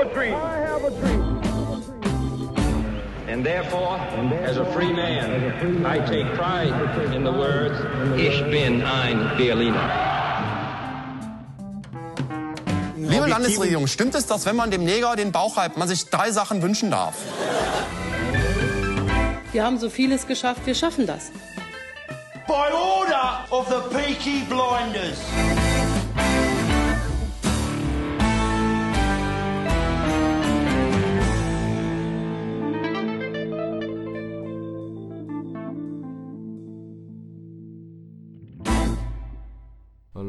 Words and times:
have 0.00 0.10
a 0.10 0.14
dream. 0.14 0.34
I 0.34 0.58
have 0.58 0.84
a 0.84 0.90
dream. 0.90 1.40
And 3.28 3.44
therefore, 3.44 3.98
as 4.44 4.56
a 4.56 4.64
free 4.72 4.92
man, 4.92 5.86
I 5.86 5.98
take 6.00 6.26
pride 6.34 6.72
in 7.14 7.22
the 7.22 7.32
words, 7.32 7.78
Ich 8.16 8.42
bin 8.50 8.82
ein 8.82 9.36
Berliner. 9.36 9.88
Liebe 12.96 13.26
Landesregierung, 13.26 13.86
stimmt 13.86 14.14
es, 14.14 14.26
dass 14.26 14.46
wenn 14.46 14.56
man 14.56 14.70
dem 14.70 14.84
Neger 14.84 15.16
den 15.16 15.32
Bauch 15.32 15.56
reibt, 15.56 15.76
man 15.76 15.88
sich 15.88 16.06
drei 16.06 16.30
Sachen 16.30 16.62
wünschen 16.62 16.90
darf? 16.90 17.14
Wir 19.52 19.64
haben 19.64 19.78
so 19.78 19.90
vieles 19.90 20.26
geschafft, 20.26 20.62
wir 20.64 20.74
schaffen 20.74 21.06
das. 21.06 21.30
By 22.46 22.72
order 22.72 23.44
of 23.50 23.68
the 23.68 23.96
Peaky 23.96 24.44
Blinders. 24.48 25.18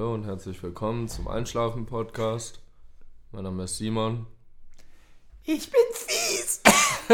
Hallo 0.01 0.15
und 0.15 0.25
herzlich 0.25 0.63
willkommen 0.63 1.07
zum 1.07 1.27
Einschlafen-Podcast. 1.27 2.59
Mein 3.31 3.43
Name 3.43 3.65
ist 3.65 3.77
Simon. 3.77 4.25
Ich 5.43 5.69
bin 5.69 5.81
fies. 5.93 6.63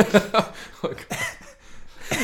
Oh. 0.81 0.87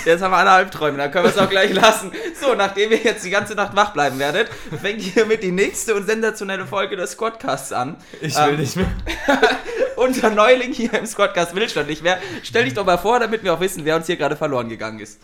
Jetzt 0.06 0.22
haben 0.22 0.32
wir 0.32 0.38
alle 0.38 0.52
Albträume, 0.52 0.98
dann 0.98 1.12
können 1.12 1.26
wir 1.26 1.32
es 1.32 1.38
auch 1.38 1.50
gleich 1.50 1.74
lassen. 1.74 2.14
So, 2.40 2.56
nachdem 2.56 2.92
ihr 2.92 3.04
jetzt 3.04 3.26
die 3.26 3.30
ganze 3.30 3.56
Nacht 3.56 3.76
wach 3.76 3.92
bleiben 3.92 4.20
werdet, 4.20 4.48
fängt 4.82 5.02
hiermit 5.02 5.44
die 5.44 5.52
nächste 5.52 5.96
und 5.96 6.06
sensationelle 6.06 6.66
Folge 6.66 6.96
des 6.96 7.12
Squadcasts 7.12 7.74
an. 7.74 7.98
Ich 8.22 8.34
will 8.38 8.54
Ähm, 8.54 8.60
nicht 8.62 8.78
mehr. 8.78 8.90
Unser 9.98 10.30
Neuling 10.30 10.72
hier 10.72 10.94
im 10.94 11.06
Squadcast 11.06 11.56
will 11.56 11.68
schon 11.68 11.88
nicht 11.88 12.04
mehr. 12.04 12.22
Stell 12.42 12.64
dich 12.64 12.74
doch 12.74 12.86
mal 12.86 12.98
vor, 12.98 13.20
damit 13.20 13.44
wir 13.44 13.54
auch 13.54 13.60
wissen, 13.60 13.84
wer 13.84 13.98
uns 13.98 14.06
hier 14.06 14.16
gerade 14.16 14.38
verloren 14.38 14.70
gegangen 14.70 15.00
ist. 15.00 15.22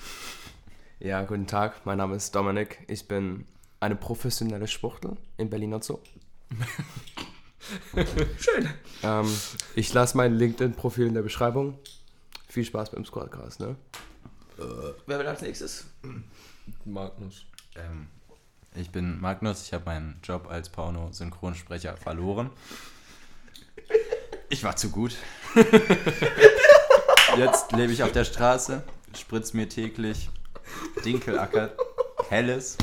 Ja, 1.00 1.22
guten 1.22 1.48
Tag. 1.48 1.86
Mein 1.86 2.00
Name 2.00 2.18
ist 2.18 2.36
Dominik. 2.36 2.80
Ich 2.90 3.08
bin 3.08 3.46
eine 3.80 3.95
professionelle 3.95 4.67
Sportler 4.67 5.16
in 5.38 5.49
Berliner 5.49 5.81
Zoo. 5.81 5.99
Schön. 8.39 8.69
Ähm, 9.03 9.27
ich 9.75 9.94
lasse 9.94 10.17
mein 10.17 10.33
LinkedIn-Profil 10.33 11.08
in 11.08 11.13
der 11.13 11.22
Beschreibung. 11.22 11.77
Viel 12.47 12.66
Spaß 12.66 12.91
beim 12.91 13.05
Squadcast, 13.05 13.59
ne? 13.59 13.75
Wer 15.05 15.19
will 15.19 15.27
als 15.27 15.41
nächstes? 15.41 15.85
Magnus. 16.83 17.45
Ähm, 17.75 18.07
ich 18.75 18.89
bin 18.91 19.19
Magnus, 19.22 19.63
ich 19.63 19.73
habe 19.73 19.85
meinen 19.85 20.19
Job 20.23 20.47
als 20.50 20.69
Porno-Synchronsprecher 20.69 21.95
verloren. 21.95 22.50
Ich 24.50 24.63
war 24.63 24.75
zu 24.75 24.89
gut. 24.89 25.16
Jetzt 27.38 27.72
lebe 27.72 27.94
ich 27.94 28.03
auf 28.03 28.11
der 28.11 28.25
Straße, 28.25 28.83
spritz 29.17 29.53
mir 29.53 29.69
täglich 29.69 30.30
Dinkelacker 31.05 31.72
Helles 32.30 32.77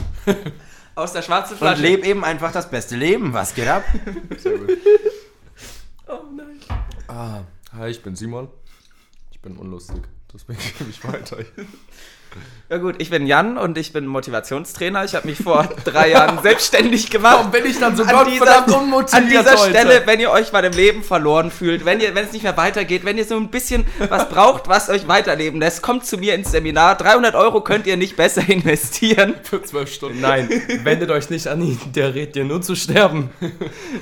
Aus 0.96 1.12
der 1.12 1.20
schwarzen 1.22 1.52
und 1.52 1.58
Flasche. 1.58 1.82
lebe 1.82 2.06
eben 2.06 2.24
einfach 2.24 2.52
das 2.52 2.70
beste 2.70 2.96
Leben. 2.96 3.32
Was 3.34 3.54
geht 3.54 3.68
ab? 3.68 3.84
Sehr 4.38 4.56
gut. 4.58 4.78
Oh 6.08 6.20
nein. 6.34 6.58
Ah, 7.06 7.42
hi, 7.76 7.90
ich 7.90 8.02
bin 8.02 8.16
Simon. 8.16 8.48
Ich 9.30 9.40
bin 9.40 9.56
unlustig. 9.58 10.02
Deswegen 10.32 10.58
gebe 10.78 10.90
ich 10.90 11.04
weiter. 11.04 11.36
Ja 12.68 12.78
gut, 12.78 12.96
ich 12.98 13.10
bin 13.10 13.28
Jan 13.28 13.58
und 13.58 13.78
ich 13.78 13.92
bin 13.92 14.06
Motivationstrainer. 14.06 15.04
Ich 15.04 15.14
habe 15.14 15.28
mich 15.28 15.38
vor 15.38 15.68
drei 15.84 16.10
Jahren 16.10 16.38
selbstständig 16.42 17.10
gemacht. 17.10 17.36
Warum 17.36 17.52
bin 17.52 17.64
ich 17.64 17.78
dann 17.78 17.96
so 17.96 18.04
gottverdammt 18.04 18.72
unmotiviert 18.72 19.14
an 19.14 19.28
dieser 19.28 19.56
heute? 19.56 19.70
Stelle, 19.70 20.02
wenn 20.06 20.18
ihr 20.18 20.32
euch 20.32 20.52
mal 20.52 20.64
im 20.64 20.72
Leben 20.72 21.04
verloren 21.04 21.52
fühlt, 21.52 21.84
wenn 21.84 22.00
ihr, 22.00 22.12
wenn 22.16 22.24
es 22.24 22.32
nicht 22.32 22.42
mehr 22.42 22.56
weitergeht, 22.56 23.04
wenn 23.04 23.18
ihr 23.18 23.24
so 23.24 23.36
ein 23.36 23.50
bisschen 23.50 23.86
was 24.08 24.28
braucht, 24.28 24.66
was 24.66 24.88
euch 24.88 25.06
weiterleben 25.06 25.60
lässt, 25.60 25.80
kommt 25.80 26.06
zu 26.06 26.18
mir 26.18 26.34
ins 26.34 26.50
Seminar. 26.50 26.96
300 26.96 27.36
Euro 27.36 27.60
könnt 27.60 27.86
ihr 27.86 27.96
nicht 27.96 28.16
besser 28.16 28.42
investieren. 28.48 29.36
Für 29.44 29.62
zwölf 29.62 29.92
Stunden. 29.92 30.20
Nein, 30.20 30.48
wendet 30.82 31.12
euch 31.12 31.30
nicht 31.30 31.46
an 31.46 31.62
ihn. 31.62 31.78
Der 31.94 32.16
rät 32.16 32.34
dir 32.34 32.44
nur 32.44 32.62
zu 32.62 32.74
sterben. 32.74 33.30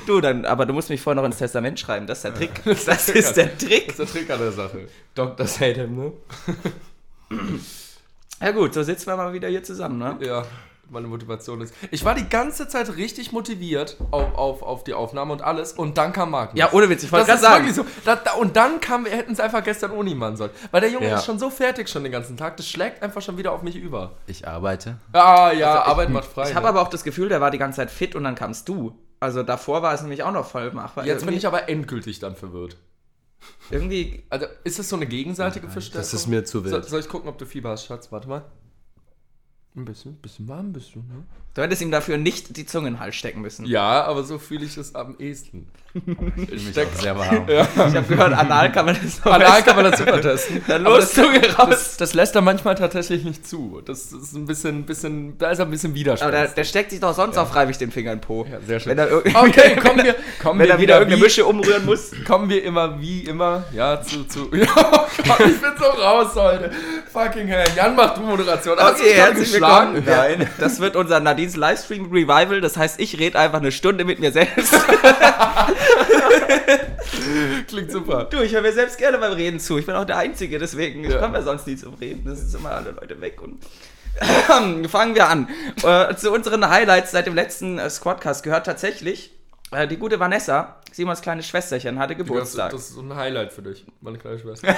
Du, 0.06 0.22
dann, 0.22 0.46
aber 0.46 0.64
du 0.64 0.72
musst 0.72 0.88
mich 0.88 1.02
vorher 1.02 1.20
noch 1.20 1.26
ins 1.26 1.36
Testament 1.36 1.78
schreiben. 1.78 2.06
Das 2.06 2.18
ist 2.18 2.24
der 2.24 2.34
Trick. 2.34 2.62
Das 2.86 3.10
ist 3.10 3.36
der 3.36 3.58
Trick. 3.58 3.88
Das 3.88 3.98
ist 3.98 4.14
der 4.14 4.22
Trick 4.22 4.30
an 4.30 4.38
der 4.38 4.52
Sache. 4.52 4.88
Dr. 5.14 5.46
Sadem, 5.46 5.96
ne? 5.96 6.12
Ja 8.44 8.50
gut, 8.50 8.74
so 8.74 8.82
sitzen 8.82 9.06
wir 9.06 9.16
mal 9.16 9.32
wieder 9.32 9.48
hier 9.48 9.62
zusammen, 9.62 9.96
ne? 9.98 10.18
Ja, 10.20 10.44
meine 10.90 11.06
Motivation 11.06 11.62
ist. 11.62 11.72
Ich 11.90 12.04
war 12.04 12.14
die 12.14 12.28
ganze 12.28 12.68
Zeit 12.68 12.94
richtig 12.94 13.32
motiviert 13.32 13.96
auf, 14.10 14.34
auf, 14.34 14.62
auf 14.62 14.84
die 14.84 14.92
Aufnahme 14.92 15.32
und 15.32 15.40
alles 15.40 15.72
und 15.72 15.96
dann 15.96 16.12
kam 16.12 16.32
Magnus. 16.32 16.58
Ja, 16.58 16.70
ohne 16.72 16.90
Witz, 16.90 17.04
ich 17.04 17.10
wollte 17.10 17.26
das 17.26 17.40
gerade 17.40 17.64
sagen. 17.64 17.72
so. 17.72 17.86
Da, 18.04 18.16
da, 18.16 18.32
und 18.32 18.54
dann 18.54 18.80
kam, 18.82 19.06
wir 19.06 19.12
hätten 19.12 19.32
es 19.32 19.40
einfach 19.40 19.64
gestern 19.64 19.92
ohne 19.92 20.14
machen 20.14 20.36
sollen. 20.36 20.50
Weil 20.72 20.82
der 20.82 20.90
Junge 20.90 21.08
Ja. 21.08 21.16
ist 21.16 21.24
schon 21.24 21.38
so 21.38 21.48
fertig 21.48 21.88
schon 21.88 22.02
den 22.02 22.12
ganzen 22.12 22.36
Tag, 22.36 22.58
das 22.58 22.68
schlägt 22.68 23.02
einfach 23.02 23.22
schon 23.22 23.38
wieder 23.38 23.50
auf 23.52 23.62
mich 23.62 23.76
über. 23.76 24.12
Ich 24.26 24.46
arbeite. 24.46 24.98
Ah, 25.12 25.50
ja, 25.52 25.82
Arbeit 25.82 26.10
macht 26.10 26.26
frei. 26.26 26.50
Ich 26.50 26.54
habe 26.54 26.64
ne? 26.64 26.68
aber 26.68 26.82
auch 26.82 26.88
das 26.88 27.02
Gefühl, 27.02 27.30
der 27.30 27.40
war 27.40 27.50
die 27.50 27.58
ganze 27.58 27.76
Zeit 27.76 27.90
fit 27.90 28.14
und 28.14 28.24
dann 28.24 28.34
kamst 28.34 28.68
du. 28.68 28.94
Also 29.20 29.42
davor 29.42 29.80
war 29.80 29.94
es 29.94 30.02
nämlich 30.02 30.22
auch 30.22 30.32
noch 30.32 30.44
voll 30.46 30.70
machbar. 30.72 31.06
Jetzt 31.06 31.24
bin 31.24 31.34
ich 31.34 31.46
aber 31.46 31.70
endgültig 31.70 32.18
dann 32.18 32.36
verwirrt. 32.36 32.76
Irgendwie 33.70 34.24
Also, 34.30 34.46
ist 34.64 34.78
das 34.78 34.88
so 34.88 34.96
eine 34.96 35.06
gegenseitige 35.06 35.68
Verstärkung? 35.68 36.00
das 36.02 36.14
ist 36.14 36.26
mir 36.26 36.44
zu 36.44 36.62
wild. 36.64 36.70
Soll, 36.72 36.82
soll 36.84 37.00
ich 37.00 37.08
gucken, 37.08 37.28
ob 37.28 37.38
du 37.38 37.46
Fieber 37.46 37.70
hast, 37.70 37.86
Schatz? 37.86 38.10
Warte 38.12 38.28
mal. 38.28 38.44
Ein 39.76 39.84
bisschen, 39.84 40.16
bisschen 40.16 40.46
warm 40.48 40.72
bist 40.72 40.94
du, 40.94 41.00
ne? 41.00 41.24
Du 41.54 41.62
hättest 41.62 41.82
ihm 41.82 41.90
dafür 41.92 42.16
nicht 42.18 42.56
die 42.56 42.66
Zunge 42.66 42.88
in 42.88 42.94
den 42.94 43.00
Hals 43.00 43.14
stecken 43.14 43.40
müssen. 43.40 43.64
Ja, 43.64 44.04
aber 44.04 44.24
so 44.24 44.38
fühle 44.38 44.64
ich 44.64 44.76
es 44.76 44.94
am 44.96 45.14
ehesten. 45.18 45.68
Ich 45.94 46.02
fühle 46.02 46.56
mich 46.60 46.78
auch 46.80 47.00
sehr 47.00 47.16
warm. 47.16 47.46
Ich 47.48 47.76
habe 47.94 48.02
gehört, 48.08 48.32
anal 48.32 48.72
kann 48.72 48.86
man 48.86 48.96
das 49.00 49.24
Anal 49.24 49.38
besser. 49.38 49.62
kann 49.62 49.76
man 49.76 49.84
das 49.92 50.00
super 50.00 50.20
testen. 50.20 50.60
Dann 50.66 50.84
Aber 50.84 50.96
los, 50.96 51.12
das, 51.12 51.24
Zunge 51.24 51.54
raus. 51.56 51.66
das, 51.70 51.96
das 51.98 52.14
lässt 52.14 52.34
er 52.34 52.40
manchmal 52.40 52.74
tatsächlich 52.74 53.22
nicht 53.22 53.46
zu. 53.46 53.80
Das 53.84 54.10
ist 54.10 54.34
ein 54.34 54.46
bisschen, 54.46 54.84
bisschen, 54.86 55.38
da 55.38 55.52
ist 55.52 55.60
er 55.60 55.66
ein 55.66 55.70
bisschen 55.70 55.90
Aber 55.92 55.98
Widerstand. 56.00 56.34
der, 56.34 56.48
der 56.48 56.64
steckt 56.64 56.90
sich 56.90 56.98
doch 56.98 57.14
sonst 57.14 57.38
auch 57.38 57.48
freiwillig 57.48 57.78
den 57.78 57.92
Finger 57.92 58.10
in 58.10 58.18
den 58.18 58.26
Po. 58.26 58.44
Ja, 58.50 58.58
sehr 58.66 58.80
schön. 58.80 58.98
Er, 58.98 59.06
Okay, 59.36 59.76
kommen 59.80 60.02
wir, 60.04 60.16
kommen 60.42 60.58
wenn 60.58 60.66
wir 60.66 60.74
er 60.74 60.78
wieder 60.78 60.78
wieder 60.80 60.94
irgendeine 60.98 61.22
Mische 61.22 61.46
umrühren 61.46 61.84
muss. 61.86 62.10
kommen 62.26 62.48
wir 62.48 62.64
immer 62.64 63.00
wie 63.00 63.20
immer, 63.20 63.62
ja, 63.72 64.02
zu, 64.02 64.24
zu, 64.24 64.52
ja, 64.52 64.66
oh 64.76 65.06
Gott, 65.28 65.40
ich 65.46 65.60
bin 65.60 65.70
so 65.78 65.84
raus 65.84 66.34
heute. 66.34 66.72
Fucking 67.12 67.46
hell. 67.46 67.66
Jan 67.76 67.94
macht 67.94 68.16
du 68.16 68.22
Moderation. 68.22 68.76
Okay, 68.76 69.12
herzlich 69.14 69.52
willkommen. 69.52 70.02
Ja, 70.04 70.24
Das 70.58 70.80
wird 70.80 70.96
unser 70.96 71.20
Nadines 71.44 71.56
Livestream 71.56 72.10
Revival. 72.10 72.60
Das 72.60 72.76
heißt, 72.76 73.00
ich 73.00 73.18
rede 73.18 73.38
einfach 73.38 73.58
eine 73.58 73.72
Stunde 73.72 74.04
mit 74.04 74.18
mir 74.18 74.32
selbst. 74.32 74.74
Klingt 77.68 77.90
super. 77.92 78.24
Du, 78.24 78.40
ich 78.40 78.52
höre 78.52 78.62
mir 78.62 78.72
selbst 78.72 78.98
gerne 78.98 79.18
beim 79.18 79.32
Reden 79.32 79.60
zu. 79.60 79.78
Ich 79.78 79.86
bin 79.86 79.94
auch 79.94 80.04
der 80.04 80.18
Einzige, 80.18 80.58
deswegen 80.58 81.04
ich 81.04 81.18
komme 81.18 81.38
ja 81.38 81.42
sonst 81.42 81.66
nie 81.66 81.76
zum 81.76 81.94
Reden. 81.94 82.24
Das 82.26 82.40
ist 82.40 82.54
immer 82.54 82.70
alle 82.72 82.90
Leute 82.92 83.20
weg 83.20 83.40
und 83.42 83.62
fangen 84.88 85.14
wir 85.14 85.28
an. 85.28 85.48
Äh, 85.82 86.14
zu 86.16 86.32
unseren 86.32 86.68
Highlights 86.68 87.10
seit 87.12 87.26
dem 87.26 87.34
letzten 87.34 87.78
äh, 87.78 87.90
Squadcast 87.90 88.42
gehört 88.42 88.66
tatsächlich 88.66 89.32
äh, 89.72 89.88
die 89.88 89.96
gute 89.96 90.20
Vanessa, 90.20 90.76
Simons 90.94 91.20
kleines 91.20 91.46
Schwesterchen, 91.46 91.98
hatte 91.98 92.14
Das, 92.14 92.24
Geburtstag. 92.26 92.70
das 92.70 92.82
ist 92.82 92.94
so 92.94 93.00
ein 93.02 93.14
Highlight 93.14 93.52
für 93.52 93.62
dich, 93.62 93.84
meine 94.00 94.16
kleine 94.18 94.38
Schwester. 94.38 94.68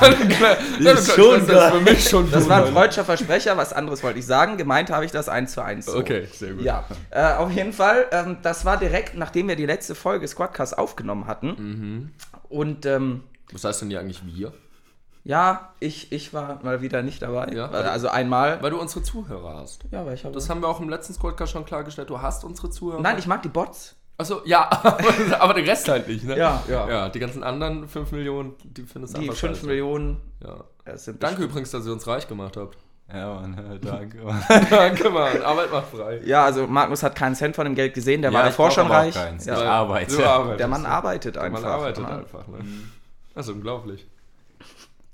meine 0.00 0.14
kleine, 0.28 0.56
meine 0.78 0.90
ist 1.00 1.04
kleine 1.12 1.22
schon 1.28 1.40
Schwester 1.46 1.66
ist 1.66 1.72
für 1.74 1.80
mich 1.80 2.08
schon 2.08 2.30
Das 2.30 2.48
war 2.48 2.64
ein 2.64 2.72
freudscher 2.72 3.04
Versprecher, 3.04 3.56
was 3.56 3.72
anderes 3.72 4.02
wollte 4.02 4.18
ich 4.20 4.26
sagen. 4.26 4.56
Gemeint 4.56 4.90
habe 4.90 5.04
ich 5.04 5.10
das 5.10 5.28
eins 5.28 5.52
zu 5.52 5.62
eins. 5.62 5.86
So. 5.86 5.98
Okay, 5.98 6.26
sehr 6.32 6.52
gut. 6.52 6.62
Ja, 6.62 6.84
äh, 7.10 7.34
auf 7.34 7.50
jeden 7.50 7.72
Fall. 7.72 8.06
Ähm, 8.12 8.36
das 8.42 8.64
war 8.64 8.76
direkt, 8.76 9.16
nachdem 9.16 9.48
wir 9.48 9.56
die 9.56 9.66
letzte 9.66 9.94
Folge 9.94 10.28
Squadcast 10.28 10.78
aufgenommen 10.78 11.26
hatten. 11.26 11.48
Mhm. 11.48 12.10
Und 12.48 12.86
ähm, 12.86 13.24
Was 13.52 13.64
heißt 13.64 13.82
denn 13.82 13.90
hier 13.90 13.98
eigentlich 14.00 14.24
wir? 14.24 14.52
ja, 15.26 15.72
ich, 15.80 16.12
ich 16.12 16.34
war 16.34 16.60
mal 16.62 16.82
wieder 16.82 17.02
nicht 17.02 17.22
dabei. 17.22 17.48
Ja, 17.52 17.72
Weil- 17.72 17.84
weil- 17.84 17.88
also 17.90 18.08
einmal. 18.08 18.62
Weil 18.62 18.70
du 18.70 18.78
unsere 18.80 19.02
Zuhörer 19.02 19.56
hast. 19.56 19.82
ja, 19.90 20.04
weil 20.06 20.14
ich 20.14 20.24
habe. 20.24 20.34
Das 20.34 20.48
haben 20.50 20.60
wir 20.60 20.68
auch 20.68 20.80
im 20.80 20.88
letzten 20.88 21.14
Squadcast 21.14 21.50
schon 21.52 21.64
klargestellt. 21.64 22.10
Du 22.10 22.20
hast 22.20 22.44
unsere 22.44 22.70
Zuhörer. 22.70 23.00
Nein, 23.00 23.18
ich 23.18 23.26
mag 23.26 23.42
die 23.42 23.48
Bots. 23.48 23.96
Achso, 24.16 24.42
ja, 24.44 24.70
aber 25.40 25.54
der 25.54 25.66
Rest 25.66 25.88
halt 25.88 26.06
nicht, 26.06 26.24
ne? 26.24 26.36
Ja, 26.38 26.62
ja. 26.68 26.88
Ja, 26.88 27.08
die 27.08 27.18
ganzen 27.18 27.42
anderen 27.42 27.88
5 27.88 28.12
Millionen, 28.12 28.54
die 28.62 28.82
findest 28.84 29.16
du 29.16 29.20
Die 29.20 29.28
einfach 29.28 29.40
5 29.40 29.56
scheiße. 29.56 29.66
Millionen. 29.66 30.20
Ja. 30.42 30.64
Danke 31.18 31.42
übrigens, 31.42 31.70
dass 31.72 31.84
ihr 31.86 31.92
uns 31.92 32.06
reich 32.06 32.28
gemacht 32.28 32.56
habt. 32.56 32.76
Ja, 33.12 33.34
Mann, 33.34 33.58
äh, 33.58 33.78
danke. 33.80 34.18
Mann. 34.18 34.42
Danke, 34.70 35.10
Mann. 35.10 35.42
Arbeit 35.42 35.70
macht 35.70 35.88
frei. 35.94 36.20
Ja, 36.24 36.44
also 36.46 36.66
Magnus 36.66 37.02
hat 37.02 37.14
keinen 37.14 37.34
Cent 37.34 37.54
von 37.54 37.66
dem 37.66 37.74
Geld 37.74 37.92
gesehen, 37.92 38.22
der 38.22 38.30
Ja, 38.30 38.38
war 38.38 38.44
davor 38.46 38.70
schon 38.70 38.86
reich. 38.86 39.12
keins. 39.14 39.44
Ja. 39.44 39.58
Ich 39.60 39.66
arbeite. 39.68 40.16
Du 40.16 40.24
arbeitest. 40.24 40.60
Der 40.60 40.68
Mann 40.68 40.86
arbeitet 40.86 41.36
Der 41.36 41.42
einfach. 41.42 41.60
Mann 41.60 41.70
arbeitet 41.70 42.02
Ja. 42.08 42.16
einfach, 42.16 42.46
ne? 42.48 42.58
Das 43.34 43.46
ist 43.46 43.52
unglaublich. 43.54 44.06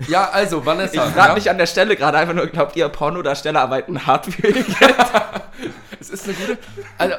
Ja, 0.06 0.31
also, 0.31 0.64
Vanessa. 0.64 0.94
Ich 0.94 1.12
frage 1.12 1.29
ja? 1.31 1.35
mich 1.35 1.50
an 1.50 1.58
der 1.58 1.67
Stelle 1.67 1.97
gerade 1.97 2.17
einfach 2.19 2.32
nur, 2.35 2.47
glaubt 2.47 2.76
ihr, 2.76 2.88
Pornodarsteller 2.88 3.61
arbeiten 3.62 4.06
hart 4.06 4.26
für 4.26 4.47
ihr 4.47 4.52
Geld? 4.52 4.67
Es 6.00 6.08
ist 6.11 6.25
eine 6.29 6.35
gute. 6.35 6.58
Also, 6.97 7.14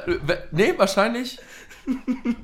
nee, 0.51 0.73
wahrscheinlich. 0.77 1.37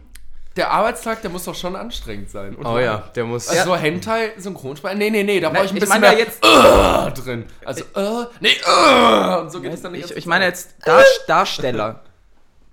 Der 0.55 0.71
Arbeitstag, 0.71 1.21
der 1.21 1.29
muss 1.29 1.43
doch 1.45 1.53
schon 1.53 1.75
anstrengend 1.75 2.31
sein. 2.31 2.55
Und 2.55 2.65
Oh 2.65 2.79
ja, 2.79 2.97
der 3.15 3.25
muss. 3.25 3.47
Also 3.47 3.63
so 3.65 3.75
Hentai, 3.75 4.31
Synchronsprache. 4.37 4.95
Nee, 4.95 5.11
nee, 5.11 5.21
nee, 5.21 5.39
da 5.39 5.49
brauche 5.51 5.65
ich 5.65 5.71
ein 5.71 5.77
ich 5.77 5.81
bisschen 5.81 6.01
meine 6.01 6.07
ja 6.07 6.25
mehr 6.25 6.25
jetzt- 6.25 6.43
äh, 6.43 7.21
drin. 7.21 7.45
Also, 7.63 7.83
äh, 7.93 8.25
nee, 8.39 8.49
äh, 8.65 9.39
und 9.39 9.51
so 9.51 9.61
geht 9.61 9.71
es 9.73 9.83
dann 9.83 9.91
nicht. 9.91 10.09
Ich, 10.09 10.17
ich 10.17 10.25
meine 10.25 10.45
jetzt 10.45 10.75
Dar 10.83 11.03
Darsteller. 11.27 12.01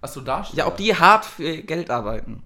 Achso, 0.00 0.22
da 0.22 0.42
steht 0.44 0.56
Ja, 0.56 0.66
ob 0.66 0.78
die 0.78 0.94
hart 0.96 1.26
für 1.26 1.42
ihr 1.42 1.62
Geld 1.62 1.90
arbeiten. 1.90 2.42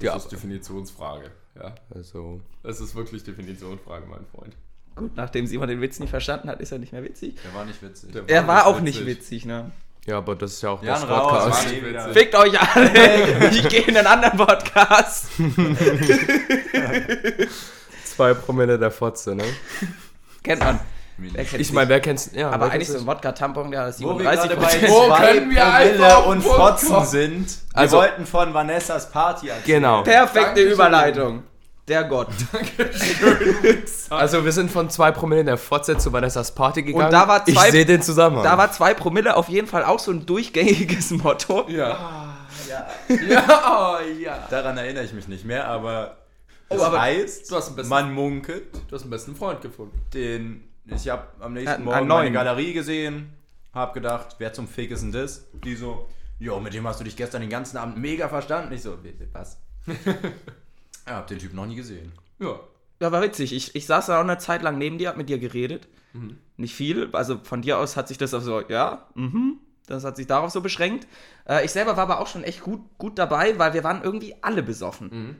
Ja, 0.00 0.14
das 0.14 0.24
ist 0.24 0.32
Definitionsfrage. 0.32 1.30
Ja, 1.54 1.74
Also, 1.94 2.40
das 2.64 2.80
ist 2.80 2.96
wirklich 2.96 3.22
Definitionsfrage, 3.22 4.06
mein 4.06 4.26
Freund. 4.34 4.56
Gut, 4.96 5.12
nachdem 5.16 5.46
Simon 5.46 5.68
den 5.68 5.80
Witz 5.80 6.00
nicht 6.00 6.10
verstanden 6.10 6.48
hat, 6.48 6.60
ist 6.60 6.72
er 6.72 6.78
nicht 6.78 6.92
mehr 6.92 7.04
witzig. 7.04 7.36
Der 7.44 7.54
war 7.54 7.64
nicht 7.64 7.80
witzig. 7.82 8.10
Der 8.12 8.28
Er 8.28 8.48
war 8.48 8.66
auch 8.66 8.82
witzig. 8.82 8.96
nicht 8.96 9.06
witzig, 9.06 9.44
ne? 9.44 9.70
Ja, 10.06 10.18
aber 10.18 10.34
das 10.34 10.52
ist 10.52 10.62
ja 10.62 10.70
auch 10.70 10.82
Jan 10.82 11.00
das 11.00 11.08
raus, 11.08 11.32
Podcast. 11.32 11.82
Mann. 11.82 12.12
Fickt 12.12 12.34
euch 12.34 12.60
alle! 12.76 12.90
Ich 13.50 13.68
gehe 13.68 13.82
in 13.82 13.96
einen 13.96 14.06
anderen 14.06 14.36
Podcast. 14.38 15.26
Zwei 18.04 18.34
Promille 18.34 18.78
der 18.78 18.90
Fotze, 18.90 19.34
ne? 19.34 19.44
Kennt 20.42 20.62
man. 20.62 20.80
Ich 21.58 21.72
meine, 21.72 21.88
wer 21.88 22.00
kennt's? 22.00 22.30
Ja, 22.34 22.50
aber 22.50 22.66
wer 22.66 22.72
eigentlich 22.72 22.88
so 22.88 22.98
ein 22.98 23.06
Wodka-Tampon, 23.06 23.70
der 23.70 23.88
ist 23.88 24.02
Wo 24.02 24.18
wir 24.18 24.28
37 24.30 24.50
gerade 24.50 24.60
bei 24.82 24.88
Wo 24.88 25.14
können 25.14 25.50
wir 25.50 25.72
einfach 25.72 26.26
und 26.26 26.42
Podcast- 26.42 26.84
Fotzen 26.88 27.06
sind. 27.06 27.46
Wir 27.72 27.78
Also- 27.80 27.96
wollten 27.98 28.26
von 28.26 28.52
Vanessas 28.52 29.10
Party 29.10 29.48
erzählen. 29.48 29.64
Genau. 29.80 30.02
Perfekte 30.02 30.46
Dankeschön. 30.46 30.72
Überleitung. 30.72 31.42
Der 31.88 32.04
Gott. 32.04 32.28
Also 34.10 34.44
wir 34.44 34.52
sind 34.52 34.70
von 34.70 34.88
zwei 34.90 35.10
Promille 35.10 35.44
der 35.44 35.56
Fotze 35.56 35.96
zu 35.98 36.12
Vanessas 36.12 36.54
Party 36.54 36.82
gegangen. 36.82 37.10
da 37.10 37.26
war 37.26 37.44
zwei- 37.44 37.66
ich 37.66 37.72
sehe 37.72 37.86
den 37.86 38.02
Zusammenhang. 38.02 38.44
Da 38.44 38.56
war 38.58 38.70
zwei 38.70 38.94
Promille 38.94 39.34
auf 39.36 39.48
jeden 39.48 39.66
Fall 39.66 39.84
auch 39.84 39.98
so 39.98 40.10
ein 40.12 40.26
durchgängiges 40.26 41.10
Motto. 41.12 41.66
Ja. 41.68 42.36
ja. 42.68 42.86
Ja, 43.28 43.98
oh, 43.98 44.04
ja. 44.20 44.46
Daran 44.50 44.76
erinnere 44.76 45.04
ich 45.04 45.12
mich 45.12 45.28
nicht 45.28 45.44
mehr, 45.44 45.66
aber 45.66 46.18
Oh, 46.68 46.76
es 46.76 46.82
aber 46.82 47.00
heißt, 47.00 47.50
du 47.50 47.56
hast 47.56 47.66
einen 47.68 47.76
besten- 47.76 47.90
man 47.90 48.12
munkelt, 48.14 48.64
Du 48.88 48.94
hast 48.94 49.02
einen 49.02 49.10
besten 49.10 49.34
Freund 49.36 49.60
gefunden. 49.60 49.98
den 50.14 50.64
ich 50.86 51.08
habe 51.08 51.24
am 51.40 51.52
nächsten 51.54 51.70
Einen- 51.76 51.84
Morgen 51.84 51.96
einen 51.98 52.08
meine 52.08 52.22
neuen. 52.24 52.32
Galerie 52.34 52.72
gesehen, 52.74 53.32
habe 53.74 53.92
gedacht, 53.94 54.36
wer 54.38 54.52
zum 54.52 54.68
Fick 54.68 54.90
ist 54.90 55.02
denn 55.02 55.12
das? 55.12 55.46
Die 55.64 55.74
so, 55.76 56.06
jo, 56.38 56.60
mit 56.60 56.74
dem 56.74 56.86
hast 56.86 57.00
du 57.00 57.04
dich 57.04 57.16
gestern 57.16 57.40
den 57.40 57.50
ganzen 57.50 57.76
Abend 57.76 57.96
mega 57.98 58.28
verstanden. 58.28 58.72
Ich 58.72 58.82
so, 58.82 59.02
wie- 59.02 59.14
was? 59.32 59.58
ja, 61.06 61.16
hab 61.16 61.26
den 61.26 61.38
Typ 61.38 61.52
noch 61.54 61.66
nie 61.66 61.76
gesehen. 61.76 62.12
Ja. 62.38 62.60
Ja, 63.00 63.10
war 63.10 63.22
witzig. 63.22 63.52
Ich, 63.52 63.74
ich 63.74 63.86
saß 63.86 64.06
da 64.06 64.18
auch 64.18 64.24
eine 64.24 64.38
Zeit 64.38 64.62
lang 64.62 64.78
neben 64.78 64.98
dir, 64.98 65.08
hab 65.08 65.16
mit 65.16 65.28
dir 65.28 65.38
geredet. 65.38 65.88
Nicht 66.56 66.74
viel. 66.74 67.08
Also 67.12 67.40
von 67.42 67.62
dir 67.62 67.78
aus 67.78 67.96
hat 67.96 68.06
sich 68.06 68.18
das 68.18 68.32
auf 68.32 68.44
so, 68.44 68.60
ja, 68.68 69.08
mhm. 69.14 69.58
Das 69.86 70.04
hat 70.04 70.16
sich 70.16 70.26
darauf 70.26 70.50
so 70.50 70.60
beschränkt. 70.60 71.06
Äh, 71.46 71.64
ich 71.64 71.72
selber 71.72 71.96
war 71.96 72.04
aber 72.04 72.20
auch 72.20 72.26
schon 72.26 72.44
echt 72.44 72.62
gut, 72.62 72.80
gut 72.98 73.18
dabei, 73.18 73.58
weil 73.58 73.74
wir 73.74 73.84
waren 73.84 74.02
irgendwie 74.02 74.36
alle 74.40 74.62
besoffen. 74.62 75.36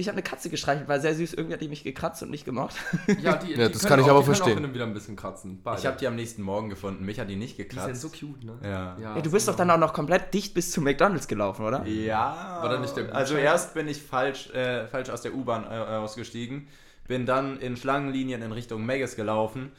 Ich 0.00 0.06
habe 0.06 0.14
eine 0.14 0.22
Katze 0.22 0.48
gestreichelt, 0.48 0.86
war 0.86 1.00
sehr 1.00 1.12
süß. 1.12 1.34
Irgendwie 1.34 1.54
hat 1.54 1.60
die 1.60 1.66
mich 1.68 1.82
gekratzt 1.82 2.22
und 2.22 2.30
nicht 2.30 2.44
gemocht. 2.44 2.76
Ja, 3.20 3.36
die, 3.36 3.50
Ja, 3.52 3.66
die 3.66 3.72
das 3.72 3.82
können 3.82 3.88
kann 3.88 3.98
ich 4.00 4.06
auch, 4.06 4.10
aber 4.10 4.22
verstehen. 4.22 4.52
auch 4.52 4.56
hin 4.58 4.64
und 4.64 4.72
wieder 4.74 4.86
ein 4.86 4.94
bisschen 4.94 5.16
kratzen. 5.16 5.60
Beide. 5.64 5.80
Ich 5.80 5.86
habe 5.86 5.98
die 5.98 6.06
am 6.06 6.14
nächsten 6.14 6.42
Morgen 6.42 6.68
gefunden. 6.70 7.04
Mich 7.04 7.18
hat 7.18 7.28
die 7.28 7.34
nicht 7.34 7.58
die 7.58 7.62
sind 7.62 7.70
gekratzt. 7.70 8.00
so 8.00 8.08
cute, 8.08 8.44
ne? 8.44 8.58
ja. 8.62 8.96
ja, 9.00 9.20
du 9.20 9.30
bist 9.32 9.48
doch 9.48 9.56
dann 9.56 9.68
auch 9.72 9.76
noch 9.78 9.92
komplett 9.92 10.32
dicht 10.32 10.54
bis 10.54 10.70
zu 10.70 10.80
McDonalds 10.80 11.26
gelaufen, 11.26 11.66
oder? 11.66 11.84
Ja. 11.84 12.60
War 12.62 12.68
da 12.68 12.78
nicht 12.78 12.96
der? 12.96 13.12
Also 13.12 13.34
erst 13.36 13.74
bin 13.74 13.88
ich 13.88 14.00
falsch, 14.00 14.50
äh, 14.50 14.86
falsch 14.86 15.10
aus 15.10 15.22
der 15.22 15.34
U-Bahn 15.34 15.64
äh, 15.64 15.68
ausgestiegen, 15.96 16.68
bin 17.08 17.26
dann 17.26 17.58
in 17.58 17.76
Schlangenlinien 17.76 18.40
in 18.42 18.52
Richtung 18.52 18.86
Megas 18.86 19.16
gelaufen 19.16 19.72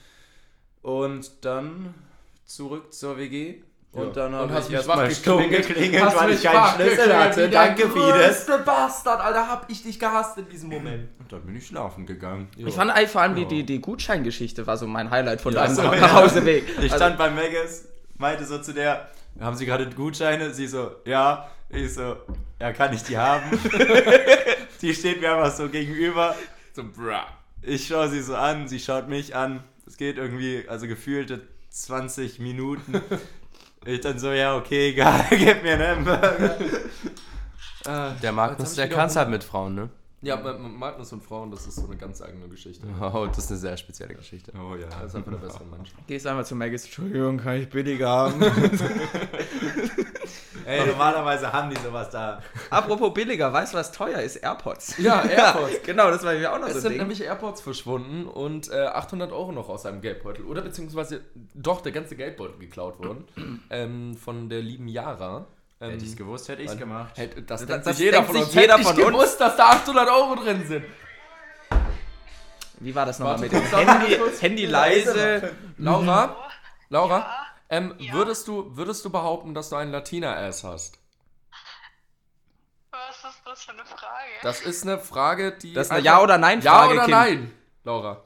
und 0.81 1.45
dann 1.45 1.93
zurück 2.45 2.93
zur 2.93 3.17
WG. 3.17 3.61
Und 3.91 4.15
dann 4.15 4.33
Und 4.35 4.51
habe 4.51 4.63
ich 4.67 4.71
erstmal 4.71 5.09
stumm 5.09 5.49
geklingelt. 5.49 6.03
Hast 6.03 6.19
weil 6.19 6.31
ich 6.31 6.43
keinen 6.43 6.75
Schlüssel 6.75 7.17
hatte. 7.17 7.49
Danke, 7.49 7.89
Fides. 7.89 8.45
Bastard, 8.63 9.19
Alter, 9.19 9.47
hab 9.47 9.69
ich 9.69 9.81
dich 9.81 9.99
gehasst 9.99 10.37
in 10.37 10.47
diesem 10.47 10.69
Moment. 10.69 11.09
Und 11.17 11.31
dann 11.31 11.41
bin 11.41 11.55
ich 11.55 11.65
schlafen 11.67 12.05
gegangen. 12.05 12.49
Ich 12.55 12.75
fand 12.75 12.91
vor 13.09 13.21
allem 13.21 13.35
die, 13.35 13.45
die, 13.45 13.65
die 13.65 13.81
Gutscheingeschichte 13.81 14.67
war 14.67 14.77
so 14.77 14.85
mein 14.85 15.09
Highlight 15.09 15.41
von 15.41 15.53
deinem 15.53 15.73
so, 15.73 15.81
ja. 15.81 15.95
Nachhauseweg. 15.95 16.65
Ich 16.77 16.83
Also- 16.83 16.95
stand 16.97 17.17
bei 17.17 17.31
Megas, 17.31 17.85
meinte 18.17 18.45
so 18.45 18.59
zu 18.59 18.73
der, 18.73 19.09
haben 19.39 19.55
Sie 19.57 19.65
gerade 19.65 19.89
Gutscheine? 19.89 20.53
Sie 20.53 20.67
so, 20.67 20.91
ja. 21.05 21.49
Ich 21.69 21.93
so, 21.93 22.15
ja, 22.59 22.73
kann 22.73 22.93
ich 22.93 23.03
die 23.03 23.17
haben? 23.17 23.57
die 24.81 24.93
steht 24.93 25.21
mir 25.21 25.35
einfach 25.35 25.55
so 25.55 25.69
gegenüber. 25.69 26.35
So, 26.73 26.83
bra. 26.83 27.27
Ich 27.61 27.87
schaue 27.87 28.09
sie 28.09 28.21
so 28.21 28.35
an, 28.35 28.67
sie 28.67 28.79
schaut 28.79 29.07
mich 29.07 29.35
an. 29.35 29.63
Es 29.85 29.97
geht 29.97 30.17
irgendwie, 30.17 30.65
also 30.67 30.87
gefühlte 30.87 31.41
20 31.69 32.39
Minuten. 32.39 33.01
Ich 33.85 34.01
dann 34.01 34.19
so, 34.19 34.31
ja, 34.31 34.55
okay, 34.57 34.89
egal, 34.89 35.25
gib 35.29 35.63
mir 35.63 35.73
einen 35.73 36.05
Hamburger. 36.05 36.57
Der 38.21 38.31
Magnus, 38.31 38.75
der 38.75 38.89
kann 38.89 39.07
es 39.07 39.15
halt 39.15 39.29
mit 39.29 39.43
Frauen, 39.43 39.73
ne? 39.75 39.89
Ja, 40.21 40.35
Ma- 40.35 40.51
Ma- 40.57 40.67
Magnus 40.67 41.13
und 41.13 41.23
Frauen, 41.23 41.49
das 41.49 41.65
ist 41.65 41.75
so 41.75 41.85
eine 41.85 41.95
ganz 41.95 42.21
eigene 42.21 42.47
Geschichte. 42.49 42.85
Oh, 43.01 43.25
das 43.27 43.37
ist 43.45 43.51
eine 43.51 43.59
sehr 43.59 43.77
spezielle 43.77 44.13
Geschichte. 44.15 44.51
Oh 44.53 44.75
ja. 44.75 44.87
Das 44.87 45.05
ist 45.11 45.15
einfach 45.15 45.31
der 45.31 45.37
bessere 45.39 45.63
Mensch. 45.65 45.91
Gehst 46.07 46.27
einmal 46.27 46.45
zu 46.45 46.55
Maggis, 46.55 46.83
Entschuldigung, 46.83 47.37
kann 47.37 47.55
ich 47.55 47.69
billiger 47.69 48.09
haben? 48.09 48.41
Ey, 50.65 50.85
normalerweise 50.85 51.51
haben 51.53 51.69
die 51.69 51.75
sowas 51.77 52.09
da. 52.09 52.41
Apropos 52.69 53.13
billiger, 53.13 53.51
weißt 53.53 53.73
du, 53.73 53.77
was 53.77 53.91
teuer 53.91 54.19
ist? 54.19 54.37
AirPods. 54.37 54.97
Ja, 54.97 55.21
AirPods. 55.29 55.83
genau, 55.83 56.09
das 56.11 56.23
war 56.23 56.33
mir 56.33 56.51
auch 56.53 56.59
noch 56.59 56.67
Es 56.67 56.75
so 56.75 56.79
sind 56.81 56.87
ein 56.87 56.91
Ding. 56.93 57.01
nämlich 57.01 57.21
AirPods 57.23 57.61
verschwunden 57.61 58.25
und 58.27 58.69
äh, 58.71 58.85
800 58.87 59.31
Euro 59.31 59.51
noch 59.51 59.69
aus 59.69 59.83
seinem 59.83 60.01
Geldbeutel. 60.01 60.45
Oder 60.45 60.61
beziehungsweise 60.61 61.21
doch 61.53 61.81
der 61.81 61.91
ganze 61.91 62.15
Geldbeutel 62.15 62.57
geklaut 62.59 62.99
worden. 62.99 63.27
ähm, 63.69 64.15
von 64.17 64.49
der 64.49 64.61
lieben 64.61 64.87
Yara. 64.87 65.45
Ähm, 65.81 65.91
Hätte 65.91 66.03
ich 66.03 66.11
es 66.11 66.17
gewusst, 66.17 66.49
hätte 66.49 66.61
ich 66.61 66.69
es 66.71 66.77
gemacht. 66.77 67.17
hätte- 67.17 67.41
das, 67.41 67.61
Das- 67.61 67.67
denkt 67.69 67.85
das 67.87 67.95
sich 67.97 68.05
jeder 68.05 68.17
denkt 68.17 68.27
von 68.31 68.35
sich 68.37 68.45
uns. 68.45 68.53
jeder 68.55 68.73
Hätte 68.77 68.81
ich 68.81 68.87
von 68.87 68.97
uns. 68.97 69.13
gewusst, 69.13 69.41
dass 69.41 69.55
da 69.55 69.65
800 69.69 70.09
Euro 70.09 70.35
drin 70.35 70.65
sind. 70.67 70.85
Wie 72.81 72.95
war 72.95 73.05
das 73.05 73.19
nochmal 73.19 73.37
mit 73.39 73.51
dem 73.51 73.61
Handy. 73.61 74.17
Handy 74.39 74.65
leise? 74.65 75.51
Laura? 75.77 76.35
Laura? 76.89 77.25
Ähm, 77.69 77.95
würdest, 78.11 78.47
du, 78.47 78.75
würdest 78.75 79.05
du 79.05 79.09
behaupten, 79.11 79.53
dass 79.53 79.69
du 79.69 79.75
einen 79.75 79.91
Latina-Ass 79.91 80.63
hast? 80.63 80.97
Was 82.91 83.15
ist 83.23 83.41
das 83.45 83.63
für 83.63 83.71
eine 83.71 83.85
Frage? 83.85 84.29
Das 84.41 84.61
ist 84.61 84.83
eine 84.83 84.99
Frage, 84.99 85.51
die. 85.57 85.73
Das 85.73 85.87
ist 85.87 85.91
eine 85.91 86.01
Ja- 86.01 86.19
oder 86.21 86.37
Nein-Frage, 86.37 86.95
Ja 86.95 87.03
oder 87.03 87.05
Kind. 87.05 87.11
nein, 87.11 87.59
Laura? 87.83 88.23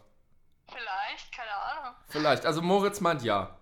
Vielleicht, 0.72 1.32
keine 1.36 1.52
Ahnung. 1.52 1.96
Vielleicht. 2.08 2.46
Also 2.46 2.62
Moritz 2.62 3.02
meint 3.02 3.22
ja. 3.24 3.58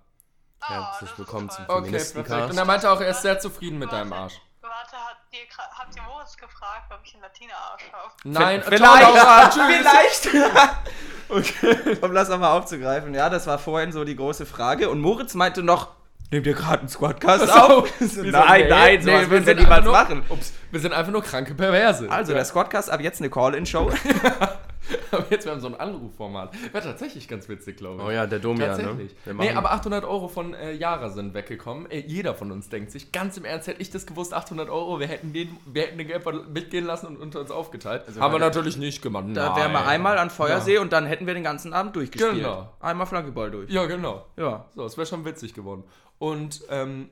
Ah, 0.60 0.92
Herzlich 1.00 1.18
willkommen 1.18 1.50
zum. 1.50 1.66
Okay, 1.68 1.92
perfekt. 1.92 2.30
Und 2.52 2.58
er 2.58 2.66
meinte 2.66 2.90
auch, 2.92 3.02
er 3.02 3.10
ist 3.10 3.24
sehr 3.24 3.40
zufrieden 3.40 3.80
mit 3.80 3.92
deinem 3.92 4.14
Arsch. 4.14 4.40
Warte, 4.62 4.96
habt 4.96 5.34
ihr, 5.34 5.40
habt 5.58 5.96
ihr 5.96 6.04
Moritz 6.04 6.38
gefragt, 6.38 6.92
ob 6.94 7.00
ich 7.04 7.14
einen 7.16 7.24
Latina-Arsch 7.24 7.92
habe? 7.92 8.12
Nein, 8.24 8.62
Vielleicht, 8.62 8.84
ciao, 8.84 8.96
Laura, 9.16 9.50
vielleicht. 9.52 10.30
okay. 11.32 11.98
Um 12.02 12.14
das 12.14 12.30
nochmal 12.30 12.58
aufzugreifen. 12.58 13.14
Ja, 13.14 13.30
das 13.30 13.48
war 13.48 13.58
vorhin 13.58 13.92
so 13.92 14.04
die 14.04 14.16
große 14.16 14.46
Frage. 14.46 14.90
Und 14.90 15.02
Moritz 15.02 15.34
meinte 15.34 15.64
noch, 15.64 15.90
nehmt 16.32 16.46
ihr 16.48 16.54
gerade 16.54 16.80
einen 16.80 16.90
Squadcast 16.90 17.52
auf? 17.52 17.90
So, 18.00 18.24
Wir 18.24 18.32
nein, 18.32 18.64
so, 18.64 18.70
nein, 18.76 19.02
sowas 19.02 19.22
nee, 19.26 19.30
würden 19.30 19.46
wir 19.46 19.56
niemals 19.56 19.84
nur- 19.86 19.94
machen. 19.94 20.24
Ups, 20.30 20.54
wir 20.72 20.80
sind 20.80 20.94
einfach 20.94 21.12
nur 21.12 21.24
kranke 21.24 21.54
Perverse. 21.56 22.10
Also, 22.10 22.34
der 22.34 22.46
Squadcast 22.46 22.90
ab 22.90 23.02
jetzt 23.02 23.20
eine 23.22 23.30
Call-In-Show. 23.30 23.92
Aber 25.12 25.26
jetzt, 25.30 25.46
wir 25.46 25.52
haben 25.52 25.62
so 25.62 25.68
ein 25.68 25.76
Anrufformat. 25.76 26.54
Wäre 26.74 26.84
tatsächlich 26.84 27.28
ganz 27.28 27.48
witzig, 27.50 27.78
glaube 27.78 28.02
ich. 28.02 28.08
Oh 28.08 28.12
ja, 28.12 28.26
der 28.28 28.40
Domian, 28.40 28.72
ne? 28.72 28.84
Tatsächlich. 28.84 29.16
Wir 29.26 29.34
Nee, 29.34 29.52
aber 29.52 29.72
800 29.72 30.06
Euro 30.06 30.28
von 30.28 30.54
äh, 30.54 30.74
Yara 30.74 31.10
sind 31.10 31.34
weggekommen. 31.34 31.90
Äh, 31.90 32.00
jeder 32.08 32.36
von 32.36 32.52
uns 32.52 32.70
denkt 32.70 32.92
sich, 32.92 33.12
ganz 33.12 33.38
im 33.38 33.46
Ernst, 33.46 33.68
hätte 33.68 33.82
ich 33.82 33.90
das 33.90 34.06
gewusst, 34.06 34.34
800 34.34 34.70
Euro, 34.70 35.00
wir 35.00 35.08
hätten 35.08 35.34
den, 35.34 35.58
wir 35.66 35.84
hätten 35.84 35.98
den 35.98 36.08
Geldbeutel 36.08 36.46
mitgehen 36.48 36.86
lassen 36.86 37.08
und 37.08 37.18
unter 37.18 37.40
uns 37.40 37.52
aufgeteilt. 37.52 38.04
Haben 38.20 38.34
wir 38.34 38.40
natürlich 38.40 38.78
nicht 38.78 39.02
gemacht. 39.02 39.26
Da 39.34 39.56
wären 39.56 39.72
wir 39.72 39.86
einmal 39.86 40.18
an 40.18 40.30
Feuersee 40.30 40.78
und 40.78 40.94
dann 40.94 41.06
hätten 41.06 41.28
wir 41.28 41.34
den 41.34 41.44
ganzen 41.44 41.74
Abend 41.74 41.96
durchgespielt. 41.96 42.36
Genau. 42.36 42.74
Einmal 42.80 43.08
Flankeball 43.08 43.52
durch. 43.52 43.70
Ja, 43.70 43.86
genau. 43.86 44.26
Ja. 44.38 44.66
So, 44.76 44.86
es 44.86 44.98
wäre 44.98 45.08
schon 45.08 45.26
witzig 45.26 45.54
geworden. 45.54 45.84
Und, 46.20 46.64
ähm, 46.70 47.10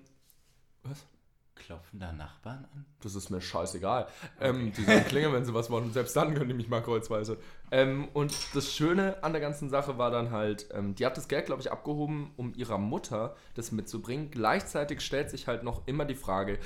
Klopfen 1.59 1.99
da 1.99 2.11
Nachbarn 2.11 2.65
an? 2.73 2.85
Das 3.01 3.13
ist 3.13 3.29
mir 3.29 3.41
scheißegal. 3.41 4.07
Ähm, 4.39 4.73
die 4.73 4.83
sollen 4.83 5.05
klingeln, 5.05 5.33
wenn 5.33 5.45
sie 5.45 5.53
was 5.53 5.69
wollen. 5.69 5.85
Und 5.85 5.93
selbst 5.93 6.15
dann 6.15 6.33
können 6.33 6.49
die 6.49 6.55
mich 6.55 6.69
mal 6.69 6.81
kreuzweise. 6.81 7.37
Ähm, 7.71 8.07
und 8.13 8.33
das 8.55 8.73
Schöne 8.73 9.23
an 9.23 9.33
der 9.33 9.41
ganzen 9.41 9.69
Sache 9.69 9.97
war 9.97 10.09
dann 10.09 10.31
halt, 10.31 10.69
ähm, 10.73 10.95
die 10.95 11.05
hat 11.05 11.17
das 11.17 11.27
Geld, 11.27 11.45
glaube 11.45 11.61
ich, 11.61 11.71
abgehoben, 11.71 12.31
um 12.37 12.53
ihrer 12.55 12.77
Mutter 12.77 13.35
das 13.53 13.71
mitzubringen. 13.71 14.31
Gleichzeitig 14.31 15.01
stellt 15.01 15.29
sich 15.29 15.47
halt 15.47 15.63
noch 15.63 15.87
immer 15.87 16.05
die 16.05 16.15
Frage, 16.15 16.57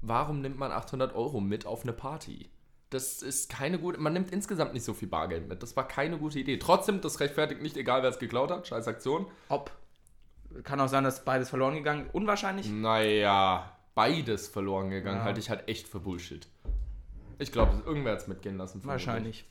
warum 0.00 0.40
nimmt 0.40 0.58
man 0.58 0.72
800 0.72 1.14
Euro 1.14 1.40
mit 1.40 1.66
auf 1.66 1.82
eine 1.82 1.92
Party? 1.92 2.50
Das 2.90 3.22
ist 3.22 3.48
keine 3.48 3.78
gute, 3.78 3.98
man 3.98 4.12
nimmt 4.12 4.30
insgesamt 4.32 4.74
nicht 4.74 4.84
so 4.84 4.92
viel 4.92 5.08
Bargeld 5.08 5.48
mit. 5.48 5.62
Das 5.62 5.76
war 5.76 5.88
keine 5.88 6.18
gute 6.18 6.38
Idee. 6.38 6.58
Trotzdem, 6.58 7.00
das 7.00 7.20
rechtfertigt 7.20 7.62
nicht, 7.62 7.76
egal 7.76 8.02
wer 8.02 8.10
es 8.10 8.18
geklaut 8.18 8.50
hat. 8.50 8.66
Scheiß 8.66 8.86
Aktion. 8.86 9.26
Ob. 9.48 9.70
Kann 10.64 10.78
auch 10.80 10.88
sein, 10.88 11.04
dass 11.04 11.24
beides 11.24 11.48
verloren 11.48 11.74
gegangen. 11.74 12.10
Unwahrscheinlich. 12.12 12.68
Naja, 12.70 13.72
beides 13.94 14.48
verloren 14.48 14.90
gegangen, 14.90 15.18
Ja. 15.18 15.24
halte 15.24 15.40
ich 15.40 15.50
halt 15.50 15.68
echt 15.68 15.88
für 15.88 16.00
Bullshit. 16.00 16.46
Ich 17.38 17.50
glaube, 17.52 17.82
irgendwer 17.86 18.12
hat 18.12 18.20
es 18.20 18.28
mitgehen 18.28 18.56
lassen. 18.56 18.80
Wahrscheinlich. 18.84 19.44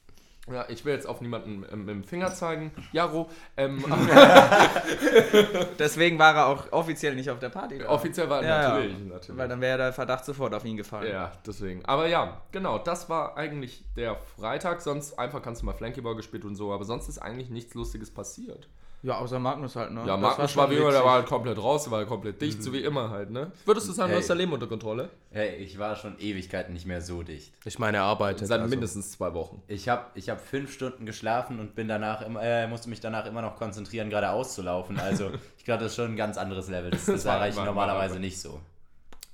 Ja, 0.51 0.65
ich 0.69 0.83
will 0.85 0.93
jetzt 0.93 1.05
auf 1.07 1.21
niemanden 1.21 1.59
mit 1.59 1.87
dem 1.89 2.03
Finger 2.03 2.33
zeigen. 2.33 2.71
Jaro, 2.93 3.29
ähm, 3.57 3.83
Deswegen 5.79 6.17
war 6.19 6.35
er 6.35 6.47
auch 6.47 6.71
offiziell 6.71 7.15
nicht 7.15 7.29
auf 7.29 7.39
der 7.39 7.49
Party. 7.49 7.77
da. 7.79 7.89
offiziell 7.89 8.29
war 8.29 8.43
Ja, 8.43 8.69
natürlich, 8.69 8.97
ja. 8.97 9.05
natürlich. 9.05 9.37
Weil 9.39 9.47
dann 9.47 9.61
wäre 9.61 9.77
der 9.77 9.93
Verdacht 9.93 10.25
sofort 10.25 10.53
auf 10.53 10.65
ihn 10.65 10.77
gefallen. 10.77 11.11
ja, 11.11 11.31
deswegen. 11.45 11.85
Aber 11.85 12.07
ja, 12.07 12.41
genau, 12.51 12.79
das 12.79 13.09
war 13.09 13.37
eigentlich 13.37 13.83
der 13.95 14.15
Freitag. 14.37 14.81
Sonst 14.81 15.17
einfach 15.19 15.41
kannst 15.41 15.61
du 15.61 15.65
mal 15.65 15.73
Flankyball 15.73 16.15
gespielt 16.15 16.45
und 16.45 16.55
so, 16.55 16.73
aber 16.73 16.85
sonst 16.85 17.07
ist 17.07 17.19
eigentlich 17.19 17.49
nichts 17.49 17.73
Lustiges 17.73 18.11
passiert. 18.11 18.67
Ja, 19.03 19.17
außer 19.17 19.39
Magnus 19.39 19.75
halt, 19.75 19.91
ne? 19.91 20.01
Ja, 20.01 20.13
Das 20.15 20.21
Magnus 20.21 20.55
war 20.57 20.69
wie 20.69 20.75
immer, 20.75 20.91
der 20.91 21.03
war 21.03 21.13
halt 21.13 21.25
komplett 21.25 21.57
raus, 21.57 21.83
der 21.83 21.91
war 21.91 21.99
halt 21.99 22.07
komplett 22.07 22.39
dicht, 22.41 22.61
so 22.61 22.71
wie 22.71 22.83
immer 22.83 23.09
halt, 23.09 23.31
ne? 23.31 23.51
Würdest 23.65 23.87
du 23.89 23.93
sagen, 23.93 24.09
du 24.09 24.13
Hey. 24.15 24.21
hast 24.21 24.29
dein 24.29 24.37
Leben 24.37 24.53
unter 24.53 24.67
Kontrolle? 24.67 25.09
Hey, 25.31 25.55
ich 25.55 25.79
war 25.79 25.95
schon 25.95 26.19
Ewigkeiten 26.19 26.73
nicht 26.73 26.85
mehr 26.85 27.01
so 27.01 27.23
dicht. 27.23 27.51
Ich 27.65 27.79
meine, 27.79 27.97
er 27.97 28.03
arbeitet. 28.03 28.47
Seit 28.47 28.59
also. 28.59 28.69
mindestens 28.69 29.11
zwei 29.11 29.33
Wochen. 29.33 29.63
Ich 29.67 29.89
habe 29.89 30.05
ich 30.13 30.29
hab 30.29 30.39
fünf 30.39 30.71
Stunden 30.71 31.05
geschlafen 31.07 31.59
und 31.59 31.73
bin 31.73 31.87
danach 31.87 32.21
immer, 32.21 32.43
äh, 32.43 32.67
musste 32.67 32.89
mich 32.89 32.99
danach 32.99 33.25
immer 33.25 33.41
noch 33.41 33.55
konzentrieren, 33.55 34.09
geradeaus 34.09 34.53
zu 34.53 34.61
laufen. 34.61 34.99
Also 34.99 35.31
ich 35.57 35.65
glaube, 35.65 35.83
das 35.83 35.93
ist 35.93 35.95
schon 35.95 36.11
ein 36.11 36.17
ganz 36.17 36.37
anderes 36.37 36.69
Level. 36.69 36.91
Das, 36.91 37.05
das 37.07 37.25
war- 37.25 37.35
erreiche 37.37 37.59
ich 37.59 37.65
normalerweise 37.65 38.19
nicht 38.19 38.39
so. 38.39 38.59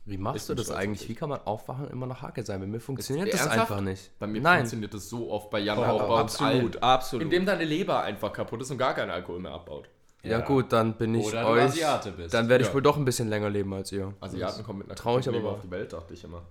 Wie 0.07 0.17
machst 0.17 0.43
Ich 0.43 0.47
du 0.47 0.55
das 0.55 0.71
eigentlich? 0.71 1.09
Wie 1.09 1.15
kann 1.15 1.27
man 1.27 1.41
aufwachen 1.41 1.85
und 1.85 1.91
immer 1.91 2.07
noch 2.07 2.21
Hake 2.21 2.41
sein? 2.43 2.61
Bei 2.61 2.65
mir 2.65 2.79
funktioniert 2.79 3.33
das 3.33 3.41
ernsthaft? 3.41 3.71
einfach 3.71 3.81
nicht. 3.81 4.17
Bei 4.19 4.25
mir 4.25 4.39
Nein. 4.41 4.59
funktioniert 4.59 4.93
das 4.93 5.09
so 5.09 5.29
oft 5.29 5.49
bei 5.49 5.59
Jan 5.59 5.77
Oh, 5.77 5.81
uns 5.81 6.01
Absolut, 6.39 6.75
allen. 6.77 6.83
absolut. 6.83 7.23
Indem 7.25 7.45
deine 7.45 7.65
Leber 7.65 8.01
einfach 8.03 8.31
kaputt 8.31 8.61
ist 8.61 8.71
und 8.71 8.77
gar 8.77 8.93
keinen 8.93 9.11
Alkohol 9.11 9.39
mehr 9.41 9.51
abbaut. 9.51 9.89
Ja, 10.23 10.39
gut, 10.39 10.71
dann 10.71 10.93
bin 10.97 11.13
ich 11.15 11.25
Oder 11.27 11.41
du 11.43 11.47
euch. 11.49 11.63
Asiate 11.63 12.11
bist. 12.11 12.33
Dann 12.33 12.47
werde 12.47 12.61
ich 12.63 12.69
Ja. 12.69 12.73
wohl 12.73 12.81
doch 12.81 12.95
ein 12.97 13.03
bisschen 13.05 13.27
länger 13.27 13.49
leben 13.49 13.73
als 13.73 13.91
ihr. 13.91 14.13
Asiaten 14.21 14.63
kommen 14.63 14.79
mit 14.79 14.87
einer 14.87 14.95
Traurig, 14.95 15.25
kaputten 15.25 15.45
aber 15.45 15.55
auf 15.55 15.61
die 15.61 15.71
Welt, 15.71 15.91
dachte 15.91 16.13
ich 16.13 16.23
immer. 16.23 16.41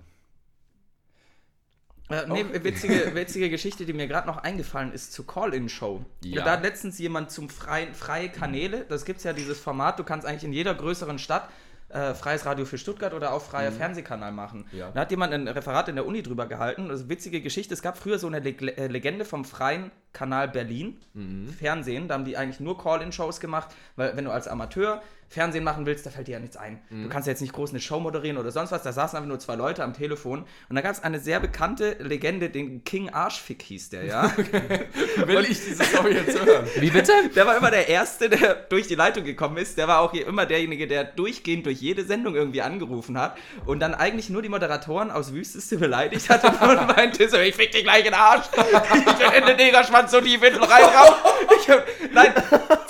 Äh, 2.08 2.26
nee, 2.28 2.44
witzige, 2.62 3.14
witzige 3.14 3.50
Geschichte, 3.50 3.84
die 3.84 3.92
mir 3.92 4.06
gerade 4.06 4.26
noch 4.28 4.36
eingefallen 4.36 4.92
ist 4.92 5.12
zur 5.12 5.26
Call-In-Show. 5.26 6.04
Ja. 6.24 6.44
Da 6.44 6.52
hat 6.52 6.62
letztens 6.62 6.98
jemand 6.98 7.30
zum 7.32 7.48
freien, 7.48 7.94
freie 7.94 8.28
Kanäle, 8.28 8.84
das 8.88 9.04
gibt 9.04 9.18
es 9.18 9.24
ja 9.24 9.32
dieses 9.32 9.58
Format, 9.58 9.98
du 9.98 10.04
kannst 10.04 10.26
eigentlich 10.26 10.44
in 10.44 10.52
jeder 10.52 10.74
größeren 10.74 11.18
Stadt 11.18 11.48
äh, 11.88 12.14
freies 12.14 12.46
Radio 12.46 12.64
für 12.64 12.78
Stuttgart 12.78 13.14
oder 13.14 13.32
auch 13.32 13.42
freier 13.42 13.72
Fernsehkanal 13.72 14.32
machen. 14.32 14.66
Mhm. 14.72 14.78
Ja. 14.78 14.90
Da 14.90 15.00
hat 15.00 15.10
jemand 15.10 15.32
ein 15.32 15.46
Referat 15.48 15.88
in 15.88 15.96
der 15.96 16.06
Uni 16.06 16.22
drüber 16.22 16.46
gehalten. 16.46 16.88
Das 16.88 16.98
ist 16.98 17.02
eine 17.04 17.10
witzige 17.10 17.40
Geschichte. 17.40 17.74
Es 17.74 17.82
gab 17.82 17.96
früher 17.96 18.18
so 18.18 18.26
eine 18.26 18.40
Leg 18.40 18.62
äh, 18.62 18.86
Legende 18.88 19.24
vom 19.24 19.44
freien 19.44 19.90
Kanal 20.16 20.48
Berlin, 20.48 20.96
Mhm. 21.14 21.48
Fernsehen. 21.58 22.08
Da 22.08 22.14
haben 22.14 22.24
die 22.24 22.36
eigentlich 22.36 22.60
nur 22.60 22.78
Call-In-Shows 22.78 23.40
gemacht, 23.40 23.68
weil 23.96 24.16
wenn 24.16 24.24
du 24.24 24.30
als 24.30 24.48
Amateur 24.48 25.02
Fernsehen 25.28 25.64
machen 25.64 25.86
willst, 25.86 26.06
da 26.06 26.10
fällt 26.10 26.28
dir 26.28 26.32
ja 26.34 26.38
nichts 26.38 26.56
ein. 26.56 26.78
Mhm. 26.88 27.02
Du 27.04 27.08
kannst 27.08 27.26
ja 27.26 27.32
jetzt 27.32 27.40
nicht 27.40 27.52
groß 27.52 27.70
eine 27.70 27.80
Show 27.80 27.98
moderieren 27.98 28.38
oder 28.38 28.52
sonst 28.52 28.70
was. 28.70 28.82
Da 28.84 28.92
saßen 28.92 29.16
einfach 29.16 29.28
nur 29.28 29.40
zwei 29.40 29.56
Leute 29.56 29.82
am 29.82 29.92
Telefon. 29.92 30.44
Und 30.68 30.76
da 30.76 30.82
gab 30.82 30.92
es 30.92 31.02
eine 31.02 31.18
sehr 31.18 31.40
bekannte 31.40 31.96
Legende, 31.98 32.48
den 32.48 32.84
King 32.84 33.10
Arschfick 33.10 33.60
hieß 33.62 33.88
der, 33.90 34.04
ja. 34.04 34.32
Will 35.26 35.40
ich 35.50 35.58
diese 35.64 35.82
Story 35.82 36.12
jetzt 36.14 36.38
hören? 36.40 36.66
Wie 36.78 36.90
bitte? 36.90 37.12
Der 37.34 37.44
war 37.44 37.56
immer 37.56 37.70
der 37.72 37.88
Erste, 37.88 38.28
der 38.30 38.54
durch 38.54 38.86
die 38.86 38.94
Leitung 38.94 39.24
gekommen 39.24 39.56
ist. 39.56 39.76
Der 39.78 39.88
war 39.88 39.98
auch 40.00 40.14
immer 40.14 40.46
derjenige, 40.46 40.86
der 40.86 41.02
durchgehend 41.04 41.66
durch 41.66 41.80
jede 41.80 42.04
Sendung 42.04 42.36
irgendwie 42.36 42.62
angerufen 42.62 43.18
hat 43.18 43.36
und 43.64 43.80
dann 43.80 43.94
eigentlich 43.94 44.30
nur 44.30 44.42
die 44.42 44.48
Moderatoren 44.48 45.10
aus 45.10 45.32
Wüsteste 45.32 45.76
beleidigt 45.78 46.30
hat 46.30 46.44
und 46.44 46.96
meinte 46.96 47.28
so, 47.28 47.36
ich 47.38 47.54
fick 47.56 47.72
dich 47.72 47.82
gleich 47.82 47.98
in 47.98 48.12
den 48.12 48.14
Arsch. 48.14 48.46
Ich 48.54 49.02
bin 49.16 49.32
in 49.42 49.46
den 49.46 49.56
Negerschwanz 49.56 50.05
so 50.10 50.20
tief 50.20 50.42
hinten 50.42 50.62
rein 50.62 50.84
raus. 50.84 51.14
Ich 51.58 51.70
hab, 51.70 51.84
nein, 52.12 52.32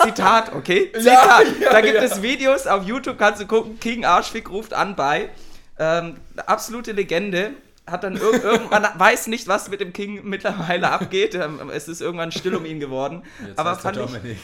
Zitat, 0.03 0.53
okay? 0.53 0.91
Zitat. 0.93 1.45
da 1.71 1.81
gibt 1.81 2.01
es 2.01 2.21
Videos 2.21 2.67
auf 2.67 2.83
YouTube, 2.83 3.17
kannst 3.17 3.41
du 3.41 3.47
gucken, 3.47 3.79
King 3.79 4.05
Arschfick 4.05 4.49
ruft 4.49 4.73
an 4.73 4.95
bei. 4.95 5.29
Ähm, 5.79 6.17
absolute 6.45 6.91
Legende. 6.91 7.51
Hat 7.89 8.03
dann 8.03 8.17
irg 8.17 8.43
irgendwann, 8.43 8.85
weiß 8.97 9.27
nicht, 9.27 9.47
was 9.47 9.69
mit 9.69 9.79
dem 9.79 9.93
King 9.93 10.21
mittlerweile 10.23 10.91
abgeht. 10.91 11.35
Ähm, 11.35 11.71
es 11.73 11.87
ist 11.87 12.01
irgendwann 12.01 12.31
still 12.31 12.55
um 12.55 12.65
ihn 12.65 12.79
geworden. 12.79 13.23
Jetzt 13.45 13.57
Aber 13.57 13.71
er 13.71 13.75
fand 13.77 13.97
ich. 13.97 14.37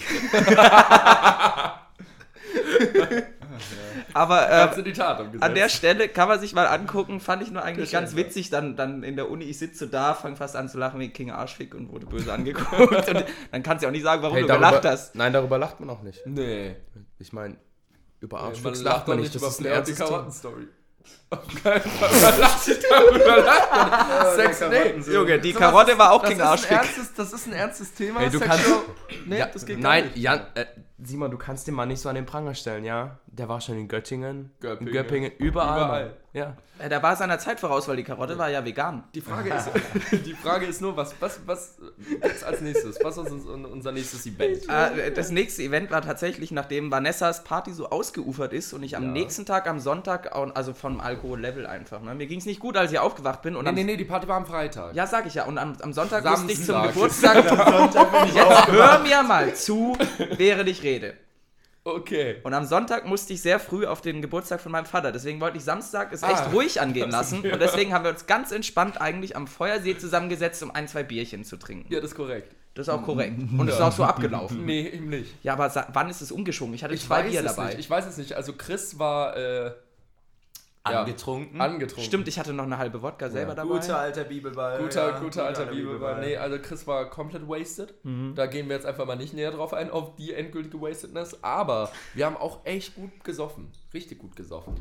Aber 4.13 4.50
äh, 4.50 5.36
an 5.39 5.55
der 5.55 5.69
Stelle 5.69 6.07
kann 6.07 6.27
man 6.27 6.39
sich 6.39 6.53
mal 6.53 6.67
angucken, 6.67 7.19
fand 7.19 7.43
ich 7.43 7.51
nur 7.51 7.63
eigentlich 7.63 7.91
ganz 7.91 8.15
witzig. 8.15 8.50
Dann, 8.50 8.75
dann 8.75 9.03
in 9.03 9.15
der 9.15 9.29
Uni, 9.29 9.45
ich 9.45 9.57
sitze 9.57 9.88
da, 9.88 10.13
fange 10.13 10.36
fast 10.36 10.55
an 10.55 10.69
zu 10.69 10.77
lachen 10.77 11.00
wie 11.00 11.10
King 11.10 11.31
Arschfick 11.31 11.75
und 11.75 11.91
wurde 11.91 12.05
böse 12.05 12.31
angeguckt. 12.31 13.07
und 13.10 13.25
dann 13.51 13.63
kannst 13.63 13.81
du 13.81 13.86
ja 13.86 13.89
auch 13.89 13.93
nicht 13.93 14.03
sagen, 14.03 14.22
warum 14.22 14.36
Hey, 14.36 14.43
du 14.43 14.48
darüber, 14.48 14.67
gelacht 14.69 14.86
hast. 14.86 15.15
Nein, 15.15 15.33
darüber 15.33 15.57
lacht 15.57 15.79
man 15.79 15.89
auch 15.89 16.01
nicht. 16.01 16.25
Nee. 16.25 16.75
Ich 17.19 17.33
meine, 17.33 17.57
über 18.19 18.38
Man 18.38 18.50
Arschfix 18.50 18.81
lacht 18.81 19.07
man 19.07 19.19
nicht. 19.19 19.36
Das 19.36 19.41
über 19.41 19.50
ist 19.50 19.60
ein 19.60 19.63
Flair 19.63 20.24
und 20.25 20.33
Sex, 24.36 24.62
nee. 24.69 25.13
Junge, 25.13 25.39
die 25.39 25.51
So, 25.51 25.60
Karotte 25.60 25.98
war 25.98 26.12
auch 26.12 26.24
ein 26.24 26.39
Arschfick. 26.39 26.79
Das 27.17 27.33
ist 27.33 27.48
ein 27.48 27.53
ernstes 27.53 27.93
Thema. 27.93 28.19
Hey, 28.19 28.29
du 28.29 28.38
Sexual- 28.39 28.81
Nee, 29.25 29.39
Ja, 29.39 29.48
das 29.48 29.65
geht 29.65 29.79
nein, 29.79 30.05
nicht. 30.05 30.17
Jan, 30.17 30.41
äh, 30.55 30.65
Simon, 31.03 31.31
du 31.31 31.38
kannst 31.38 31.67
den 31.67 31.74
Mann 31.75 31.88
nicht 31.88 32.01
so 32.01 32.10
an 32.10 32.15
den 32.15 32.25
Pranger 32.25 32.53
stellen, 32.55 32.83
ja? 32.83 33.19
Der 33.27 33.50
war 33.50 33.62
schon 33.62 33.77
in 33.77 33.88
Göttingen, 33.88 34.51
Göppingen. 34.60 34.88
in 34.88 34.93
Göppingen, 34.93 35.31
überall. 35.38 35.77
Überall. 35.77 36.17
Ja. 36.33 36.57
Äh, 36.79 36.89
Der 36.89 37.03
war 37.03 37.15
seiner 37.15 37.37
Zeit 37.37 37.59
voraus, 37.59 37.87
weil 37.87 37.95
die 37.95 38.03
Karotte 38.03 38.39
war 38.39 38.49
ja 38.49 38.65
vegan. 38.65 39.03
Die 39.13 39.21
Frage 39.21 39.53
ist, 39.53 39.69
die 40.25 40.33
Frage 40.33 40.65
ist 40.65 40.81
nur, 40.81 40.97
was, 40.97 41.13
was, 41.19 41.39
was 41.45 41.77
gibt's 42.09 42.43
als 42.43 42.59
nächstes? 42.61 42.97
Was 43.03 43.17
ist 43.17 43.29
uns- 43.31 43.45
unser 43.45 43.91
nächstes 43.91 44.25
Event? 44.25 44.67
Äh, 44.67 45.11
das 45.11 45.29
nächste 45.29 45.61
Event 45.61 45.91
war 45.91 46.01
tatsächlich, 46.01 46.49
nachdem 46.51 46.89
Vanessas 46.91 47.43
Party 47.43 47.71
so 47.71 47.89
ausgeufert 47.91 48.51
ist 48.51 48.73
und 48.73 48.81
ich 48.81 48.97
am 48.97 49.03
Ja. 49.03 49.09
nächsten 49.11 49.45
Tag 49.45 49.67
am 49.67 49.79
Sonntag, 49.79 50.35
also 50.35 50.73
vom 50.73 50.99
Alkohollevel 50.99 51.67
einfach, 51.67 52.01
ne? 52.01 52.15
mir 52.15 52.25
ging 52.25 52.39
es 52.39 52.45
nicht 52.47 52.59
gut, 52.59 52.77
als 52.77 52.91
ich 52.91 52.97
aufgewacht 52.97 53.43
bin. 53.43 53.55
Und 53.55 53.65
Nee, 53.65 53.69
am, 53.69 53.75
nee, 53.75 53.83
nee, 53.83 53.97
die 53.97 54.05
Party 54.05 54.27
war 54.27 54.37
am 54.37 54.47
Freitag. 54.47 54.95
Ja, 54.95 55.05
sag 55.05 55.27
ich 55.27 55.35
ja. 55.35 55.45
Und 55.45 55.59
am, 55.59 55.73
am 55.81 55.93
Sonntag 55.93 56.25
musste 56.25 56.51
ich 56.51 56.57
zum 56.65 56.73
Samstag. 56.93 56.93
Geburtstag. 56.95 57.35
Jetzt 58.33 58.67
hör 58.69 58.99
mir 58.99 59.21
mal 59.21 59.53
zu, 59.53 59.95
während 60.37 60.67
ich 60.67 60.81
rede. 60.81 61.13
Okay. 61.85 62.37
Und 62.43 62.53
am 62.53 62.65
Sonntag 62.65 63.05
musste 63.05 63.33
ich 63.33 63.41
sehr 63.41 63.59
früh 63.59 63.85
auf 63.85 63.99
den 63.99 64.21
Geburtstag 64.21 64.61
von 64.61 64.71
meinem 64.71 64.85
Vater. 64.85 65.11
Deswegen 65.11 65.41
wollte 65.41 65.57
ich 65.57 65.63
Samstag 65.65 66.13
es 66.13 66.23
echt 66.23 66.31
Ah. 66.33 66.49
ruhig 66.53 66.79
angehen 66.79 67.11
lassen. 67.11 67.41
Und 67.41 67.59
deswegen 67.61 67.93
haben 67.93 68.05
wir 68.05 68.11
uns 68.11 68.25
ganz 68.25 68.51
entspannt 68.53 69.01
eigentlich 69.01 69.35
am 69.35 69.47
Feuersee 69.47 69.97
zusammengesetzt, 69.97 70.63
um 70.63 70.71
ein, 70.71 70.87
zwei 70.87 71.03
Bierchen 71.03 71.43
zu 71.43 71.57
trinken. 71.57 71.91
Ja, 71.93 71.99
das 71.99 72.11
ist 72.11 72.15
korrekt. 72.15 72.55
Das 72.75 72.87
ist 72.87 72.93
auch 72.93 73.03
korrekt. 73.03 73.37
Und 73.57 73.67
es 73.67 73.75
ist 73.75 73.81
auch 73.81 73.91
so 73.91 74.03
abgelaufen. 74.05 74.65
Nee, 74.65 74.87
eben 74.87 75.09
nicht. 75.09 75.35
Ja, 75.43 75.53
aber 75.53 75.71
wann 75.93 76.09
ist 76.09 76.21
es 76.21 76.31
umgeschwungen? 76.31 76.73
Ich 76.73 76.83
hatte 76.85 76.93
Ich 76.93 77.05
zwei 77.05 77.23
Bier 77.23 77.43
dabei. 77.43 77.67
nicht. 77.67 77.79
Ich 77.79 77.89
weiß 77.89 78.05
es 78.07 78.17
nicht. 78.17 78.33
Also 78.33 78.53
Chris 78.53 78.97
war 78.97 79.35
äh, 79.35 79.71
ja, 80.89 80.99
Angetrunken. 81.01 81.61
angetrunken. 81.61 82.03
Stimmt, 82.03 82.27
ich 82.27 82.37
hatte 82.37 82.51
noch 82.51 82.65
eine 82.65 82.77
halbe 82.77 83.01
Wodka 83.01 83.29
selber 83.29 83.55
dabei. 83.55 83.69
Guter 83.79 83.99
alter 83.99 84.25
Bibelball. 84.25 84.79
Guter, 84.79 85.11
ja, 85.11 85.19
guter 85.19 85.45
alter 85.45 85.65
Bibelball. 85.67 86.19
Nee, 86.19 86.35
also 86.35 86.59
Chris 86.59 86.85
war 86.85 87.09
komplett 87.09 87.47
wasted. 87.47 87.93
Da 88.35 88.47
gehen 88.47 88.67
wir 88.67 88.75
jetzt 88.75 88.85
einfach 88.85 89.05
mal 89.05 89.15
nicht 89.15 89.33
näher 89.33 89.51
drauf 89.51 89.73
ein, 89.73 89.89
auf 89.89 90.15
die 90.15 90.33
endgültige 90.33 90.81
Wastedness. 90.81 91.41
Aber 91.41 91.89
wir 92.13 92.25
haben 92.25 92.35
auch 92.35 92.65
echt 92.65 92.95
gut 92.95 93.23
gesoffen. 93.23 93.71
Richtig 93.93 94.19
gut 94.19 94.35
gesoffen. 94.35 94.75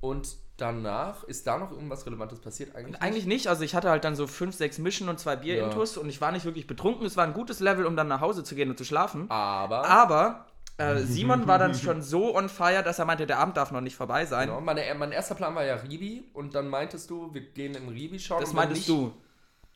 Und 0.00 0.36
danach, 0.58 1.24
ist 1.24 1.46
da 1.46 1.58
noch 1.58 1.70
irgendwas 1.72 2.04
Relevantes 2.06 2.40
passiert? 2.40 2.74
Eigentlich, 2.74 3.00
Eigentlich 3.00 3.26
nicht, 3.26 3.48
also 3.48 3.64
ich 3.64 3.74
hatte 3.74 3.88
halt 3.90 4.04
dann 4.04 4.16
so 4.16 4.26
fünf, 4.26 4.54
sechs 4.54 4.78
Mischen 4.78 5.08
und 5.08 5.18
zwei 5.18 5.36
Bierintus 5.36 5.96
und 5.96 6.08
ich 6.08 6.20
war 6.20 6.32
nicht 6.32 6.44
wirklich 6.44 6.66
betrunken. 6.66 7.06
Es 7.06 7.16
war 7.16 7.24
ein 7.24 7.32
gutes 7.32 7.60
Level, 7.60 7.86
um 7.86 7.96
dann 7.96 8.08
nach 8.08 8.20
Hause 8.20 8.44
zu 8.44 8.54
gehen 8.54 8.68
und 8.70 8.76
zu 8.76 8.84
schlafen. 8.84 9.30
Aber, 9.30 9.86
Aber 9.86 10.46
äh, 10.80 10.98
Simon 11.00 11.46
war 11.46 11.58
dann 11.58 11.74
schon 11.74 12.02
so 12.02 12.34
on 12.34 12.48
fire, 12.48 12.82
dass 12.82 12.98
er 12.98 13.04
meinte, 13.04 13.26
der 13.26 13.38
Abend 13.38 13.56
darf 13.56 13.70
noch 13.70 13.80
nicht 13.80 13.96
vorbei 13.96 14.24
sein. 14.26 14.48
genau, 14.48 14.60
meine, 14.60 14.82
mein 14.94 15.12
erster 15.12 15.34
Plan 15.34 15.54
war 15.54 15.64
ja 15.64 15.76
Ribi. 15.76 16.24
Und 16.32 16.54
dann 16.54 16.68
meintest 16.68 17.10
du, 17.10 17.32
wir 17.32 17.42
gehen 17.42 17.74
im 17.74 17.88
Ribi 17.88 18.18
schauen. 18.18 18.40
Das 18.40 18.52
meintest 18.52 18.88
du. 18.88 19.12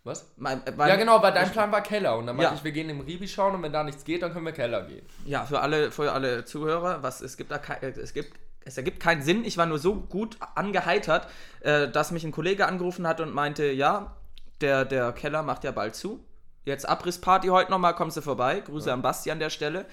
Was? 0.04 0.32
Mein, 0.37 0.66
äh, 0.66 0.73
mein, 0.76 0.88
Ja, 0.88 0.96
genau, 0.96 1.23
weil 1.23 1.32
dein 1.32 1.50
Plan 1.50 1.73
war 1.73 1.82
Keller. 1.82 2.18
Und 2.18 2.26
dann 2.26 2.37
meinte 2.37 2.52
Ja. 2.52 2.58
ich, 2.58 2.64
wir 2.64 2.73
gehen 2.73 2.90
im 2.90 3.00
Ribi 3.00 3.26
schauen 3.26 3.54
und 3.54 3.62
wenn 3.62 3.73
da 3.73 3.82
nichts 3.84 4.04
geht, 4.04 4.23
dann 4.23 4.32
können 4.32 4.44
wir 4.44 4.52
Keller 4.52 4.82
gehen. 4.82 5.06
Ja, 5.25 5.44
für 5.44 5.61
alle, 5.61 5.90
für 5.90 6.12
alle 6.12 6.44
Zuhörer, 6.44 7.02
was 7.02 7.20
es 7.20 7.37
gibt 7.37 7.50
da 7.50 7.61
äh, 7.80 7.88
es 7.88 8.12
gibt 8.12 8.38
es 8.66 8.76
ergibt 8.76 9.00
keinen 9.00 9.23
Sinn. 9.23 9.44
Ich 9.44 9.56
war 9.58 9.66
nur 9.66 9.78
so 9.78 9.94
gut 9.94 10.38
angeheitert, 10.54 11.28
äh, 11.61 11.88
dass 11.88 12.11
mich 12.11 12.25
ein 12.25 12.32
Kollege 12.32 12.66
angerufen 12.66 13.06
hat 13.06 13.20
und 13.20 13.34
meinte, 13.34 13.70
ja, 13.70 14.16
der, 14.61 14.84
der 14.84 15.12
Keller 15.12 15.42
macht 15.42 15.64
ja 15.64 15.70
bald 15.70 15.94
zu. 15.94 16.25
Jetzt 16.64 16.88
Abrissparty 16.88 17.49
heute 17.49 17.70
nochmal, 17.70 17.94
kommst 17.94 18.16
du 18.16 18.23
vorbei. 18.23 18.61
Grüße 18.61 18.90
an 18.90 19.02
Basti 19.02 19.30
an 19.30 19.38
der 19.38 19.50
Stelle. 19.50 19.84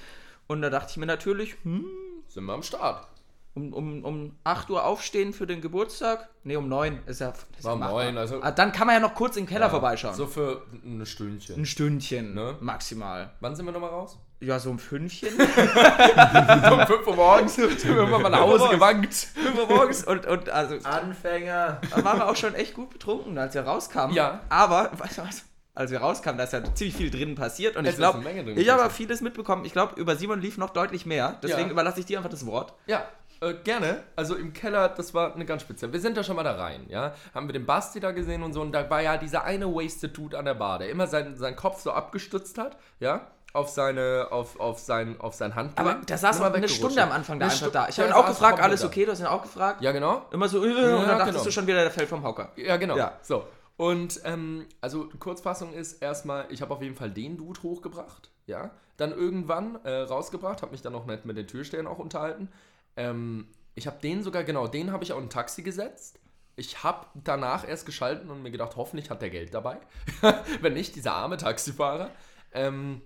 Und 0.48 0.62
da 0.62 0.70
dachte 0.70 0.88
ich 0.92 0.98
mir 0.98 1.06
natürlich, 1.06 1.56
hm, 1.64 1.86
Sind 2.28 2.46
wir 2.46 2.54
am 2.54 2.64
Start. 2.64 3.08
um, 3.54 3.74
um, 3.74 4.04
um 4.06 4.36
8 4.44 4.70
Uhr 4.70 4.84
aufstehen 4.86 5.34
für 5.34 5.46
den 5.48 5.62
Geburtstag? 5.62 6.30
Ne, 6.44 6.56
um 6.58 6.68
9 6.70 7.00
ist 7.06 7.20
ja. 7.22 7.30
Ist 7.58 7.64
War 7.64 7.74
ja 7.74 7.80
machbar. 7.80 8.04
neun, 8.06 8.18
also- 8.18 8.42
Ah, 8.42 8.52
dann 8.52 8.72
kann 8.72 8.88
man 8.88 8.96
ja 8.96 9.00
noch 9.02 9.14
kurz 9.16 9.38
im 9.38 9.46
Keller 9.46 9.70
vorbeischauen. 9.70 10.16
So 10.16 10.28
für 10.28 10.64
ein 10.84 11.06
Stündchen. 11.06 11.56
ein 11.62 11.66
Stündchen, 11.66 12.34
Ne? 12.34 12.56
maximal. 12.60 13.32
Wann 13.40 13.56
sind 13.56 13.66
wir 13.66 13.72
nochmal 13.72 13.90
raus? 13.92 14.18
Ja, 14.40 14.58
so 14.58 14.72
um 14.72 14.80
Fünfchen. 14.80 15.30
um 15.40 16.88
5 16.88 17.08
Uhr 17.08 17.16
morgens 17.16 17.56
sind 17.58 17.84
wir 17.86 17.96
irgendwann 17.96 18.24
mal 18.24 18.30
nach 18.30 18.40
Hause 18.40 18.70
gewankt. 18.70 19.14
5 19.14 19.56
Uhr 19.58 19.68
morgens 19.68 20.04
und, 20.04 20.26
und 20.26 20.50
also 20.50 20.76
Anfänger. 20.88 21.80
Da 21.92 22.04
waren 22.04 22.18
wir 22.20 22.28
auch 22.30 22.36
schon 22.36 22.56
echt 22.56 22.74
gut 22.74 22.90
betrunken, 22.90 23.38
als 23.38 23.54
wir 23.54 23.62
rauskamen. 23.62 24.16
Ja. 24.16 24.42
Aber, 24.50 24.92
weißt 24.98 25.18
du 25.20 25.22
was? 25.24 25.44
Als 25.74 25.90
wir 25.92 26.00
rauskamen, 26.02 26.38
da 26.38 26.44
ist 26.44 26.54
ja 26.54 26.62
ziemlich 26.74 26.96
viel 26.98 27.10
drinnen 27.12 27.36
passiert. 27.36 27.78
Und 27.78 27.86
Es 27.86 27.92
ich 27.92 27.98
glaube, 27.98 28.22
drin 28.22 28.58
ich 28.58 28.70
habe 28.70 28.90
vieles 28.90 29.22
mitbekommen. 29.22 29.64
Ich 29.64 29.72
glaube, 29.72 30.00
über 30.00 30.16
Simon 30.18 30.42
lief 30.42 30.58
noch 30.58 30.72
deutlich 30.72 31.06
mehr. 31.06 31.38
Deswegen 31.42 31.68
Ja. 31.68 31.72
überlasse 31.72 32.02
ich 32.02 32.06
dir 32.06 32.18
einfach 32.18 32.30
das 32.30 32.46
Wort. 32.46 32.74
Ja, 32.88 33.06
äh, 33.40 33.54
gerne. 33.64 34.04
Also 34.18 34.36
im 34.36 34.52
Keller, 34.52 34.90
das 34.90 35.14
war 35.14 35.34
eine 35.34 35.46
ganz 35.46 35.62
spezielle. 35.62 35.94
Wir 35.94 36.02
sind 36.02 36.18
da 36.18 36.24
schon 36.26 36.36
mal 36.36 36.44
da 36.44 36.56
rein, 36.56 36.86
ja. 36.90 37.14
Haben 37.34 37.48
wir 37.48 37.54
den 37.54 37.66
Basti 37.66 38.02
da 38.02 38.12
gesehen 38.12 38.44
und 38.44 38.52
so. 38.54 38.62
Und 38.62 38.74
da 38.74 38.90
war 38.90 39.02
ja 39.02 39.16
dieser 39.16 39.46
eine 39.46 39.66
Wasted 39.74 40.16
Dude 40.18 40.38
an 40.38 40.44
der 40.46 40.56
Bar, 40.56 40.80
der 40.80 40.90
immer 40.90 41.08
seinen, 41.08 41.38
seinen 41.38 41.56
Kopf 41.56 41.82
so 41.82 41.92
abgestützt 41.92 42.58
hat, 42.58 42.78
ja. 43.00 43.28
Auf 43.54 43.68
seine, 43.70 44.28
auf, 44.32 44.60
auf 44.62 44.80
sein, 44.80 45.20
auf 45.20 45.34
sein 45.36 45.56
Handgelenk. 45.56 45.96
Aber 45.98 46.06
der 46.06 46.18
saß 46.18 46.40
auch 46.42 46.54
eine. 46.54 46.70
Stunde 46.70 47.02
am 47.04 47.12
Anfang 47.12 47.38
da 47.40 47.46
Eine 47.48 47.54
einfach 47.54 47.66
Stu- 47.68 47.74
da. 47.74 47.88
Ich 47.90 47.98
habe 48.00 48.10
ihn 48.10 48.14
auch 48.14 48.26
gefragt, 48.28 48.60
alles 48.62 48.82
da. 48.82 48.88
okay? 48.88 49.06
Du 49.06 49.12
hast 49.12 49.20
ihn 49.20 49.26
auch 49.26 49.42
gefragt? 49.42 49.82
Ja, 49.82 49.92
genau. 49.92 50.26
Immer 50.32 50.48
so, 50.48 50.64
äh, 50.66 50.70
und 50.70 50.76
dann 51.08 51.18
dachtest 51.18 51.32
genau. 51.32 51.44
du 51.44 51.52
schon 51.52 51.68
wieder, 51.68 51.82
der 51.82 51.92
fällt 51.92 52.08
vom 52.10 52.24
Hocker. 52.24 52.50
Ja, 52.56 52.78
genau. 52.78 52.96
Ja. 52.96 53.14
So. 53.22 53.46
Und 53.82 54.22
ähm, 54.26 54.68
also 54.80 55.10
Kurzfassung 55.18 55.74
ist 55.74 56.04
erstmal, 56.04 56.46
ich 56.52 56.62
habe 56.62 56.72
auf 56.72 56.84
jeden 56.84 56.94
Fall 56.96 57.10
den 57.10 57.36
Dude 57.36 57.64
hochgebracht. 57.64 58.30
ja. 58.46 58.70
Dann 58.98 59.12
irgendwann 59.12 59.84
äh, 59.84 60.02
rausgebracht, 60.02 60.62
habe 60.62 60.74
mich 60.74 60.84
dann 60.84 60.94
auch 60.94 61.08
nett 61.08 61.26
mit 61.26 61.36
den 61.36 61.48
Türstehern 61.48 61.88
auch 61.88 61.98
unterhalten. 61.98 62.50
Ähm, 62.96 63.48
ich 63.74 63.88
habe 63.88 63.98
den 64.00 64.22
sogar, 64.22 64.44
genau, 64.44 64.68
den 64.68 64.92
habe 64.92 65.04
ich 65.04 65.14
auch 65.14 65.18
in 65.18 65.24
ein 65.24 65.30
Taxi 65.32 65.64
gesetzt. 65.64 66.20
Ich 66.56 66.84
habe 66.84 67.08
danach 67.16 67.68
erst 67.68 67.88
geschalten 67.88 68.30
und 68.30 68.44
mir 68.44 68.52
gedacht, 68.52 68.76
hoffentlich 68.76 69.10
hat 69.10 69.24
der 69.24 69.32
Geld 69.32 69.52
dabei. 69.52 69.80
Wenn 70.62 70.74
nicht, 70.74 70.96
dieser 70.96 71.14
arme 71.14 71.38
Taxifahrer. 71.38 72.12
Ähm, 72.54 73.02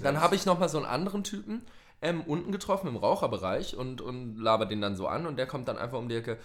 dann 0.00 0.20
habe 0.20 0.36
ich 0.36 0.46
nochmal 0.46 0.68
so 0.68 0.78
einen 0.78 0.86
anderen 0.86 1.24
Typen 1.24 1.62
ähm, 2.02 2.20
unten 2.20 2.52
getroffen 2.52 2.86
im 2.86 2.96
Raucherbereich 2.96 3.76
und, 3.76 4.00
und 4.00 4.36
laber 4.36 4.66
den 4.66 4.80
dann 4.80 4.94
so 4.94 5.08
an 5.08 5.26
und 5.26 5.38
der 5.38 5.48
kommt 5.48 5.66
dann 5.66 5.76
einfach 5.76 5.98
um 5.98 6.08
die 6.08 6.14
Ecke, 6.14 6.38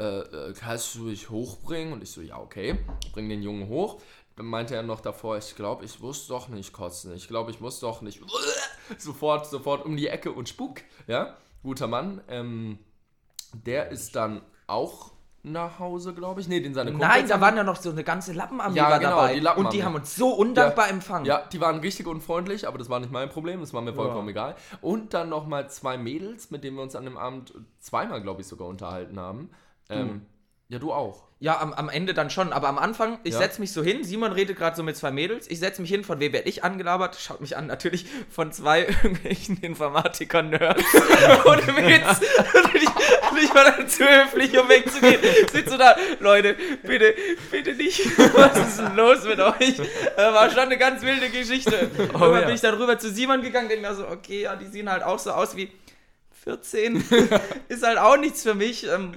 äh, 0.00 0.48
äh, 0.50 0.52
kannst 0.54 0.94
du 0.94 1.00
mich 1.00 1.30
hochbringen? 1.30 1.92
Und 1.92 2.02
ich 2.02 2.10
so, 2.10 2.20
ja, 2.20 2.38
okay, 2.38 2.78
bring 3.12 3.28
den 3.28 3.42
Jungen 3.42 3.68
hoch. 3.68 4.00
Dann 4.36 4.46
meinte 4.46 4.74
er 4.74 4.82
noch 4.82 5.00
davor, 5.00 5.36
ich 5.36 5.54
glaube, 5.54 5.84
ich 5.84 6.00
muss 6.00 6.26
doch 6.26 6.48
nicht 6.48 6.72
kotzen. 6.72 7.14
Ich 7.14 7.28
glaube, 7.28 7.50
ich 7.50 7.60
muss 7.60 7.80
doch 7.80 8.00
nicht. 8.00 8.20
sofort, 8.98 9.46
sofort 9.46 9.84
um 9.84 9.96
die 9.96 10.08
Ecke 10.08 10.32
und 10.32 10.48
Spuk. 10.48 10.80
Ja, 11.06 11.36
guter 11.62 11.86
Mann. 11.86 12.20
Ähm, 12.28 12.78
der 13.52 13.90
ist 13.90 14.16
dann 14.16 14.42
auch 14.66 15.10
nach 15.42 15.78
Hause, 15.78 16.12
glaube 16.14 16.40
ich. 16.40 16.48
Nee, 16.48 16.60
den 16.60 16.74
seine 16.74 16.90
Nein, 16.90 17.00
Kumpels 17.00 17.28
da 17.28 17.34
haben- 17.34 17.40
waren 17.40 17.56
ja 17.56 17.64
noch 17.64 17.76
so 17.76 17.90
eine 17.90 18.04
ganze 18.04 18.32
Lappenarmee 18.32 18.76
Ja, 18.76 18.98
genau, 18.98 19.10
dabei. 19.10 19.34
die 19.34 19.40
Lappenarmee. 19.40 19.66
und 19.68 19.74
die 19.74 19.84
haben 19.84 19.94
uns 19.94 20.14
so 20.14 20.28
undankbar 20.34 20.88
empfangen. 20.90 21.24
Ja, 21.24 21.46
die 21.50 21.60
waren 21.60 21.80
richtig 21.80 22.06
unfreundlich, 22.06 22.68
aber 22.68 22.76
das 22.78 22.88
war 22.90 23.00
nicht 23.00 23.10
mein 23.10 23.28
Problem, 23.30 23.60
das 23.60 23.72
war 23.74 23.80
mir 23.80 23.94
vollkommen 23.94 24.28
egal. 24.28 24.54
Und 24.82 25.14
dann 25.14 25.28
nochmal 25.30 25.68
zwei 25.70 25.96
Mädels, 25.98 26.50
mit 26.50 26.62
denen 26.62 26.76
wir 26.76 26.82
uns 26.82 26.94
an 26.94 27.04
dem 27.04 27.16
Abend 27.16 27.54
zweimal, 27.78 28.20
glaube 28.22 28.42
ich, 28.42 28.46
sogar 28.48 28.68
unterhalten 28.68 29.18
haben. 29.18 29.50
Ähm, 29.90 30.22
ja, 30.68 30.78
du 30.78 30.92
auch. 30.92 31.24
Ja, 31.42 31.58
am, 31.58 31.72
am 31.72 31.88
Ende 31.88 32.12
dann 32.12 32.28
schon. 32.28 32.52
Aber 32.52 32.68
am 32.68 32.78
Anfang, 32.78 33.18
ich 33.24 33.32
Ja. 33.32 33.38
setze 33.38 33.60
mich 33.62 33.72
so 33.72 33.82
hin. 33.82 34.04
Simon 34.04 34.30
redet 34.32 34.58
gerade 34.58 34.76
so 34.76 34.82
mit 34.82 34.94
zwei 34.96 35.10
Mädels. 35.10 35.50
Ich 35.50 35.58
setze 35.58 35.80
mich 35.80 35.90
hin, 35.90 36.04
von 36.04 36.20
wem 36.20 36.32
werde 36.34 36.48
ich 36.50 36.62
angelabert? 36.64 37.16
Schaut 37.18 37.40
mich 37.40 37.56
an, 37.56 37.66
natürlich 37.66 38.04
von 38.28 38.52
zwei 38.52 38.80
irgendwelchen 39.02 39.56
Informatiker-Nerds. 39.62 40.84
Ohne 41.46 41.66
Witz. 41.66 42.20
Und 42.54 42.74
ich, 42.74 42.88
und 43.30 43.38
ich 43.42 43.54
war 43.54 43.64
dann 43.64 43.88
zu 43.88 44.04
höflich, 44.04 44.56
um 44.58 44.68
wegzugehen. 44.68 45.18
Sitzt 45.50 45.70
so 45.70 45.78
da, 45.78 45.96
Leute, 46.20 46.56
bitte, 46.82 47.14
bitte 47.50 47.72
nicht. 47.72 48.00
Was 48.34 48.58
ist 48.58 48.78
denn 48.78 48.94
los 48.96 49.24
mit 49.24 49.40
euch? 49.40 49.78
War 50.16 50.50
schon 50.50 50.58
eine 50.60 50.76
ganz 50.76 51.00
wilde 51.02 51.30
Geschichte. 51.30 51.90
Oh 52.14 52.34
ja. 52.34 52.42
bin 52.42 52.54
ich 52.54 52.60
dann 52.60 52.74
rüber 52.74 52.98
zu 52.98 53.10
Simon 53.10 53.40
gegangen, 53.40 53.70
denke 53.70 53.88
mir 53.88 53.94
so, 53.94 54.06
okay, 54.06 54.42
ja, 54.42 54.56
die 54.56 54.66
sehen 54.66 54.90
halt 54.90 55.02
auch 55.02 55.18
so 55.18 55.30
aus 55.32 55.56
wie 55.56 55.72
14. 56.44 57.02
ist 57.68 57.82
halt 57.82 57.98
auch 57.98 58.18
nichts 58.18 58.42
für 58.42 58.54
mich. 58.54 58.86
Ähm, 58.86 59.12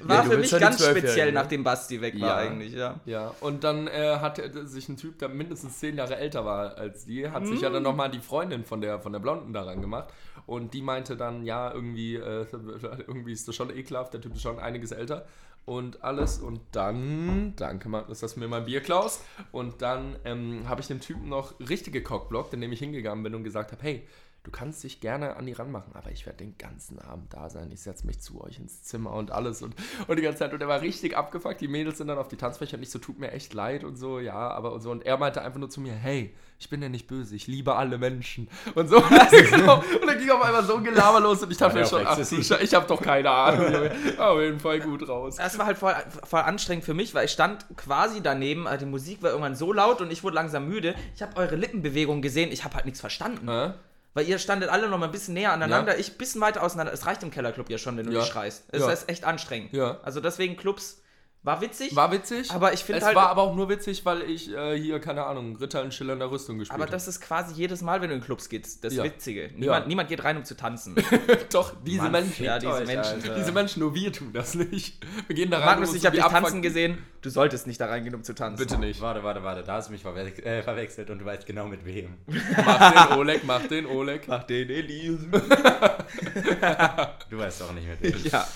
war 0.00 0.16
Ja, 0.16 0.22
für 0.30 0.36
mich 0.38 0.50
die 0.50 0.58
ganz 0.58 0.76
12-Jährigen, 0.80 1.00
speziell, 1.08 1.26
ne? 1.26 1.32
nachdem 1.32 1.64
Basti 1.64 2.00
weg 2.00 2.20
war 2.20 2.28
Ja. 2.28 2.36
eigentlich, 2.50 2.72
ja. 2.74 3.00
Ja, 3.06 3.34
und 3.40 3.64
dann 3.64 3.86
äh, 3.88 4.18
hat 4.20 4.38
er- 4.38 4.66
sich 4.66 4.88
ein 4.88 4.96
Typ, 4.96 5.18
der 5.18 5.28
mindestens 5.28 5.78
zehn 5.78 5.96
Jahre 5.96 6.16
älter 6.16 6.44
war 6.44 6.76
als 6.76 7.04
die, 7.06 7.28
hat 7.30 7.46
sich 7.46 7.60
ja 7.60 7.70
dann 7.70 7.82
nochmal 7.82 8.10
die 8.10 8.20
Freundin 8.20 8.64
von 8.64 8.80
der, 8.80 9.00
von 9.00 9.12
der 9.12 9.20
Blonden 9.20 9.52
daran 9.52 9.80
gemacht. 9.80 10.08
Und 10.46 10.74
die 10.74 10.82
meinte 10.82 11.16
dann, 11.16 11.44
ja, 11.44 11.72
irgendwie, 11.72 12.16
äh, 12.16 12.46
irgendwie 13.06 13.32
ist 13.32 13.48
das 13.48 13.54
schon 13.56 13.70
ekelhaft, 13.76 14.12
der 14.14 14.20
Typ 14.20 14.34
ist 14.34 14.42
schon 14.42 14.58
einiges 14.58 14.92
älter 14.92 15.26
und 15.64 16.04
alles. 16.04 16.38
Und 16.38 16.60
dann, 16.72 17.54
danke 17.56 17.88
Magnus, 17.88 18.20
dass 18.20 18.34
du 18.34 18.40
mir 18.40 18.48
mein 18.48 18.64
Bier 18.66 18.80
klaust. 18.80 19.22
Und 19.50 19.82
dann 19.82 20.16
ähm, 20.24 20.68
habe 20.68 20.80
ich 20.80 20.86
dem 20.86 21.00
Typen 21.00 21.28
noch 21.28 21.54
richtige 21.58 22.02
Cockblockt, 22.02 22.54
indem 22.54 22.70
ich 22.72 22.78
hingegangen 22.78 23.24
bin 23.24 23.34
und 23.34 23.42
gesagt 23.44 23.72
habe, 23.72 23.82
hey, 23.82 24.06
du 24.46 24.52
kannst 24.52 24.84
dich 24.84 25.00
gerne 25.00 25.36
an 25.36 25.44
die 25.44 25.52
ranmachen, 25.52 25.92
aber 25.94 26.12
ich 26.12 26.24
werde 26.24 26.38
den 26.38 26.56
ganzen 26.56 27.00
Abend 27.00 27.34
da 27.34 27.50
sein. 27.50 27.68
Ich 27.72 27.80
setze 27.80 28.06
mich 28.06 28.20
zu 28.20 28.40
euch 28.40 28.60
ins 28.60 28.84
Zimmer 28.84 29.12
und 29.12 29.32
alles 29.32 29.60
und, 29.60 29.74
und 30.06 30.16
die 30.16 30.22
ganze 30.22 30.38
Zeit. 30.38 30.54
Und 30.54 30.60
er 30.60 30.68
war 30.68 30.82
richtig 30.82 31.16
abgefuckt. 31.16 31.60
Die 31.60 31.66
Mädels 31.66 31.98
sind 31.98 32.06
dann 32.06 32.16
auf 32.16 32.28
die 32.28 32.36
Tanzfläche 32.36 32.76
und 32.76 32.82
ich 32.84 32.90
so, 32.90 33.00
tut 33.00 33.18
mir 33.18 33.32
echt 33.32 33.54
leid 33.54 33.82
und 33.82 33.96
so, 33.96 34.20
ja, 34.20 34.34
aber 34.34 34.72
und 34.72 34.82
so. 34.82 34.92
Und 34.92 35.04
er 35.04 35.18
meinte 35.18 35.42
einfach 35.42 35.58
nur 35.58 35.68
zu 35.68 35.80
mir, 35.80 35.94
hey, 35.94 36.32
ich 36.60 36.70
bin 36.70 36.80
ja 36.80 36.88
nicht 36.88 37.08
böse, 37.08 37.34
ich 37.34 37.48
liebe 37.48 37.74
alle 37.74 37.98
Menschen. 37.98 38.48
Und 38.76 38.88
so. 38.88 39.02
genau. 39.50 39.78
Und 39.78 40.06
dann 40.06 40.16
ging 40.16 40.30
auf 40.30 40.42
einmal 40.42 40.64
so 40.64 40.76
ein 40.76 40.84
Gelaber 40.84 41.18
los 41.18 41.42
und 41.42 41.50
ich 41.50 41.58
dachte 41.58 41.78
mir 41.78 41.84
schon, 41.84 42.06
ach, 42.06 42.16
ich 42.16 42.74
habe 42.74 42.86
doch 42.86 43.02
keine 43.02 43.30
Ahnung. 43.30 43.90
Auf 44.18 44.40
jeden 44.40 44.60
Fall 44.60 44.78
gut 44.80 45.08
raus. 45.08 45.36
Das 45.36 45.58
war 45.58 45.66
halt 45.66 45.76
voll, 45.76 45.94
voll 46.24 46.40
anstrengend 46.40 46.84
für 46.84 46.94
mich, 46.94 47.14
weil 47.14 47.24
ich 47.24 47.32
stand 47.32 47.66
quasi 47.76 48.22
daneben, 48.22 48.68
also 48.68 48.84
die 48.84 48.90
Musik 48.90 49.22
war 49.22 49.30
irgendwann 49.30 49.56
so 49.56 49.72
laut 49.72 50.00
und 50.00 50.12
ich 50.12 50.22
wurde 50.22 50.36
langsam 50.36 50.68
müde. 50.68 50.94
Ich 51.16 51.22
habe 51.22 51.36
eure 51.36 51.56
Lippenbewegung 51.56 52.22
gesehen, 52.22 52.52
ich 52.52 52.64
habe 52.64 52.76
halt 52.76 52.84
nichts 52.84 53.00
verstanden. 53.00 53.48
Äh? 53.48 53.72
Weil 54.16 54.26
ihr 54.26 54.38
standet 54.38 54.70
alle 54.70 54.88
noch 54.88 54.96
mal 54.96 55.04
ein 55.04 55.12
bisschen 55.12 55.34
näher 55.34 55.52
aneinander, 55.52 55.98
ich 55.98 56.12
ein 56.12 56.16
bisschen 56.16 56.40
weiter 56.40 56.62
auseinander. 56.62 56.90
Es 56.90 57.04
reicht 57.04 57.22
im 57.22 57.30
Kellerclub 57.30 57.68
ja 57.68 57.76
schon, 57.76 57.98
wenn 57.98 58.06
du 58.06 58.12
Ja. 58.12 58.20
nicht 58.20 58.32
schreist. 58.32 58.64
Es 58.72 58.80
Ja. 58.80 58.90
ist 58.90 59.10
echt 59.10 59.24
anstrengend. 59.24 59.74
Ja. 59.74 60.00
Also 60.04 60.20
deswegen 60.20 60.56
Clubs 60.56 61.02
war 61.42 61.60
witzig. 61.60 61.94
War 61.94 62.10
witzig. 62.10 62.50
Aber 62.50 62.72
ich 62.72 62.80
finde 62.82 62.98
Es 62.98 63.04
halt- 63.04 63.14
war 63.14 63.28
aber 63.28 63.42
auch 63.42 63.54
nur 63.54 63.68
witzig, 63.68 64.04
weil 64.04 64.22
ich 64.22 64.52
äh, 64.52 64.76
hier, 64.76 64.98
keine 65.00 65.24
Ahnung, 65.26 65.56
Ritter 65.56 65.82
in 65.84 65.92
schillernder 65.92 66.28
Rüstung 66.30 66.58
gespielt 66.58 66.80
aber 66.80 66.90
das 66.90 67.06
ist 67.06 67.20
quasi 67.20 67.54
jedes 67.54 67.82
Mal, 67.82 68.00
wenn 68.02 68.08
du 68.10 68.16
in 68.16 68.20
Clubs 68.20 68.48
gehst, 68.48 68.82
das 68.84 68.94
Ja. 68.94 69.04
Witzige. 69.04 69.50
Niemand, 69.54 69.84
Ja. 69.84 69.88
niemand 69.88 70.08
geht 70.08 70.24
rein, 70.24 70.36
um 70.36 70.44
zu 70.44 70.56
tanzen. 70.56 70.96
habe. 70.96 71.38
Doch, 71.52 71.72
diese 71.84 72.02
Mann, 72.02 72.12
Menschen. 72.12 72.44
ja, 72.44 72.58
diese 72.58 72.72
euch, 72.72 72.86
Menschen, 72.86 73.14
Alter. 73.22 73.34
Diese 73.36 73.52
Menschen, 73.52 73.80
nur 73.80 73.94
wir 73.94 74.12
tun 74.12 74.32
das 74.32 74.54
nicht. 74.54 75.04
Wir 75.28 75.36
gehen 75.36 75.50
da 75.50 75.58
rein. 75.58 75.66
Magnus, 75.66 75.90
um 75.90 75.96
ich 75.96 76.04
habe 76.04 76.16
die 76.16 76.22
dich 76.22 76.30
tanzen 76.32 76.62
gesehen. 76.62 76.98
Du 77.22 77.30
solltest 77.30 77.66
nicht 77.68 77.80
da 77.80 77.86
reingehen, 77.86 78.14
um 78.16 78.24
zu 78.24 78.34
tanzen. 78.34 78.58
Bitte 78.66 78.78
nicht. 78.78 79.00
Warte, 79.00 79.22
warte, 79.22 79.42
warte, 79.44 79.62
da 79.62 79.74
hast 79.74 79.88
du 79.88 79.92
mich 79.92 80.02
verwech 80.02 80.38
äh, 80.44 80.62
verwechselt 80.62 81.10
und 81.10 81.20
du 81.20 81.24
weißt 81.24 81.46
genau 81.46 81.66
mit 81.66 81.84
wem. 81.84 82.14
Mach 82.66 83.08
den 83.10 83.18
Oleg, 83.18 83.44
mach 83.44 83.66
den 83.66 83.86
Oleg. 83.86 84.26
Mach 84.28 84.44
den 84.44 84.68
Elias. 84.70 85.20
Du 87.30 87.38
weißt 87.38 87.62
auch 87.62 87.72
nicht 87.72 87.86
mit 87.88 88.02
wem. 88.02 88.30
Ja. 88.32 88.46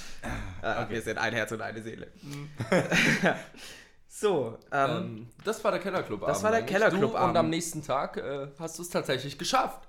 Äh, 0.62 0.88
Wir 0.88 1.02
sind 1.02 1.18
ein 1.18 1.32
Herz 1.32 1.52
und 1.52 1.60
eine 1.62 1.82
Seele. 1.82 2.08
so, 4.08 4.58
ähm, 4.72 4.90
Ähm, 4.90 5.28
das 5.44 5.62
war 5.64 5.70
der 5.70 5.80
Kellerclub. 5.80 6.26
Das 6.26 6.42
war 6.42 6.50
der 6.50 6.62
Kellerclub-Abend. 6.62 7.30
Und 7.30 7.36
am 7.36 7.50
nächsten 7.50 7.82
Tag 7.82 8.16
äh, 8.16 8.48
hast 8.58 8.78
du 8.78 8.82
es 8.82 8.90
tatsächlich 8.90 9.38
geschafft. 9.38 9.88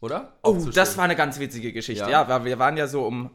Oder? 0.00 0.34
oh, 0.42 0.54
das 0.72 0.96
war 0.98 1.04
eine 1.04 1.16
ganz 1.16 1.38
witzige 1.38 1.72
Geschichte. 1.72 2.04
Ja. 2.04 2.10
Ja, 2.22 2.28
weil 2.28 2.44
wir 2.44 2.58
waren 2.58 2.76
ja 2.76 2.86
so 2.86 3.06
um 3.06 3.30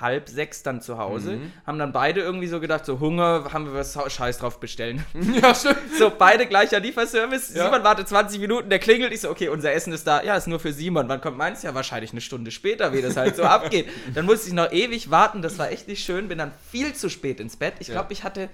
halb 0.00 0.28
sechs 0.28 0.62
dann 0.62 0.80
zu 0.80 0.98
Hause, 0.98 1.32
Mhm. 1.36 1.52
haben 1.66 1.78
dann 1.78 1.92
beide 1.92 2.20
irgendwie 2.20 2.46
so 2.46 2.60
gedacht, 2.60 2.84
so 2.86 3.00
Hunger, 3.00 3.50
haben 3.52 3.66
wir 3.66 3.74
was 3.74 3.96
Scheiß 4.12 4.38
drauf 4.38 4.58
bestellen. 4.60 5.04
Ja, 5.42 5.54
stimmt. 5.54 5.78
So, 5.98 6.10
beide 6.16 6.46
gleicher 6.46 6.80
Lieferservice. 6.80 7.54
Ja. 7.54 7.64
Simon 7.66 7.84
wartet 7.84 8.08
20 8.08 8.40
Minuten, 8.40 8.70
der 8.70 8.78
klingelt. 8.78 9.12
Ich 9.12 9.20
so, 9.20 9.30
okay, 9.30 9.48
unser 9.48 9.72
Essen 9.72 9.92
ist 9.92 10.06
da. 10.06 10.22
Ja, 10.22 10.36
ist 10.36 10.46
nur 10.48 10.60
für 10.60 10.72
Simon. 10.72 11.08
Wann 11.08 11.20
kommt 11.20 11.36
meins? 11.36 11.62
Ja, 11.62 11.74
wahrscheinlich 11.74 12.12
eine 12.12 12.20
Stunde 12.20 12.50
später, 12.50 12.92
wie 12.92 13.02
das 13.02 13.16
halt 13.16 13.36
so 13.36 13.42
abgeht. 13.44 13.88
Dann 14.14 14.26
musste 14.26 14.48
ich 14.48 14.54
noch 14.54 14.72
ewig 14.72 15.10
warten. 15.10 15.42
Das 15.42 15.58
war 15.58 15.70
echt 15.70 15.88
nicht 15.88 16.04
schön. 16.04 16.28
Bin 16.28 16.38
dann 16.38 16.52
viel 16.70 16.94
zu 16.94 17.08
spät 17.10 17.38
ins 17.40 17.56
Bett. 17.56 17.74
Ich 17.80 17.88
Ja. 17.88 17.94
glaube, 17.94 18.12
ich 18.12 18.24
hatte 18.24 18.48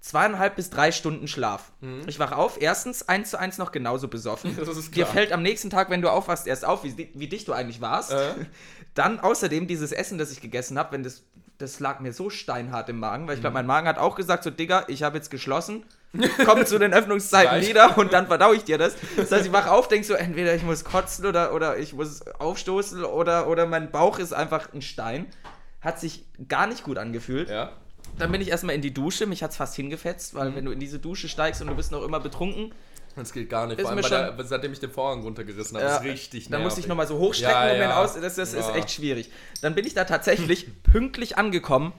zweieinhalb 0.00 0.54
bis 0.54 0.70
drei 0.70 0.92
Stunden 0.92 1.26
Schlaf. 1.26 1.72
Mhm. 1.80 2.02
Ich 2.06 2.18
wach 2.20 2.30
auf, 2.32 2.60
erstens 2.60 3.08
eins 3.08 3.30
zu 3.30 3.38
eins 3.40 3.58
noch 3.58 3.72
genauso 3.72 4.06
besoffen. 4.08 4.56
Das 4.56 4.68
ist 4.68 4.94
Dir 4.94 5.02
klar. 5.02 5.14
fällt 5.14 5.32
am 5.32 5.42
nächsten 5.42 5.68
Tag, 5.70 5.90
wenn 5.90 6.00
du 6.02 6.10
aufwachst, 6.10 6.46
erst 6.46 6.64
auf, 6.64 6.84
wie, 6.84 7.10
wie 7.14 7.26
dicht 7.28 7.48
du 7.48 7.52
eigentlich 7.52 7.80
warst. 7.80 8.12
Äh. 8.12 8.34
Dann 8.96 9.20
außerdem 9.20 9.68
dieses 9.68 9.92
Essen, 9.92 10.18
das 10.18 10.32
ich 10.32 10.40
gegessen 10.40 10.76
habe, 10.78 10.90
wenn 10.92 11.04
das, 11.04 11.22
das 11.58 11.78
lag 11.80 12.00
mir 12.00 12.12
so 12.12 12.28
steinhart 12.30 12.88
im 12.88 12.98
Magen, 12.98 13.28
weil 13.28 13.34
ich 13.36 13.40
glaube, 13.40 13.52
Mhm. 13.52 13.58
mein 13.58 13.66
Magen 13.66 13.86
hat 13.88 13.98
auch 13.98 14.16
gesagt, 14.16 14.42
so 14.42 14.50
Digga, 14.50 14.84
ich 14.88 15.04
habe 15.04 15.16
jetzt 15.16 15.30
geschlossen, 15.30 15.84
komm 16.44 16.66
zu 16.66 16.78
den 16.78 16.92
Öffnungszeiten 16.92 17.48
Reicht. 17.54 17.68
wieder 17.68 17.96
und 17.98 18.12
dann 18.12 18.26
verdau 18.26 18.52
ich 18.52 18.64
dir 18.64 18.78
das. 18.78 18.96
Das 19.16 19.30
heißt, 19.30 19.46
ich 19.46 19.52
wach 19.52 19.66
auf, 19.68 19.86
denk 19.88 20.04
so, 20.04 20.14
entweder 20.14 20.54
ich 20.54 20.62
muss 20.64 20.82
kotzen 20.84 21.26
oder, 21.26 21.52
oder 21.54 21.78
ich 21.78 21.92
muss 21.92 22.26
aufstoßen 22.26 23.04
oder, 23.04 23.46
oder 23.48 23.66
mein 23.66 23.90
Bauch 23.90 24.18
ist 24.18 24.32
einfach 24.32 24.72
ein 24.74 24.82
Stein. 24.82 25.26
Hat 25.82 26.00
sich 26.00 26.24
gar 26.48 26.66
nicht 26.66 26.82
gut 26.82 26.98
angefühlt. 26.98 27.48
Ja. 27.50 27.72
Dann 28.18 28.32
bin 28.32 28.40
ich 28.40 28.48
erstmal 28.48 28.74
in 28.74 28.80
die 28.80 28.94
Dusche, 28.94 29.26
mich 29.26 29.42
hat's 29.42 29.56
fast 29.56 29.76
hingefetzt, 29.76 30.34
weil 30.34 30.50
Mhm. 30.50 30.56
wenn 30.56 30.64
du 30.64 30.70
in 30.72 30.80
diese 30.80 30.98
Dusche 30.98 31.28
steigst 31.28 31.60
und 31.60 31.68
du 31.68 31.74
bist 31.74 31.92
noch 31.92 32.02
immer 32.02 32.18
betrunken, 32.20 32.72
Das 33.16 33.32
geht 33.32 33.48
gar 33.48 33.66
nicht. 33.66 33.78
Ist 33.78 33.82
Vor 33.84 33.92
allem, 33.92 34.02
schon- 34.02 34.36
der, 34.36 34.44
seitdem 34.44 34.72
ich 34.72 34.80
den 34.80 34.90
Vorhang 34.90 35.22
runtergerissen 35.22 35.76
habe, 35.78 35.86
Ja, 35.86 35.96
ist 35.96 36.04
richtig 36.04 36.48
Dann 36.50 36.62
muss 36.62 36.74
ich 36.74 36.80
nervig. 36.80 36.88
nochmal 36.90 37.06
so 37.06 37.18
hochstrecken, 37.18 37.54
Ja, 37.68 37.72
um 37.72 37.80
ja. 37.80 37.96
aus. 38.02 38.14
Das, 38.20 38.34
das 38.36 38.52
ist 38.52 38.68
Ja. 38.68 38.74
echt 38.74 38.90
schwierig. 38.90 39.30
Dann 39.62 39.74
bin 39.74 39.86
ich 39.86 39.94
da 39.94 40.04
tatsächlich 40.04 40.66
pünktlich 40.82 41.38
angekommen, 41.38 41.92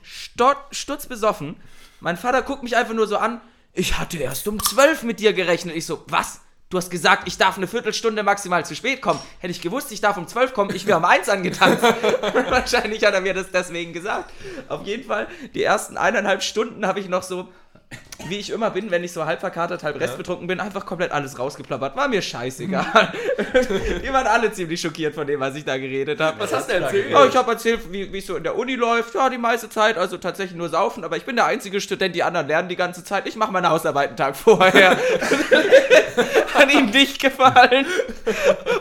stutzbesoffen. 0.71 1.57
Mein 1.99 2.17
Vater 2.17 2.41
guckt 2.43 2.63
mich 2.63 2.75
einfach 2.77 2.93
nur 2.93 3.07
so 3.07 3.17
an. 3.17 3.41
Ich 3.73 3.97
hatte 3.99 4.17
erst 4.17 4.47
um 4.47 4.61
12 4.61 5.03
mit 5.03 5.19
dir 5.19 5.33
gerechnet. 5.33 5.75
Ich 5.75 5.85
so, 5.85 6.03
was? 6.07 6.41
Du 6.69 6.77
hast 6.77 6.89
gesagt, 6.89 7.27
ich 7.27 7.37
darf 7.37 7.55
eine 7.57 7.65
Viertelstunde 7.65 8.23
maximal 8.23 8.65
zu 8.65 8.75
spät 8.75 9.01
kommen. 9.01 9.21
Hätte 9.39 9.51
ich 9.51 9.61
gewusst, 9.61 9.89
ich 9.93 10.01
darf 10.01 10.17
um 10.17 10.27
12 10.27 10.53
kommen, 10.53 10.75
ich 10.75 10.85
wäre 10.85 10.97
um 10.97 11.05
1 11.05 11.29
angetanzt. 11.29 11.81
Wahrscheinlich 12.49 13.05
hat 13.05 13.13
er 13.13 13.21
mir 13.21 13.33
das 13.33 13.51
deswegen 13.51 13.93
gesagt. 13.93 14.31
Auf 14.67 14.85
jeden 14.85 15.05
Fall, 15.05 15.27
die 15.55 15.63
ersten 15.63 15.95
eineinhalb 15.97 16.43
Stunden 16.43 16.85
habe 16.85 16.99
ich 16.99 17.07
noch 17.07 17.23
so, 17.23 17.47
wie 18.29 18.37
ich 18.37 18.49
immer 18.49 18.71
bin, 18.71 18.91
wenn 18.91 19.03
ich 19.03 19.13
so 19.13 19.25
halb 19.25 19.39
verkatert, 19.39 19.83
halb 19.83 19.99
restbetrunken 19.99 20.47
bin, 20.47 20.59
einfach 20.59 20.85
komplett 20.85 21.11
alles 21.11 21.37
rausgeplappert. 21.37 21.95
War 21.95 22.07
mir 22.07 22.21
scheißegal. 22.21 23.13
die 24.03 24.11
waren 24.11 24.27
alle 24.27 24.51
ziemlich 24.51 24.81
schockiert 24.81 25.15
von 25.15 25.27
dem, 25.27 25.39
was 25.39 25.55
ich 25.55 25.63
da 25.63 25.77
geredet 25.77 26.19
habe. 26.19 26.39
Was 26.39 26.53
hast 26.53 26.69
du 26.69 26.73
erzählt? 26.73 27.15
Oh, 27.15 27.25
ich 27.25 27.35
habe 27.35 27.51
erzählt, 27.51 27.91
wie 27.91 28.11
wie 28.11 28.17
es 28.17 28.25
so 28.25 28.35
in 28.35 28.43
der 28.43 28.57
Uni 28.57 28.75
läuft. 28.75 29.15
Ja, 29.15 29.29
die 29.29 29.37
meiste 29.37 29.69
Zeit, 29.69 29.97
also 29.97 30.17
tatsächlich 30.17 30.57
nur 30.57 30.69
saufen. 30.69 31.03
Aber 31.03 31.15
ich 31.15 31.25
bin 31.25 31.35
der 31.35 31.45
einzige 31.45 31.79
Student, 31.79 32.15
die 32.15 32.23
anderen 32.23 32.47
lernen 32.47 32.69
die 32.69 32.75
ganze 32.75 33.03
Zeit. 33.03 33.27
Ich 33.27 33.35
mache 33.35 33.51
meine 33.51 33.69
Hausarbeit 33.69 34.09
einen 34.09 34.17
Tag 34.17 34.35
vorher. 34.35 34.97
Hat 36.53 36.73
ihm 36.73 36.87
nicht 36.87 37.21
gefallen. 37.21 37.85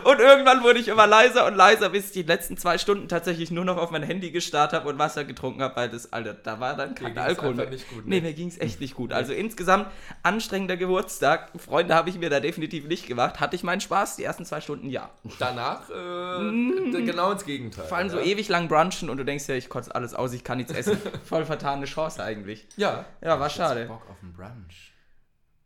Und 0.03 0.19
irgendwann 0.19 0.63
wurde 0.63 0.79
ich 0.79 0.87
immer 0.87 1.05
leiser 1.05 1.45
und 1.45 1.55
leiser, 1.55 1.89
bis 1.89 2.07
ich 2.07 2.11
die 2.11 2.23
letzten 2.23 2.57
zwei 2.57 2.77
Stunden 2.79 3.07
tatsächlich 3.07 3.51
nur 3.51 3.65
noch 3.65 3.77
auf 3.77 3.91
mein 3.91 4.01
Handy 4.01 4.31
gestarrt 4.31 4.73
habe 4.73 4.89
und 4.89 4.97
Wasser 4.97 5.23
getrunken 5.25 5.61
habe, 5.61 5.75
weil 5.75 5.89
das, 5.89 6.11
Alter, 6.11 6.33
da 6.33 6.59
war 6.59 6.75
dann 6.75 6.95
kein 6.95 7.15
Alkohol 7.17 7.53
nicht 7.53 7.87
gut, 7.89 8.07
nee, 8.07 8.15
ne? 8.15 8.21
mir 8.27 8.33
ging 8.33 8.47
es 8.47 8.59
echt 8.59 8.81
nicht 8.81 8.95
gut. 8.95 8.96
Mir 8.97 9.15
Also 9.15 9.33
insgesamt 9.33 9.87
anstrengender 10.23 10.77
Geburtstag. 10.77 11.49
Freunde 11.57 11.95
habe 11.95 12.09
ich 12.09 12.17
mir 12.17 12.29
da 12.29 12.39
definitiv 12.39 12.87
nicht 12.87 13.07
gemacht. 13.07 13.39
Hatte 13.39 13.55
ich 13.55 13.63
meinen 13.63 13.81
Spaß 13.81 14.15
die 14.17 14.23
ersten 14.23 14.45
zwei 14.45 14.61
Stunden? 14.61 14.89
Ja. 14.89 15.09
Danach 15.39 15.89
äh, 15.89 17.01
genau 17.03 17.31
ins 17.31 17.45
Gegenteil. 17.45 17.85
Vor 17.85 17.97
allem 17.97 18.09
so 18.09 18.17
ja. 18.19 18.25
ewig 18.25 18.49
lang 18.49 18.67
brunchen 18.67 19.09
und 19.09 19.17
du 19.17 19.23
denkst 19.23 19.47
ja, 19.47 19.55
ich 19.55 19.69
kotze 19.69 19.93
alles 19.93 20.13
aus, 20.13 20.33
ich 20.33 20.43
kann 20.43 20.57
nichts 20.57 20.73
essen. 20.73 20.97
Voll 21.25 21.45
vertane 21.45 21.85
Chance 21.85 22.23
eigentlich. 22.23 22.67
Ja. 22.77 23.05
Ja, 23.21 23.39
war 23.39 23.49
schade. 23.49 23.85
Bock 23.85 24.09
auf 24.09 24.17
einen 24.21 24.33
Brunch. 24.33 24.93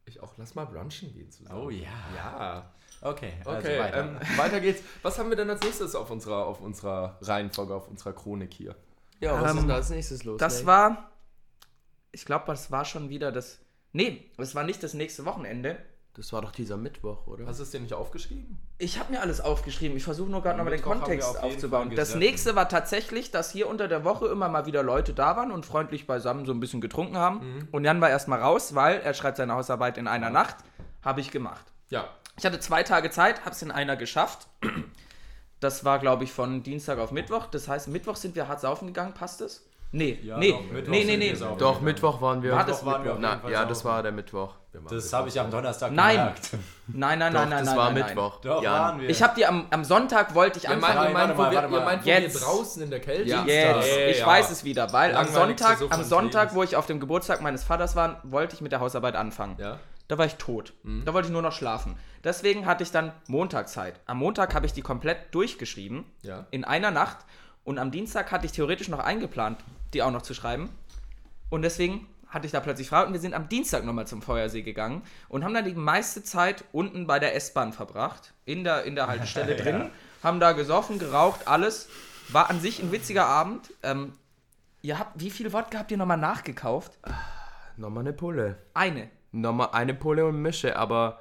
Ich 0.05 0.21
auch. 0.21 0.33
Lass 0.37 0.55
mal 0.55 0.65
brunchen 0.65 1.13
gehen 1.13 1.31
zusammen. 1.31 1.59
Oh 1.61 1.69
ja. 1.69 1.87
Ja. 2.15 2.71
Okay, 3.03 3.33
also 3.45 3.57
Okay, 3.59 3.79
weiter. 3.79 3.97
ähm, 4.03 4.17
weiter 4.37 4.59
geht's. 4.59 4.83
Was 5.01 5.17
haben 5.17 5.29
wir 5.29 5.35
denn 5.37 5.49
als 5.49 5.61
nächstes 5.63 5.95
auf 5.95 6.11
unserer, 6.11 6.45
auf 6.45 6.61
unserer 6.61 7.17
Reihenfolge, 7.21 7.73
auf 7.73 7.87
unserer 7.87 8.13
Chronik 8.13 8.53
hier? 8.53 8.75
Ja, 9.19 9.33
was 9.41 9.51
Ähm, 9.51 9.57
ist 9.57 9.61
denn 9.61 9.69
da 9.69 9.75
als 9.75 9.89
nächstes 9.89 10.23
los? 10.23 10.37
Das 10.39 10.55
Nate? 10.55 10.65
war, 10.67 11.10
ich 12.11 12.25
glaube, 12.25 12.45
das 12.47 12.71
war 12.71 12.85
schon 12.85 13.09
wieder 13.09 13.31
das, 13.31 13.59
nee, 13.93 14.31
es 14.37 14.55
war 14.55 14.63
nicht 14.63 14.83
das 14.83 14.93
nächste 14.93 15.25
Wochenende. 15.25 15.77
Das 16.13 16.33
war 16.33 16.41
doch 16.41 16.51
dieser 16.51 16.75
Mittwoch, 16.75 17.25
oder? 17.25 17.45
Hast 17.45 17.59
du 17.59 17.63
es 17.63 17.71
dir 17.71 17.79
nicht 17.79 17.93
aufgeschrieben? 17.93 18.59
Ich 18.77 18.99
habe 18.99 19.13
mir 19.13 19.21
alles 19.21 19.39
aufgeschrieben. 19.39 19.95
Ich 19.95 20.03
versuche 20.03 20.29
nur 20.29 20.41
gerade 20.41 20.57
nochmal 20.57 20.75
den 20.75 20.83
Kontext 20.83 21.37
auf 21.37 21.41
aufzubauen. 21.41 21.95
Das 21.95 22.15
nächste 22.15 22.53
war 22.53 22.67
tatsächlich, 22.67 23.31
dass 23.31 23.49
hier 23.49 23.69
unter 23.69 23.87
der 23.87 24.03
Woche 24.03 24.27
immer 24.27 24.49
mal 24.49 24.65
wieder 24.65 24.83
Leute 24.83 25.13
da 25.13 25.37
waren 25.37 25.51
und 25.51 25.65
freundlich 25.65 26.07
beisammen 26.07 26.45
so 26.45 26.51
ein 26.51 26.59
bisschen 26.59 26.81
getrunken 26.81 27.15
haben. 27.15 27.37
Mhm. 27.37 27.67
Und 27.71 27.85
Jan 27.85 28.01
war 28.01 28.09
erstmal 28.09 28.41
raus, 28.41 28.75
weil 28.75 28.99
er 28.99 29.13
schreibt 29.13 29.37
seine 29.37 29.53
Hausarbeit 29.53 29.97
in 29.97 30.09
einer 30.09 30.29
Nacht. 30.29 30.57
Habe 31.01 31.21
ich 31.21 31.31
gemacht. 31.31 31.65
Ja. 31.89 32.09
Ich 32.37 32.45
hatte 32.45 32.59
zwei 32.59 32.83
Tage 32.83 33.09
Zeit, 33.09 33.45
habe 33.45 33.51
es 33.51 33.61
in 33.61 33.71
einer 33.71 33.95
geschafft. 33.95 34.47
Das 35.61 35.85
war, 35.85 35.99
glaube 35.99 36.25
ich, 36.25 36.33
von 36.33 36.61
Dienstag 36.63 36.99
auf 36.99 37.11
Mittwoch. 37.11 37.45
Das 37.45 37.69
heißt, 37.69 37.87
Mittwoch 37.87 38.17
sind 38.17 38.35
wir 38.35 38.49
hart 38.49 38.59
saufen 38.59 38.87
gegangen, 38.87 39.13
passt 39.13 39.39
es? 39.39 39.65
Nee, 39.93 40.19
Ja, 40.23 40.37
nee, 40.37 40.51
doch, 40.51 40.61
Mittwoch 40.71 40.91
nee, 40.91 41.03
nee, 41.03 41.17
nee. 41.17 41.35
Doch, 41.57 41.81
Mittwoch 41.81 42.21
waren 42.21 42.41
wir. 42.41 42.53
War 42.53 42.65
das 42.65 42.85
waren 42.85 43.03
wir 43.03 43.11
auf 43.13 43.19
Na, 43.19 43.29
jeden 43.31 43.41
Fall 43.41 43.51
ja, 43.51 43.65
das 43.65 43.83
war 43.83 44.01
der 44.01 44.13
Mittwoch. 44.13 44.55
Das 44.89 45.11
habe 45.11 45.27
ich 45.27 45.37
am 45.37 45.51
Donnerstag 45.51 45.91
Nein. 45.91 46.15
gemerkt. 46.15 46.49
Nein, 46.87 47.19
nein, 47.19 47.33
Doch, 47.33 47.39
nein, 47.41 47.49
nein, 47.49 47.59
das 47.59 47.67
nein. 47.67 47.77
war 47.77 47.91
nein, 47.91 48.03
Mittwoch. 48.05 48.39
Doch, 48.39 48.63
Jan. 48.63 48.73
waren 48.73 49.01
wir. 49.01 49.09
Ich 49.09 49.21
habe 49.21 49.35
dir 49.35 49.49
am, 49.49 49.65
am 49.69 49.83
Sonntag 49.83 50.33
wollte 50.33 50.59
ich 50.59 50.69
anfangen. 50.69 50.93
ihr 51.09 51.13
meint, 51.13 51.15
warte 51.15 51.37
wo, 51.37 51.41
mal, 51.41 51.51
wir, 51.51 51.57
warte 51.57 51.73
ihr 51.73 51.79
mal. 51.79 51.85
meint, 51.85 52.05
Jetzt. 52.05 52.35
wir 52.39 52.47
draußen 52.47 52.81
in 52.83 52.89
der 52.89 53.01
Kälte 53.01 53.29
Ja? 53.29 53.43
Jetzt, 53.45 53.87
ich 54.11 54.19
Ja. 54.19 54.27
weiß 54.27 54.49
es 54.51 54.63
wieder, 54.63 54.93
weil 54.93 55.13
am 55.13 55.27
Sonntag, 55.27 55.79
am 55.89 56.03
Sonntag, 56.03 56.55
wo 56.55 56.63
ich 56.63 56.77
auf 56.77 56.85
dem 56.85 57.01
Geburtstag 57.01 57.41
meines 57.41 57.65
Vaters 57.65 57.97
war, 57.97 58.21
wollte 58.23 58.55
ich 58.55 58.61
mit 58.61 58.71
der 58.71 58.79
Hausarbeit 58.79 59.15
anfangen. 59.17 59.57
Ja. 59.59 59.77
Da 60.07 60.17
war 60.17 60.25
ich 60.25 60.35
tot. 60.35 60.73
Da 61.05 61.13
wollte 61.13 61.27
ich 61.27 61.31
nur 61.33 61.41
noch 61.41 61.53
schlafen. 61.53 61.97
Deswegen 62.23 62.65
hatte 62.65 62.83
ich 62.83 62.91
dann 62.91 63.11
Montag 63.27 63.67
Zeit. 63.67 63.99
Am 64.05 64.17
Montag 64.19 64.53
habe 64.55 64.65
ich 64.65 64.73
die 64.73 64.81
komplett 64.81 65.33
durchgeschrieben. 65.35 66.05
Ja. 66.21 66.45
In 66.51 66.63
einer 66.63 66.91
Nacht. 66.91 67.17
Und 67.63 67.77
am 67.77 67.91
Dienstag 67.91 68.31
hatte 68.31 68.45
ich 68.45 68.51
theoretisch 68.51 68.89
noch 68.89 68.99
eingeplant, 68.99 69.59
die 69.93 70.01
auch 70.01 70.11
noch 70.11 70.21
zu 70.21 70.33
schreiben. 70.33 70.69
Und 71.49 71.61
deswegen 71.61 72.07
hatte 72.31 72.45
ich 72.45 72.53
da 72.53 72.61
plötzlich 72.61 72.87
frei 72.89 73.05
und 73.05 73.13
wir 73.13 73.19
sind 73.19 73.33
am 73.33 73.49
Dienstag 73.49 73.83
nochmal 73.83 74.07
zum 74.07 74.21
Feuersee 74.21 74.61
gegangen 74.61 75.03
und 75.27 75.43
haben 75.43 75.53
dann 75.53 75.65
die 75.65 75.75
meiste 75.75 76.23
Zeit 76.23 76.63
unten 76.71 77.05
bei 77.05 77.19
der 77.19 77.35
S-Bahn 77.35 77.73
verbracht, 77.73 78.33
in 78.45 78.63
der, 78.63 78.85
in 78.85 78.95
der 78.95 79.07
Haltestelle 79.07 79.55
drin, 79.57 79.89
haben 80.23 80.39
da 80.39 80.53
gesoffen, 80.53 80.97
geraucht, 80.97 81.47
alles. 81.47 81.89
War 82.29 82.49
an 82.49 82.61
sich 82.61 82.81
ein 82.81 82.93
witziger 82.93 83.25
Abend. 83.25 83.73
Ähm, 83.83 84.13
ihr 84.81 84.97
habt, 84.97 85.19
wie 85.19 85.29
viel 85.29 85.51
Wodka 85.51 85.79
habt 85.79 85.91
ihr 85.91 85.97
nochmal 85.97 86.17
nachgekauft? 86.17 86.97
Nochmal 87.75 88.03
eine 88.03 88.13
Pulle. 88.13 88.57
Eine. 88.73 89.09
Nochmal 89.33 89.69
eine 89.73 89.93
Pulle 89.93 90.25
und 90.25 90.41
Mische, 90.41 90.77
aber 90.77 91.19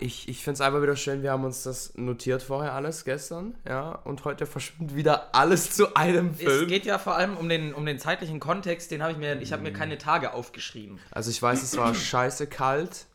ich, 0.00 0.28
ich 0.28 0.42
finde 0.44 0.54
es 0.54 0.60
einfach 0.60 0.82
wieder 0.82 0.96
schön, 0.96 1.22
wir 1.22 1.32
haben 1.32 1.44
uns 1.44 1.62
das 1.62 1.94
notiert 1.96 2.42
vorher 2.42 2.72
alles 2.74 3.04
gestern, 3.04 3.54
ja, 3.68 3.92
und 3.92 4.24
heute 4.24 4.46
verschwimmt 4.46 4.94
wieder 4.94 5.34
alles 5.34 5.70
zu 5.74 5.94
einem 5.94 6.30
Es 6.32 6.38
Film. 6.38 6.66
geht 6.68 6.84
ja 6.84 6.98
vor 6.98 7.16
allem 7.16 7.36
um 7.36 7.48
den, 7.48 7.74
um 7.74 7.84
den 7.86 7.98
zeitlichen 7.98 8.40
Kontext, 8.40 8.90
den 8.90 9.02
habe 9.02 9.12
ich 9.12 9.18
mir, 9.18 9.40
ich 9.40 9.52
habe 9.52 9.62
mir 9.62 9.72
keine 9.72 9.98
Tage 9.98 10.34
aufgeschrieben. 10.34 10.98
Also 11.10 11.30
ich 11.30 11.40
weiß, 11.42 11.62
es 11.62 11.76
war 11.76 11.94
scheiße 11.94 12.46
kalt. 12.46 13.06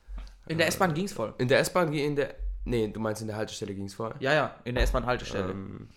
In 0.48 0.58
der 0.58 0.68
S-Bahn 0.68 0.94
ging 0.94 1.06
es 1.06 1.14
voll. 1.14 1.34
In 1.38 1.48
der 1.48 1.60
S-Bahn, 1.60 1.92
ging- 1.92 2.06
in 2.06 2.16
der, 2.18 2.36
nee, 2.66 2.88
du 2.90 3.00
meinst 3.00 3.22
in 3.22 3.28
der 3.28 3.38
Haltestelle 3.38 3.74
ging 3.74 3.86
es 3.86 3.94
voll. 3.94 4.14
Ja, 4.20 4.34
ja, 4.34 4.56
in 4.66 4.76
der 4.76 4.84
S-Bahn-Haltestelle. 4.84 5.52
Ähm, 5.52 5.88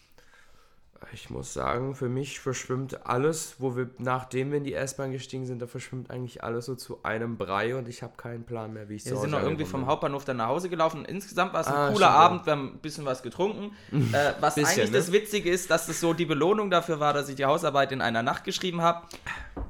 ich 1.12 1.30
muss 1.30 1.52
sagen, 1.52 1.94
für 1.94 2.08
mich 2.08 2.40
verschwimmt 2.40 3.06
alles, 3.06 3.56
wo 3.58 3.76
wir, 3.76 3.88
nachdem 3.98 4.50
wir 4.50 4.58
in 4.58 4.64
die 4.64 4.74
S-Bahn 4.74 5.12
gestiegen 5.12 5.46
sind, 5.46 5.60
da 5.62 5.66
verschwimmt 5.66 6.10
eigentlich 6.10 6.42
alles 6.44 6.66
so 6.66 6.74
zu 6.74 7.00
einem 7.02 7.36
Brei 7.36 7.76
und 7.76 7.88
ich 7.88 8.02
habe 8.02 8.14
keinen 8.16 8.44
Plan 8.44 8.72
mehr, 8.72 8.88
wie 8.88 8.94
ich 8.96 9.04
Wir 9.04 9.14
zu 9.14 9.20
sind 9.20 9.30
noch 9.30 9.42
irgendwie 9.42 9.64
vom. 9.64 9.86
Hauptbahnhof 9.86 10.24
dann 10.24 10.38
nach 10.38 10.48
Hause 10.48 10.68
gelaufen. 10.68 11.04
Insgesamt 11.04 11.52
war 11.52 11.60
es 11.60 11.66
ein 11.68 11.74
Ah, 11.74 11.90
cooler 11.92 12.06
ja. 12.06 12.10
Abend, 12.14 12.46
wir 12.46 12.52
haben 12.52 12.74
ein 12.74 12.78
bisschen 12.78 13.04
was 13.04 13.22
getrunken. 13.22 13.74
äh, 14.12 14.32
was 14.40 14.56
Bisschen, 14.56 14.70
eigentlich 14.80 14.90
ne? 14.90 14.96
das 14.98 15.12
Witzige 15.12 15.50
ist, 15.50 15.70
dass 15.70 15.86
das 15.86 16.00
so 16.00 16.12
die 16.12 16.26
Belohnung 16.26 16.70
dafür 16.70 16.98
war, 17.00 17.12
dass 17.12 17.28
ich 17.28 17.36
die 17.36 17.44
Hausarbeit 17.44 17.92
in 17.92 18.00
einer 18.00 18.22
Nacht 18.22 18.44
geschrieben 18.44 18.80
habe. 18.82 19.06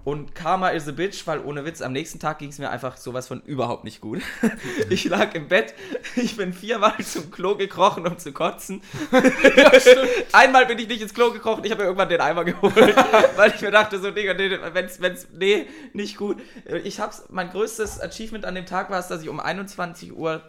Und 0.04 0.34
Karma 0.34 0.68
is 0.70 0.88
a 0.88 0.92
bitch, 0.92 1.26
weil 1.26 1.40
ohne 1.40 1.64
Witz, 1.64 1.80
am 1.82 1.92
nächsten 1.92 2.18
Tag 2.20 2.38
ging 2.38 2.50
es 2.50 2.58
mir 2.58 2.70
einfach 2.70 2.96
sowas 2.96 3.28
von 3.28 3.40
überhaupt 3.42 3.84
nicht 3.84 4.00
gut. 4.00 4.22
ich 4.90 5.04
lag 5.04 5.34
im 5.34 5.48
Bett, 5.48 5.74
ich 6.14 6.36
bin 6.36 6.52
viermal 6.52 6.94
zum 7.04 7.30
Klo 7.30 7.56
gekrochen, 7.56 8.06
um 8.06 8.16
zu 8.18 8.32
kotzen. 8.32 8.82
Einmal 10.32 10.66
bin 10.66 10.78
ich 10.78 10.88
nicht 10.88 11.02
ins 11.02 11.14
Klo 11.14 11.25
gekrochen, 11.32 11.64
ich 11.64 11.70
habe 11.70 11.82
mir 11.82 11.86
irgendwann 11.86 12.08
den 12.08 12.20
Eimer 12.20 12.44
geholt, 12.44 12.96
weil 13.36 13.52
ich 13.54 13.60
mir 13.60 13.70
dachte, 13.70 13.98
so, 13.98 14.10
Digga, 14.10 14.34
nee, 14.34 14.58
wenn's, 14.72 15.00
wenn's, 15.00 15.28
nee, 15.32 15.66
nicht 15.92 16.16
gut. 16.16 16.38
Ich 16.84 17.00
hab's, 17.00 17.24
mein 17.28 17.50
größtes 17.50 18.00
Achievement 18.00 18.44
an 18.44 18.54
dem 18.54 18.66
Tag 18.66 18.90
war 18.90 19.00
es, 19.00 19.08
dass 19.08 19.22
ich 19.22 19.28
um 19.28 19.40
21 19.40 20.16
Uhr 20.16 20.42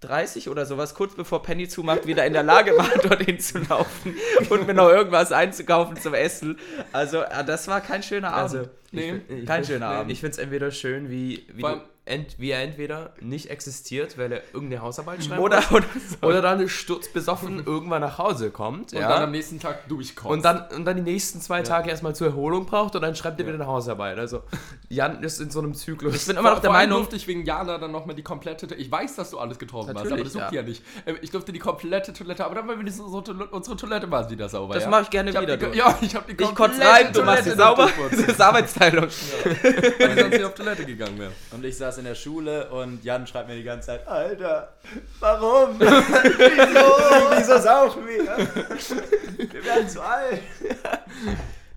30 0.00 0.48
oder 0.48 0.64
sowas, 0.64 0.94
kurz 0.94 1.14
bevor 1.14 1.42
Penny 1.42 1.68
zumacht, 1.68 2.06
wieder 2.06 2.24
in 2.24 2.32
der 2.32 2.44
Lage 2.44 2.76
war, 2.76 2.88
dorthin 3.02 3.40
zu 3.40 3.58
laufen 3.58 4.16
und 4.48 4.66
mir 4.66 4.74
noch 4.74 4.88
irgendwas 4.88 5.32
einzukaufen 5.32 5.96
zum 5.96 6.14
Essen. 6.14 6.58
Also, 6.92 7.22
äh, 7.22 7.44
das 7.44 7.66
war 7.66 7.80
kein 7.80 8.02
schöner 8.02 8.32
Abend. 8.32 8.58
Also, 8.58 8.70
Nee, 8.90 9.20
ich, 9.28 9.38
ich 9.40 9.46
kein 9.46 9.64
schöner 9.64 9.86
Abend. 9.86 10.12
Ich 10.12 10.20
finde 10.20 10.32
es 10.32 10.38
entweder 10.38 10.70
schön, 10.70 11.10
wie, 11.10 11.44
wie, 11.52 11.60
Vor 11.60 11.72
du, 11.72 11.80
ent, 12.08 12.38
wie 12.38 12.50
er 12.50 12.62
entweder 12.62 13.12
nicht 13.20 13.50
existiert, 13.50 14.18
weil 14.18 14.32
er 14.32 14.42
irgendeine 14.52 14.82
Hausarbeit 14.82 15.24
schreibt, 15.24 15.40
oder, 15.40 15.62
oder, 15.70 15.86
oder 16.22 16.42
dann 16.42 16.68
sturzbesoffen 16.68 17.62
irgendwann 17.66 18.00
nach 18.00 18.18
Hause 18.18 18.50
kommt. 18.50 18.92
Und 18.92 19.00
ja? 19.00 19.08
dann 19.08 19.22
am 19.24 19.30
nächsten 19.30 19.60
Tag 19.60 19.88
durchkommt. 19.88 20.32
und 20.32 20.44
dann, 20.44 20.64
und 20.74 20.84
dann 20.84 20.96
die 20.96 21.02
nächsten 21.02 21.40
zwei 21.40 21.62
Tage 21.62 21.90
erstmal 21.90 22.14
zur 22.14 22.28
Erholung 22.28 22.66
braucht 22.66 22.94
und 22.96 23.02
dann 23.02 23.14
schreibt 23.14 23.38
er 23.40 23.46
wieder 23.46 23.54
eine 23.56 23.66
Hausarbeit. 23.66 24.18
Also 24.18 24.42
Jan 24.88 25.22
ist 25.22 25.40
in 25.40 25.50
so 25.50 25.60
einem 25.60 25.74
Zyklus. 25.74 26.14
ich 26.16 26.26
bin 26.26 26.36
immer 26.36 26.50
noch 26.50 26.60
der 26.60 26.70
Vor 26.70 26.78
Meinung, 26.78 26.98
durfte 26.98 27.16
ich 27.16 27.26
wegen 27.28 27.44
Jana 27.44 27.78
dann 27.78 27.92
nochmal 27.92 28.16
die 28.16 28.22
komplette. 28.22 28.74
Ich 28.74 28.90
weiß, 28.90 29.16
dass 29.16 29.30
du 29.30 29.38
alles 29.38 29.58
getroffen 29.58 29.94
hast, 29.96 30.10
aber 30.10 30.22
das 30.24 30.34
juckt 30.34 30.52
ja. 30.52 30.60
ja 30.60 30.62
nicht. 30.62 30.82
Ähm, 31.06 31.16
Ich 31.22 31.30
durfte 31.30 31.52
die 31.52 31.58
komplette 31.58 32.12
Toilette, 32.12 32.44
aber 32.44 32.54
dann 32.56 32.68
war 32.68 32.78
wenigstens 32.78 33.04
unsere, 33.04 33.24
Toilette- 33.24 33.50
unsere 33.54 33.76
Toilette 33.76 34.10
war 34.10 34.28
wieder 34.30 34.48
sauber. 34.48 34.74
Das 34.74 34.84
ja? 34.84 34.90
mach 34.90 35.02
ich 35.02 35.10
gerne 35.10 35.32
hab 35.32 35.42
wieder, 35.42 35.56
Die, 35.56 35.76
ja, 35.76 35.98
ich 36.00 36.14
hab 36.14 36.26
die 36.26 36.32
ich 36.32 36.38
komplette 36.38 36.54
kotze 36.78 36.80
rein, 36.88 37.12
du 37.12 37.22
machst 37.22 37.44
sie 37.44 37.50
Toilette 37.50 37.62
sauber. 37.62 37.88
Das 38.10 38.20
ist 38.20 38.40
Arbeitsteilung. 38.40 39.04
Weil 39.04 40.10
ich 40.10 40.20
sonst 40.20 40.30
nicht 40.30 40.44
auf 40.44 40.54
Toilette 40.54 40.84
gegangen 40.84 41.18
wäre. 41.18 41.32
Und 41.50 41.64
ich 41.64 41.76
saß 41.76 41.97
in 41.98 42.04
der 42.04 42.14
Schule 42.14 42.70
und 42.70 43.04
Jan 43.04 43.26
schreibt 43.26 43.48
mir 43.48 43.56
die 43.56 43.64
ganze 43.64 43.88
Zeit, 43.88 44.06
Alter, 44.06 44.72
warum? 45.20 45.76
Wieso? 45.78 47.36
Wieso 47.36 47.58
saufen 47.58 48.06
wir? 48.06 49.52
Wir 49.52 49.64
werden 49.64 49.88
zu 49.88 50.00
alt. 50.00 50.40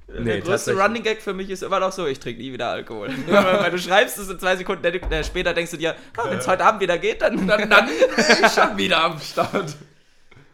nee, 0.07 0.23
der 0.23 0.41
größte. 0.41 0.73
Running 0.73 1.03
Gag 1.03 1.21
für 1.21 1.33
mich 1.33 1.49
ist 1.49 1.63
immer 1.63 1.79
noch 1.79 1.91
so, 1.91 2.07
ich 2.07 2.19
trinke 2.19 2.41
nie 2.41 2.53
wieder 2.53 2.69
Alkohol. 2.69 3.09
weil 3.27 3.71
du 3.71 3.77
schreibst 3.77 4.17
es 4.17 4.29
in 4.29 4.39
zwei 4.39 4.55
Sekunden 4.55 4.85
äh, 4.85 5.23
später 5.23 5.53
denkst 5.53 5.71
du 5.71 5.77
dir, 5.77 5.95
wenn 6.23 6.37
es 6.37 6.47
heute 6.47 6.63
Abend 6.63 6.81
wieder 6.81 6.97
geht, 6.97 7.21
dann... 7.21 7.47
Dann, 7.47 7.69
dann 7.69 7.85
bin 8.15 8.45
ich 8.45 8.51
schon 8.51 8.77
wieder 8.77 9.03
am 9.03 9.19
Start. 9.19 9.75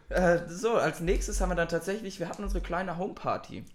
Äh, 0.10 0.40
so, 0.48 0.76
als 0.76 1.02
nächstes 1.02 1.42
haben 1.42 1.50
wir 1.50 1.56
dann 1.56 1.68
tatsächlich, 1.68 2.20
wir 2.20 2.30
hatten 2.30 2.44
unsere 2.44 2.62
kleine 2.62 2.98
Homeparty. 2.98 3.66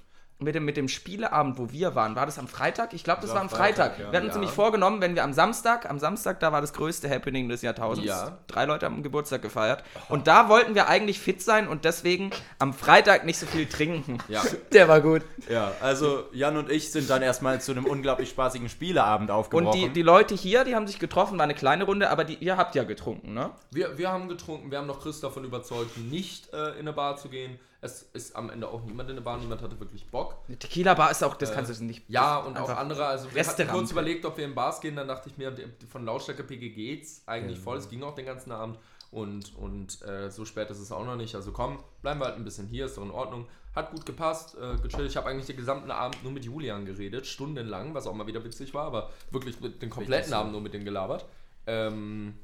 Mit 0.42 0.54
dem, 0.54 0.64
mit 0.64 0.76
dem 0.76 0.88
Spieleabend, 0.88 1.58
wo 1.58 1.70
wir 1.70 1.94
waren. 1.94 2.16
War 2.16 2.26
das 2.26 2.38
am 2.38 2.48
Freitag? 2.48 2.92
Ich 2.94 3.04
glaube, 3.04 3.20
das 3.20 3.30
war 3.30 3.36
war 3.36 3.42
am 3.42 3.48
Freitag. 3.48 3.92
Freitag, 3.92 3.98
ja. 3.98 4.12
Wir 4.12 4.16
hatten 4.18 4.26
uns 4.26 4.34
Ja. 4.34 4.40
nämlich 4.40 4.54
vorgenommen, 4.54 5.00
wenn 5.00 5.14
wir 5.14 5.24
am 5.24 5.32
Samstag, 5.32 5.88
am 5.88 5.98
Samstag, 5.98 6.40
da 6.40 6.52
war 6.52 6.60
das 6.60 6.72
größte 6.72 7.08
Happening 7.08 7.48
des 7.48 7.62
Jahrtausends. 7.62 8.08
Ja. 8.08 8.38
Drei 8.46 8.64
Leute 8.64 8.86
haben 8.86 9.02
Geburtstag 9.02 9.42
gefeiert. 9.42 9.84
Und 10.08 10.26
da 10.26 10.48
wollten 10.48 10.74
wir 10.74 10.88
eigentlich 10.88 11.20
fit 11.20 11.40
sein 11.42 11.68
und 11.68 11.84
deswegen 11.84 12.30
am 12.58 12.72
Freitag 12.74 13.24
nicht 13.24 13.38
so 13.38 13.46
viel 13.46 13.66
trinken. 13.66 14.18
Ja. 14.28 14.42
Der 14.72 14.88
war 14.88 15.00
gut. 15.00 15.22
Ja, 15.48 15.72
also 15.80 16.24
Jan 16.32 16.56
und 16.56 16.70
ich 16.70 16.92
sind 16.92 17.08
dann 17.10 17.22
erstmal 17.22 17.60
zu 17.60 17.72
einem 17.72 17.84
unglaublich 17.86 18.30
spaßigen 18.30 18.68
Spieleabend 18.68 19.30
aufgebrochen. 19.30 19.66
Und 19.68 19.74
die, 19.74 19.88
die 19.90 20.02
Leute 20.02 20.34
hier, 20.34 20.64
die 20.64 20.74
haben 20.74 20.86
sich 20.86 20.98
getroffen, 20.98 21.38
war 21.38 21.44
eine 21.44 21.54
kleine 21.54 21.84
Runde, 21.84 22.10
aber 22.10 22.24
die, 22.24 22.34
ihr 22.36 22.56
habt 22.56 22.74
ja 22.74 22.84
getrunken, 22.84 23.34
ne? 23.34 23.50
Wir, 23.70 23.96
wir 23.98 24.10
haben 24.10 24.28
getrunken, 24.28 24.70
wir 24.70 24.78
haben 24.78 24.86
noch 24.86 25.00
Chris 25.02 25.20
davon 25.20 25.44
überzeugt, 25.44 25.96
nicht 25.98 26.52
äh, 26.52 26.70
in 26.72 26.80
eine 26.80 26.92
Bar 26.92 27.16
zu 27.16 27.28
gehen. 27.28 27.58
Es 27.84 28.02
ist 28.12 28.36
am 28.36 28.48
Ende 28.48 28.68
auch 28.68 28.84
niemand 28.84 29.10
in 29.10 29.16
eine 29.16 29.24
Bar, 29.24 29.38
niemand 29.38 29.60
hatte 29.60 29.78
wirklich 29.80 30.06
Bock. 30.06 30.36
Eine 30.46 30.56
Tequila-Bar 30.56 31.10
ist 31.10 31.24
auch, 31.24 31.34
das 31.34 31.52
kannst 31.52 31.80
du 31.80 31.84
nicht. 31.84 32.08
Ja, 32.08 32.38
und 32.38 32.56
auch 32.56 32.68
andere. 32.68 33.06
Also 33.06 33.34
wir 33.34 33.44
hatten 33.44 33.66
kurz 33.66 33.90
überlegt, 33.90 34.24
ob 34.24 34.36
wir 34.36 34.44
in 34.44 34.54
Bars 34.54 34.80
gehen. 34.80 34.94
Dann 34.94 35.08
dachte 35.08 35.28
ich 35.28 35.36
mir, 35.36 35.52
von 35.90 36.04
Lautstärke 36.04 36.44
PG 36.44 36.70
geht's 36.70 37.22
eigentlich 37.26 37.58
voll. 37.58 37.78
Es 37.78 37.90
ging 37.90 38.04
auch 38.04 38.14
den 38.14 38.24
ganzen 38.24 38.52
Abend. 38.52 38.78
Und, 39.10 39.54
und 39.56 40.00
äh, 40.02 40.30
so 40.30 40.44
spät 40.44 40.70
ist 40.70 40.78
es 40.78 40.92
auch 40.92 41.04
noch 41.04 41.16
nicht. 41.16 41.34
Also 41.34 41.50
komm, 41.50 41.82
bleiben 42.02 42.20
wir 42.20 42.26
halt 42.26 42.36
ein 42.36 42.44
bisschen 42.44 42.68
hier, 42.68 42.86
ist 42.86 42.96
doch 42.96 43.02
in 43.02 43.10
Ordnung. 43.10 43.46
Hat 43.74 43.90
gut 43.90 44.06
gepasst, 44.06 44.56
äh, 44.56 44.76
gechillt. 44.80 45.10
Ich 45.10 45.16
habe 45.16 45.28
eigentlich 45.28 45.46
den 45.46 45.56
gesamten 45.56 45.90
Abend 45.90 46.22
nur 46.22 46.32
mit 46.32 46.44
Julian 46.44 46.86
geredet, 46.86 47.26
stundenlang, 47.26 47.94
was 47.94 48.06
auch 48.06 48.14
mal 48.14 48.26
wieder 48.28 48.44
witzig 48.44 48.72
war, 48.74 48.86
aber 48.86 49.10
wirklich 49.30 49.60
mit 49.60 49.82
den 49.82 49.90
kompletten. 49.90 50.32
Abend 50.32 50.52
nur 50.52 50.60
mit 50.60 50.72
denen 50.72 50.84
gelabert. 50.84 51.26
Ähm, 51.66 52.34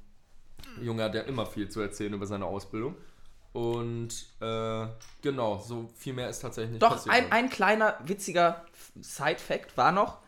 Junge 0.82 1.04
hat 1.04 1.14
ja 1.14 1.22
immer 1.22 1.46
viel 1.46 1.68
zu 1.68 1.80
erzählen 1.80 2.12
über 2.12 2.26
seine 2.26 2.44
Ausbildung. 2.44 2.96
Und 3.58 4.10
äh, 4.40 4.86
genau, 5.20 5.58
so 5.58 5.88
viel 5.98 6.12
mehr 6.12 6.28
ist 6.28 6.38
tatsächlich 6.38 6.72
nicht 6.74 6.82
Doch, 6.82 6.90
passiert. 6.90 7.12
ein, 7.12 7.32
ein 7.32 7.50
kleiner 7.50 7.96
witziger 8.04 8.62
Side-Fact 9.00 9.76
war 9.76 9.90
noch, 9.90 10.18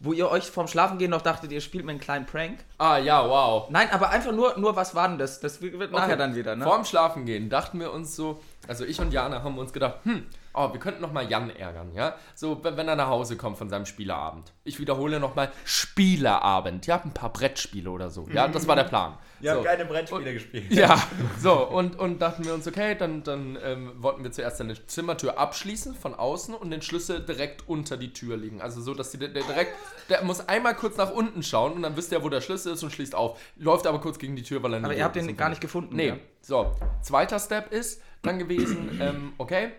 wo 0.00 0.12
ihr 0.12 0.28
euch 0.28 0.50
vorm 0.50 0.66
Schlafengehen 0.66 1.12
noch 1.12 1.22
dachtet, 1.22 1.52
ihr 1.52 1.60
spielt 1.60 1.84
mir 1.84 1.92
einen 1.92 2.00
kleinen 2.00 2.26
Prank. 2.26 2.64
Ah, 2.78 2.98
ja, 2.98 3.28
wow. 3.28 3.70
Nein, 3.70 3.88
aber 3.92 4.10
einfach 4.10 4.32
nur, 4.32 4.58
nur 4.58 4.74
was 4.74 4.96
war 4.96 5.06
denn 5.06 5.18
das? 5.18 5.38
Das 5.38 5.62
wird 5.62 5.74
nachher 5.92 6.06
Okay. 6.08 6.16
dann 6.16 6.34
wieder, 6.34 6.56
ne? 6.56 6.64
Vorm 6.64 6.84
Schlafen 6.84 7.26
gehen 7.26 7.48
dachten 7.48 7.78
wir 7.78 7.92
uns 7.92 8.16
so, 8.16 8.42
also 8.66 8.84
ich 8.84 9.00
und 9.00 9.12
Jana 9.12 9.44
haben 9.44 9.56
uns 9.56 9.72
gedacht, 9.72 9.98
hm, 10.02 10.26
oh, 10.54 10.72
wir 10.72 10.80
könnten 10.80 11.00
noch 11.00 11.12
mal 11.12 11.28
Jan 11.28 11.50
ärgern, 11.50 11.92
ja? 11.94 12.16
So, 12.34 12.62
wenn 12.62 12.88
er 12.88 12.96
nach 12.96 13.08
Hause 13.08 13.36
kommt 13.36 13.58
von 13.58 13.68
seinem 13.68 13.86
Spieleabend. 13.86 14.52
Ich 14.64 14.78
wiederhole 14.78 15.20
noch 15.20 15.34
mal 15.34 15.50
Spieleabend. 15.64 16.86
Ja, 16.86 17.00
ein 17.02 17.14
paar 17.14 17.32
Brettspiele 17.32 17.90
oder 17.90 18.10
so. 18.10 18.28
Ja, 18.32 18.48
das 18.48 18.66
war 18.66 18.76
der 18.76 18.84
Plan. 18.84 19.16
Wir 19.40 19.52
so. 19.52 19.58
haben 19.58 19.64
keine 19.64 19.84
Brettspiele 19.84 20.34
gespielt. 20.34 20.70
Ja, 20.70 21.02
so, 21.38 21.66
und, 21.68 21.98
und 21.98 22.20
dachten 22.20 22.44
wir 22.44 22.54
uns, 22.54 22.66
okay, 22.66 22.94
dann, 22.94 23.22
dann 23.22 23.58
ähm, 23.62 23.92
wollten 23.98 24.22
wir 24.22 24.32
zuerst 24.32 24.60
eine 24.60 24.74
Zimmertür 24.86 25.38
abschließen 25.38 25.94
von 25.94 26.14
außen 26.14 26.54
und 26.54 26.70
den 26.70 26.82
Schlüssel 26.82 27.20
direkt 27.20 27.68
unter 27.68 27.96
die 27.96 28.12
Tür 28.12 28.36
legen. 28.36 28.60
Also 28.60 28.80
so, 28.80 28.94
dass 28.94 29.10
die, 29.10 29.18
der 29.18 29.28
direkt, 29.28 29.72
der 30.08 30.22
muss 30.24 30.48
einmal 30.48 30.74
kurz 30.74 30.96
nach 30.96 31.10
unten 31.12 31.42
schauen 31.42 31.72
und 31.72 31.82
dann 31.82 31.96
wisst 31.96 32.12
ihr, 32.12 32.22
wo 32.22 32.28
der 32.28 32.40
Schlüssel 32.40 32.74
ist 32.74 32.82
und 32.82 32.92
schließt 32.92 33.14
auf. 33.14 33.38
Läuft 33.56 33.86
aber 33.86 34.00
kurz 34.00 34.18
gegen 34.18 34.36
die 34.36 34.42
Tür, 34.42 34.62
weil 34.62 34.74
er 34.74 34.78
aber 34.78 34.88
nicht 34.88 34.98
ihr 34.98 35.04
habt 35.04 35.16
den 35.16 35.28
und 35.28 35.36
gar 35.36 35.48
nicht 35.48 35.60
gefunden. 35.60 35.96
Nee, 35.96 36.08
ja? 36.08 36.16
so. 36.42 36.76
Zweiter 37.02 37.38
Step 37.38 37.72
ist 37.72 38.02
dann 38.22 38.38
gewesen, 38.38 38.98
ähm, 39.00 39.32
okay, 39.38 39.70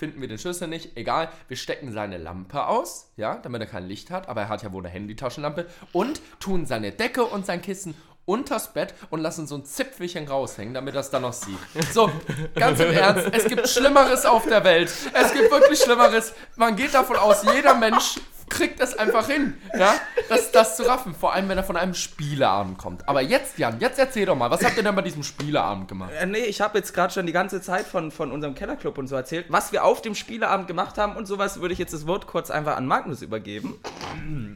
finden 0.00 0.22
wir 0.22 0.28
den 0.28 0.38
Schlüssel 0.38 0.66
nicht, 0.66 0.96
egal, 0.96 1.28
wir 1.48 1.58
stecken 1.58 1.92
seine 1.92 2.16
Lampe 2.16 2.66
aus, 2.66 3.12
ja, 3.16 3.36
damit 3.36 3.60
er 3.60 3.66
kein 3.66 3.86
Licht 3.86 4.10
hat, 4.10 4.30
aber 4.30 4.40
er 4.40 4.48
hat 4.48 4.62
ja 4.62 4.72
wohl 4.72 4.82
eine 4.82 4.88
Handytaschenlampe 4.88 5.66
und 5.92 6.22
tun 6.40 6.64
seine 6.64 6.90
Decke 6.90 7.22
und 7.22 7.44
sein 7.44 7.60
Kissen 7.60 7.94
unters 8.24 8.72
Bett 8.72 8.94
und 9.10 9.20
lassen 9.20 9.46
so 9.46 9.56
ein 9.56 9.66
Zipfelchen 9.66 10.26
raushängen, 10.26 10.72
damit 10.72 10.94
es 10.94 11.10
dann 11.10 11.20
noch 11.20 11.34
sieht. 11.34 11.58
So, 11.92 12.10
ganz 12.54 12.80
im 12.80 12.92
Ernst, 12.92 13.28
es 13.32 13.44
gibt 13.44 13.68
Schlimmeres 13.68 14.24
auf 14.24 14.46
der 14.46 14.64
Welt. 14.64 14.90
Es 15.12 15.32
gibt 15.34 15.50
wirklich 15.50 15.78
Schlimmeres. 15.80 16.32
Man 16.56 16.76
geht 16.76 16.94
davon 16.94 17.16
aus, 17.16 17.42
jeder 17.42 17.74
Mensch 17.74 18.20
kriegt 18.50 18.80
es 18.80 18.94
einfach 18.98 19.28
hin, 19.28 19.54
ja, 19.78 19.94
das, 20.28 20.52
das 20.52 20.76
zu 20.76 20.82
raffen. 20.82 21.14
Vor 21.14 21.32
allem, 21.32 21.48
wenn 21.48 21.56
er 21.56 21.64
von 21.64 21.76
einem 21.76 21.94
Spieleabend 21.94 22.78
kommt. 22.78 23.08
Aber 23.08 23.22
jetzt, 23.22 23.58
Jan, 23.58 23.80
jetzt 23.80 23.98
erzähl 23.98 24.26
doch 24.26 24.36
mal, 24.36 24.50
was 24.50 24.64
habt 24.64 24.76
ihr 24.76 24.82
denn 24.82 24.94
bei 24.94 25.02
diesem 25.02 25.22
Spieleabend 25.22 25.88
gemacht? 25.88 26.10
Äh, 26.18 26.26
nee, 26.26 26.38
ich 26.40 26.60
habe 26.60 26.78
jetzt 26.78 26.92
gerade 26.92 27.12
schon 27.12 27.26
die 27.26 27.32
ganze 27.32 27.62
Zeit 27.62 27.86
von, 27.86 28.10
von 28.10 28.30
unserem 28.32 28.54
Kellerclub 28.54 28.98
und 28.98 29.06
so 29.06 29.16
erzählt. 29.16 29.46
Was 29.48 29.72
wir 29.72 29.84
auf 29.84 30.02
dem 30.02 30.14
Spieleabend 30.14 30.66
gemacht 30.66 30.98
haben 30.98 31.16
und 31.16 31.26
sowas, 31.26 31.60
würde 31.60 31.72
ich 31.72 31.78
jetzt 31.78 31.94
das 31.94 32.06
Wort 32.06 32.26
kurz 32.26 32.50
einfach 32.50 32.76
an 32.76 32.86
Magnus 32.86 33.22
übergeben. 33.22 33.80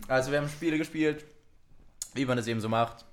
Also 0.09 0.31
wir 0.31 0.39
haben 0.39 0.49
Spiele 0.49 0.77
gespielt, 0.77 1.25
wie 2.15 2.27
man 2.27 2.37
es 2.37 2.47
eben 2.47 2.61
so 2.61 2.69
macht. 2.69 3.05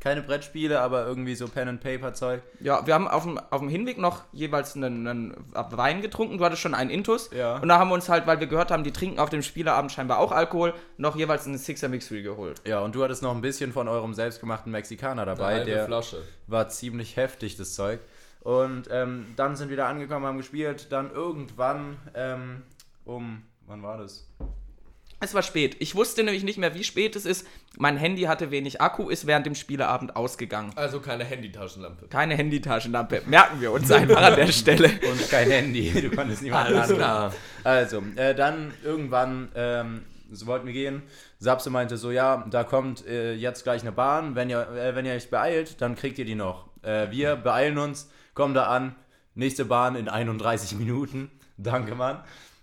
Keine 0.00 0.22
Brettspiele, 0.22 0.80
aber 0.80 1.06
irgendwie 1.06 1.34
so 1.34 1.46
Pen-and-Paper-Zeug. 1.46 2.40
Ja, 2.60 2.86
wir 2.86 2.94
haben 2.94 3.06
auf 3.06 3.24
dem, 3.24 3.38
auf 3.38 3.60
dem 3.60 3.68
Hinweg 3.68 3.98
noch 3.98 4.22
jeweils 4.32 4.74
einen, 4.74 5.06
einen 5.06 5.36
Wein 5.52 6.00
getrunken. 6.00 6.38
Du 6.38 6.44
hattest 6.44 6.62
schon 6.62 6.74
einen 6.74 6.88
Intus. 6.88 7.28
Ja. 7.36 7.58
Und 7.58 7.68
da 7.68 7.78
haben 7.78 7.90
wir 7.90 7.94
uns 7.94 8.08
halt, 8.08 8.26
weil 8.26 8.40
wir 8.40 8.46
gehört 8.46 8.70
haben, 8.70 8.82
die 8.82 8.92
trinken 8.92 9.18
auf 9.18 9.28
dem 9.28 9.42
Spieleabend 9.42 9.92
scheinbar 9.92 10.18
auch 10.18 10.32
Alkohol, 10.32 10.72
noch 10.96 11.16
jeweils 11.16 11.46
einen 11.46 11.58
Sixer 11.58 11.90
Mixery 11.90 12.22
geholt. 12.22 12.62
Ja, 12.66 12.80
und 12.80 12.94
du 12.94 13.04
hattest 13.04 13.22
noch 13.22 13.34
ein 13.34 13.42
bisschen 13.42 13.72
von 13.72 13.88
eurem 13.88 14.14
selbstgemachten 14.14 14.72
Mexikaner 14.72 15.26
dabei. 15.26 15.56
halbe 15.56 15.70
der 15.70 15.84
Flasche. 15.84 16.22
war 16.46 16.68
ziemlich 16.70 17.16
heftig, 17.16 17.56
das 17.56 17.74
Zeug. 17.74 18.00
Und 18.40 18.88
ähm, 18.90 19.26
dann 19.36 19.54
sind 19.54 19.68
wir 19.68 19.76
da 19.76 19.86
angekommen, 19.88 20.24
haben 20.24 20.38
gespielt. 20.38 20.90
Dann 20.90 21.12
irgendwann 21.12 21.98
ähm, 22.14 22.62
um, 23.04 23.42
wann 23.66 23.82
war 23.82 23.98
das? 23.98 24.26
Es 25.20 25.34
war 25.34 25.42
spät. 25.42 25.76
Ich 25.80 25.94
wusste 25.94 26.22
nämlich 26.24 26.44
nicht 26.44 26.58
mehr, 26.58 26.74
wie 26.74 26.82
spät 26.82 27.14
es 27.14 27.26
ist. 27.26 27.46
Mein 27.78 27.98
Handy 27.98 28.22
hatte 28.22 28.50
wenig 28.50 28.80
Akku, 28.80 29.10
ist 29.10 29.26
während 29.26 29.44
dem 29.44 29.54
Spieleabend 29.54 30.16
ausgegangen. 30.16 30.72
Also 30.76 31.00
keine 31.00 31.24
Handytaschenlampe. 31.24 32.08
Keine 32.08 32.34
Handytaschenlampe. 32.34 33.22
Merken 33.26 33.60
wir 33.60 33.72
uns 33.72 33.90
einfach 33.92 34.22
an 34.22 34.36
der 34.36 34.46
Stelle. 34.52 34.88
Und 34.88 35.30
kein 35.30 35.50
Handy. 35.50 35.90
Du 35.90 36.10
konntest 36.10 36.42
niemanden 36.42 36.74
Alles 36.74 36.94
klar. 36.94 37.34
Also, 37.64 38.02
äh, 38.16 38.34
dann 38.34 38.72
irgendwann 38.82 39.50
ähm, 39.54 40.02
so 40.32 40.46
wollten 40.46 40.66
wir 40.66 40.72
gehen. 40.72 41.02
Sapse 41.38 41.70
meinte 41.70 41.96
so, 41.96 42.10
ja, 42.10 42.46
da 42.50 42.64
kommt 42.64 43.06
äh, 43.06 43.34
jetzt 43.34 43.64
gleich 43.64 43.82
eine 43.82 43.92
Bahn. 43.92 44.34
Wenn 44.34 44.50
ihr, 44.50 44.68
äh, 44.70 44.94
wenn 44.94 45.06
ihr 45.06 45.14
euch 45.14 45.30
beeilt, 45.30 45.80
dann 45.80 45.96
kriegt 45.96 46.18
ihr 46.18 46.24
die 46.24 46.34
noch. 46.34 46.68
Äh, 46.82 47.10
wir 47.10 47.36
beeilen 47.36 47.78
uns, 47.78 48.10
kommen 48.34 48.54
da 48.54 48.66
an. 48.66 48.94
Nächste 49.34 49.64
Bahn 49.64 49.96
in 49.96 50.08
31 50.08 50.78
Minuten. 50.78 51.30
Danke, 51.56 51.94
Mann. 51.94 52.20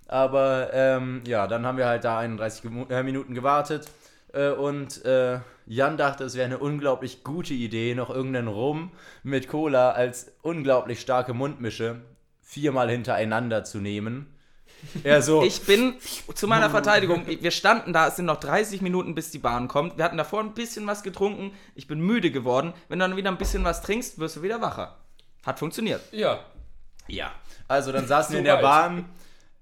Aber 0.08 0.70
ähm, 0.74 1.22
ja, 1.28 1.48
dann 1.48 1.66
haben 1.66 1.78
wir 1.78 1.86
halt 1.88 2.04
da 2.04 2.20
31 2.20 2.64
Gemu- 2.64 2.90
äh, 2.92 3.04
Minuten 3.04 3.34
gewartet. 3.34 3.88
Äh, 4.34 4.50
und 4.50 5.04
äh, 5.06 5.40
Jan 5.66 5.98
dachte, 5.98 6.24
es 6.24 6.36
wäre 6.36 6.46
eine 6.46 6.60
unglaublich 6.60 7.24
gute 7.24 7.54
Idee, 7.54 7.94
noch 7.96 8.10
irgendeinen 8.10 8.48
Rum 8.48 8.92
mit 9.24 9.48
Cola 9.50 9.92
als 9.92 10.32
unglaublich 10.42 11.02
starke 11.02 11.34
Mundmische 11.34 12.02
viermal 12.42 12.90
hintereinander 12.90 13.66
zu 13.66 13.80
nehmen. 13.80 14.34
Er 15.04 15.22
so, 15.22 15.44
Ich 15.44 15.64
bin 15.64 15.96
zu 16.34 16.48
meiner 16.48 16.70
Verteidigung, 16.70 17.24
wir 17.28 17.52
standen 17.52 17.92
da, 17.92 18.08
es 18.08 18.16
sind 18.16 18.26
noch 18.26 18.40
30 18.40 18.82
Minuten, 18.82 19.14
bis 19.16 19.32
die 19.32 19.40
Bahn 19.40 19.68
kommt. 19.68 19.98
Wir 19.98 20.06
hatten 20.06 20.18
davor 20.18 20.40
ein 20.42 20.54
bisschen 20.54 20.88
was 20.88 21.04
getrunken. 21.04 21.52
Ich 21.76 21.88
bin 21.88 22.00
müde 22.00 22.32
geworden. 22.32 22.74
Wenn 22.88 23.00
du 23.00 23.08
dann 23.08 23.18
wieder 23.18 23.30
ein 23.32 23.38
bisschen 23.38 23.66
was 23.66 23.82
trinkst, 23.82 24.20
wirst 24.20 24.38
du 24.38 24.42
wieder 24.44 24.62
wacher. 24.62 24.96
Hat 25.46 25.60
funktioniert. 25.60 26.02
Ja. 26.12 26.40
Ja. 27.08 27.32
Also 27.68 27.92
dann 27.92 28.08
saßen 28.08 28.34
wir 28.34 28.40
in 28.40 28.46
der 28.46 28.56
weit. 28.56 28.62
Bahn 28.62 29.06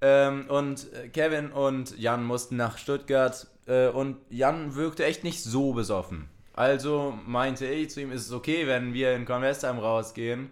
ähm, 0.07 0.45
und 0.49 0.93
äh, 0.93 1.09
Kevin 1.09 1.51
und 1.51 1.97
Jan 1.97 2.23
mussten 2.23 2.57
nach 2.57 2.77
Stuttgart 2.77 3.47
äh, 3.65 3.87
und 3.87 4.17
Jan 4.29 4.75
wirkte 4.75 5.03
echt 5.03 5.23
nicht 5.23 5.41
so 5.41 5.73
besoffen. 5.73 6.29
Also 6.53 7.17
meinte 7.25 7.65
ich 7.65 7.89
zu 7.89 8.01
ihm, 8.01 8.11
ist 8.11 8.27
es 8.27 8.31
okay, 8.31 8.67
wenn 8.67 8.93
wir 8.93 9.15
in 9.15 9.25
Convestheim 9.25 9.79
rausgehen? 9.79 10.51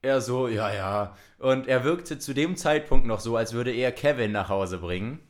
Er 0.00 0.22
so, 0.22 0.48
ja, 0.48 0.72
ja. 0.72 1.14
Und 1.38 1.68
er 1.68 1.84
wirkte 1.84 2.18
zu 2.18 2.32
dem 2.32 2.56
Zeitpunkt 2.56 3.06
noch 3.06 3.20
so, 3.20 3.36
als 3.36 3.52
würde 3.52 3.70
er 3.70 3.92
Kevin 3.92 4.32
nach 4.32 4.48
Hause 4.48 4.78
bringen. 4.78 5.20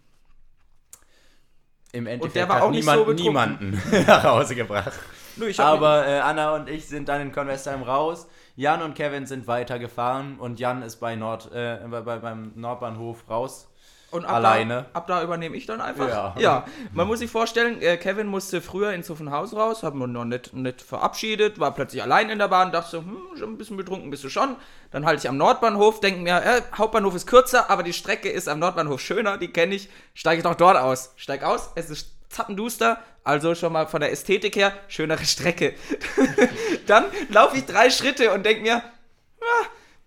Im 1.91 2.07
Endeffekt 2.07 2.37
der 2.37 2.49
war 2.49 2.63
auch 2.63 2.71
nicht 2.71 2.87
niemand, 2.87 3.05
so 3.05 3.13
niemanden 3.13 3.83
nach 4.07 4.23
Hause 4.23 4.55
gebracht. 4.55 4.93
Hab 5.41 5.59
Aber 5.59 6.07
äh, 6.07 6.21
Anna 6.21 6.55
und 6.55 6.69
ich 6.69 6.87
sind 6.87 7.09
dann 7.09 7.21
in 7.21 7.33
Convestheim 7.33 7.83
raus. 7.83 8.29
Jan 8.61 8.83
und 8.83 8.95
Kevin 8.95 9.25
sind 9.25 9.47
weitergefahren 9.47 10.39
und 10.39 10.61
Jan 10.61 10.83
ist 10.83 10.97
bei 10.97 11.17
Nord, 11.17 11.51
äh, 11.51 11.79
bei, 11.91 12.03
bei, 12.03 12.19
beim 12.19 12.53
Nordbahnhof 12.57 13.25
raus. 13.31 13.69
Und 14.11 14.27
ab 14.27 14.35
Alleine. 14.35 14.87
Da, 14.93 14.99
ab 14.99 15.07
da 15.07 15.23
übernehme 15.23 15.57
ich 15.57 15.65
dann 15.65 15.81
einfach. 15.81 16.07
Ja. 16.07 16.35
ja. 16.37 16.65
Man 16.93 17.07
muss 17.07 17.21
sich 17.21 17.31
vorstellen, 17.31 17.81
äh, 17.81 17.97
Kevin 17.97 18.27
musste 18.27 18.61
früher 18.61 18.93
ins 18.93 19.07
Zuffenhaus 19.07 19.55
raus, 19.55 19.83
haben 19.83 19.99
wir 19.99 20.07
noch 20.07 20.27
nicht, 20.27 20.53
nicht 20.53 20.83
verabschiedet, 20.83 21.59
war 21.59 21.73
plötzlich 21.73 22.03
allein 22.03 22.29
in 22.29 22.39
der 22.39 22.49
Bahn, 22.49 22.71
dachte 22.71 22.91
so, 22.91 22.99
hm, 22.99 23.17
schon 23.39 23.51
ein 23.51 23.57
bisschen 23.57 23.79
betrunken 23.79 24.11
bist 24.11 24.25
du 24.25 24.29
schon. 24.29 24.57
Dann 24.91 25.07
halte 25.07 25.23
ich 25.23 25.29
am 25.31 25.39
Nordbahnhof, 25.39 26.01
denke 26.01 26.21
mir, 26.21 26.43
äh, 26.43 26.61
Hauptbahnhof 26.77 27.15
ist 27.15 27.27
kürzer, 27.27 27.71
aber 27.71 27.83
die 27.83 27.95
Strecke 27.95 28.29
ist 28.29 28.47
am 28.47 28.59
Nordbahnhof 28.59 29.01
schöner, 29.01 29.39
die 29.39 29.49
kenne 29.49 29.75
ich, 29.75 29.89
steige 30.13 30.41
ich 30.41 30.45
doch 30.45 30.55
dort 30.55 30.77
aus. 30.77 31.15
Steig 31.17 31.45
aus, 31.45 31.71
es 31.77 31.89
ist 31.89 32.20
zappenduster, 32.31 33.03
also 33.25 33.55
schon 33.55 33.73
mal 33.75 33.87
von 33.87 34.01
der 34.01 34.11
Ästhetik 34.13 34.57
her, 34.57 34.73
schönere 34.89 35.25
Strecke. 35.27 35.75
dann 36.87 37.05
laufe 37.29 37.57
ich 37.59 37.67
drei 37.67 37.91
Schritte 37.91 38.33
und 38.33 38.45
denke 38.47 38.63
mir, 38.63 38.77
ah, 38.77 39.67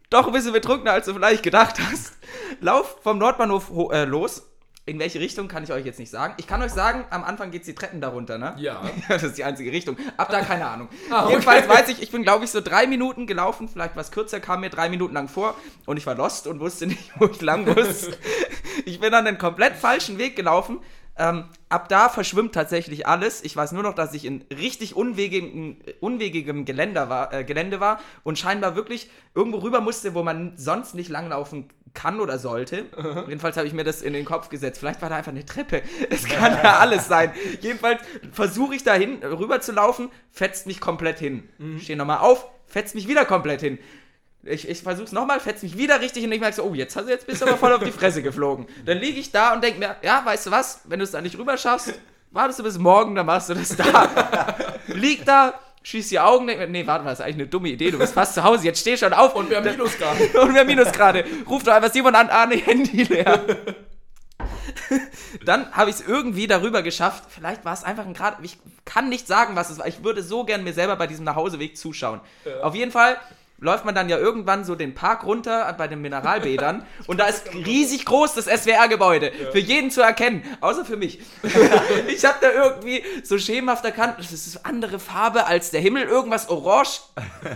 doch 0.09 0.27
ein 0.27 0.33
bisschen 0.33 0.53
betrunkener, 0.53 0.93
als 0.93 1.05
du 1.05 1.13
vielleicht 1.13 1.43
gedacht 1.43 1.75
hast. 1.79 2.13
Lauf 2.61 2.97
vom 3.03 3.17
Nordbahnhof 3.19 3.69
ho- 3.69 3.91
äh, 3.91 4.05
los. 4.05 4.49
In 4.85 4.99
welche 4.99 5.21
Richtung 5.21 5.47
kann 5.47 5.63
ich 5.63 5.71
euch 5.71 5.85
jetzt 5.85 5.97
nicht 5.97 6.11
sagen. 6.11 6.33
Ich 6.37 6.45
kann 6.45 6.61
euch 6.61 6.71
sagen, 6.73 7.05
am 7.09 7.23
Anfang 7.23 7.51
geht's 7.51 7.65
die 7.67 7.73
Treppen 7.75 8.01
darunter, 8.01 8.37
ne? 8.37 8.53
Ja. 8.57 8.81
das 9.07 9.23
ist 9.23 9.37
die 9.37 9.45
einzige 9.45 9.71
Richtung. 9.71 9.95
Ab 10.17 10.27
da 10.29 10.41
keine 10.41 10.67
Ahnung. 10.67 10.89
Ah, 11.09 11.21
okay. 11.23 11.29
Jedenfalls 11.31 11.69
weiß 11.69 11.87
ich, 11.89 12.01
ich 12.01 12.11
bin 12.11 12.23
glaube 12.23 12.43
ich 12.43 12.51
so 12.51 12.59
drei 12.59 12.85
Minuten 12.85 13.25
gelaufen, 13.25 13.69
vielleicht 13.69 13.95
was 13.95 14.11
kürzer, 14.11 14.39
kam 14.41 14.59
mir 14.59 14.69
drei 14.69 14.89
Minuten 14.89 15.13
lang 15.13 15.29
vor 15.29 15.55
und 15.85 15.95
ich 15.97 16.05
war 16.05 16.15
lost 16.15 16.47
und 16.47 16.59
wusste 16.59 16.87
nicht, 16.87 17.11
wo 17.17 17.27
ich 17.27 17.41
lang 17.41 17.65
muss. 17.65 18.09
ich 18.85 18.99
bin 18.99 19.11
dann 19.11 19.23
den 19.25 19.37
komplett 19.37 19.75
falschen 19.77 20.17
Weg 20.17 20.35
gelaufen. 20.35 20.79
Ähm, 21.15 21.45
ab 21.69 21.89
da 21.89 22.09
verschwimmt 22.09 22.53
tatsächlich 22.53 23.05
alles. 23.05 23.43
Ich 23.43 23.55
weiß 23.55 23.71
nur 23.71 23.83
noch, 23.83 23.93
dass 23.93 24.13
ich 24.13 24.25
in 24.25 24.43
richtig 24.49 24.95
unwegigem, 24.95 25.77
unwegigem 25.99 26.65
Geländer 26.65 27.09
war, 27.09 27.31
äh, 27.33 27.43
Gelände 27.43 27.79
war 27.79 27.99
und 28.23 28.39
scheinbar 28.39 28.75
wirklich 28.75 29.11
irgendwo 29.35 29.59
rüber 29.59 29.79
musste, 29.79 30.15
wo 30.15 30.23
man 30.23 30.57
sonst 30.57 30.95
nicht 30.95 31.09
langlaufen 31.09 31.69
kann 31.93 32.19
oder 32.19 32.39
sollte. 32.39 32.85
Jedenfalls 33.27 33.55
habe 33.55 33.67
ich 33.67 33.73
mir 33.73 33.83
das 33.83 34.01
in 34.01 34.13
den 34.13 34.25
Kopf 34.25 34.49
gesetzt. 34.49 34.79
Vielleicht 34.79 35.03
war 35.03 35.09
da 35.09 35.17
einfach 35.17 35.31
eine 35.31 35.45
Treppe. 35.45 35.83
Es 36.09 36.25
kann 36.25 36.53
ja 36.63 36.77
alles 36.79 37.07
sein. 37.07 37.31
Jedenfalls 37.61 38.01
versuche 38.31 38.73
ich 38.73 38.83
dahin 38.83 39.23
rüber 39.23 39.61
zu 39.61 39.71
laufen, 39.71 40.09
fetzt 40.31 40.65
mich 40.65 40.79
komplett 40.79 41.19
hin. 41.19 41.47
Stehe 41.79 41.97
nochmal 41.97 42.19
auf, 42.19 42.47
fetzt 42.65 42.95
mich 42.95 43.07
wieder 43.07 43.25
komplett 43.25 43.61
hin. 43.61 43.77
Ich, 44.45 44.67
ich 44.67 44.81
versuch's 44.81 45.13
nochmal, 45.13 45.39
fetzt 45.39 45.63
mich 45.63 45.77
wieder 45.77 46.01
richtig 46.01 46.21
hin 46.21 46.29
und 46.29 46.35
ich 46.35 46.41
merke 46.41 46.55
so, 46.55 46.63
oh, 46.63 46.73
jetzt, 46.73 46.95
hast 46.97 47.07
jetzt 47.07 47.25
bist 47.25 47.41
du 47.41 47.45
aber 47.45 47.57
voll 47.57 47.71
auf 47.71 47.83
die 47.83 47.91
Fresse 47.91 48.21
geflogen. 48.21 48.67
Dann 48.85 48.97
liege 48.97 49.19
ich 49.19 49.31
da 49.31 49.53
und 49.53 49.63
denke 49.63 49.79
mir, 49.79 49.95
ja, 50.01 50.21
weißt 50.25 50.47
du 50.47 50.51
was, 50.51 50.81
wenn 50.83 50.99
du 50.99 51.05
es 51.05 51.11
da 51.11 51.21
nicht 51.21 51.37
rüber 51.37 51.57
schaffst, 51.57 51.93
wartest 52.31 52.59
du 52.59 52.63
bis 52.63 52.77
morgen, 52.77 53.15
dann 53.15 53.25
machst 53.25 53.49
du 53.49 53.53
das 53.53 53.75
da. 53.75 54.55
Lieg 54.87 55.23
da, 55.25 55.53
schließ 55.83 56.09
die 56.09 56.19
Augen, 56.19 56.47
denk 56.47 56.59
mir, 56.59 56.67
nee, 56.67 56.85
warte 56.85 57.05
mal, 57.05 57.11
das 57.11 57.19
ist 57.19 57.25
eigentlich 57.25 57.35
eine 57.35 57.47
dumme 57.47 57.69
Idee, 57.69 57.91
du 57.91 57.97
bist 57.97 58.13
fast 58.13 58.33
zu 58.33 58.43
Hause, 58.43 58.65
jetzt 58.65 58.81
steh 58.81 58.97
schon 58.97 59.13
auf. 59.13 59.33
Und 59.35 59.49
wir 59.49 59.57
haben 59.57 59.65
Minusgrad. 59.65 60.17
Und 60.41 60.53
wir 60.53 60.65
Minusgrade. 60.65 61.23
Ruf 61.47 61.63
doch 61.63 61.73
einfach 61.73 61.91
Simon 61.91 62.15
an, 62.15 62.29
Arne, 62.29 62.55
Handy 62.55 63.03
leer. 63.03 63.45
Dann 65.45 65.71
habe 65.71 65.89
ich 65.89 65.97
es 65.97 66.07
irgendwie 66.07 66.47
darüber 66.47 66.81
geschafft. 66.81 67.25
Vielleicht 67.29 67.63
war 67.63 67.73
es 67.73 67.83
einfach 67.83 68.05
ein 68.05 68.13
Grad. 68.13 68.37
Ich 68.43 68.57
kann 68.83 69.07
nicht 69.07 69.27
sagen, 69.27 69.55
was 69.55 69.69
es 69.69 69.79
war. 69.79 69.87
Ich 69.87 70.03
würde 70.03 70.21
so 70.21 70.43
gern 70.43 70.63
mir 70.63 70.73
selber 70.73 70.95
bei 70.97 71.07
diesem 71.07 71.25
Nachhauseweg 71.25 71.77
zuschauen. 71.77 72.19
Auf 72.61 72.75
jeden 72.75 72.91
Fall 72.91 73.17
läuft 73.63 73.85
man 73.85 73.95
dann 73.95 74.09
ja 74.09 74.17
irgendwann 74.17 74.65
so 74.65 74.75
den 74.75 74.93
Park 74.93 75.23
runter 75.23 75.73
bei 75.77 75.87
den 75.87 76.01
Mineralbädern 76.01 76.85
und 77.07 77.19
da 77.19 77.25
ist 77.25 77.53
riesig 77.53 78.05
groß 78.05 78.33
das 78.35 78.45
SWR-Gebäude. 78.45 79.31
Für 79.51 79.59
jeden 79.59 79.89
zu 79.89 80.01
erkennen, 80.01 80.43
außer 80.59 80.83
für 80.83 80.97
mich. 80.97 81.19
ich 82.07 82.25
habe 82.25 82.37
da 82.41 82.51
irgendwie 82.51 83.03
so 83.23 83.37
schemenhaft 83.37 83.85
erkannt, 83.85 84.15
das 84.17 84.33
ist 84.33 84.57
eine 84.57 84.65
andere 84.65 84.99
Farbe 84.99 85.45
als 85.45 85.71
der 85.71 85.79
Himmel, 85.79 86.03
irgendwas 86.03 86.49
orange, 86.49 87.01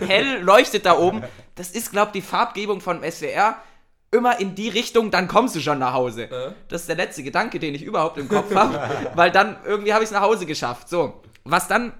hell 0.06 0.40
leuchtet 0.40 0.86
da 0.86 0.98
oben. 0.98 1.22
Das 1.54 1.70
ist, 1.70 1.92
glaube 1.92 2.08
ich, 2.14 2.22
die 2.22 2.28
Farbgebung 2.28 2.80
von 2.80 3.02
SWR. 3.02 3.56
Immer 4.10 4.40
in 4.40 4.54
die 4.54 4.70
Richtung, 4.70 5.10
dann 5.10 5.28
kommst 5.28 5.54
du 5.54 5.60
schon 5.60 5.78
nach 5.78 5.92
Hause. 5.92 6.54
Das 6.68 6.80
ist 6.80 6.88
der 6.88 6.96
letzte 6.96 7.22
Gedanke, 7.22 7.58
den 7.58 7.74
ich 7.74 7.82
überhaupt 7.82 8.16
im 8.16 8.26
Kopf 8.26 8.54
habe, 8.54 8.80
weil 9.14 9.30
dann 9.30 9.58
irgendwie 9.66 9.92
habe 9.92 10.02
ich 10.02 10.08
es 10.08 10.14
nach 10.14 10.22
Hause 10.22 10.46
geschafft. 10.46 10.88
So, 10.88 11.20
was 11.44 11.68
dann 11.68 11.92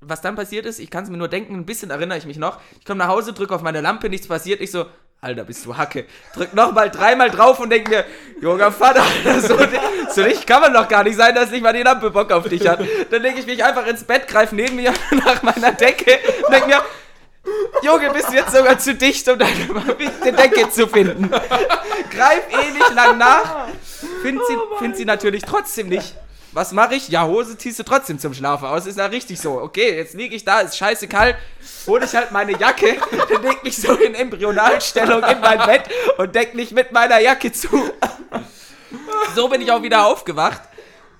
was 0.00 0.20
dann 0.20 0.36
passiert 0.36 0.66
ist, 0.66 0.78
ich 0.78 0.90
kann 0.90 1.04
es 1.04 1.10
mir 1.10 1.16
nur 1.16 1.28
denken, 1.28 1.54
ein 1.54 1.66
bisschen 1.66 1.90
erinnere 1.90 2.18
ich 2.18 2.26
mich 2.26 2.36
noch. 2.36 2.60
Ich 2.78 2.84
komme 2.84 2.98
nach 2.98 3.08
Hause, 3.08 3.32
drücke 3.32 3.54
auf 3.54 3.62
meine 3.62 3.80
Lampe, 3.80 4.08
nichts 4.08 4.28
passiert. 4.28 4.60
Ich 4.60 4.70
so, 4.70 4.86
Alter, 5.20 5.44
bist 5.44 5.64
du 5.64 5.76
Hacke. 5.76 6.04
Drück 6.34 6.54
nochmal 6.54 6.90
dreimal 6.90 7.30
drauf 7.30 7.58
und 7.58 7.70
denke 7.70 7.90
mir, 7.90 8.04
junger 8.40 8.70
Vater, 8.70 9.02
so, 9.40 9.56
so 10.14 10.22
nicht 10.22 10.46
kann 10.46 10.60
man 10.60 10.74
doch 10.74 10.88
gar 10.88 11.02
nicht 11.02 11.16
sein, 11.16 11.34
dass 11.34 11.50
nicht 11.50 11.62
mal 11.62 11.72
die 11.72 11.82
Lampe 11.82 12.10
Bock 12.10 12.30
auf 12.32 12.48
dich 12.48 12.66
hat. 12.68 12.80
Dann 13.10 13.22
lege 13.22 13.40
ich 13.40 13.46
mich 13.46 13.64
einfach 13.64 13.86
ins 13.86 14.04
Bett, 14.04 14.28
greife 14.28 14.54
neben 14.54 14.76
mir 14.76 14.92
nach 15.24 15.42
meiner 15.42 15.72
Decke 15.72 16.18
und 16.44 16.52
denke 16.52 16.68
mir, 16.68 16.82
Junge, 17.82 18.10
bist 18.12 18.30
du 18.30 18.34
jetzt 18.34 18.52
sogar 18.52 18.78
zu 18.78 18.94
dicht, 18.94 19.28
um 19.28 19.38
deine 19.38 20.32
Decke 20.32 20.68
zu 20.70 20.86
finden. 20.88 21.30
Greif 22.10 22.42
ewig 22.50 22.94
lang 22.94 23.18
nach, 23.18 23.68
find 24.22 24.40
sie, 24.46 24.56
find 24.78 24.96
sie 24.96 25.04
natürlich 25.04 25.42
trotzdem 25.42 25.88
nicht. 25.88 26.14
Was 26.56 26.72
mache 26.72 26.94
ich? 26.94 27.08
Ja, 27.08 27.26
Hose 27.26 27.58
ziehst 27.58 27.78
du 27.80 27.82
trotzdem 27.82 28.18
zum 28.18 28.32
Schlafen 28.32 28.66
aus. 28.66 28.86
Ist 28.86 28.96
ja 28.96 29.04
richtig 29.04 29.38
so. 29.38 29.60
Okay, 29.60 29.94
jetzt 29.94 30.14
liege 30.14 30.34
ich 30.34 30.42
da, 30.42 30.60
ist 30.60 30.74
scheiße 30.78 31.06
kalt. 31.06 31.36
Hole 31.86 32.06
ich 32.06 32.14
halt 32.14 32.32
meine 32.32 32.58
Jacke, 32.58 32.96
leg 33.42 33.62
mich 33.62 33.76
so 33.76 33.92
in 33.92 34.14
Embryonalstellung 34.14 35.22
in 35.22 35.40
mein 35.40 35.58
Bett 35.66 35.82
und 36.16 36.34
deck 36.34 36.54
mich 36.54 36.70
mit 36.70 36.92
meiner 36.92 37.18
Jacke 37.18 37.52
zu. 37.52 37.68
So 39.34 39.48
bin 39.48 39.60
ich 39.60 39.70
auch 39.70 39.82
wieder 39.82 40.06
aufgewacht 40.06 40.62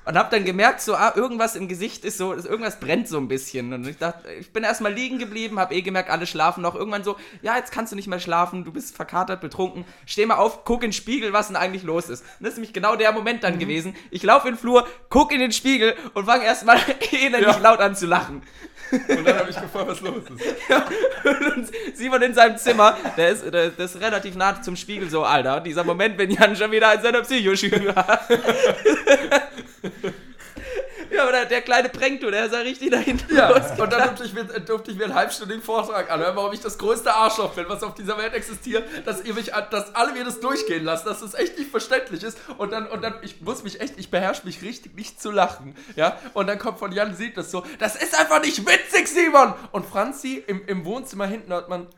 und 0.07 0.17
hab 0.17 0.31
dann 0.31 0.45
gemerkt, 0.45 0.81
so, 0.81 0.95
ah, 0.95 1.13
irgendwas 1.17 1.57
im 1.57 1.67
Gesicht 1.67 2.05
ist 2.05 2.17
so, 2.17 2.33
irgendwas 2.33 2.79
brennt 2.79 3.09
so 3.09 3.19
ein 3.19 3.27
bisschen. 3.27 3.73
Und 3.73 3.89
ich 3.89 3.99
dachte, 3.99 4.33
ich 4.33 4.53
bin 4.53 4.63
erstmal 4.63 4.93
liegen 4.93 5.19
geblieben, 5.19 5.59
hab 5.59 5.73
eh 5.73 5.83
gemerkt, 5.83 6.11
alle 6.11 6.29
schlafen 6.29 6.63
noch. 6.63 6.77
Irgendwann 6.77 7.03
so, 7.03 7.17
ja, 7.43 7.57
jetzt 7.57 7.73
kannst 7.73 7.91
du 7.91 7.97
nicht 7.97 8.07
mehr 8.07 8.21
schlafen, 8.21 8.65
du 8.65 8.73
bist 8.73 8.95
verkatert, 8.95 9.41
betrunken. 9.41 9.85
Steh 10.07 10.25
mal 10.25 10.37
auf, 10.37 10.65
guck 10.65 10.85
in 10.85 10.91
den 10.91 10.93
Spiegel, 10.93 11.33
was 11.33 11.49
denn 11.49 11.57
eigentlich 11.57 11.83
los 11.83 12.09
ist. 12.09 12.21
Und 12.21 12.45
das 12.45 12.51
ist 12.51 12.59
nämlich 12.59 12.73
genau 12.73 12.95
der 12.95 13.11
Moment 13.11 13.43
dann 13.43 13.59
gewesen. 13.59 13.97
Ich 14.13 14.23
laufe 14.23 14.47
in 14.47 14.55
den 14.55 14.61
Flur, 14.61 14.87
guck 15.11 15.33
in 15.33 15.41
den 15.41 15.51
Spiegel 15.51 15.97
und 16.15 16.27
fange 16.27 16.45
erstmal 16.45 16.79
innerlich 17.11 17.59
laut 17.59 17.81
an 17.81 17.97
zu 17.97 18.07
lachen. 18.07 18.43
Und 18.91 19.27
dann 19.27 19.39
habe 19.39 19.51
ich 19.51 19.61
gefragt, 19.61 19.89
was 19.89 20.01
los 20.01 20.23
ist. 20.37 20.45
Ja, 20.69 20.85
und 21.25 21.69
Simon 21.95 22.23
in 22.23 22.35
seinem 22.35 22.57
Zimmer, 22.57 22.97
der 23.17 23.31
ist, 23.31 23.45
der, 23.45 23.71
der 23.71 23.85
ist 23.85 24.01
relativ 24.01 24.37
nah 24.37 24.61
zum 24.61 24.77
Spiegel 24.77 25.09
so, 25.09 25.25
Alter. 25.25 25.61
Dieser 25.61 25.85
Moment, 25.85 26.19
wenn 26.19 26.31
Jan 26.31 26.55
schon 26.57 26.71
wieder 26.71 26.95
in 26.95 27.03
seiner 27.03 27.23
Psychoschule 27.23 27.95
war. 27.95 28.21
Ja, 31.17 31.23
aber 31.23 31.45
der, 31.45 31.63
kleine 31.63 31.89
Pränkto, 31.89 32.31
der 32.31 32.47
ist 32.47 32.53
ja 32.53 32.61
richtig 32.61 32.91
da 32.91 32.99
hinten 32.99 33.35
Ja, 33.35 33.55
und 33.55 33.93
dann 33.93 34.09
durfte 34.09 34.25
ich, 34.25 34.33
mir, 34.33 34.45
durfte 34.45 34.91
ich 34.91 34.97
mir 34.97 35.05
einen 35.05 35.15
halbstündigen 35.15 35.63
Vortrag 35.63 36.11
anhören, 36.11 36.37
warum 36.37 36.53
ich 36.53 36.61
das 36.61 36.79
größte 36.79 37.13
Arschloch 37.13 37.55
bin, 37.55 37.67
was 37.69 37.83
auf 37.83 37.95
dieser 37.95 38.19
Welt 38.19 38.35
existiert, 38.35 38.89
dass 39.07 39.25
ihr 39.25 39.35
mich, 39.35 39.53
dass 39.71 39.95
alle 39.95 40.13
mir 40.13 40.25
das 40.25 40.41
durchgehen 40.41 40.85
lassen, 40.85 41.07
dass 41.07 41.21
das 41.21 41.35
echt 41.35 41.59
nicht 41.59 41.71
verständlich 41.71 42.23
ist 42.23 42.39
und 42.59 42.73
dann, 42.73 42.87
und 42.87 43.03
dann, 43.03 43.15
ich 43.23 43.41
muss 43.41 43.63
mich 43.63 43.81
echt, 43.81 43.99
ich 43.99 44.11
beherrsche 44.11 44.45
mich 44.45 44.63
richtig 44.63 44.95
nicht 44.95 45.21
zu 45.21 45.31
lachen, 45.31 45.77
ja, 45.97 46.19
und 46.35 46.47
dann 46.47 46.59
kommt 46.59 46.79
von 46.79 46.93
Jan, 46.93 47.15
sieht 47.15 47.37
das 47.37 47.51
so, 47.51 47.65
das 47.79 47.97
ist 47.97 48.19
einfach 48.19 48.41
nicht 48.41 48.67
witzig, 48.67 49.09
Simon! 49.09 49.55
Und 49.73 49.87
Franzi 49.87 50.45
im, 50.47 50.67
im 50.67 50.85
Wohnzimmer 50.85 51.27
hinten 51.27 51.53
hört 51.53 51.69
man, 51.69 51.89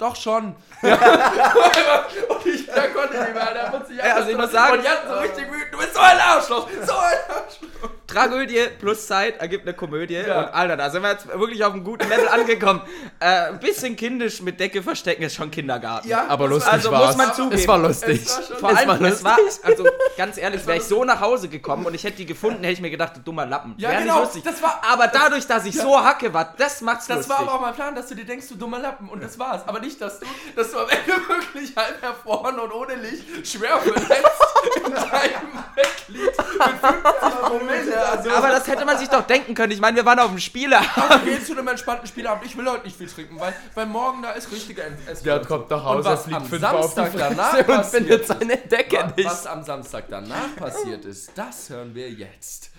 doch 0.00 0.16
schon. 0.16 0.56
Ja. 0.82 0.94
und 2.28 2.46
ich, 2.46 2.66
da 2.66 2.86
konnte 2.88 3.14
ich 3.14 3.20
nicht 3.20 3.34
mehr, 3.34 3.54
da 3.54 3.78
muss 3.78 3.90
ich 3.90 3.98
Ja, 3.98 4.14
also 4.14 4.30
ich 4.30 4.36
muss 4.36 4.50
sagen- 4.50 4.78
und 4.78 4.84
Jan 4.84 4.96
so 5.06 5.14
richtig 5.14 5.46
wütend, 5.50 5.72
du 5.72 5.78
bist 5.78 5.94
so 5.94 6.00
ein 6.00 6.18
Arschloch, 6.18 6.68
so 6.86 6.92
ein 6.92 7.18
Arschloch. 7.28 7.90
Tragödie 8.10 8.60
plus 8.78 9.06
Zeit 9.06 9.40
ergibt 9.40 9.66
eine 9.66 9.74
Komödie. 9.74 10.14
Ja. 10.14 10.40
Und 10.40 10.54
Alter, 10.54 10.76
da 10.76 10.90
sind 10.90 11.02
wir 11.02 11.10
jetzt 11.12 11.26
wirklich 11.28 11.62
auf 11.64 11.72
einem 11.72 11.84
guten 11.84 12.08
Level 12.08 12.28
angekommen. 12.28 12.80
Äh, 13.22 13.48
ein 13.50 13.60
bisschen 13.60 13.96
kindisch 13.96 14.40
mit 14.40 14.58
Decke 14.58 14.82
verstecken 14.82 15.22
ist 15.24 15.34
schon 15.34 15.50
Kindergarten. 15.50 16.08
Ja, 16.08 16.24
Aber 16.28 16.44
das 16.44 16.54
lustig 16.54 16.72
also 16.72 16.90
war's. 16.90 17.06
muss 17.08 17.16
man 17.26 17.34
zugeben. 17.34 17.60
Es 17.60 17.68
war 17.68 17.76
lustig. 17.78 18.22
Es 18.22 18.50
war 18.50 18.58
Vor 18.58 18.70
Es 18.70 18.76
allem, 18.78 18.88
war 18.88 19.00
es 19.02 19.24
war, 19.24 19.38
lustig. 19.38 19.64
also 19.66 19.84
ganz 20.16 20.38
ehrlich, 20.38 20.66
wäre 20.66 20.78
ich 20.78 20.84
so 20.84 21.04
nach 21.04 21.20
Hause 21.20 21.48
gekommen 21.48 21.84
und 21.84 21.92
ich 21.92 22.02
hätte 22.04 22.16
die 22.16 22.24
gefunden, 22.24 22.62
hätte 22.62 22.72
ich 22.72 22.80
mir 22.80 22.88
gedacht, 22.88 23.14
du 23.16 23.20
dummer 23.20 23.44
Lappen. 23.44 23.74
Ja, 23.76 23.90
Wär 23.90 24.00
genau, 24.00 24.20
lustig. 24.20 24.42
das 24.42 24.62
war- 24.62 24.80
aber 24.90 25.08
dadurch, 25.08 25.46
dass 25.46 25.66
ich 25.66 25.76
so 25.76 26.02
hacke 26.02 26.32
war, 26.32 26.54
das 26.56 26.80
macht's 26.80 27.08
Das 27.08 27.18
lustig. 27.18 27.30
war 27.34 27.40
aber 27.40 27.54
auch 27.56 27.60
mein 27.60 27.74
Plan, 27.74 27.94
dass 27.94 28.06
du 28.08 28.14
dir 28.14 28.24
denkst, 28.24 28.48
du 28.48 28.54
dummer 28.54 28.78
Lappen. 28.78 29.06
Und 29.10 29.22
das 29.22 29.38
war's. 29.38 29.68
Aber 29.68 29.80
nicht, 29.80 30.00
dass 30.00 30.18
du, 30.20 30.26
dass 30.56 30.70
du 30.70 30.78
am 30.78 30.88
Ende 30.88 31.28
wirklich 31.28 31.76
halb 31.76 32.00
hervorn 32.00 32.58
und 32.58 32.72
ohne 32.72 32.94
Licht 32.94 33.46
schwer 33.46 33.76
verletzt 33.80 34.30
in 34.76 34.82
deinem 34.94 35.64
Bett 35.74 35.88
liegst. 36.08 36.38
Mit 36.38 36.80
50 36.80 37.40
Promille. 37.42 37.99
Also, 38.02 38.30
aber 38.30 38.48
das 38.48 38.66
hätte 38.66 38.84
man 38.84 38.98
sich 38.98 39.08
doch 39.08 39.26
denken 39.26 39.54
können. 39.54 39.72
Ich 39.72 39.80
meine, 39.80 39.96
wir 39.96 40.04
waren 40.04 40.18
auf 40.18 40.28
dem 40.30 40.38
Spieleabend. 40.38 41.24
wir 41.24 41.32
gehen 41.32 41.44
zu 41.44 41.52
einem 41.52 41.68
entspannten 41.68 42.06
Spielabend. 42.06 42.44
Ich 42.46 42.56
will 42.56 42.68
heute 42.68 42.84
nicht 42.84 42.96
viel 42.96 43.08
trinken, 43.08 43.38
weil, 43.38 43.54
weil 43.74 43.86
morgen 43.86 44.22
da 44.22 44.30
ist 44.32 44.50
richtiger 44.52 44.84
Ess. 45.06 45.22
Der 45.22 45.40
kommt 45.44 45.70
nach 45.70 45.78
Und 45.78 45.84
Hause, 45.98 46.04
was 46.04 46.22
fliegt 46.24 46.36
am 46.36 46.44
fünfmal 46.46 46.76
auf 46.76 46.88
die 46.90 46.94
Samstag 47.00 47.28
danach 47.30 47.58
und 47.58 47.66
passiert 47.66 47.90
findet 48.04 48.20
ist. 48.22 48.26
seine 48.28 48.56
Decke 48.56 48.96
Wa- 48.96 49.12
nicht. 49.16 49.24
Was 49.28 49.46
am 49.46 49.62
Samstag 49.64 50.04
danach 50.08 50.56
passiert 50.56 51.04
ist, 51.04 51.32
das 51.36 51.70
hören 51.70 51.94
wir 51.94 52.10
jetzt. 52.10 52.70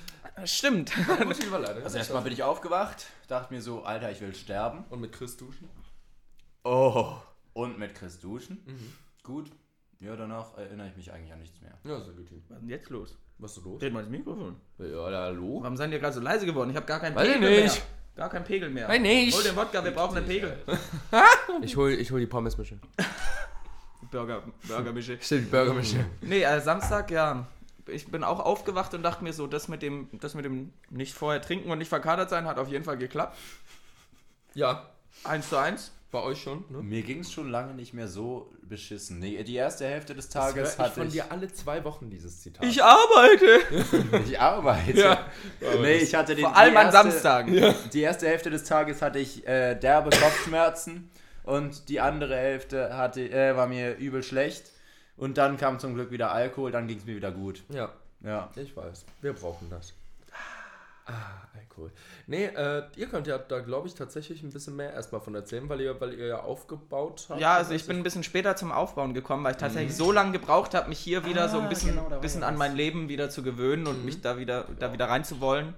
Stimmt. 0.46 0.92
Also 1.84 1.98
erstmal 1.98 2.22
bin 2.22 2.34
ich 2.34 2.42
aufgewacht, 2.44 3.06
dachte 3.28 3.54
mir 3.54 3.62
so, 3.62 3.84
Alter, 3.84 4.12
ich 4.12 4.22
will 4.22 4.34
sterben. 4.34 4.86
Und 4.90 5.02
mit 5.02 5.12
Chris 5.12 5.36
duschen? 5.38 5.70
Oh. 6.64 7.16
Und 7.54 7.78
mit 7.80 7.96
Chris 7.96 8.20
duschen. 8.20 8.64
Gut. 9.24 9.52
Ja, 10.02 10.16
danach 10.16 10.58
erinnere 10.58 10.88
ich 10.88 10.96
mich 10.98 11.12
eigentlich 11.12 11.32
an 11.32 11.40
nichts 11.40 11.62
mehr. 11.62 11.72
Ja, 11.84 12.02
sehr 12.04 12.14
gut. 12.14 12.26
Was 12.32 12.38
ist 12.38 12.50
denn 12.50 12.70
jetzt 12.70 12.90
los? 12.90 13.18
Was 13.38 13.56
ist 13.58 13.64
los? 13.64 13.82
Red 13.82 13.94
mal 13.94 14.00
ins 14.02 14.10
Mikrofon. 14.10 14.56
Ja, 14.80 15.06
hallo? 15.12 15.60
Warum 15.62 15.78
seid 15.78 15.92
ihr 15.92 16.00
gerade 16.00 16.14
so 16.14 16.20
leise 16.22 16.46
geworden? 16.46 16.72
Ich 16.72 16.76
habe 16.76 16.86
gar 16.88 17.00
keinen 17.00 17.16
Weiß 17.16 17.28
ich 17.28 17.34
Pegel 17.36 17.64
nicht. 17.64 17.76
mehr. 17.76 17.84
Gar 18.16 18.30
keinen 18.30 18.44
Pegel 18.44 18.70
mehr. 18.70 18.88
Weiß 18.88 19.00
nicht. 19.00 19.36
Hol 19.36 19.44
den 19.44 19.56
Wodka, 19.56 19.84
wir 19.84 19.92
brauchen 19.92 20.18
einen 20.18 20.28
Pegel. 20.28 20.58
Ich 21.62 21.76
hol, 21.76 21.92
ich 21.92 22.12
hol 22.12 22.20
die 22.20 22.26
Pommesmische. 22.28 22.80
Burger, 24.12 24.42
Burgermische. 24.68 25.18
Die 25.18 25.38
Burgermische. 25.42 26.06
Nee, 26.22 26.42
äh, 26.44 26.60
Samstag, 26.60 27.12
ja. 27.12 27.48
Ich 27.88 28.08
bin 28.10 28.24
auch 28.24 28.40
aufgewacht 28.40 28.94
und 28.94 29.04
dachte 29.04 29.24
mir 29.24 29.34
so, 29.34 29.48
das 29.48 29.68
mit 29.68 29.82
dem, 29.82 30.10
das 30.20 30.34
mit 30.34 30.46
dem 30.46 30.74
nicht 30.90 31.14
vorher 31.14 31.42
trinken 31.42 31.70
und 31.70 31.78
nicht 31.78 31.90
verkatert 31.90 32.30
sein 32.30 32.46
hat 32.48 32.58
auf 32.58 32.68
jeden 32.70 32.84
Fall 32.84 32.98
geklappt. 32.98 33.38
Ja, 34.54 34.90
Eins 35.24 35.50
zu 35.50 35.58
eins. 35.58 35.92
Bei 36.12 36.22
euch 36.22 36.42
schon, 36.42 36.66
ne? 36.70 36.80
Mir 36.84 37.02
ging 37.04 37.20
es 37.20 37.32
schon 37.32 37.50
lange 37.50 37.74
nicht 37.74 37.94
mehr 37.94 38.08
so 38.08 38.52
beschissen. 38.64 39.20
Nee, 39.20 39.44
die 39.44 39.56
erste 39.56 39.86
Hälfte 39.86 40.14
des 40.14 40.30
Das 40.30 40.34
Tages 40.54 40.74
ich 40.74 40.80
hatte 40.80 40.92
von 40.96 41.08
ich. 41.08 41.14
dir 41.14 41.32
alle 41.32 41.52
zwei 41.52 41.84
Wochen 41.84 42.10
dieses 42.10 42.42
Zitat. 42.42 42.64
Ich 42.66 42.84
arbeite. 42.84 43.60
Ich 44.28 44.40
arbeite. 44.40 44.92
Ja. 45.00 45.26
Nee, 45.82 45.96
ich 45.98 46.14
hatte 46.14 46.36
den, 46.36 46.46
Vor 46.46 46.56
allem 46.56 46.72
die 46.74 46.78
an 46.78 46.86
erste- 46.88 47.12
Samstagen. 47.12 47.74
Die 47.94 48.02
erste 48.02 48.28
Hälfte 48.28 48.50
des 48.50 48.64
Tages 48.66 49.02
hatte 49.02 49.20
ich 49.20 49.48
äh, 49.48 49.76
derbe 49.76 50.10
Kopfschmerzen 50.10 51.10
und 51.44 51.90
die 51.90 52.00
andere 52.02 52.36
Hälfte 52.36 52.96
hatte, 52.96 53.22
äh, 53.30 53.56
war 53.56 53.68
mir 53.68 53.96
übel 53.98 54.22
schlecht. 54.24 54.72
Und 55.18 55.38
dann 55.38 55.58
kam 55.58 55.80
zum 55.80 55.94
Glück 55.94 56.12
wieder 56.12 56.32
Alkohol, 56.32 56.72
dann 56.72 56.88
ging 56.88 56.98
es 56.98 57.06
mir 57.06 57.16
wieder 57.16 57.32
gut. 57.32 57.64
Ja, 57.70 57.92
Ja. 58.24 58.50
ich 58.56 58.76
weiß. 58.76 59.06
Wir 59.22 59.34
brauchen 59.34 59.70
das. 59.70 59.94
Ah, 61.12 61.48
Alkohol. 61.58 61.92
Nee, 62.28 62.46
äh, 62.46 62.84
ihr 62.96 63.08
könnt 63.08 63.28
ja 63.28 63.38
da, 63.38 63.60
glaube 63.60 63.88
ich, 63.88 63.94
tatsächlich 63.96 64.44
ein 64.44 64.52
bisschen 64.52 64.76
mehr 64.76 64.94
erstmal 64.94 65.22
von 65.22 65.36
erzählen, 65.36 65.68
weil 65.70 65.82
ihr, 65.82 66.00
weil 66.00 66.14
ihr 66.14 66.28
ja 66.28 66.40
aufgebaut 66.42 67.26
habt. 67.30 67.40
Ja, 67.40 67.56
also 67.56 67.74
ich 67.74 67.86
bin 67.86 67.98
ein 67.98 68.04
bisschen 68.04 68.24
später 68.24 68.56
zum 68.56 68.72
Aufbauen 68.72 69.14
gekommen, 69.14 69.44
weil 69.44 69.52
ich 69.52 69.58
tatsächlich 69.58 69.96
so 69.96 70.12
lange 70.12 70.32
gebraucht 70.32 70.74
habe, 70.74 70.90
mich 70.90 71.00
hier 71.00 71.26
wieder 71.26 71.50
so 71.50 71.60
ein 71.60 71.70
bisschen, 71.70 71.96
genau, 71.96 72.20
bisschen 72.20 72.44
an 72.44 72.58
mein 72.58 72.76
Leben 72.76 73.10
wieder 73.10 73.30
zu 73.30 73.44
gewöhnen 73.44 73.88
und 73.88 74.06
mich 74.06 74.22
da 74.22 74.38
wieder, 74.38 74.66
da 74.80 74.94
wieder 74.94 75.10
reinzuwollen. 75.10 75.74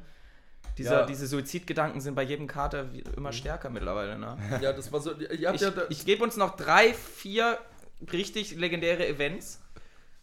Dieser, 0.77 1.01
Ja. 1.01 1.05
Diese 1.05 1.27
Suizidgedanken 1.27 2.01
sind 2.01 2.15
bei 2.15 2.23
jedem 2.23 2.47
Kater 2.47 2.87
immer 3.15 3.31
stärker 3.31 3.69
mittlerweile. 3.69 4.17
Ne? 4.17 4.37
Ja, 4.61 4.73
das 4.73 4.91
war 4.91 4.99
so. 4.99 5.11
Ich, 5.19 5.39
ja 5.39 5.53
ich 5.89 6.05
gebe 6.05 6.23
uns 6.23 6.35
noch 6.35 6.55
drei, 6.55 6.93
vier 6.93 7.59
richtig 8.11 8.55
legendäre 8.55 9.07
Events, 9.07 9.61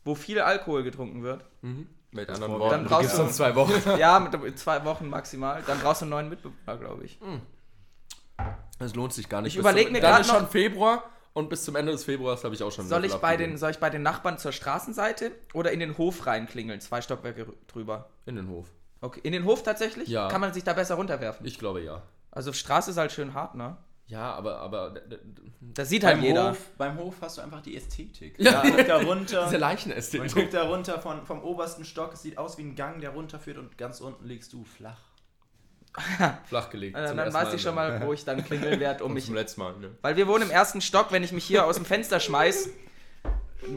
wo 0.05 0.15
viel 0.15 0.41
Alkohol 0.41 0.83
getrunken 0.83 1.23
wird. 1.23 1.45
Mit 2.13 2.29
anderen 2.29 2.53
Dann 2.53 2.61
Worten. 2.61 2.85
brauchst 2.85 3.01
Gibt's 3.03 3.17
du 3.17 3.23
noch 3.25 3.31
zwei 3.31 3.55
Wochen. 3.55 3.73
ja, 3.99 4.19
mit 4.21 4.59
zwei 4.59 4.85
Wochen 4.85 5.09
maximal. 5.09 5.63
Dann 5.67 5.79
brauchst 5.81 6.01
du 6.03 6.05
einen 6.05 6.11
neuen 6.11 6.29
Mitbewohner, 6.29 6.77
glaube 6.79 7.05
ich. 7.05 7.19
Es 8.79 8.95
lohnt 8.95 9.13
sich 9.13 9.29
gar 9.29 9.43
nicht. 9.43 9.53
Ich 9.53 9.57
Bis 9.57 9.61
überleg 9.63 9.85
zum- 9.87 9.93
mir 9.93 10.01
dann 10.01 10.21
ist 10.21 10.31
schon 10.31 10.49
Februar 10.49 11.05
und 11.35 11.49
bis 11.51 11.65
zum 11.65 11.77
Ende 11.77 11.93
des 11.93 12.05
Februars 12.05 12.43
habe 12.45 12.55
ich 12.55 12.63
auch 12.63 12.73
schon. 12.73 12.89
Soll 12.89 13.05
ich, 13.05 13.15
bei 13.17 13.37
den, 13.37 13.57
soll 13.59 13.71
ich 13.71 13.79
bei 13.79 13.91
den 13.91 14.03
Nachbarn 14.03 14.39
zur 14.39 14.53
Straßenseite 14.53 15.33
oder 15.53 15.71
in 15.73 15.81
den 15.81 15.99
Hof 15.99 16.27
reinklingeln? 16.27 16.81
Zwei 16.81 17.01
Stockwerke 17.03 17.43
rü- 17.45 17.55
drüber. 17.69 18.09
In 18.27 18.37
den 18.37 18.49
Hof. 18.49 18.67
Okay, 19.03 19.21
in 19.23 19.33
den 19.33 19.45
Hof 19.45 19.63
tatsächlich? 19.63 20.09
Ja. 20.09 20.29
Kann 20.29 20.41
man 20.41 20.53
sich 20.53 20.65
da 20.65 20.73
besser 20.73 20.95
runterwerfen? 20.97 21.47
Ich 21.47 21.59
glaube 21.59 21.83
ja. 21.83 22.03
Also 22.31 22.53
Straße 22.53 22.91
ist 22.93 22.97
halt 22.97 23.13
schön 23.13 23.35
hart, 23.35 23.55
ne? 23.55 23.77
Ja, 24.11 24.35
aber. 24.35 24.59
aber 24.59 24.95
Das 25.61 25.89
sieht 25.89 26.03
halt 26.05 26.17
Beim 26.17 26.25
jeder. 26.25 26.51
Hof, 26.51 26.59
beim 26.77 26.99
Hof 26.99 27.15
hast 27.21 27.39
du 27.39 27.43
einfach 27.43 27.63
die 27.63 27.77
Ästhetik. 27.77 28.35
Ja. 28.39 28.63
Man 28.65 28.77
guckt 28.77 28.89
da 28.89 28.97
runter. 29.03 29.45
diese 29.47 29.57
Leichenästhetik. 29.57 30.35
Man 30.35 30.43
guckt 30.45 30.55
da 30.55 30.65
runter 30.65 31.01
von, 31.01 31.25
vom 31.25 31.43
obersten 31.43 31.85
Stock. 31.85 32.13
Es 32.13 32.23
sieht 32.23 32.37
aus 32.37 32.59
wie 32.59 32.63
ein 32.63 32.75
Gang, 32.75 33.01
der 33.01 33.11
runterführt 33.11 33.57
und 33.57 33.79
ganz 33.79 34.01
unten 34.01 34.27
liegst 34.27 34.53
du 34.53 34.65
flach. 34.65 34.99
Flachgelegt. 36.45 36.97
Äh, 36.97 37.07
zum 37.07 37.17
dann 37.17 37.27
ersten 37.27 37.35
weiß 37.35 37.49
Mal 37.49 37.55
ich 37.55 37.63
schon 37.63 37.75
mal, 37.75 38.07
wo 38.07 38.13
ich 38.13 38.25
dann 38.25 38.45
klingeln 38.45 38.81
werde, 38.81 39.05
um 39.05 39.11
Und 39.11 39.15
mich. 39.15 39.27
zum 39.27 39.35
letzten 39.35 39.61
Mal, 39.61 39.77
ne? 39.79 39.91
Weil 40.03 40.17
wir 40.17 40.27
wohnen 40.27 40.43
im 40.43 40.51
ersten 40.51 40.81
Stock, 40.81 41.11
wenn 41.11 41.23
ich 41.23 41.33
mich 41.33 41.45
hier 41.45 41.65
aus 41.67 41.77
dem 41.77 41.85
Fenster 41.85 42.21
schmeiß. 42.21 42.71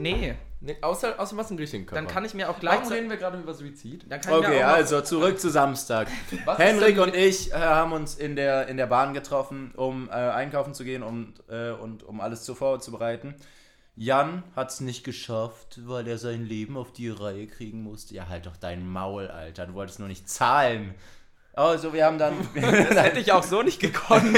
Nee, 0.02 0.36
Nee, 0.66 0.78
außer, 0.82 1.20
außer 1.20 1.36
was 1.36 1.52
im 1.52 1.58
richtigen 1.58 1.86
Körper. 1.86 2.02
dann 2.02 2.10
kann 2.10 2.24
ich 2.24 2.34
mir 2.34 2.46
auch 2.46 2.52
Warum 2.54 2.62
gleichzeitig. 2.62 2.94
reden 3.00 3.10
wir 3.10 3.18
gerade 3.18 3.38
über 3.38 3.54
Suizid? 3.54 4.06
Dann 4.10 4.22
kann 4.22 4.32
ich 4.32 4.40
Okay, 4.40 4.50
mir 4.60 4.66
auch 4.66 4.70
noch- 4.70 4.76
also 4.78 5.02
zurück 5.02 5.38
zu 5.38 5.50
Samstag. 5.50 6.08
Henrik 6.58 7.00
und 7.02 7.14
ich 7.14 7.52
äh, 7.52 7.56
haben 7.56 7.92
uns 7.92 8.16
in 8.16 8.38
der, 8.38 8.68
in 8.70 8.78
der 8.78 8.86
Bahn 8.88 9.14
getroffen, 9.14 9.74
um 9.76 10.08
äh, 10.08 10.14
einkaufen 10.14 10.74
zu 10.74 10.86
gehen 10.86 11.04
und, 11.04 11.34
äh, 11.50 11.72
und 11.72 12.04
um 12.04 12.22
alles 12.22 12.44
zu 12.44 12.56
vorzubereiten. 12.56 13.36
Jan 13.98 14.44
hat 14.56 14.72
es 14.72 14.80
nicht 14.80 15.04
geschafft, 15.04 15.82
weil 15.86 16.08
er 16.08 16.18
sein 16.18 16.46
Leben 16.46 16.78
auf 16.78 16.94
die 16.94 17.10
Reihe 17.10 17.46
kriegen 17.46 17.84
musste. 17.84 18.16
Ja, 18.16 18.30
halt 18.30 18.46
doch 18.46 18.56
dein 18.56 18.88
Maul, 18.88 19.28
Alter. 19.28 19.66
Du 19.68 19.74
wolltest 19.74 20.00
nur 20.00 20.08
nicht 20.08 20.30
zahlen. 20.30 20.96
Also, 21.56 21.92
wir 21.94 22.06
haben 22.06 22.18
dann. 22.18 22.34
Das 22.56 23.04
hätte 23.04 23.20
ich 23.20 23.32
auch 23.34 23.44
so 23.44 23.62
nicht 23.64 23.80
gekonnt. 23.82 24.36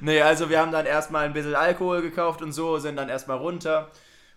Nee, 0.00 0.20
also 0.22 0.48
wir 0.50 0.60
haben 0.60 0.72
dann 0.72 0.86
erstmal 0.86 1.24
ein 1.26 1.32
bisschen 1.32 1.54
Alkohol 1.54 2.02
gekauft 2.02 2.42
und 2.42 2.52
so, 2.52 2.78
sind 2.78 2.96
dann 2.96 3.08
erstmal 3.08 3.36
runter. 3.38 3.88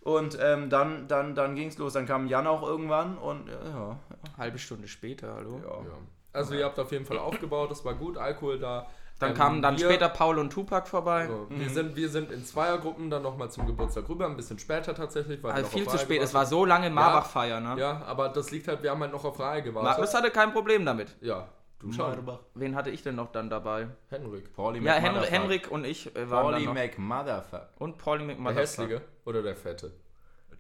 Und 0.02 0.38
ähm, 0.42 0.70
dann, 0.70 1.08
dann, 1.08 1.34
dann 1.34 1.56
ging 1.56 1.70
es 1.70 1.78
los. 1.78 1.94
Dann 1.94 2.06
kam 2.06 2.28
Jan 2.28 2.46
auch 2.46 2.62
irgendwann 2.62 3.18
und 3.18 3.48
äh, 3.48 3.52
ja. 3.54 3.98
Halbe 4.38 4.58
Stunde 4.60 4.88
später, 4.90 5.34
hallo. 5.36 5.62
Ja. 5.64 5.98
Also 6.34 6.56
ihr 6.56 6.66
habt 6.66 6.78
auf 6.80 6.92
jeden 6.92 7.06
Fall 7.06 7.20
aufgebaut, 7.20 7.72
das 7.72 7.86
war 7.86 7.94
gut, 7.94 8.18
Alkohol 8.18 8.60
da. 8.60 8.88
Dann 9.20 9.30
Ähm, 9.32 9.38
kamen 9.38 9.62
dann 9.62 9.78
wir- 9.78 9.86
später 9.86 10.10
Paul 10.10 10.40
und 10.40 10.50
Tupac 10.50 10.90
vorbei. 10.90 11.28
So, 11.28 11.46
wir, 11.50 11.70
sind, 11.70 11.96
wir 11.96 12.10
sind 12.10 12.32
in 12.32 12.44
Zweiergruppen 12.44 13.10
dann 13.10 13.22
nochmal 13.22 13.50
zum 13.52 13.66
Geburtstag 13.68 14.10
rüber, 14.10 14.26
ein 14.26 14.36
bisschen 14.36 14.58
später 14.60 14.94
tatsächlich. 14.96 15.42
Weil 15.44 15.52
wir 15.52 15.56
Also 15.58 15.70
viel 15.70 15.88
zu 15.88 15.98
spät, 16.00 16.22
es 16.22 16.32
gewartet 16.32 16.34
war 16.34 16.46
so 16.48 16.66
lange 16.66 16.90
Marbach-Feier, 16.90 17.60
ne? 17.62 17.76
Ja, 17.80 18.02
aber 18.06 18.30
das 18.30 18.50
liegt 18.52 18.68
halt, 18.68 18.82
wir 18.84 18.90
haben 18.92 19.00
halt 19.02 19.12
noch 19.14 19.24
auf 19.24 19.40
Reihe 19.40 19.62
gewartet. 19.62 19.92
Magnus 19.92 20.14
hatte 20.16 20.32
kein 20.32 20.52
Problem 20.52 20.84
damit. 20.86 21.16
Ja, 21.22 21.48
du 21.84 21.92
schon. 21.94 22.40
Wen 22.56 22.76
hatte 22.76 22.90
ich 22.90 23.04
denn 23.04 23.16
noch 23.16 23.32
dann 23.32 23.50
dabei? 23.50 23.88
Henrik. 24.10 24.54
Pauli 24.54 24.84
Ja, 24.84 24.94
Hen. 24.94 25.16
Henrik 25.24 25.70
und 25.72 25.86
ich 25.86 26.16
äh, 26.16 26.30
waren 26.30 26.54
Pauli. 26.54 26.68
McMotherfuck. 26.68 27.68
Und 27.80 27.98
Pauli 27.98 28.26
Der 28.26 28.28
McMotherfuck. 28.36 28.62
hässliche 28.62 29.02
oder 29.26 29.42
der 29.44 29.56
fette? 29.56 29.92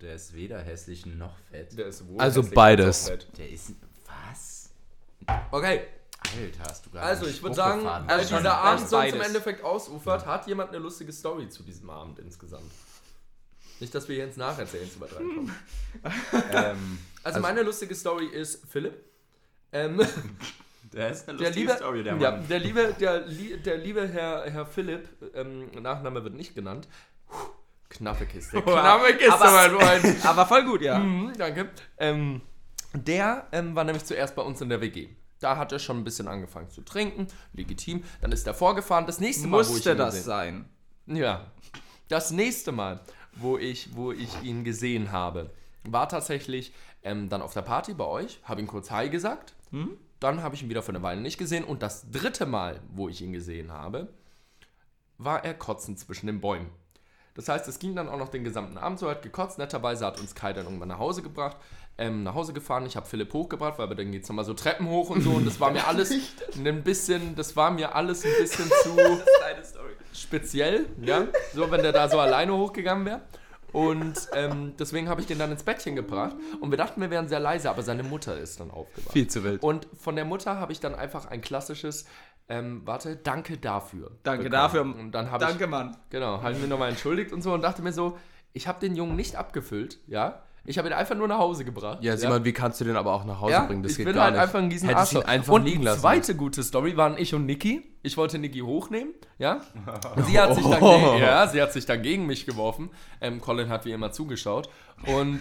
Der 0.01 0.15
ist 0.15 0.33
weder 0.35 0.59
hässlich 0.59 1.05
noch 1.05 1.37
fett. 1.49 1.77
Der 1.77 1.85
ist 1.87 2.05
wohl 2.07 2.19
Also 2.19 2.43
beides. 2.43 3.11
Der 3.37 3.49
ist. 3.49 3.73
Was? 4.05 4.69
Okay, 5.51 5.81
Alter, 6.35 6.63
hast 6.69 6.85
du 6.85 6.89
gerade. 6.89 7.05
also 7.05 7.25
ich 7.25 7.41
würde 7.41 7.55
sagen, 7.55 7.87
als 7.87 8.09
Also 8.09 8.37
dieser 8.37 8.57
Abend 8.57 8.81
das 8.81 8.89
so 8.89 8.95
zum 8.97 8.99
beides. 9.11 9.27
Endeffekt 9.27 9.63
ausufert, 9.63 10.25
hat 10.25 10.47
jemand 10.47 10.69
eine 10.71 10.79
lustige 10.79 11.13
Story 11.13 11.47
zu 11.47 11.63
diesem 11.63 11.89
Abend 11.89 12.19
insgesamt. 12.19 12.69
Nicht, 13.79 13.95
dass 13.95 14.07
wir 14.07 14.15
hier 14.15 14.25
ins 14.25 14.37
Nacherzählen 14.37 14.89
zu 14.91 14.99
weit 15.01 15.09
ähm, 16.51 16.99
Also, 17.23 17.39
meine 17.39 17.61
lustige 17.63 17.95
Story 17.95 18.25
ist 18.27 18.65
Philipp. 18.69 19.03
Ähm, 19.71 20.01
der 20.93 21.09
ist 21.09 21.27
eine 21.29 21.37
der 21.37 21.47
lustige 21.47 21.65
liebe, 21.67 21.77
Story, 21.77 22.03
der 22.03 22.17
ja, 22.17 22.31
Mann. 22.31 22.47
der 22.47 22.59
liebe, 22.59 22.95
der, 22.99 23.21
der 23.21 23.77
liebe 23.77 24.07
Herr, 24.07 24.43
Herr 24.49 24.65
Philipp, 24.65 25.09
ähm, 25.35 25.69
Nachname 25.81 26.23
wird 26.23 26.35
nicht 26.35 26.55
genannt. 26.55 26.87
Knappe 27.89 28.25
Kiste. 28.25 28.61
Knappe 28.61 29.13
Kiste, 29.15 29.33
aber- 29.33 29.51
mein 29.51 29.71
Freund. 30.01 30.25
Aber 30.25 30.45
voll 30.45 30.63
gut, 30.65 30.81
ja. 30.81 30.97
Mhm, 30.99 31.33
danke. 31.37 31.69
Ähm, 31.97 32.41
der 32.93 33.47
ähm, 33.51 33.75
war 33.75 33.83
nämlich 33.83 34.05
zuerst 34.05 34.35
bei 34.35 34.41
uns 34.41 34.61
in 34.61 34.69
der 34.69 34.81
WG. 34.81 35.09
Da 35.39 35.57
hat 35.57 35.71
er 35.71 35.79
schon 35.79 35.97
ein 35.97 36.03
bisschen 36.03 36.27
angefangen 36.27 36.69
zu 36.69 36.81
trinken, 36.81 37.27
legitim. 37.53 38.03
Dann 38.21 38.31
ist 38.31 38.47
er 38.47 38.53
vorgefahren. 38.53 39.05
Das 39.05 39.19
nächste 39.19 39.47
Mal, 39.47 39.57
wo 39.57 39.61
ich 39.61 39.69
Musste 39.69 39.91
ihn 39.91 39.97
das 39.97 40.13
gesehen- 40.15 40.25
sein. 40.25 40.69
Ja. 41.07 41.51
Das 42.07 42.31
nächste 42.31 42.71
Mal, 42.71 42.99
wo 43.33 43.57
ich, 43.57 43.95
wo 43.95 44.11
ich 44.11 44.41
ihn 44.43 44.63
gesehen 44.63 45.11
habe, 45.11 45.49
war 45.83 46.07
tatsächlich 46.07 46.73
ähm, 47.03 47.27
dann 47.29 47.41
auf 47.41 47.53
der 47.53 47.61
Party 47.63 47.93
bei 47.93 48.05
euch. 48.05 48.39
Habe 48.43 48.61
ihm 48.61 48.67
kurz 48.67 48.89
Hi 48.89 49.09
gesagt. 49.09 49.53
Dann 50.23 50.41
habe 50.41 50.55
ich 50.55 50.63
ihn 50.63 50.69
wieder 50.69 50.81
für 50.81 50.93
eine 50.93 51.03
Weile 51.03 51.19
nicht 51.19 51.37
gesehen. 51.37 51.65
Und 51.65 51.83
das 51.83 52.09
dritte 52.09 52.45
Mal, 52.45 52.79
wo 52.95 53.09
ich 53.09 53.21
ihn 53.21 53.33
gesehen 53.33 53.73
habe, 53.73 54.07
war 55.17 55.43
er 55.43 55.53
kotzen 55.53 55.97
zwischen 55.97 56.27
den 56.27 56.39
Bäumen. 56.39 56.69
Das 57.35 57.49
heißt, 57.49 57.67
es 57.67 57.77
ging 57.77 57.93
dann 57.93 58.07
auch 58.07 58.17
noch 58.17 58.29
den 58.29 58.45
gesamten 58.45 58.77
Abend 58.77 58.99
so, 58.99 59.07
er 59.07 59.15
hat 59.15 59.21
gekotzt. 59.21 59.57
Netterweise 59.57 60.05
hat 60.05 60.21
uns 60.21 60.33
Kai 60.33 60.53
dann 60.53 60.63
irgendwann 60.63 60.87
nach 60.87 60.99
Hause 60.99 61.23
gebracht, 61.23 61.57
ähm, 61.97 62.23
nach 62.23 62.35
Hause 62.35 62.53
gefahren. 62.53 62.85
Ich 62.85 62.95
habe 62.95 63.05
Philipp 63.05 63.33
hochgebracht, 63.33 63.79
weil 63.79 63.89
dann 63.89 64.13
geht 64.13 64.23
es 64.23 64.29
nochmal 64.29 64.45
so 64.45 64.53
Treppen 64.53 64.87
hoch 64.87 65.09
und 65.09 65.21
so. 65.23 65.31
Und 65.31 65.45
das 65.45 65.59
war 65.59 65.71
mir 65.71 65.85
alles 65.87 66.13
ein 66.55 66.83
bisschen, 66.83 67.35
das 67.35 67.57
war 67.57 67.71
mir 67.71 67.93
alles 67.93 68.23
ein 68.23 68.31
bisschen 68.39 68.71
zu 68.83 68.97
speziell, 70.13 70.85
ja. 71.01 71.27
So, 71.53 71.69
wenn 71.69 71.81
der 71.81 71.91
da 71.91 72.07
so 72.07 72.17
alleine 72.17 72.55
hochgegangen 72.55 73.05
wäre. 73.05 73.21
Und 73.73 74.29
ähm, 74.33 74.73
deswegen 74.79 75.09
habe 75.09 75.19
ich 75.19 75.27
den 75.27 75.39
dann 75.39 75.51
ins 75.51 75.63
Bettchen 75.63 75.95
gebracht. 75.95 76.35
Und 76.61 76.69
wir 76.71 76.77
dachten, 76.77 77.01
wir 77.01 77.09
wären 77.09 77.27
sehr 77.27 77.39
leise, 77.39 77.69
aber 77.69 77.81
seine 77.81 78.03
Mutter 78.03 78.37
ist 78.37 78.59
dann 78.59 78.71
aufgewacht. 78.71 79.11
Viel 79.11 79.27
zu 79.27 79.43
wild. 79.43 79.61
Und 79.63 79.87
von 79.99 80.15
der 80.15 80.25
Mutter 80.25 80.59
habe 80.59 80.71
ich 80.71 80.79
dann 80.79 80.95
einfach 80.95 81.25
ein 81.25 81.41
klassisches, 81.41 82.05
ähm, 82.47 82.83
warte, 82.85 83.15
danke 83.15 83.57
dafür. 83.57 84.11
Danke 84.23 84.43
bekommen. 84.45 84.51
dafür. 84.51 84.81
Und 84.81 85.11
dann 85.11 85.31
habe 85.31 85.43
ich, 85.43 85.49
Danke, 85.49 85.67
Mann. 85.67 85.97
genau, 86.09 86.41
habe 86.41 86.53
ich 86.53 86.59
mir 86.59 86.67
nochmal 86.67 86.89
entschuldigt 86.89 87.33
und 87.33 87.41
so 87.41 87.53
und 87.53 87.61
dachte 87.63 87.81
mir 87.81 87.93
so, 87.93 88.17
ich 88.53 88.67
habe 88.67 88.79
den 88.79 88.95
Jungen 88.95 89.15
nicht 89.15 89.35
abgefüllt, 89.35 89.99
ja. 90.07 90.42
Ich 90.65 90.77
habe 90.77 90.87
ihn 90.87 90.93
einfach 90.93 91.15
nur 91.15 91.27
nach 91.27 91.39
Hause 91.39 91.65
gebracht. 91.65 91.97
Ja, 92.01 92.15
Simon, 92.15 92.45
wie 92.45 92.53
kannst 92.53 92.79
du 92.79 92.85
den 92.85 92.95
aber 92.95 93.13
auch 93.13 93.25
nach 93.25 93.41
Hause 93.41 93.51
Ja, 93.51 93.65
bringen? 93.65 93.83
Das 93.83 93.91
ich 93.91 93.97
geht 93.97 94.05
bin 94.05 94.15
gar 94.15 94.25
halt 94.25 94.35
nicht. 94.35 94.43
einfach 94.43 94.59
ein 94.59 94.69
riesen 94.69 94.87
Hättest 94.87 95.13
ihn 95.13 95.23
einfach 95.23 95.53
Und 95.53 95.65
liegen 95.65 95.79
die 95.81 95.85
lassen. 95.85 95.99
zweite 95.99 96.35
gute 96.35 96.63
Story 96.63 96.95
waren 96.95 97.17
ich 97.17 97.33
und 97.35 97.45
Niki. 97.45 97.83
Ich 98.01 98.15
wollte 98.15 98.37
Niki 98.37 98.59
hochnehmen, 98.59 99.13
ja. 99.37 99.61
Sie 100.25 100.39
hat 100.39 100.55
sich 100.55 100.65
dann, 100.65 100.79
gegen, 100.79 101.17
ja, 101.19 101.47
sie 101.47 101.61
hat 101.61 101.71
sich 101.73 101.85
dann 101.85 102.01
gegen 102.01 102.25
mich 102.25 102.45
geworfen. 102.45 102.89
Ähm, 103.21 103.39
Colin 103.41 103.69
hat 103.69 103.85
wie 103.85 103.91
immer 103.91 104.11
zugeschaut. 104.11 104.69
Und, 105.05 105.39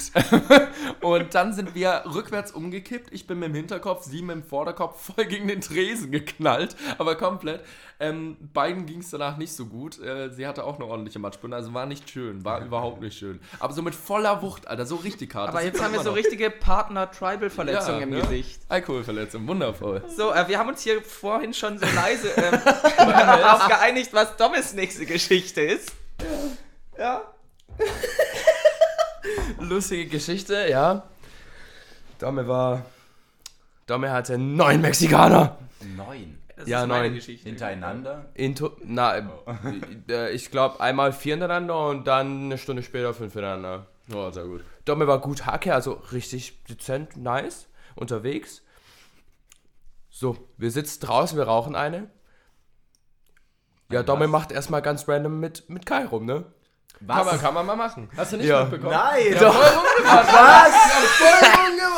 und 1.03 1.35
dann 1.35 1.53
sind 1.53 1.75
wir 1.75 2.03
rückwärts 2.13 2.53
umgekippt. 2.53 3.13
Ich 3.13 3.27
bin 3.27 3.39
mit 3.41 3.49
dem 3.49 3.55
Hinterkopf, 3.55 4.05
sie 4.05 4.23
mit 4.23 4.37
dem 4.37 4.43
Vorderkopf 4.45 5.13
voll 5.15 5.25
gegen 5.27 5.49
den 5.49 5.61
Tresen 5.61 6.11
geknallt. 6.13 6.77
Aber 6.99 7.17
komplett. 7.17 7.63
Ähm, 8.03 8.37
beiden 8.53 8.85
ging 8.85 8.99
es 8.99 9.11
danach 9.11 9.37
nicht 9.37 9.53
so 9.53 9.67
gut. 9.67 10.01
Äh, 10.01 10.31
sie 10.31 10.45
hatte 10.45 10.65
auch 10.65 10.75
eine 10.75 10.87
ordentliche 10.87 11.21
Matschbinde. 11.21 11.57
Also 11.57 11.73
war 11.73 11.87
nicht 11.87 12.11
schön. 12.11 12.45
War 12.45 12.61
überhaupt 12.61 13.01
nicht 13.01 13.17
schön. 13.17 13.39
Aber 13.61 13.73
so 13.73 13.81
mit 13.81 13.95
voller 13.95 14.43
Wucht, 14.43 14.67
Alter. 14.67 14.87
So 14.87 14.97
richtig 14.97 15.33
hart. 15.37 15.51
Aber 15.51 15.63
jetzt 15.63 15.81
haben 15.81 15.93
wir 15.93 16.01
so 16.01 16.09
noch. 16.11 16.17
richtige 16.17 16.51
Partner-Tribal-Verletzungen 16.51 17.99
Ja, 17.99 18.03
im 18.03 18.11
ne? 18.11 18.21
Gesicht. 18.23 18.61
Alkoholverletzung, 18.69 19.47
wundervoll. 19.47 20.03
So, 20.17 20.33
äh, 20.33 20.49
wir 20.49 20.59
haben 20.59 20.69
uns 20.69 20.83
hier 20.83 21.01
vorhin 21.01 21.55
schon 21.55 21.79
so 21.79 21.87
leise 21.95 22.29
ähm, 22.37 22.61
darauf 22.99 23.69
geeinigt, 23.69 24.13
was 24.13 24.37
Dommes 24.37 24.75
nächste 24.75 25.07
Geschichte 25.07 25.61
ist. 25.61 25.93
Ja. 26.99 27.23
Lustige 29.61 30.07
Geschichte, 30.07 30.67
ja. 30.69 31.05
Domme 32.19 32.49
war. 32.49 32.85
Domme 33.87 34.11
hatte 34.11 34.39
neun 34.39 34.81
Mexikaner. 34.81 35.57
Neun. 35.97 36.42
Das 36.63 36.69
Ja, 36.71 36.83
ist 36.83 36.89
meine 36.89 37.05
neun. 37.09 37.15
Geschichte. 37.15 37.49
Hintereinander? 37.49 38.31
Into, 38.35 38.71
na, 38.85 39.19
äh, 40.09 40.31
ich 40.33 40.51
glaube 40.51 40.81
einmal 40.81 41.13
vier 41.13 41.35
hintereinander 41.35 41.89
und 41.89 42.07
dann 42.07 42.45
eine 42.45 42.59
Stunde 42.59 42.83
später 42.83 43.13
fünf 43.15 43.33
hintereinander. 43.33 43.87
Oh, 44.15 44.31
sehr 44.31 44.45
gut. 44.45 44.63
Domme 44.85 45.07
war 45.07 45.21
gut 45.21 45.47
Hacke, 45.47 45.75
also 45.75 45.93
richtig 46.13 46.63
dezent, 46.65 47.17
nice, 47.17 47.69
unterwegs. 47.97 48.63
So, 50.11 50.37
wir 50.57 50.71
sitzen 50.71 51.01
draußen, 51.01 51.37
wir 51.39 51.45
rauchen 51.45 51.75
eine. 51.75 52.11
Ja, 53.91 54.03
Domme 54.03 54.27
macht 54.29 54.53
erstmal 54.53 54.83
ganz 54.83 55.09
random 55.09 55.39
mit, 55.41 55.69
mit 55.69 55.85
Kai 55.87 56.05
rum, 56.07 56.25
ne? 56.27 56.47
Kann 57.07 57.27
man, 57.27 57.41
kann 57.41 57.55
man 57.55 57.67
mal 57.67 57.77
machen. 57.77 58.09
Hast 58.17 58.33
du 58.33 58.37
nicht 58.37 58.47
Ja. 58.47 58.63
mitbekommen? 58.63 58.93
Nein! 58.93 59.37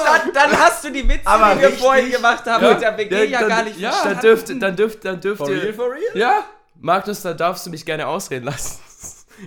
Dann, 0.05 0.33
dann 0.33 0.59
hast 0.59 0.85
du 0.85 0.91
die 0.91 1.09
Witze, 1.09 1.27
Aber 1.27 1.55
die 1.55 1.61
wir 1.61 1.67
richtig? 1.69 1.83
vorhin 1.85 2.11
gemacht 2.11 2.45
haben, 2.47 2.69
mit 2.69 2.81
der 2.81 2.97
WG 2.97 3.25
ja, 3.27 3.41
dann, 3.41 3.49
gar 3.49 3.63
nicht 3.65 3.79
ja, 3.79 3.91
verstanden. 3.91 4.15
dann 4.15 4.23
dürft, 4.23 4.63
dann 4.63 4.77
dürft, 4.77 5.05
dann 5.05 5.21
dürft 5.21 5.39
For 5.39 5.51
ihr, 5.51 5.63
real, 5.63 5.73
for 5.73 5.91
real? 5.91 6.01
Ja, 6.15 6.45
Markus, 6.81 7.23
da 7.23 7.33
darfst 7.35 7.67
du 7.67 7.71
mich 7.71 7.85
gerne 7.85 8.07
ausreden 8.07 8.45
lassen. 8.47 8.81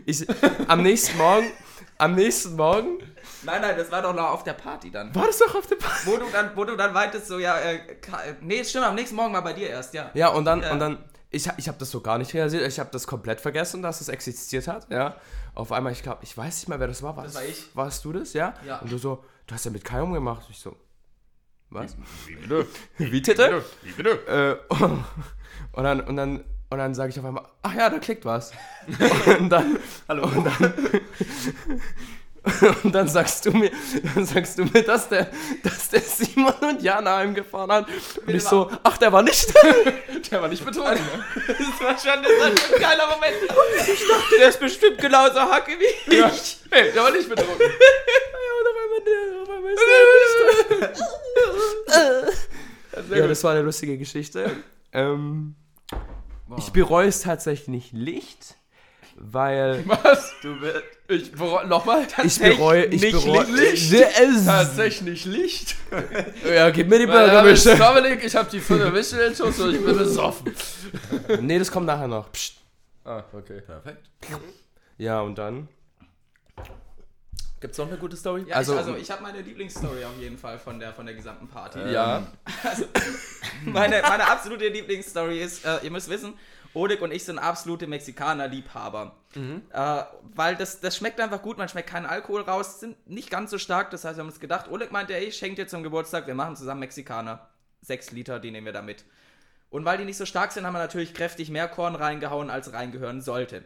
Ich, 0.05 0.28
am 0.68 0.84
nächsten 0.84 1.18
Morgen, 1.18 1.49
am 1.97 2.14
nächsten 2.14 2.58
Morgen, 2.58 2.99
Nein, 3.43 3.62
nein, 3.62 3.78
das 3.78 3.89
war 3.89 4.01
doch 4.01 4.14
noch 4.14 4.32
auf 4.32 4.43
der 4.43 4.51
Party 4.51 4.91
dann. 4.91 5.16
war 5.16 5.28
das 5.28 5.38
doch 5.38 5.55
auf 5.55 5.66
der 5.66 5.78
Party? 5.78 6.01
Wo 6.08 6.18
du 6.18 6.26
dann, 6.30 6.51
wo 6.55 6.66
du 6.66 6.76
dann 6.76 6.93
weitest, 6.93 7.28
so, 7.28 7.39
ja, 7.39 7.58
äh, 7.58 7.80
nee, 8.41 8.66
stimmt, 8.66 8.84
am 8.86 8.95
nächsten 8.95 9.16
Morgen 9.16 9.32
mal 9.32 9.39
bei 9.39 9.53
dir 9.53 9.70
erst, 9.70 9.93
ja. 9.93 10.12
Ja, 10.14 10.28
und 10.28 10.43
dann, 10.43 10.62
Ja. 10.62 10.72
und 10.74 10.80
dann, 10.80 11.05
ich, 11.30 11.47
ich 11.55 11.70
habe 11.70 11.78
das 11.78 11.89
so 11.89 12.01
gar 12.01 12.18
nicht 12.18 12.34
realisiert, 12.34 12.68
ich 12.68 12.80
habe 12.82 12.89
das 12.91 13.08
komplett 13.08 13.39
vergessen, 13.39 13.82
dass 13.82 14.01
es 14.01 14.10
existiert 14.10 14.68
hat, 14.68 14.88
ja. 14.91 15.16
Auf 15.58 15.72
einmal, 15.72 15.91
ich 15.91 16.03
glaube, 16.03 16.20
ich 16.22 16.38
weiß 16.38 16.55
nicht 16.55 16.68
mehr, 16.68 16.80
wer 16.80 16.86
das 16.86 17.01
war. 17.01 17.18
war 17.18 17.24
Das 17.24 17.34
war 17.34 17.43
ich. 17.43 17.76
Warst 17.76 18.05
du 18.05 18.14
das, 18.14 18.34
ja? 18.34 18.53
Ja. 18.64 18.78
Und 18.78 18.91
du 18.91 18.99
so, 18.99 19.24
du 19.47 19.55
hast 19.55 19.66
ja 19.66 19.72
mit 19.72 19.84
Kai 19.84 20.03
umgemacht. 20.03 20.45
Ich 20.51 20.60
so, 20.60 20.76
was? 21.72 21.97
Wie 22.28 22.36
bitte? 22.36 22.68
Wie 22.99 23.10
bitte? 23.10 23.64
Wie 23.82 23.91
bitte? 23.91 24.60
Äh, 24.70 24.76
und 25.74 25.84
dann, 25.84 26.01
und 26.01 26.16
dann, 26.16 26.43
und 26.70 26.78
dann 26.78 26.93
sage 26.93 27.10
ich 27.10 27.18
auf 27.18 27.26
einmal, 27.26 27.47
ach 27.64 27.74
ja, 27.74 27.89
da 27.89 27.97
klickt 27.97 28.24
was. 28.24 28.51
und 29.39 29.49
dann, 29.49 29.80
Hallo. 30.08 30.28
Und 30.28 30.45
dann, 30.45 30.74
und 32.83 32.93
dann 32.93 33.07
sagst 33.07 33.45
du 33.45 33.51
mir, 33.51 33.71
dann 34.15 34.25
sagst 34.25 34.57
du 34.57 34.65
mir, 34.65 34.83
dass 34.83 35.07
der, 35.09 35.29
dass 35.63 35.89
der 35.89 36.01
Simon 36.01 36.53
und 36.61 36.81
Jana 36.81 37.17
heimgefahren 37.17 37.71
hat. 37.71 37.85
Und 38.25 38.33
ich 38.33 38.43
so, 38.43 38.71
ach, 38.83 38.97
der 38.97 39.11
war 39.11 39.21
nicht. 39.21 39.53
Der 40.31 40.41
war 40.41 40.47
nicht 40.49 40.65
betrunken. 40.65 40.95
ne? 40.95 41.23
Das 41.47 41.57
war 41.79 41.97
schon, 41.97 42.23
das 42.23 42.31
war 42.31 42.49
schon 42.49 42.57
ein 42.75 42.81
geiler 42.81 43.07
Moment. 43.07 43.35
Ich 43.87 44.07
dachte, 44.07 44.35
der 44.39 44.49
ist 44.49 44.59
bestimmt 44.59 44.97
genauso 44.97 45.39
hacke 45.39 45.71
wie 45.79 45.85
ich. 46.11 46.19
Ja. 46.19 46.29
Hey, 46.69 46.91
der 46.91 47.03
war 47.03 47.11
nicht 47.11 47.29
betrunken. 47.29 47.59
Ja, 48.47 48.53
und 48.59 48.67
auf 48.67 48.77
einmal, 48.83 49.01
der, 49.05 49.21
auf 49.41 49.49
einmal 49.49 49.71
ist 49.73 49.81
der 50.69 50.77
nicht 50.87 51.01
ja, 53.19 53.27
das 53.27 53.43
war 53.43 53.51
eine 53.51 53.61
lustige 53.61 53.97
Geschichte. 53.97 54.51
Ähm, 54.91 55.55
ich 56.57 56.71
bereue 56.71 57.07
es 57.07 57.21
tatsächlich 57.21 57.93
nicht, 57.93 58.55
weil 59.15 59.83
Was? 59.87 60.33
Du 60.41 60.59
wirst. 60.61 60.83
Ich 61.10 61.32
bereue. 61.32 61.66
Nochmal? 61.68 62.05
ich 62.24 62.39
bereue, 62.39 62.86
ich 62.86 63.01
nicht 63.01 63.14
bereue, 63.14 63.43
Licht. 63.45 63.93
Es- 63.93 64.45
Tatsächlich 64.45 65.24
Licht. 65.26 65.76
Ja, 66.45 66.70
gib 66.70 66.89
mir 66.89 66.97
die 66.99 67.05
ist 67.05 67.12
Burgermische. 67.12 67.76
Dominik, 67.78 68.24
ich 68.26 68.36
habe 68.36 68.49
die 68.51 68.60
Viertel 68.60 68.91
Michelin-Toast 68.91 69.60
und 69.62 69.74
ich 69.76 69.84
bin 69.86 69.97
besoffen. 69.97 70.53
Nee, 71.41 71.60
das 71.60 71.72
kommt 71.72 71.86
nachher 71.86 72.08
noch. 72.10 72.30
Psst. 72.34 72.55
Ah, 73.05 73.24
okay. 73.32 73.62
Perfekt. 73.62 74.10
Ja, 74.97 75.22
und 75.22 75.38
dann? 75.38 75.70
Gibt's 77.60 77.78
noch 77.80 77.88
eine 77.88 77.97
gute 77.97 78.16
Story? 78.16 78.43
Ja, 78.47 78.58
Also- 78.58 78.74
ich, 78.74 78.80
also 78.80 78.95
ich 78.97 79.10
habe 79.10 79.24
meine 79.24 79.41
Lieblingsstory 79.41 80.03
auf 80.03 80.20
jeden 80.20 80.38
Fall 80.38 80.60
von 80.60 80.80
der, 80.80 80.93
von 80.93 81.05
der 81.05 81.16
gesamten 81.16 81.47
Party. 81.47 81.80
Ja. 81.91 82.28
Meine, 83.66 84.01
meine 84.03 84.28
absolute 84.30 84.68
Lieblingsstory 84.68 85.41
ist, 85.41 85.66
äh, 85.66 85.80
ihr 85.84 85.89
müsst 85.89 86.08
wissen, 86.10 86.34
Oleg 86.74 87.01
und 87.01 87.11
ich 87.11 87.24
sind 87.26 87.39
absolute 87.39 87.88
Mexikaner-Liebhaber. 87.88 89.15
Äh, 89.72 90.03
weil 90.36 90.55
das, 90.55 90.80
das 90.80 90.97
schmeckt 90.97 91.20
einfach 91.20 91.41
gut, 91.41 91.57
man 91.57 91.70
schmeckt 91.70 91.89
keinen 91.89 92.05
Alkohol 92.05 92.41
raus, 92.41 92.80
sind 92.80 93.07
nicht 93.07 93.30
ganz 93.30 93.51
so 93.51 93.57
stark. 93.57 93.91
Das 93.91 94.05
heißt, 94.05 94.18
wir 94.18 94.22
haben 94.22 94.30
uns 94.30 94.39
gedacht, 94.39 94.70
Oleg 94.70 94.91
meinte, 94.91 95.15
ey, 95.15 95.26
ich 95.26 95.38
schenke 95.38 95.63
dir 95.63 95.68
zum 95.68 95.84
Geburtstag, 95.84 96.28
wir 96.28 96.36
machen 96.36 96.55
zusammen 96.55 96.82
Mexikaner. 96.82 97.47
Sechs 97.82 98.11
Liter, 98.11 98.39
die 98.39 98.51
nehmen 98.51 98.65
wir 98.65 98.74
da 98.74 98.82
mit. 98.82 99.05
Und 99.70 99.86
weil 99.86 99.97
die 99.97 100.05
nicht 100.05 100.18
so 100.18 100.26
stark 100.26 100.51
sind, 100.51 100.65
haben 100.65 100.74
wir 100.74 100.80
natürlich 100.80 101.13
kräftig 101.13 101.49
mehr 101.49 101.68
Korn 101.68 101.95
reingehauen, 101.95 102.49
als 102.49 102.72
reingehören 102.74 103.22
sollte. 103.22 103.63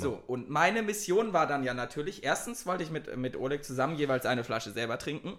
So, 0.00 0.22
und 0.26 0.48
meine 0.48 0.82
Mission 0.82 1.32
war 1.32 1.46
dann 1.46 1.62
ja 1.62 1.74
natürlich, 1.74 2.24
erstens 2.24 2.64
wollte 2.66 2.82
ich 2.82 2.90
mit, 2.90 3.14
mit 3.16 3.36
Oleg 3.36 3.62
zusammen 3.64 3.96
jeweils 3.96 4.24
eine 4.24 4.42
Flasche 4.42 4.70
selber 4.70 4.98
trinken. 4.98 5.36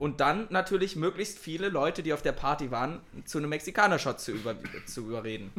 Und 0.00 0.20
dann 0.20 0.46
natürlich 0.48 0.96
möglichst 0.96 1.38
viele 1.38 1.68
Leute, 1.68 2.02
die 2.02 2.14
auf 2.14 2.22
der 2.22 2.32
Party 2.32 2.70
waren, 2.70 3.00
zu 3.26 3.36
einem 3.36 3.50
Mexikaner-Shot 3.50 4.18
zu, 4.18 4.32
über, 4.32 4.56
zu 4.86 5.02
überreden. 5.02 5.52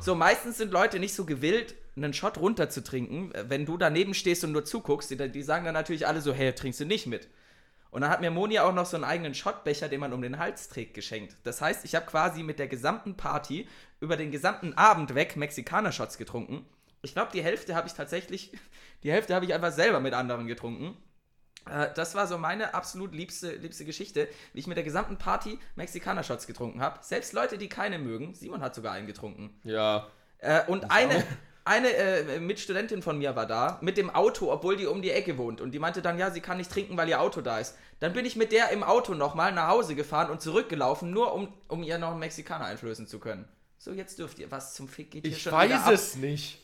So, 0.00 0.14
meistens 0.14 0.58
sind 0.58 0.72
Leute 0.72 0.98
nicht 0.98 1.14
so 1.14 1.24
gewillt, 1.24 1.74
einen 1.96 2.12
Shot 2.12 2.36
runterzutrinken. 2.36 3.32
Wenn 3.48 3.64
du 3.64 3.78
daneben 3.78 4.12
stehst 4.12 4.44
und 4.44 4.52
nur 4.52 4.66
zuguckst, 4.66 5.10
die, 5.10 5.16
die 5.30 5.42
sagen 5.42 5.64
dann 5.64 5.72
natürlich 5.72 6.06
alle 6.06 6.20
so, 6.20 6.34
hey, 6.34 6.52
trinkst 6.52 6.80
du 6.80 6.84
nicht 6.84 7.06
mit. 7.06 7.28
Und 7.90 8.02
dann 8.02 8.10
hat 8.10 8.20
mir 8.20 8.30
Moni 8.30 8.58
auch 8.58 8.74
noch 8.74 8.84
so 8.84 8.98
einen 8.98 9.04
eigenen 9.04 9.32
Shotbecher, 9.32 9.88
den 9.88 10.00
man 10.00 10.12
um 10.12 10.20
den 10.20 10.38
Hals 10.38 10.68
trägt, 10.68 10.92
geschenkt. 10.92 11.36
Das 11.44 11.62
heißt, 11.62 11.86
ich 11.86 11.94
habe 11.94 12.04
quasi 12.04 12.42
mit 12.42 12.58
der 12.58 12.68
gesamten 12.68 13.16
Party 13.16 13.66
über 14.00 14.18
den 14.18 14.30
gesamten 14.30 14.74
Abend 14.74 15.14
weg 15.14 15.34
Mexikaner-Shots 15.36 16.18
getrunken. 16.18 16.66
Ich 17.00 17.14
glaube, 17.14 17.30
die 17.32 17.42
Hälfte 17.42 17.74
habe 17.74 17.88
ich 17.88 17.94
tatsächlich, 17.94 18.52
die 19.02 19.10
Hälfte 19.10 19.34
habe 19.34 19.46
ich 19.46 19.54
einfach 19.54 19.72
selber 19.72 20.00
mit 20.00 20.12
anderen 20.12 20.46
getrunken. 20.46 20.94
Äh, 21.70 21.88
Das 21.94 22.14
war 22.14 22.26
so 22.26 22.38
meine 22.38 22.74
absolut 22.74 23.14
liebste, 23.14 23.52
liebste 23.52 23.84
Geschichte, 23.84 24.28
wie 24.52 24.60
ich 24.60 24.66
mit 24.66 24.76
der 24.76 24.84
gesamten 24.84 25.16
Party 25.18 25.58
Mexikaner-Shots 25.76 26.46
getrunken 26.46 26.80
habe. 26.80 26.98
Selbst 27.02 27.32
Leute, 27.32 27.58
die 27.58 27.68
keine 27.68 27.98
mögen. 27.98 28.34
Simon 28.34 28.60
hat 28.60 28.74
sogar 28.74 28.92
einen 28.92 29.06
getrunken. 29.06 29.58
Ja. 29.64 30.08
Äh, 30.38 30.64
und 30.66 30.90
eine, 30.90 31.24
eine 31.64 31.88
äh, 31.92 32.40
Mitstudentin 32.40 33.02
von 33.02 33.18
mir 33.18 33.36
war 33.36 33.46
da 33.46 33.78
mit 33.82 33.96
dem 33.96 34.10
Auto, 34.10 34.50
obwohl 34.52 34.76
die 34.76 34.86
um 34.86 35.02
die 35.02 35.10
Ecke 35.10 35.36
wohnt. 35.36 35.60
Und 35.60 35.72
die 35.72 35.78
meinte 35.78 36.00
dann, 36.02 36.18
ja, 36.18 36.30
sie 36.30 36.40
kann 36.40 36.56
nicht 36.56 36.70
trinken, 36.70 36.96
weil 36.96 37.08
ihr 37.08 37.20
Auto 37.20 37.40
da 37.40 37.58
ist. 37.58 37.76
Dann 38.00 38.12
bin 38.12 38.24
ich 38.24 38.36
mit 38.36 38.52
der 38.52 38.70
im 38.70 38.82
Auto 38.82 39.14
nochmal 39.14 39.52
nach 39.52 39.68
Hause 39.68 39.94
gefahren 39.94 40.30
und 40.30 40.40
zurückgelaufen, 40.40 41.10
nur 41.10 41.34
um, 41.34 41.52
um 41.68 41.82
ihr 41.82 41.98
noch 41.98 42.10
einen 42.10 42.20
Mexikaner 42.20 42.66
einflößen 42.66 43.06
zu 43.06 43.18
können. 43.18 43.48
So, 43.78 43.92
jetzt 43.92 44.18
dürft 44.18 44.38
ihr. 44.38 44.50
Was 44.50 44.74
zum 44.74 44.88
Fick 44.88 45.10
geht 45.10 45.24
hier 45.24 45.36
Ich 45.36 45.42
schon 45.42 45.52
wieder 45.52 45.84
weiß 45.84 45.92
es 45.92 46.16
nicht. 46.16 46.60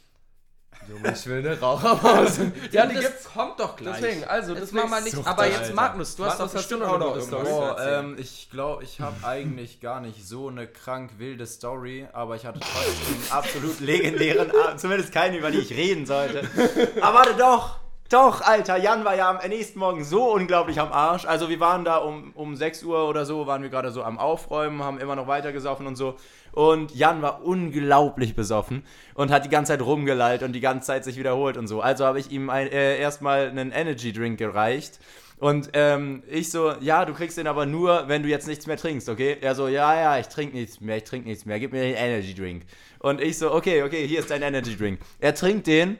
Junge, 0.89 1.13
ich 1.15 1.27
will 1.27 1.39
eine 1.39 1.59
Raucherpause. 1.59 2.53
Ja, 2.71 2.87
die 2.87 2.97
gibt's, 2.97 3.25
kommt 3.33 3.59
doch 3.59 3.75
gleich. 3.77 4.01
Deswegen, 4.01 4.25
also, 4.25 4.55
deswegen- 4.55 4.77
machen 4.77 4.91
wir 4.91 5.01
nicht. 5.01 5.15
Sucht 5.17 5.27
Aber 5.27 5.45
er, 5.45 5.51
jetzt 5.51 5.61
Alter. 5.63 5.75
Magnus, 5.75 6.17
du 6.17 6.25
hast 6.25 6.39
Magnus, 6.39 6.39
doch 6.39 6.45
hast 6.45 6.53
du 6.53 6.59
bestimmt 6.59 6.81
noch 6.83 6.89
auch 6.89 6.95
eine 6.95 7.05
noch 7.05 7.17
irgendwas. 7.17 7.29
Story? 7.41 7.45
zu 7.47 7.51
Boah, 7.55 7.69
erzählen. 7.79 8.05
ähm, 8.05 8.17
ich 8.19 8.49
glaube, 8.51 8.85
ich 8.85 9.01
habe 9.01 9.27
eigentlich 9.27 9.81
gar 9.81 10.01
nicht 10.01 10.27
so 10.29 10.49
eine 10.49 10.67
krank 10.67 11.13
wilde 11.19 11.47
Story, 11.47 12.07
aber 12.13 12.37
ich 12.37 12.45
hatte 12.45 12.61
trotzdem 12.61 13.15
einen 13.15 13.33
absolut 13.33 13.81
legendären 13.81 14.51
Abend. 14.51 14.81
Zumindest 14.81 15.13
keinen, 15.13 15.37
über 15.37 15.51
die 15.51 15.59
ich 15.59 15.71
reden 15.71 16.05
sollte. 16.07 16.49
Aber 17.01 17.19
warte 17.19 17.35
doch! 17.35 17.77
Doch, 18.11 18.43
Alter, 18.43 18.77
Jan 18.77 19.05
war 19.07 19.17
ja 19.17 19.31
am 19.31 19.49
nächsten 19.49 19.79
Morgen 19.79 20.05
so 20.05 20.35
unglaublich 20.35 20.79
am 20.79 20.93
Arsch. 20.93 21.25
Also 21.25 21.49
wir 21.49 21.59
waren 21.59 21.87
da 21.87 21.97
um, 21.97 22.33
um 22.35 22.55
6 22.55 22.83
Uhr 22.85 23.09
oder 23.09 23.25
so, 23.25 23.47
waren 23.47 23.63
wir 23.63 23.71
gerade 23.71 23.91
so 23.91 24.03
am 24.03 24.19
Aufräumen, 24.19 24.85
haben 24.85 24.99
immer 24.99 25.17
noch 25.17 25.27
weiter 25.27 25.53
gesoffen 25.53 25.87
und 25.87 25.97
so. 25.97 26.17
Und 26.53 26.95
Jan 26.95 27.23
war 27.23 27.43
unglaublich 27.43 28.37
besoffen 28.37 28.85
und 29.15 29.31
hat 29.31 29.47
die 29.47 29.49
ganze 29.49 29.73
Zeit 29.73 29.81
rumgelallt 29.81 30.43
und 30.43 30.53
die 30.53 30.61
ganze 30.61 30.87
Zeit 30.87 31.05
sich 31.05 31.17
wiederholt 31.17 31.57
und 31.57 31.67
so. 31.67 31.81
Also 31.81 32.05
habe 32.05 32.21
ich 32.21 32.31
ihm 32.31 32.51
ein, 32.51 32.69
äh, 32.69 32.99
erstmal 32.99 33.49
einen 33.49 33.73
Energy 33.73 34.13
Drink 34.13 34.39
gereicht. 34.39 35.01
Und 35.39 35.71
ähm, 35.73 36.23
ich 36.29 36.51
so, 36.51 36.75
ja, 36.81 37.07
du 37.07 37.15
kriegst 37.15 37.39
den 37.39 37.47
aber 37.47 37.67
nur, 37.67 38.07
wenn 38.07 38.23
du 38.23 38.29
jetzt 38.29 38.47
nichts 38.47 38.67
mehr 38.67 38.77
trinkst, 38.77 39.09
okay? 39.09 39.39
Er 39.41 39.55
so, 39.55 39.67
ja, 39.67 39.95
ja, 39.99 40.19
ich 40.19 40.29
trinke 40.29 40.57
nichts 40.57 40.81
mehr, 40.81 40.99
ich 40.99 41.05
trinke 41.05 41.29
nichts 41.29 41.45
mehr, 41.45 41.59
gib 41.59 41.73
mir 41.73 41.83
den 41.83 41.97
Energy 41.97 42.35
Drink. 42.35 42.65
Und 43.01 43.21
ich 43.21 43.39
so, 43.39 43.53
okay, 43.53 43.83
okay, 43.83 44.07
hier 44.07 44.21
ist 44.21 44.31
dein 44.31 44.43
Energy 44.43 44.77
Drink. 44.77 45.01
Er 45.19 45.35
trinkt 45.35 45.67
den, 45.67 45.99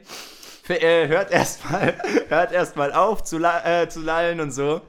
äh, 0.69 1.07
hört 1.07 1.31
erstmal 1.31 1.95
hört 2.29 2.51
erst 2.51 2.75
mal 2.75 2.93
auf 2.93 3.23
zu, 3.23 3.37
la 3.37 3.81
äh, 3.83 3.89
zu 3.89 4.01
lallen 4.01 4.39
und 4.39 4.51
so. 4.51 4.81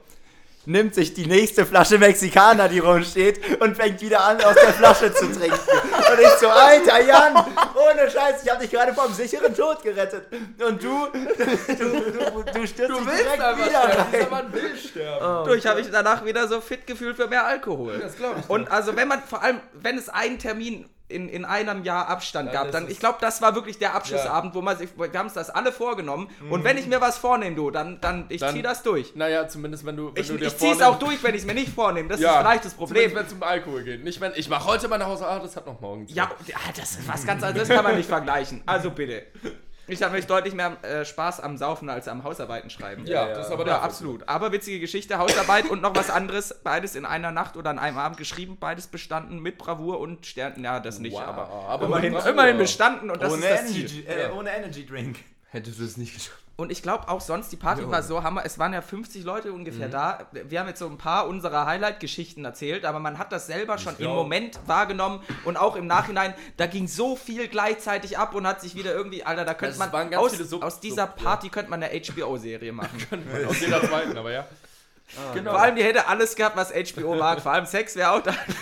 Nimmt 0.65 0.95
sich 0.95 1.13
die 1.13 1.27
nächste 1.27 1.65
Flasche 1.65 1.97
Mexikaner, 1.97 2.67
die 2.67 2.79
rumsteht, 2.79 3.61
und 3.61 3.77
fängt 3.77 4.01
wieder 4.01 4.21
an, 4.21 4.41
aus 4.41 4.55
der 4.55 4.73
Flasche 4.73 5.13
zu 5.13 5.31
trinken. 5.31 5.57
Und 5.57 6.19
ich 6.19 6.29
so, 6.41 6.49
Alter, 6.49 7.01
Jan, 7.05 7.37
ohne 7.37 8.11
Scheiß, 8.11 8.43
ich 8.43 8.51
hab 8.51 8.59
dich 8.59 8.69
gerade 8.69 8.93
vom 8.93 9.13
sicheren 9.13 9.55
Tod 9.55 9.81
gerettet. 9.81 10.27
Und 10.59 10.83
du, 10.83 11.07
du, 11.13 11.73
du, 11.73 12.43
du 12.53 12.67
stürzt 12.67 12.99
dich 12.99 13.05
direkt 13.05 13.65
wieder 13.65 13.79
rein. 13.79 14.07
Dieser 14.11 14.29
Mann 14.29 14.51
will 14.51 14.75
sterben. 14.75 15.47
Du, 15.47 15.53
ich 15.53 15.65
habe 15.65 15.79
mich 15.79 15.89
danach 15.89 16.25
wieder 16.25 16.45
so 16.49 16.59
fit 16.59 16.85
gefühlt 16.85 17.15
für 17.15 17.29
mehr 17.29 17.45
Alkohol. 17.45 17.99
Das 17.99 18.17
glaube 18.17 18.41
ich. 18.41 18.49
Und 18.49 18.69
also 18.69 18.93
wenn 18.97 19.07
man, 19.07 19.23
vor 19.23 19.41
allem, 19.41 19.61
wenn 19.71 19.97
es 19.97 20.09
einen 20.09 20.37
Termin 20.37 20.89
in, 21.09 21.29
in 21.29 21.45
einem 21.45 21.83
Jahr 21.83 22.09
Abstand 22.09 22.51
Ja, 22.51 22.63
gab, 22.63 22.71
dann, 22.71 22.89
ich 22.89 22.99
glaube, 22.99 23.17
das 23.21 23.41
war 23.41 23.55
wirklich 23.55 23.79
der 23.79 23.93
Abschlussabend, 23.95 24.53
wo 24.55 24.61
man 24.61 24.77
sich, 24.77 24.89
wir 24.97 25.11
haben 25.17 25.27
uns 25.27 25.33
das 25.33 25.49
alle 25.49 25.71
vorgenommen. 25.71 26.29
Und 26.49 26.63
wenn 26.65 26.77
ich 26.77 26.85
mir 26.87 26.99
was 26.99 27.17
vornehme, 27.17 27.55
du, 27.55 27.71
dann, 27.71 28.01
dann 28.01 28.25
ich 28.29 28.41
Dann- 28.41 28.53
zieh 28.53 28.61
das 28.61 28.83
durch. 28.83 29.15
Naja, 29.15 29.47
zumindest 29.47 29.85
wenn 29.85 29.95
du, 29.95 30.13
wenn 30.13 30.21
Ich, 30.21 30.27
du 30.27 30.37
dir 30.37 30.47
ich 30.47 30.57
zieh's 30.57 30.81
auch 30.81 30.99
durch, 30.99 31.23
wenn 31.23 31.33
ich 31.33 31.41
es 31.41 31.47
mir 31.47 31.53
nicht 31.53 31.73
vornehme. 31.73 32.09
Das 32.09 32.19
Ja, 32.19 32.31
ist 32.33 32.37
vielleicht 32.39 32.65
das 32.65 32.73
Problem. 32.73 33.15
Wenn 33.15 33.25
es 33.25 33.31
um 33.33 33.41
Alkohol 33.43 33.83
geht. 33.83 34.03
Nicht, 34.03 34.19
wenn 34.19 34.33
ich 34.35 34.49
mache 34.49 34.65
heute 34.65 34.87
mal 34.89 34.97
nach 34.97 35.07
Hause, 35.07 35.25
ah, 35.27 35.39
das 35.39 35.55
hat 35.55 35.65
noch 35.65 35.79
morgen. 35.79 36.05
Ja, 36.07 36.29
ja, 36.45 36.57
das 36.75 36.91
ist 36.91 37.07
was 37.07 37.25
ganz 37.25 37.41
anderes, 37.43 37.67
das 37.67 37.75
kann 37.77 37.85
man 37.85 37.95
nicht 37.95 38.09
vergleichen. 38.09 38.61
Also 38.65 38.91
bitte. 38.91 39.27
Ich 39.87 40.03
habe 40.03 40.15
mich 40.15 40.27
deutlich 40.27 40.53
mehr 40.53 40.77
äh, 40.83 41.05
Spaß 41.05 41.39
am 41.39 41.57
Saufen 41.57 41.89
als 41.89 42.07
am 42.07 42.23
Hausarbeiten 42.23 42.69
schreiben. 42.69 43.05
Ja, 43.05 43.29
das 43.29 43.47
ist 43.47 43.53
aber 43.53 43.65
Ja, 43.65 43.79
absolut. 43.81 44.27
Aber 44.27 44.51
witzige 44.51 44.79
Geschichte, 44.79 45.17
Hausarbeit 45.17 45.69
und 45.69 45.81
noch 45.81 45.95
was 45.95 46.09
anderes. 46.09 46.53
Beides 46.63 46.95
in 46.95 47.05
einer 47.05 47.31
Nacht 47.31 47.55
oder 47.55 47.69
an 47.69 47.79
einem 47.79 47.97
Abend 47.97 48.17
geschrieben, 48.17 48.57
beides 48.59 48.87
bestanden 48.87 49.39
mit 49.39 49.57
Bravour 49.57 49.99
und 49.99 50.25
Sternen. 50.25 50.63
Ja, 50.63 50.79
das 50.79 50.99
nicht, 50.99 51.13
Wow, 51.13 51.21
aber, 51.21 51.49
aber 51.49 51.85
immerhin, 51.85 52.13
immerhin 52.13 52.57
bestanden 52.57 53.09
und 53.09 53.21
das 53.21 53.33
Ohne, 53.33 53.45
ist 53.45 53.51
das 53.63 53.67
Ziel. 53.67 54.05
Energy, 54.05 54.05
äh, 54.07 54.31
ohne 54.31 54.49
Energy 54.49 54.85
Drink. 54.85 55.19
Hättest 55.49 55.79
du 55.79 55.83
es 55.85 55.97
nicht 55.97 56.13
geschafft. 56.13 56.43
Und 56.59 56.71
ich 56.71 56.81
glaube 56.81 57.07
auch 57.07 57.21
sonst, 57.21 57.51
die 57.51 57.55
Party 57.55 57.87
war 57.87 58.01
so 58.01 58.23
hammer. 58.23 58.41
Es 58.43 58.57
waren 58.57 58.73
ja 58.73 58.81
50 58.81 59.23
Leute 59.23 59.53
ungefähr 59.53 59.89
da. 59.89 60.25
Wir 60.31 60.59
haben 60.59 60.67
jetzt 60.67 60.79
so 60.79 60.87
ein 60.87 60.97
paar 60.97 61.27
unserer 61.27 61.67
Highlight-Geschichten 61.67 62.43
erzählt, 62.43 62.83
aber 62.83 62.97
man 62.99 63.19
hat 63.19 63.31
das 63.31 63.45
selber 63.45 63.77
schon 63.77 63.95
im 63.99 64.09
Moment 64.09 64.59
wahrgenommen 64.65 65.21
und 65.45 65.55
auch 65.55 65.75
im 65.75 65.85
Nachhinein. 65.85 66.33
Da 66.57 66.65
ging 66.65 66.87
so 66.87 67.15
viel 67.15 67.47
gleichzeitig 67.47 68.17
ab 68.17 68.33
und 68.33 68.47
hat 68.47 68.61
sich 68.61 68.73
wieder 68.75 68.91
irgendwie, 68.91 69.23
Alter, 69.23 69.45
da 69.45 69.53
könnte 69.53 69.77
man 69.77 70.15
aus, 70.15 70.51
aus 70.53 70.79
dieser. 70.79 71.05
Party 71.05 71.49
könnte 71.49 71.69
man 71.69 71.83
eine 71.83 72.01
HBO-Serie 72.01 72.71
machen. 72.73 72.89
Aus 73.47 73.59
jeder 73.59 73.81
zweiten, 73.83 74.17
aber 74.17 74.31
ja. 74.31 74.47
Genau. 75.33 75.51
Vor 75.51 75.59
allem, 75.61 75.75
die 75.75 75.83
hätte 75.83 76.07
alles 76.07 76.35
gehabt, 76.35 76.57
was 76.57 76.71
HBO 76.73 77.15
mag. 77.15 77.39
Vor 77.41 77.53
allem 77.53 77.65
Sex 77.65 77.95
wäre 77.95 78.11
auch 78.11 78.21
da. 78.21 78.33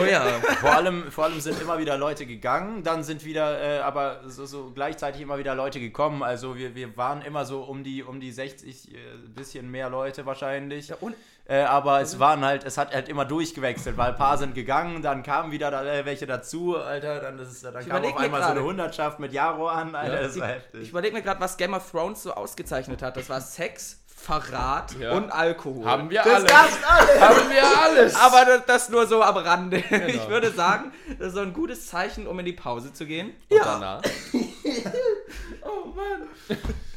Oh 0.00 0.04
ja. 0.04 0.22
Vor 0.60 0.70
allem, 0.72 1.10
vor 1.10 1.24
allem 1.24 1.40
sind 1.40 1.60
immer 1.60 1.78
wieder 1.78 1.96
Leute 1.98 2.24
gegangen, 2.26 2.82
dann 2.84 3.02
sind 3.02 3.24
wieder, 3.24 3.60
äh, 3.60 3.78
aber 3.80 4.20
so, 4.26 4.46
so 4.46 4.70
gleichzeitig 4.74 5.20
immer 5.20 5.38
wieder 5.38 5.54
Leute 5.54 5.80
gekommen. 5.80 6.22
Also 6.22 6.56
wir, 6.56 6.74
wir 6.74 6.96
waren 6.96 7.22
immer 7.22 7.44
so 7.44 7.62
um 7.62 7.82
die, 7.82 8.02
um 8.04 8.20
die 8.20 8.30
60, 8.32 8.94
äh, 8.94 8.98
bisschen 9.34 9.70
mehr 9.70 9.90
Leute 9.90 10.24
wahrscheinlich. 10.26 10.92
und- 11.00 11.14
äh, 11.48 11.60
aber 11.62 12.00
es 12.00 12.18
waren 12.18 12.44
halt, 12.44 12.64
es 12.64 12.76
hat 12.76 12.92
halt 12.92 13.08
immer 13.08 13.24
durchgewechselt, 13.24 13.96
weil 13.96 14.10
ein 14.10 14.16
paar 14.16 14.36
sind 14.36 14.56
gegangen, 14.56 15.00
dann 15.00 15.22
kamen 15.22 15.52
wieder 15.52 15.70
da, 15.70 15.84
äh, 15.84 16.04
welche 16.04 16.26
dazu, 16.26 16.76
Alter, 16.76 17.20
dann, 17.20 17.38
ist, 17.38 17.62
dann 17.64 17.72
kam 17.88 18.04
auf 18.04 18.16
einmal 18.16 18.42
so 18.42 18.48
eine. 18.48 18.62
Hundertschaft 18.64 19.20
mit 19.20 19.32
Jaro 19.32 19.68
an, 19.68 19.94
Alter, 19.94 20.22
das 20.22 20.40
war 20.40 20.48
heftig. 20.48 20.82
Ich 20.82 20.88
überlege 20.90 21.14
mir 21.14 21.22
gerade, 21.22 21.38
was 21.40 21.56
Game 21.56 21.72
of 21.74 21.88
Thrones 21.88 22.24
so 22.24 22.32
ausgezeichnet 22.34 23.00
hat. 23.00 23.16
Das 23.16 23.28
war 23.28 23.40
Sex, 23.40 24.02
Verrat 24.18 24.94
Ja. 24.98 25.12
und 25.12 25.30
Alkohol. 25.30 25.84
Haben 25.84 26.10
wir 26.10 26.22
das 26.22 26.32
alles. 26.32 26.50
gab's 26.50 26.78
alles! 26.88 27.20
Haben 27.20 27.50
wir 27.50 27.80
alles. 27.82 28.14
Aber 28.16 28.44
das, 28.44 28.62
das 28.66 28.88
nur 28.88 29.06
so 29.06 29.22
am 29.22 29.36
Rande. 29.36 29.76
Ich 30.08 30.28
würde 30.28 30.50
sagen, 30.50 30.90
das 31.18 31.28
ist 31.28 31.34
so 31.34 31.40
ein 31.40 31.52
gutes 31.52 31.86
Zeichen, 31.86 32.26
um 32.26 32.38
in 32.40 32.46
die 32.46 32.52
Pause 32.54 32.92
zu 32.92 33.06
gehen. 33.06 33.32
Und 33.48 33.58
danach. 33.62 34.02
Oh 35.62 35.86
Mann. 35.94 36.28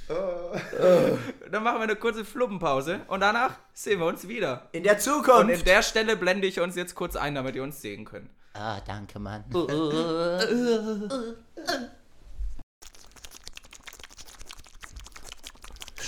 Dann 1.51 1.63
machen 1.63 1.77
wir 1.77 1.83
eine 1.83 1.95
kurze 1.95 2.25
Flubbenpause 2.25 3.01
und 3.07 3.19
danach 3.19 3.51
sehen 3.73 3.99
wir 3.99 4.07
uns 4.07 4.27
wieder. 4.27 4.67
In 4.71 4.81
der 4.83 4.93
Und 4.93 5.01
Zukunft! 5.01 5.53
in 5.59 5.63
der 5.65 5.83
Stelle 5.83 6.15
blende 6.15 6.47
ich 6.47 6.59
uns 6.59 6.75
jetzt 6.75 6.95
kurz 6.95 7.15
ein, 7.15 7.35
damit 7.35 7.55
ihr 7.55 7.61
uns 7.63 7.79
sehen 7.81 8.05
könnt. 8.05 8.29
ah, 8.55 8.79
danke, 8.87 9.19
Mann. 9.19 9.43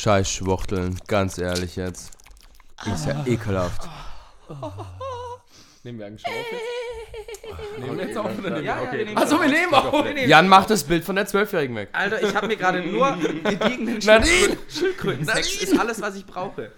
Scheiß 0.01 0.31
Schwuchteln, 0.31 0.97
ganz 1.07 1.37
ehrlich 1.37 1.75
jetzt. 1.75 2.09
Ist 2.91 3.05
ja 3.05 3.23
ekelhaft. 3.27 3.87
Nehmen 5.83 5.99
wir 5.99 6.07
auf 6.07 6.33
jetzt? 6.33 7.79
Nehmen 7.79 7.97
wir 7.99 8.07
jetzt 8.07 8.17
auf 8.17 8.25
oder 8.39 8.49
nehmen 8.49 8.65
Ja, 8.65 8.77
wir? 8.91 8.99
ja, 8.99 9.03
Okay. 9.05 9.15
Achso, 9.15 9.39
wir 9.39 9.47
nehmen 9.47 9.71
nee. 10.15 10.25
Jan 10.25 10.47
macht 10.47 10.71
das 10.71 10.83
Bild 10.85 11.03
von 11.03 11.15
der 11.15 11.27
Zwölfjährigen 11.27 11.75
weg. 11.75 11.89
Alter, 11.93 12.19
ich 12.23 12.33
habe 12.35 12.47
mir 12.47 12.57
gerade 12.57 12.81
nur 12.81 13.15
gediegenen! 13.43 14.01
Schildkröten- 14.01 14.57
Schildkrötensex. 14.69 15.61
Ist 15.61 15.79
alles, 15.79 16.01
was 16.01 16.15
ich 16.15 16.25
brauche. 16.25 16.71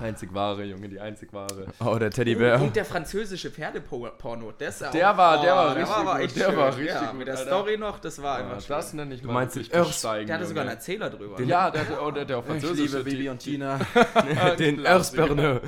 Einzig 0.00 0.32
wahre, 0.32 0.64
Junge, 0.64 0.88
die 0.88 1.00
einzig 1.00 1.32
wahre. 1.32 1.66
Oh, 1.84 1.96
der 1.98 2.10
Teddybär. 2.10 2.60
Und 2.60 2.76
der 2.76 2.84
französische 2.84 3.50
Pferdeporno. 3.50 4.52
Der, 4.52 4.68
ist 4.68 4.80
ja 4.80 4.90
Der 4.90 5.12
auch- 5.12 5.16
war- 5.16 5.40
der 5.42 5.52
oh, 5.54 5.56
war 5.56 5.74
der 5.74 5.76
richtig 5.82 5.88
war 5.96 5.98
aber 6.02 6.12
gut. 6.12 6.20
echt 6.24 6.36
Der 6.36 6.44
schön. 6.44 6.56
war 6.56 6.68
richtig 6.68 6.86
ja, 6.86 7.06
gut, 7.10 7.18
Mit 7.18 7.26
der 7.28 7.36
Alter. 7.38 7.46
Story 7.50 7.76
noch, 7.78 7.98
das 7.98 8.22
war 8.22 8.38
Ja, 8.40 8.44
einfach 8.46 8.60
schön. 8.60 8.76
das 8.76 8.92
nenne 8.94 9.14
ich 9.14 9.22
mal 9.24 9.32
meinst 9.32 9.56
den 9.56 9.64
Irrs- 9.64 9.86
besteigen, 9.88 10.26
Der 10.26 10.36
hatte 10.36 10.46
sogar 10.46 10.62
einen. 10.62 10.70
Erzähler 10.70 11.10
drüber. 11.10 11.42
Ja, 11.42 11.70
der, 11.70 11.84
der, 11.84 12.12
der, 12.12 12.24
der 12.24 12.38
auf 12.38 12.44
Ich 12.44 12.50
Französisch. 12.50 12.92
liebe 12.92 13.04
Bibi 13.04 13.28
und 13.28 13.38
Tina. 13.38 13.78
Den 14.58 14.78
Klassiker. 14.78 15.22
Erzberneux. 15.22 15.62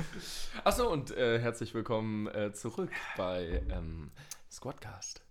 Achso, 0.63 0.87
und 0.89 1.11
äh, 1.17 1.39
herzlich 1.39 1.73
willkommen 1.73 2.27
äh, 2.27 2.53
zurück 2.53 2.89
bei 3.17 3.61
ähm, 3.69 4.11
Squadcast. 4.51 5.21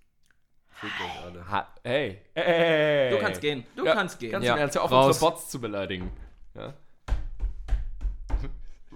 Ha 1.51 1.68
hey. 1.84 2.22
hey. 2.34 3.11
Du 3.11 3.18
kannst 3.18 3.40
gehen. 3.42 3.64
Du 3.76 3.84
Ja, 3.84 3.92
kannst 3.94 4.18
gehen. 4.18 4.32
Ganz 4.32 4.46
Ja, 4.46 4.55
im 4.55 4.61
Ernst, 4.61 4.76
hör 4.76 4.82
auf, 4.84 4.90
raus. 4.90 5.07
unsere 5.09 5.30
Bots 5.30 5.48
zu 5.51 5.61
beleidigen. 5.61 6.11
Ja? 6.55 6.72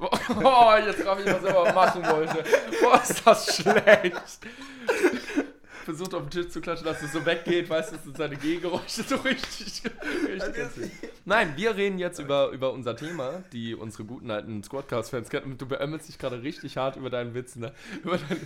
Oh, 0.00 0.72
jetzt 0.84 1.02
traf 1.02 1.18
ich, 1.20 1.26
was 1.26 1.42
ich 1.42 1.50
aber 1.50 1.72
machen 1.72 2.06
wollte. 2.08 2.44
Boah, 2.82 3.00
ist 3.02 3.26
das 3.26 3.56
schlecht. 3.56 4.22
Versucht 5.84 6.14
auf 6.14 6.22
den 6.22 6.30
Tisch 6.30 6.48
zu 6.48 6.60
klatschen, 6.60 6.86
dass 6.86 7.02
es 7.02 7.12
so 7.12 7.24
weggeht, 7.24 7.68
weißt 7.68 7.92
du, 7.92 7.96
sind 7.98 8.16
seine 8.16 8.36
Gehgeräusche 8.36 9.02
so 9.02 9.16
richtig. 9.16 9.82
richtig 9.84 10.76
wild. 10.76 10.90
Nein, 11.24 11.54
wir 11.56 11.76
reden 11.76 11.98
jetzt 11.98 12.18
über, 12.18 12.50
über 12.50 12.72
unser 12.72 12.96
Thema, 12.96 13.44
die 13.52 13.74
unsere 13.74 14.04
guten 14.04 14.30
alten 14.30 14.62
Squadcast-Fans 14.62 15.28
kennen. 15.28 15.58
Du 15.58 15.66
beömmelst 15.66 16.08
dich 16.08 16.18
gerade 16.18 16.42
richtig 16.42 16.76
hart 16.76 16.96
über 16.96 17.10
deinen 17.10 17.34
Witz, 17.34 17.56
ne? 17.56 17.72
Über 18.02 18.18
dein, 18.18 18.40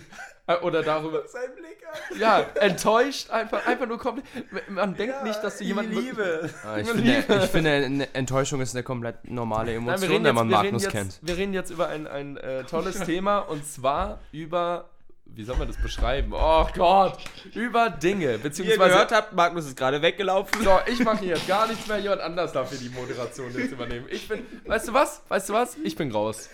äh, 0.47 0.61
oder 0.61 0.83
darüber. 0.83 1.23
Sein 1.27 1.53
Blick 1.55 1.77
an. 1.87 2.19
Ja, 2.19 2.39
enttäuscht, 2.59 3.29
einfach, 3.29 3.65
einfach 3.65 3.87
nur 3.87 3.97
komplett. 3.97 4.25
Man 4.69 4.95
denkt 4.95 5.23
nicht, 5.23 5.43
dass 5.43 5.57
du 5.57 5.63
jemanden. 5.63 5.93
Liebe. 5.93 6.49
Ah, 6.63 6.77
ich, 6.77 6.87
finde, 6.87 7.43
ich 7.43 7.49
finde, 7.49 7.71
eine 7.71 8.13
Enttäuschung 8.13 8.61
ist 8.61 8.75
eine 8.75 8.83
komplett 8.83 9.29
normale 9.29 9.73
Nein, 9.73 9.75
Emotion, 9.77 10.09
reden, 10.09 10.23
wenn 10.23 10.25
jetzt, 10.25 10.35
man 10.35 10.49
wir, 10.49 10.57
Magnus 10.57 10.83
jetzt, 10.83 10.91
kennt. 10.91 11.19
wir 11.21 11.37
reden 11.37 11.53
jetzt 11.53 11.71
über 11.71 11.87
ein, 11.87 12.07
ein 12.07 12.37
äh, 12.37 12.63
tolles 12.63 12.99
Thema 13.05 13.39
und 13.39 13.65
zwar 13.65 14.19
über. 14.31 14.89
Wie 15.35 15.43
soll 15.43 15.55
man 15.55 15.67
das 15.67 15.77
beschreiben? 15.77 16.33
Oh 16.33 16.67
Gott! 16.75 17.17
Über 17.53 17.89
Dinge, 17.89 18.27
Wie 18.27 18.31
ihr 18.31 18.37
beziehungsweise. 18.39 18.89
gehört 18.89 19.11
habt, 19.11 19.33
Magnus 19.33 19.65
ist 19.67 19.77
gerade 19.77 20.01
weggelaufen. 20.01 20.61
So, 20.63 20.79
ich 20.85 20.99
mache 20.99 21.19
hier 21.19 21.35
jetzt 21.35 21.47
gar 21.47 21.67
nichts 21.67 21.87
mehr, 21.87 21.97
jemand 21.99 22.21
anders 22.21 22.51
darf 22.51 22.69
hier 22.69 22.79
die 22.79 22.89
Moderation 22.89 23.53
jetzt 23.57 23.71
übernehmen. 23.71 24.05
Ich 24.09 24.27
bin. 24.27 24.45
Weißt 24.65 24.89
du 24.89 24.93
was? 24.93 25.21
Weißt 25.29 25.49
du 25.49 25.53
was? 25.53 25.77
Ich 25.83 25.95
bin 25.95 26.11
raus. 26.11 26.49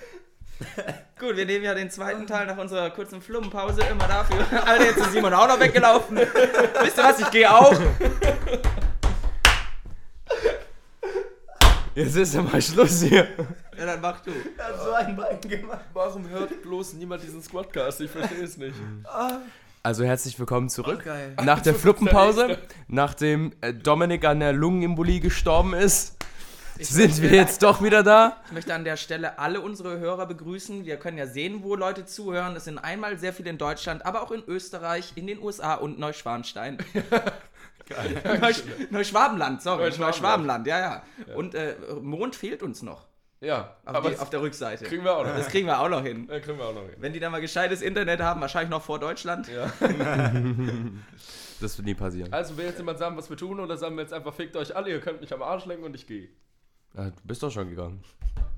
Gut, 1.20 1.36
wir 1.36 1.46
nehmen 1.46 1.66
ja 1.66 1.74
den 1.74 1.90
zweiten 1.90 2.28
Teil 2.28 2.46
nach 2.46 2.58
unserer 2.58 2.90
kurzen 2.90 3.22
Flummenpause 3.22 3.82
immer 3.92 4.08
dafür. 4.08 4.46
Alter, 4.66 4.86
jetzt 4.86 4.98
ist 4.98 5.12
Simon 5.12 5.34
auch 5.34 5.48
noch 5.48 5.60
weggelaufen. 5.60 6.18
Wisst 6.82 6.98
ihr 6.98 7.04
was? 7.04 7.20
Ich 7.20 7.32
gehe 7.32 7.52
auch. 7.54 7.74
Jetzt 11.96 12.18
ist 12.18 12.34
ja 12.34 12.42
mal 12.42 12.62
Schluss 12.62 13.04
hier. 13.04 13.26
Ja, 13.78 13.86
dann 13.86 14.02
mach 14.02 14.20
du. 14.20 14.32
Er 14.58 14.66
hat 14.66 14.84
so 14.84 14.92
ein 14.92 15.16
Bein 15.16 15.40
gemacht. 15.40 15.86
Warum 15.94 16.28
hört 16.28 16.62
bloß 16.62 16.94
niemand 16.96 17.24
diesen 17.24 17.42
Squadcast? 17.42 18.02
Ich 18.02 18.12
verstehe 18.12 18.44
es 18.44 18.58
nicht. 18.58 18.76
Also 19.82 20.04
herzlich 20.04 20.38
willkommen 20.38 20.68
zurück. 20.68 21.00
Oh, 21.02 21.06
geil. 21.06 21.38
Nach 21.46 21.62
der 21.62 21.74
Fluppenpause, 21.76 22.58
nachdem 22.90 23.54
äh, 23.62 23.74
Dominik 23.74 24.26
an 24.26 24.42
der 24.42 24.52
Lungenembolie 24.52 25.22
gestorben 25.22 25.74
ist, 25.74 26.18
sind 26.78 27.22
wir 27.22 27.32
jetzt 27.32 27.64
doch 27.64 27.82
wieder 27.82 28.04
da. 28.04 28.42
Ich 28.48 28.52
möchte 28.52 28.74
an 28.76 28.84
der 28.84 28.98
Stelle 28.98 29.40
alle 29.40 29.62
unsere 29.62 29.98
Hörer 29.98 30.26
begrüßen. 30.26 30.84
Wir 30.84 30.98
können 30.98 31.18
ja 31.18 31.28
sehen, 31.28 31.64
wo 31.64 31.76
Leute 31.76 32.06
zuhören. 32.06 32.58
Es 32.58 32.66
sind 32.66 32.78
einmal 32.78 33.18
sehr 33.18 33.32
viele 33.32 33.52
in 33.52 33.58
Deutschland, 33.58 34.06
aber 34.06 34.22
auch 34.22 34.32
in 34.32 34.44
Österreich, 34.46 35.14
in 35.16 35.28
den 35.28 35.42
USA 35.42 35.76
und 35.76 35.98
Neuschwanstein. 35.98 36.78
Neusch 38.42 38.64
Neuschwabenland, 38.90 39.62
sorry. 39.62 39.84
Neuschwabenland. 39.84 40.66
Neuschwabenland, 40.66 40.68
ja, 40.68 40.80
ja. 40.80 41.36
Und 41.36 41.56
äh, 41.56 41.76
Mond 42.02 42.36
fehlt 42.36 42.64
uns 42.64 42.82
noch. 42.82 43.08
Ja, 43.42 43.76
Auf, 43.86 43.96
aber 43.96 44.10
die, 44.10 44.18
auf 44.18 44.30
der 44.30 44.42
Rückseite. 44.42 44.86
kriegen 44.86 45.04
wir 45.04 45.16
auch 45.16 45.26
noch. 45.26 45.36
das 45.36 45.48
kriegen 45.48 45.68
wir 45.68 45.80
auch 45.80 45.90
noch 45.90 46.02
hin. 46.02 46.28
Ja, 46.32 46.40
kriegen 46.40 46.58
wir 46.58 46.66
auch 46.66 46.74
noch 46.74 46.84
hin. 46.84 46.96
Wenn 46.98 47.14
die 47.14 47.20
dann 47.20 47.32
mal 47.32 47.42
gescheites 47.42 47.82
Internet 47.82 48.22
haben, 48.22 48.42
wahrscheinlich 48.42 48.70
noch 48.70 48.82
vor 48.82 49.00
Deutschland. 49.00 49.48
Ja. 49.48 49.72
Das 51.62 51.78
wird 51.78 51.86
nie 51.88 51.94
passieren. 51.94 52.34
Also, 52.34 52.58
will 52.58 52.66
jetzt 52.66 52.78
jemand 52.78 53.00
sagen, 53.00 53.16
was 53.16 53.30
wir 53.30 53.38
tun, 53.38 53.62
oder 53.62 53.78
sagen 53.78 53.96
wir 53.96 54.02
jetzt 54.02 54.14
einfach, 54.14 54.34
fickt 54.34 54.58
euch 54.58 54.76
alle, 54.76 54.90
ihr 54.90 55.00
könnt 55.00 55.22
mich 55.22 55.34
am 55.34 55.42
Arsch 55.42 55.66
lenken 55.66 55.86
und 55.86 55.96
ich 55.96 56.06
gehe? 56.06 56.28
Ah, 56.96 57.06
du 57.06 57.12
bist 57.24 57.42
doch 57.44 57.50
schon 57.50 57.70
gegangen. 57.70 58.04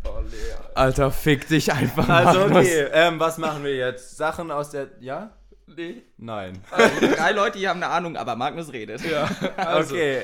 Oh, 0.04 0.20
Lea. 0.22 0.56
Alter, 0.76 1.12
fick 1.12 1.48
dich 1.48 1.72
einfach 1.72 2.08
Also 2.08 2.46
okay, 2.46 2.88
ähm, 2.92 3.20
was 3.20 3.38
machen 3.38 3.64
wir 3.64 3.76
jetzt? 3.76 4.18
Sachen 4.18 4.52
aus 4.52 4.72
der... 4.72 4.90
Ja? 5.00 5.32
Nee. 5.76 6.02
Nein. 6.18 6.60
Drei 7.18 7.32
Leute 7.34 7.60
hier 7.60 7.70
haben 7.70 7.84
eine 7.84 7.92
Ahnung, 7.92 8.16
aber 8.16 8.36
Magnus 8.36 8.72
redet. 8.72 9.02
Ja, 9.02 9.30
also, 9.58 9.94
Okay. 9.96 10.24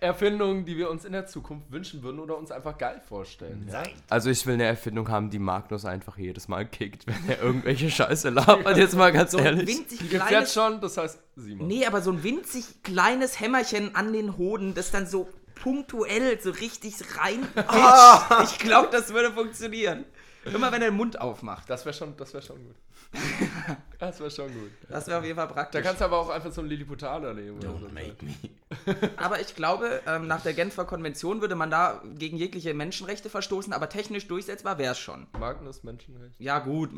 Erfindungen, 0.00 0.64
die 0.64 0.76
wir 0.76 0.90
uns 0.90 1.04
in 1.04 1.12
der 1.12 1.26
Zukunft 1.26 1.70
wünschen 1.70 2.02
würden 2.02 2.18
oder 2.18 2.36
uns 2.36 2.50
einfach 2.50 2.76
geil 2.76 3.00
vorstellen. 3.08 3.68
Ja. 3.72 3.82
Also 4.08 4.30
ich 4.30 4.44
will 4.46 4.54
eine 4.54 4.64
Erfindung 4.64 5.08
haben, 5.08 5.30
die 5.30 5.38
Magnus 5.38 5.84
einfach 5.84 6.18
jedes 6.18 6.48
Mal 6.48 6.66
kickt, 6.66 7.06
wenn 7.06 7.28
er 7.28 7.40
irgendwelche 7.40 7.90
Scheiße 7.90 8.30
labert. 8.30 8.76
Jetzt 8.76 8.96
mal 8.96 9.12
ganz 9.12 9.30
So 9.30 9.38
ein 9.38 9.44
ehrlich. 9.44 9.68
winzig 9.68 9.98
Die 10.00 10.08
gibt's 10.08 10.26
kleines 10.26 10.40
jetzt 10.40 10.54
schon, 10.54 10.80
das 10.80 10.96
heißt 10.96 11.18
Simon. 11.36 11.68
Nee, 11.68 11.86
aber 11.86 12.00
so 12.02 12.10
ein 12.10 12.22
winzig 12.22 12.82
kleines 12.82 13.38
Hämmerchen 13.40 13.94
an 13.94 14.12
den 14.12 14.36
Hoden, 14.36 14.74
das 14.74 14.90
dann 14.90 15.06
so 15.06 15.28
punktuell 15.54 16.40
so 16.40 16.50
richtig 16.50 16.94
rein. 17.18 17.46
Ich 18.44 18.58
glaube, 18.58 18.88
das 18.90 19.12
würde 19.12 19.30
funktionieren. 19.32 20.04
Immer 20.44 20.72
wenn 20.72 20.80
er 20.82 20.88
den 20.90 20.96
Mund 20.96 21.20
aufmacht. 21.20 21.68
Das 21.68 21.84
wäre 21.84 21.94
schon, 21.94 22.16
das 22.16 22.32
wär 22.32 22.40
schon 22.40 22.56
gut. 22.64 22.74
das 23.98 24.20
wäre 24.20 24.30
schon 24.30 24.52
gut. 24.52 24.70
Das 24.88 25.06
wäre 25.08 25.18
auf 25.18 25.24
jeden 25.24 25.36
Fall 25.36 25.48
Da 25.48 25.52
praktisch. 25.52 25.82
kannst 25.82 26.00
du 26.00 26.04
aber 26.04 26.18
auch 26.18 26.28
einfach 26.28 26.52
so 26.52 26.60
einen 26.60 26.70
Lilliputaner 26.70 27.34
nehmen. 27.34 27.58
Oder 27.58 27.70
so. 27.78 27.88
aber 29.16 29.40
ich 29.40 29.54
glaube, 29.56 30.00
ähm, 30.06 30.26
nach 30.28 30.42
der 30.42 30.54
Genfer 30.54 30.84
Konvention 30.84 31.40
würde 31.40 31.56
man 31.56 31.70
da 31.70 32.02
gegen 32.14 32.36
jegliche 32.36 32.72
Menschenrechte 32.74 33.28
verstoßen, 33.30 33.72
aber 33.72 33.88
technisch 33.88 34.28
durchsetzbar 34.28 34.78
wäre 34.78 34.92
es 34.92 34.98
schon. 34.98 35.26
Magnus 35.38 35.82
Menschenrecht. 35.82 36.38
Ja, 36.40 36.60
gut. 36.60 36.90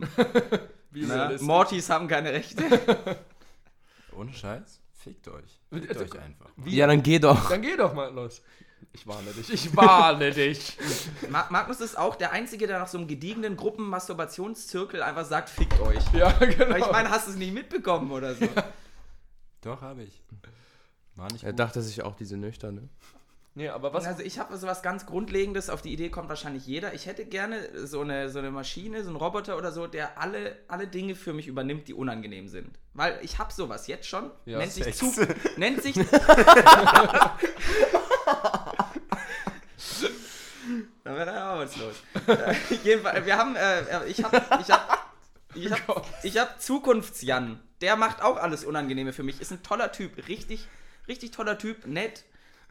Wie 0.91 1.07
Ne? 1.07 1.15
realistisch. 1.15 1.47
Mortys 1.47 1.89
haben 1.89 2.09
keine 2.09 2.33
Rechte. 2.33 2.63
Ohne 4.15 4.33
Scheiß? 4.33 4.81
Fickt 4.93 5.27
euch. 5.29 5.61
Fickt 5.71 5.89
Also, 5.89 6.05
euch 6.05 6.21
einfach. 6.21 6.51
Wie? 6.57 6.77
Ja, 6.77 6.87
dann 6.87 7.03
geh 7.03 7.19
doch. 7.19 7.49
Dann 7.49 7.63
geh 7.63 7.77
doch 7.77 7.95
mal 7.95 8.13
los. 8.13 8.43
Ich 8.93 9.07
warne 9.07 9.31
dich. 9.33 9.51
Ich 9.53 9.77
warne 9.77 10.31
dich. 10.33 10.77
Ma 11.31 11.47
Magnus 11.51 11.81
ist 11.81 11.97
auch 11.99 12.17
der 12.17 12.33
Einzige, 12.33 12.67
der 12.67 12.79
nach 12.79 12.89
so 12.89 12.99
einem 12.99 13.09
gediegenen 13.09 13.57
Gruppenmasturbationszirkel 13.57 15.03
einfach 15.03 15.25
sagt, 15.25 15.49
fickt 15.49 15.81
euch. 15.81 16.03
Ja, 16.13 16.31
genau. 16.33 16.71
Weil 16.71 16.81
ich 16.81 16.93
meine, 16.93 17.11
hast 17.11 17.27
du 17.27 17.31
es 17.33 17.37
nicht 17.37 17.55
mitbekommen 17.55 18.11
oder 18.11 18.35
so? 18.35 18.47
Doch, 19.63 19.81
habe 19.81 20.03
ich. 20.03 20.23
War 21.17 21.31
nicht 21.33 21.45
Er 21.45 21.51
gut. 21.53 21.61
dachte 21.61 21.83
sich 21.83 22.03
auch 22.03 22.17
diese 22.17 22.37
nüchterne. 22.37 22.89
nee, 23.55 23.69
aber 23.69 23.93
was? 23.93 24.07
Also 24.07 24.23
ich 24.23 24.39
habe 24.39 24.57
so 24.57 24.67
was 24.67 24.83
ganz 24.83 25.07
Grundlegendes, 25.07 25.71
auf 25.71 25.83
die 25.83 25.93
Idee 25.93 26.09
kommt 26.09 26.29
wahrscheinlich 26.29 26.67
jeder. 26.67 26.95
Ich 26.95 27.07
hätte 27.07 27.25
gerne 27.27 27.87
so 27.87 28.01
eine, 28.01 28.29
so 28.31 28.39
eine 28.41 28.51
Maschine, 28.51 29.03
so 29.05 29.11
einen 29.11 29.17
Roboter 29.17 29.57
oder 29.57 29.73
so, 29.73 29.87
der 29.87 30.19
alle, 30.19 30.57
alle 30.69 30.87
Dinge 30.87 31.15
für 31.15 31.33
mich 31.33 31.47
übernimmt, 31.49 31.87
die 31.89 31.95
unangenehm 31.95 32.49
sind. 32.49 32.79
Weil 32.95 33.19
ich 33.23 33.39
habe 33.39 33.53
sowas 33.53 33.87
jetzt 33.87 34.09
schon. 34.09 34.31
Ja, 34.47 34.59
nennt, 34.59 34.73
sich 34.73 34.85
Sex. 34.85 34.99
zu, 34.99 35.13
nennt 35.57 35.83
sich... 35.83 35.95
Da 41.05 41.17
wäre 41.17 41.31
er 41.31 41.43
arbeitslos. 41.43 41.97
äh, 42.29 42.55
jedenfalls, 42.85 43.27
wir 43.27 43.37
haben, 43.37 43.57
äh, 43.57 44.07
ich 44.07 44.23
habe, 44.23 44.43
ich 44.61 44.71
habe, 44.71 44.99
ich 45.55 45.71
habe, 45.71 46.03
ich 46.23 46.39
habe 46.39 46.59
Zukunftsjan. 46.59 47.61
Der 47.81 47.97
macht 47.97 48.23
auch 48.23 48.37
alles 48.37 48.65
Unangenehme 48.65 49.13
für 49.13 49.25
mich. 49.25 49.41
Ist 49.41 49.51
ein 49.51 49.63
toller 49.63 49.91
Typ, 49.91 50.29
richtig, 50.29 50.69
richtig 51.09 51.33
toller 51.33 51.59
Typ, 51.59 51.87
nett, 51.87 52.25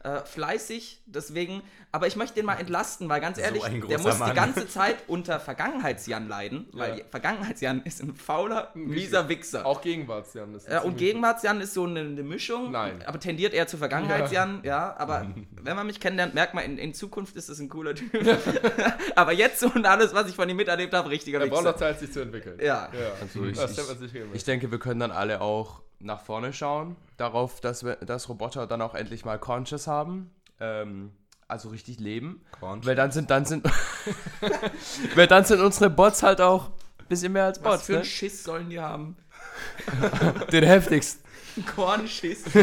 äh, 0.04 0.24
fleißig, 0.24 1.02
deswegen, 1.06 1.62
aber 1.92 2.06
ich 2.06 2.16
möchte 2.16 2.34
den 2.34 2.46
mal 2.46 2.54
entlasten, 2.56 3.08
weil 3.08 3.20
ganz 3.20 3.38
ehrlich, 3.38 3.62
ein 3.64 3.86
der 3.86 3.98
muss 4.00 4.14
die 4.14 4.20
Mann. 4.20 4.34
ganze 4.34 4.66
Zeit 4.68 4.96
unter 5.06 5.38
Vergangenheitsjan 5.38 6.28
leiden, 6.28 6.66
weil 6.72 6.98
Ja. 6.98 7.04
Vergangenheitsjan 7.10 7.82
ist 7.84 8.02
ein 8.02 8.14
fauler, 8.14 8.70
mieser 8.74 9.28
Wichser. 9.28 9.64
Auch 9.66 9.80
Gegenwartsjan 9.80 10.54
ist 10.54 10.68
Ja, 10.68 10.80
und 10.82 10.96
Gegenwartsjan 10.98 11.60
ist 11.60 11.74
so 11.74 11.84
eine, 11.84 12.00
eine 12.00 12.22
Mischung, 12.22 12.72
Nein. 12.72 13.02
aber 13.06 13.20
tendiert 13.20 13.54
eher 13.54 13.66
zu 13.66 13.76
Vergangenheitsjan, 13.76 14.60
ja. 14.64 14.94
aber 14.98 15.26
wenn 15.62 15.76
man 15.76 15.86
mich 15.86 16.00
kennenlernt, 16.00 16.34
merkt 16.34 16.54
man, 16.54 16.64
in, 16.64 16.78
in 16.78 16.94
Zukunft 16.94 17.36
ist 17.36 17.48
es 17.48 17.60
ein 17.60 17.68
cooler 17.68 17.94
Typ. 17.94 18.10
aber 19.16 19.32
jetzt 19.32 19.60
so 19.60 19.68
und 19.68 19.86
alles, 19.86 20.14
was 20.14 20.28
ich 20.28 20.34
von 20.34 20.48
ihm 20.48 20.56
miterlebt 20.56 20.92
habe, 20.94 21.10
richtiger 21.10 21.40
Er 21.40 21.46
braucht 21.46 21.60
Wichser. 21.60 21.70
noch 21.72 21.78
Zeit, 21.78 22.00
sich 22.00 22.12
zu 22.12 22.20
entwickeln. 22.20 22.58
Ja. 22.60 22.88
ja. 22.92 23.12
Also 23.20 23.44
ich, 23.44 23.56
Das 23.56 23.78
ich, 23.78 24.14
ich 24.34 24.44
denke, 24.44 24.70
wir 24.70 24.78
können 24.78 25.00
dann 25.00 25.10
alle 25.10 25.40
auch 25.40 25.80
nach 26.02 26.20
vorne 26.20 26.52
schauen, 26.52 26.96
darauf, 27.16 27.60
dass, 27.60 27.84
wir, 27.84 27.96
dass 27.96 28.28
Roboter 28.28 28.66
dann 28.66 28.82
auch 28.82 28.94
endlich 28.94 29.24
mal 29.24 29.38
Conscious 29.38 29.86
haben. 29.86 30.30
Ähm, 30.60 31.12
also 31.48 31.68
richtig 31.68 32.00
leben. 32.00 32.44
Conscious. 32.60 32.86
Weil 32.86 32.96
dann 32.96 33.10
sind, 33.10 33.30
dann 33.30 33.44
sind, 33.44 33.66
weil 35.14 35.26
dann 35.26 35.44
sind 35.44 35.60
unsere 35.60 35.90
Bots 35.90 36.22
halt 36.22 36.40
auch 36.40 36.70
ein 36.98 37.06
bisschen 37.08 37.32
mehr 37.32 37.44
als 37.44 37.58
Was 37.62 37.64
Bots, 37.64 37.86
für 37.86 37.92
ein 37.94 37.98
ne? 38.00 38.04
Schiss 38.04 38.44
sollen 38.44 38.70
die 38.70 38.80
haben? 38.80 39.16
Den 40.52 40.64
heftigsten. 40.64 41.22
Kornschiss. 41.74 42.44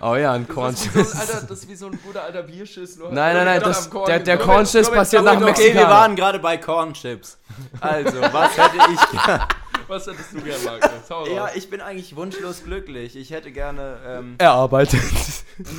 Oh 0.00 0.16
ja, 0.16 0.32
ein 0.32 0.44
Das 0.48 0.84
ist, 0.86 0.92
so 0.92 0.98
ein 0.98 1.20
alter, 1.20 1.46
das 1.46 1.58
ist 1.60 1.68
wie 1.68 1.76
so 1.76 1.86
ein 1.86 1.98
guter 2.04 2.24
alter 2.24 2.42
Bierschiss. 2.42 2.96
Nur 2.96 3.12
Nein, 3.12 3.36
nein, 3.36 3.44
nein, 3.44 3.60
das, 3.62 3.88
der, 3.88 4.18
der. 4.18 4.38
Conscious 4.38 4.90
passiert 4.90 5.22
nach 5.22 5.40
Okay, 5.40 5.72
wir 5.72 5.88
waren 5.88 6.16
gerade 6.16 6.40
bei 6.40 6.56
Corn 6.56 6.92
Chips. 6.94 7.38
Also, 7.80 8.20
was 8.20 8.58
hätte 8.58 8.76
ich 8.92 9.10
gern? 9.24 9.46
Was 9.88 10.06
hättest 10.06 10.32
du 10.32 10.40
gerne, 10.40 10.64
Magnus? 10.64 11.28
Ja, 11.34 11.48
ich 11.54 11.70
bin 11.70 11.80
eigentlich 11.80 12.16
wunschlos 12.16 12.64
glücklich. 12.64 13.16
Ich 13.16 13.30
hätte 13.30 13.52
gerne 13.52 13.98
ähm, 14.06 14.34
Er 14.38 14.52
arbeitet. 14.52 15.00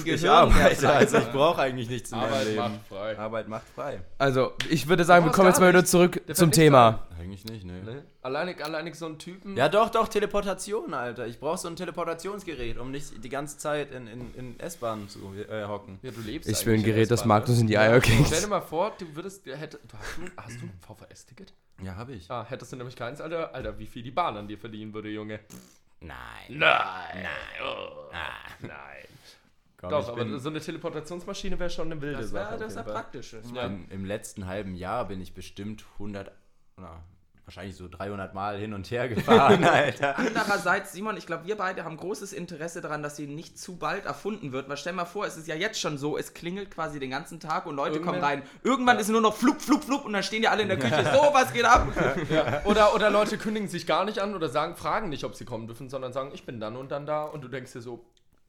Ich 0.06 0.30
arbeite, 0.30 0.82
mehr 0.82 0.96
also 0.96 1.18
ich 1.18 1.32
brauche 1.32 1.62
eigentlich 1.62 1.90
nichts 1.90 2.12
in 2.12 2.18
meinem 2.18 2.32
Arbeit 2.32 2.46
Leben. 2.46 2.58
macht 2.58 2.88
frei. 2.88 3.18
Arbeit 3.20 3.48
macht 3.48 3.66
frei. 3.76 4.00
Also, 4.18 4.54
ich 4.70 4.88
würde 4.88 5.04
sagen, 5.04 5.26
wir 5.26 5.32
kommen 5.32 5.48
jetzt 5.50 5.60
mal 5.60 5.70
wieder 5.70 5.84
zurück 5.86 6.22
zum 6.34 6.52
Thema. 6.52 7.06
Eigentlich 7.26 7.44
nicht, 7.46 7.66
ne. 7.66 7.84
Ne? 7.84 8.06
Alleinig, 8.22 8.64
alleinig 8.64 8.96
so 8.96 9.08
ein 9.08 9.18
Typen. 9.18 9.58
Ja, 9.58 9.68
doch, 9.68 9.90
doch, 9.90 10.08
Teleportation, 10.08 10.94
Alter. 10.94 11.26
Ich 11.28 11.40
brauche 11.40 11.58
so 11.58 11.68
ein 11.68 11.76
Teleportationsgerät, 11.76 12.78
um 12.78 12.92
nicht 12.92 13.24
die 13.24 13.30
ganze 13.30 13.58
Zeit 13.58 13.92
in, 13.92 14.08
in, 14.08 14.34
in 14.36 14.60
S-Bahnen 14.60 15.10
zu 15.10 15.34
äh, 15.34 15.66
hocken. 15.66 15.98
Ja, 16.04 16.12
du 16.12 16.22
lebst 16.22 16.48
Ich 16.50 16.66
will 16.66 16.76
ein 16.76 16.84
Gerät, 16.84 17.10
das 17.10 17.22
S-Bahn? 17.22 17.40
Magnus 17.40 17.60
in 17.60 17.68
die 17.68 17.78
Eier 17.78 18.00
Stell 18.02 18.16
dir 18.18 18.26
kriegt. 18.28 18.48
mal 18.50 18.62
vor, 18.62 18.94
du 18.98 19.16
würdest, 19.16 19.46
hätte, 19.48 19.80
du 19.88 19.98
hast, 19.98 20.18
du, 20.18 20.32
hast 20.38 20.62
du 20.62 20.66
ein 20.66 20.80
VVS-Ticket? 20.82 21.54
Ja, 21.84 21.96
habe 21.96 22.14
ich. 22.14 22.30
Ah, 22.30 22.46
hättest 22.48 22.72
du 22.72 22.78
nämlich 22.78 22.96
keins, 22.96 23.20
Alter. 23.20 23.54
Alter, 23.54 23.78
wie 23.80 23.88
viel 23.88 24.04
die 24.04 24.12
Bahn 24.12 24.38
an 24.38 24.48
dir 24.48 24.58
verdienen 24.58 24.94
würde, 24.94 25.10
Junge. 25.10 25.40
Nein. 26.02 26.16
Nein. 26.50 27.24
Nein. 27.24 27.26
Oh. 27.64 28.12
Nein. 28.62 28.70
Komm, 29.78 29.90
Doch, 29.90 30.04
ich 30.04 30.08
aber 30.10 30.24
bin, 30.24 30.40
so 30.40 30.50
eine 30.50 30.60
Teleportationsmaschine 30.62 31.60
wäre 31.60 31.70
schon 31.70 31.92
eine 31.92 32.02
wilde 32.02 32.20
Das 32.22 32.30
Sache. 32.30 32.54
auf 32.54 32.60
das 32.60 32.76
wär 32.76 32.84
Fall. 32.84 32.94
praktisch. 32.94 33.36
Ja. 33.54 33.66
im, 33.66 33.90
im 33.90 34.06
letzten 34.06 34.46
halben 34.48 34.76
Jahr 34.76 35.06
bin 35.08 35.20
ich 35.22 35.34
bestimmt 35.34 35.84
100, 35.96 36.32
na, 36.78 37.04
wahrscheinlich 37.46 37.76
so 37.76 37.88
300 37.88 38.34
Mal 38.34 38.58
hin 38.58 38.74
und 38.74 38.90
her 38.90 39.08
gefahren, 39.08 39.64
Alter. 39.64 40.18
Andererseits, 40.18 40.94
Simon, 40.94 41.16
ich 41.16 41.28
glaube, 41.28 41.46
wir 41.46 41.56
beide 41.56 41.84
haben 41.84 41.96
großes 41.98 42.34
Interesse 42.34 42.82
daran, 42.82 43.04
dass 43.04 43.16
sie 43.16 43.28
nicht 43.28 43.60
zu 43.60 43.78
bald 43.78 44.06
erfunden 44.06 44.52
wird. 44.52 44.68
Weil 44.68 44.78
stell 44.78 44.94
mal 44.94 45.06
vor, 45.06 45.26
es 45.28 45.38
ist 45.38 45.48
ja 45.48 45.56
jetzt 45.56 45.80
schon 45.80 45.98
so, 45.98 46.18
es 46.18 46.34
klingelt 46.34 46.72
quasi 46.72 47.00
den 47.00 47.12
ganzen 47.12 47.40
Tag 47.40 47.66
und 47.68 47.76
Leute 47.76 48.00
kommen 48.00 48.16
Irgendwann- 48.16 48.24
rein. 48.40 48.44
Irgendwann 48.64 49.00
ist 49.00 49.10
nur 49.10 49.22
noch 49.22 49.36
flup, 49.36 49.62
flup, 49.62 49.84
flup 49.84 50.06
und 50.06 50.14
dann 50.14 50.24
stehen 50.24 50.42
die 50.42 50.48
alle 50.48 50.64
in 50.64 50.70
der 50.70 50.80
Küche. 50.80 50.96
So, 51.16 51.30
was 51.34 51.54
geht 51.54 51.66
ab? 51.66 51.88
Oder, 52.66 52.96
oder 52.96 53.10
Leute 53.10 53.38
kündigen 53.38 53.68
sich 53.70 53.86
gar 53.86 54.06
nicht 54.06 54.20
an 54.20 54.34
oder 54.36 54.50
sagen, 54.50 54.76
fragen 54.76 55.10
nicht, 55.10 55.24
ob 55.24 55.36
sie 55.36 55.46
kommen 55.46 55.68
dürfen, 55.68 55.90
sondern 55.90 56.14
sagen, 56.14 56.32
ich 56.34 56.46
bin 56.46 56.60
dann 56.60 56.76
und 56.76 56.92
dann 56.92 57.06
da 57.06 57.24
und 57.26 57.44
du 57.44 57.48
denkst 57.48 57.74
dir 57.74 57.82
so, 57.82 58.04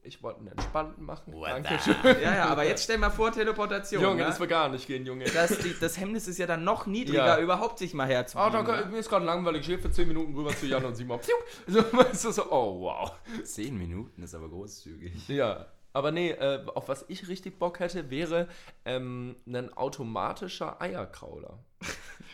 ich 0.06 0.22
wollte 0.22 0.40
einen 0.40 0.48
entspannten 0.48 1.04
machen. 1.04 1.34
Dankeschön. 1.40 1.94
Ja, 2.04 2.34
ja, 2.34 2.44
aber 2.46 2.64
jetzt 2.64 2.84
stell 2.84 2.98
mal 2.98 3.10
vor, 3.10 3.32
Teleportation. 3.32 4.02
Junge, 4.02 4.16
ne? 4.16 4.24
das 4.24 4.38
wird 4.40 4.50
gar 4.50 4.68
nicht 4.68 4.86
gehen, 4.86 5.04
Junge. 5.04 5.24
das, 5.24 5.58
die, 5.58 5.74
das 5.78 5.98
Hemmnis 5.98 6.28
ist 6.28 6.38
ja 6.38 6.46
dann 6.46 6.64
noch 6.64 6.86
niedriger, 6.86 7.26
Ja. 7.26 7.38
überhaupt 7.40 7.78
sich 7.78 7.92
mal 7.94 8.04
Ah, 8.04 8.06
herzubeamen. 8.06 8.52
danke, 8.66 8.88
mir 8.90 8.98
ist 8.98 9.08
gerade 9.08 9.24
langweilig. 9.24 9.62
Ich 9.62 9.66
gehe 9.68 9.78
für 9.78 9.90
10 9.90 10.08
Minuten 10.08 10.34
rüber 10.34 10.50
zu 10.56 10.66
Jan 10.66 10.84
und 10.84 10.94
Simon. 10.94 11.20
So, 11.66 11.82
du, 11.82 12.32
so, 12.32 12.50
oh 12.50 12.80
wow. 12.80 13.12
10 13.44 13.76
Minuten 13.76 14.22
ist 14.22 14.34
aber 14.34 14.48
großzügig. 14.48 15.28
Ja, 15.28 15.66
aber 15.92 16.12
nee, 16.12 16.30
äh, 16.30 16.64
auf 16.74 16.88
was 16.88 17.04
ich 17.08 17.26
richtig 17.28 17.58
Bock 17.58 17.80
hätte, 17.80 18.10
wäre 18.10 18.48
ähm, 18.84 19.36
ein 19.46 19.72
automatischer 19.76 20.80
Eierkrauler. 20.80 21.58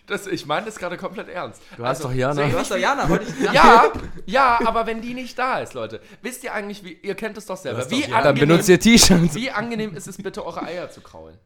Das, 0.09 0.26
ich 0.26 0.47
meine 0.47 0.66
das 0.66 0.76
gerade 0.76 0.97
komplett 0.97 1.28
ernst. 1.28 1.62
Du 1.76 1.84
hast 1.84 1.99
Also, 1.99 2.09
doch 2.09 2.14
Jana. 2.14 2.47
Du 2.49 2.59
hast 2.59 2.70
doch 2.72 2.76
Jana, 2.76 3.09
wollte 3.09 3.24
ich 3.24 3.53
Ja, 3.53 3.84
ja, 4.26 4.59
aber 4.64 4.84
wenn 4.86 5.01
die 5.01 5.14
nicht 5.14 5.38
da 5.38 5.61
ist, 5.61 5.74
Leute. 5.74 6.01
Wisst 6.22 6.43
ihr 6.43 6.53
eigentlich, 6.53 6.82
wie, 6.84 6.95
ihr 7.03 7.14
kennt 7.14 7.38
es 7.38 7.47
doch 7.47 7.57
selber. 7.57 7.88
Wie 7.88 8.03
doch 8.03 8.09
Jana. 8.09 8.22
Dann 8.22 8.34
benutzt 8.34 8.68
ihr 8.68 8.80
T-Shirts. 8.80 9.34
wie 9.34 9.51
angenehm 9.51 9.95
ist 9.95 10.09
es 10.09 10.16
bitte, 10.16 10.45
eure 10.45 10.64
Eier 10.64 10.90
zu 10.90 11.01
kraulen? 11.03 11.38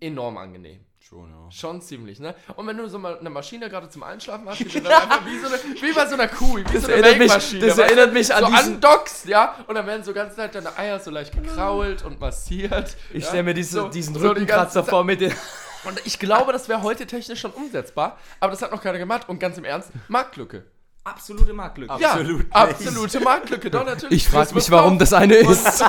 Enorm 0.00 0.36
angenehm. 0.38 0.80
Schon, 0.98 1.30
ja. 1.30 1.50
Schon 1.50 1.80
ziemlich, 1.80 2.18
ne? 2.20 2.34
Und 2.56 2.66
wenn 2.66 2.76
du 2.76 2.88
so 2.88 2.98
mal 2.98 3.18
eine 3.18 3.30
Maschine 3.30 3.68
gerade 3.70 3.88
zum 3.88 4.02
Einschlafen 4.02 4.48
hast, 4.48 4.58
die 4.74 4.80
dann 4.80 4.86
einfach 4.92 5.24
wie, 5.24 5.38
so 5.38 5.46
eine, 5.46 5.56
wie 5.80 5.92
bei 5.92 6.06
so 6.06 6.14
einer 6.14 6.28
Kuh, 6.28 6.58
wie 6.58 6.78
so 6.78 6.88
eine 6.92 7.00
Melkmaschine. 7.00 7.66
das 7.66 7.78
erinnert 7.78 8.12
mich 8.12 8.34
an 8.34 8.44
so 8.44 8.50
diesen- 8.50 8.74
andockst, 8.74 9.26
ja? 9.26 9.54
Und 9.66 9.76
dann 9.76 9.86
werden 9.86 10.02
so 10.04 10.12
ganze 10.12 10.36
Zeit 10.36 10.54
deine 10.54 10.76
Eier 10.76 10.98
so 11.00 11.10
leicht 11.10 11.32
gekrault 11.32 12.04
und 12.04 12.20
massiert. 12.20 12.96
Ich 13.12 13.22
ja? 13.22 13.28
stelle 13.28 13.42
mir 13.44 13.54
diese, 13.54 13.80
So- 13.80 13.88
diesen 13.88 14.14
so 14.14 14.20
die 14.20 14.26
Rückenkratzer 14.26 14.80
ganze 14.80 14.90
vor 14.90 15.04
mit 15.04 15.20
den. 15.20 15.32
Und 15.84 16.00
ich 16.04 16.18
glaube, 16.18 16.52
das 16.52 16.68
wäre 16.68 16.82
heute 16.82 17.06
technisch 17.06 17.40
schon 17.40 17.52
umsetzbar, 17.52 18.18
aber 18.38 18.50
das 18.52 18.62
hat 18.62 18.70
noch 18.70 18.82
keiner 18.82 18.98
gemacht. 18.98 19.28
Und 19.28 19.38
ganz 19.38 19.56
im 19.58 19.64
Ernst, 19.64 19.90
Marktlücke. 20.08 20.64
Absolute 21.02 21.54
Marktlücke. 21.54 21.94
Ja, 21.98 22.12
Absolut 22.12 22.38
nicht. 22.40 22.46
absolute 22.54 23.20
Marktlücke, 23.20 23.70
doch 23.70 23.86
natürlich. 23.86 24.18
Ich 24.18 24.28
frage 24.28 24.54
mich, 24.54 24.70
warum 24.70 24.98
das 24.98 25.12
eine 25.14 25.34
ist. 25.34 25.82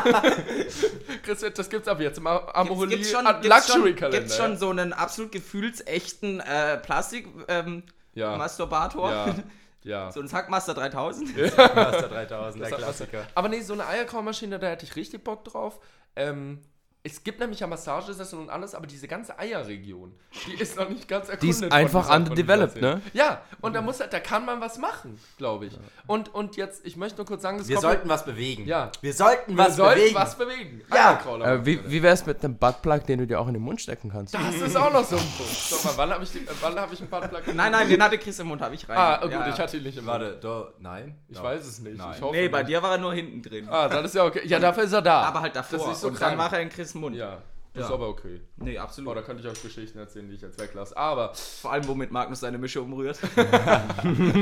Chris, 1.24 1.46
das 1.54 1.70
gibt's 1.70 1.88
ab 1.88 2.00
jetzt 2.00 2.18
im 2.18 2.28
Amorelie 2.28 2.98
Gibt's 2.98 3.12
schon, 3.12 3.26
Luxury 3.26 3.44
gibt's 3.44 3.68
schon, 3.74 3.96
Kalender. 3.96 4.20
gibt's 4.20 4.38
schon 4.38 4.58
so 4.58 4.70
einen 4.70 4.94
absolut 4.94 5.32
gefühlsechten 5.34 6.40
äh, 6.40 6.78
Plastik 6.78 7.28
ähm, 7.50 7.84
Ja. 8.14 8.38
Masturbator? 8.38 9.12
Ja, 9.12 9.36
ja. 9.84 10.12
So 10.14 10.22
ein 10.22 10.32
Hackmaster 10.32 10.76
3000? 10.76 11.36
Master 11.58 12.08
3000, 12.08 12.64
der 12.64 12.72
Klassiker. 12.72 13.28
Aber 13.36 13.50
nee, 13.50 13.62
so 13.62 13.74
eine 13.74 13.86
Eierkraumaschine, 13.88 14.60
da 14.60 14.68
hätte 14.68 14.86
ich 14.86 14.96
richtig 14.96 15.24
Bock 15.24 15.44
drauf. 15.44 15.80
Ähm, 16.16 16.60
es 17.04 17.24
gibt 17.24 17.40
nämlich 17.40 17.60
ja 17.60 17.66
Massagesessel 17.68 18.38
und 18.38 18.50
alles, 18.52 18.76
aber 18.76 18.86
diese 18.86 19.08
ganze 19.08 19.38
Eierregion, 19.40 20.14
die 20.46 20.54
ist 20.62 20.78
noch 20.78 20.88
nicht 20.88 21.08
ganz 21.08 21.30
erkundet. 21.30 21.44
Die 21.44 21.50
ist 21.66 21.72
einfach 21.72 22.14
underdeveloped, 22.16 22.80
ne? 22.80 23.02
Ja, 23.14 23.42
und 23.60 23.74
da 23.74 23.82
muss 23.82 24.00
halt, 24.00 24.14
da 24.14 24.20
kann 24.20 24.46
man 24.46 24.62
was 24.62 24.78
machen, 24.78 25.20
glaube 25.38 25.66
ich. 25.66 25.80
Und, 26.06 26.32
und 26.34 26.58
jetzt, 26.58 26.86
ich 26.86 26.98
möchte 26.98 27.18
nur 27.18 27.26
kurz 27.26 27.42
sagen, 27.42 27.58
das 27.58 27.68
Wir 27.68 27.78
kommt- 27.78 27.84
sollten 27.88 28.10
was 28.10 28.24
bewegen. 28.24 28.66
Ja. 28.66 28.92
Wir 29.02 29.14
sollten 29.14 29.58
wir 29.58 29.66
was 29.66 29.76
sollten 29.78 30.00
bewegen. 30.00 30.16
was 30.16 30.38
bewegen. 30.38 30.82
Ja. 30.94 31.20
Äh, 31.44 31.66
wie 31.66 31.80
wie 31.90 32.04
wäre 32.04 32.14
es 32.14 32.24
mit 32.28 32.44
einem 32.44 32.58
Buttplug, 32.58 33.06
den 33.08 33.18
du 33.20 33.26
dir 33.28 33.40
auch 33.40 33.48
in 33.48 33.56
den 33.56 33.64
Mund 33.64 33.82
stecken 33.82 34.12
kannst? 34.12 34.36
das 34.36 34.56
ist 34.56 34.76
auch 34.78 34.94
noch 34.94 35.04
so 35.04 35.16
ein 35.18 35.24
Punkt. 35.38 35.52
Sag 35.54 35.84
mal, 35.86 35.94
wann 35.98 36.12
habe 36.14 36.24
ich, 36.24 36.32
die- 36.34 36.40
äh, 36.46 36.52
wann 36.62 36.76
hab 36.80 36.94
ich 36.94 37.00
einen 37.02 37.10
Buttplug? 37.10 37.42
Nein, 37.56 37.72
nein, 37.72 37.90
den 37.90 38.04
hatte 38.04 38.20
Chris 38.20 38.38
im 38.38 38.48
Mund, 38.48 38.62
habe 38.62 38.76
ich 38.76 38.88
rein. 38.88 38.98
Ah, 38.98 39.18
gut, 39.22 39.32
Ja, 39.32 39.48
ich 39.50 39.60
hatte 39.60 39.78
ihn 39.78 39.84
nicht 39.84 39.98
im 39.98 40.06
Mund. 40.06 40.20
Warte, 40.22 40.38
do, 40.40 40.68
nein? 40.80 41.18
Ich 41.30 41.38
Ja. 41.38 41.44
weiß 41.44 41.66
es 41.66 41.80
nicht. 41.80 41.98
Nein. 41.98 42.14
Ich 42.16 42.22
hoffe 42.22 42.36
Nee, 42.36 42.48
bei 42.48 42.60
nicht. 42.60 42.70
dir 42.70 42.84
war 42.84 42.92
er 42.92 42.98
nur 43.00 43.14
hinten 43.14 43.42
drin. 43.42 43.68
Ah, 43.70 43.90
dann 43.90 44.06
ist 44.06 44.14
ja 44.14 44.24
okay. 44.24 44.42
Ja, 44.46 44.60
dafür 44.60 44.84
ist 44.84 44.94
er 44.94 45.02
da. 45.02 45.22
Aber 45.24 45.42
halt 45.42 45.56
davor. 45.56 45.80
Das 45.80 45.88
ist 45.96 46.02
so 46.02 46.08
und 46.10 46.14
krank. 46.16 46.32
dann 46.34 46.38
war 46.40 46.54
er 46.54 46.62
in 46.62 46.70
Chris 46.70 46.91
Mund. 46.96 47.16
Ja, 47.16 47.42
das 47.74 47.82
Ja. 47.82 47.88
ist 47.88 47.94
aber 47.94 48.10
okay. 48.10 48.42
Nee, 48.58 48.74
Boah, 48.76 48.82
absolut. 48.84 49.16
da 49.16 49.22
könnte 49.22 49.44
ich 49.44 49.50
euch 49.50 49.62
Geschichten 49.62 49.98
erzählen, 49.98 50.28
die 50.28 50.36
ich 50.36 50.42
jetzt 50.42 50.60
weglasse. 50.60 50.96
Aber 50.98 51.34
Vor 51.34 51.72
allem, 51.72 51.88
womit 51.88 52.12
Magnus 52.12 52.42
seine 52.42 52.58
Mische 52.58 52.82
umrührt. 52.82 53.18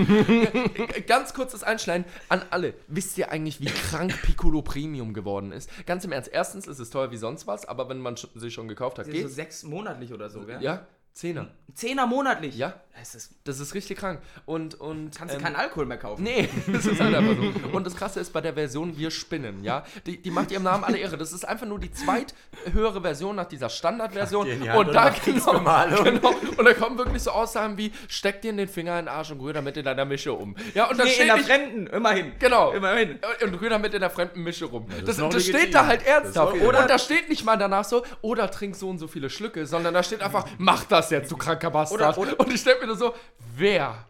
ganz 1.08 1.34
kurzes 1.34 1.64
Einschneiden 1.64 2.06
an 2.30 2.42
alle. 2.50 2.74
Wisst 2.88 3.18
ihr 3.18 3.32
eigentlich, 3.32 3.60
wie 3.62 3.66
krank 3.66 4.14
Piccolo 4.24 4.62
Premium 4.62 5.14
geworden 5.14 5.52
ist? 5.52 5.70
Ganz 5.86 6.04
im 6.06 6.12
Ernst. 6.12 6.30
Erstens 6.34 6.68
ist 6.68 6.80
es 6.80 6.90
teuer 6.90 7.12
wie 7.12 7.18
sonst 7.18 7.48
was, 7.48 7.66
aber 7.66 7.90
wenn 7.90 8.00
man 8.00 8.16
sich 8.36 8.54
schon 8.54 8.68
gekauft 8.68 9.00
hat, 9.00 9.06
so 9.06 9.12
geht. 9.12 9.30
sechs 9.30 9.64
monatlich 9.64 10.14
oder 10.14 10.30
so, 10.30 10.42
gell? 10.42 10.62
Ja, 10.62 10.86
Zehner. 11.20 11.48
Zehner 11.76 12.08
monatlich? 12.08 12.56
Ja, 12.58 12.74
Das 13.00 13.14
ist, 13.16 13.32
das 13.44 13.60
ist 13.60 13.74
richtig 13.76 13.98
krank. 14.00 14.22
Und, 14.46 14.76
und 14.82 15.16
kannst 15.16 15.34
du 15.34 15.38
ähm, 15.38 15.44
keinen 15.44 15.56
Alkohol 15.56 15.86
mehr 15.86 15.98
kaufen. 15.98 16.24
Nee, 16.24 16.50
das 16.68 16.86
ist 16.86 17.00
halt 17.00 17.14
einfach 17.14 17.36
so. 17.36 17.70
Und 17.78 17.86
das 17.86 17.96
Krasse 17.96 18.20
ist 18.20 18.34
bei 18.34 18.42
der 18.42 18.54
Version 18.54 18.98
Wir 18.98 19.12
spinnen, 19.12 19.64
ja. 19.64 19.84
Die, 20.06 20.22
die 20.22 20.32
macht 20.32 20.52
ihrem 20.52 20.64
Namen 20.64 20.84
alle 20.84 20.98
Ehre. 20.98 21.16
Das 21.18 21.32
ist 21.32 21.48
einfach 21.48 21.68
nur 21.68 21.80
die 21.80 21.92
zweithöhere 21.92 23.02
Version 23.02 23.36
nach 23.36 23.46
dieser 23.46 23.70
Standardversion. 23.70 24.48
In 24.48 24.68
Hand 24.70 24.80
Und 24.88 24.94
da 24.94 25.10
genau, 25.10 25.54
genau. 26.04 26.30
Und 26.58 26.66
da 26.66 26.74
kommen 26.74 26.98
wirklich 26.98 27.22
so 27.22 27.32
Aussagen 27.32 27.78
wie: 27.78 27.92
Steck 28.08 28.42
dir 28.42 28.50
in 28.52 28.58
den 28.58 28.68
Finger 28.68 28.98
in 29.00 29.06
den 29.06 29.14
Arsch 29.14 29.32
und 29.32 29.40
rühr 29.40 29.54
damit 29.54 29.78
in 29.78 29.86
deiner 29.86 30.06
Mische 30.06 30.34
um. 30.34 30.56
Ja, 30.74 30.90
und 30.90 30.98
dann 31.00 31.06
Nee, 31.06 31.12
in 31.14 31.16
steht 31.16 31.28
der 31.28 31.36
nicht, 31.38 31.46
Fremden, 31.48 31.88
immerhin. 31.88 32.32
Genau. 32.40 32.72
Immerhin. 32.72 33.20
Und 33.44 33.54
rühr 33.62 33.70
damit 33.70 33.94
in 33.94 34.00
der 34.02 34.10
fremden 34.10 34.42
Mische 34.44 34.66
rum. 34.66 34.88
das 35.02 35.10
ist 35.12 35.18
noch 35.20 35.30
das 35.30 35.46
legitim. 35.46 35.60
steht 35.62 35.76
da 35.76 35.86
halt 35.86 36.02
Das 36.02 36.08
ernsthaft. 36.08 36.56
Oder 36.62 36.82
und 36.82 36.90
da 36.90 36.98
steht 37.00 37.30
nicht 37.30 37.46
mal 37.46 37.58
danach 37.58 37.86
so, 37.86 38.04
oder 38.22 38.50
trink 38.52 38.76
so 38.76 38.90
und 38.90 38.98
so 38.98 39.08
viele 39.08 39.30
Schlücke, 39.30 39.66
sondern 39.66 39.94
da 39.94 40.04
steht 40.04 40.22
einfach, 40.22 40.46
mach 40.58 40.84
das 40.86 41.09
jetzt, 41.12 41.32
du 41.32 41.38
kranker 41.38 41.70
Bastard. 41.70 42.18
Oder- 42.18 42.34
oder- 42.34 42.40
und 42.40 42.54
ich 42.54 42.62
stelle 42.62 42.80
mir 42.80 42.88
nur 42.88 42.98
so, 42.98 43.14
wer? 43.56 44.06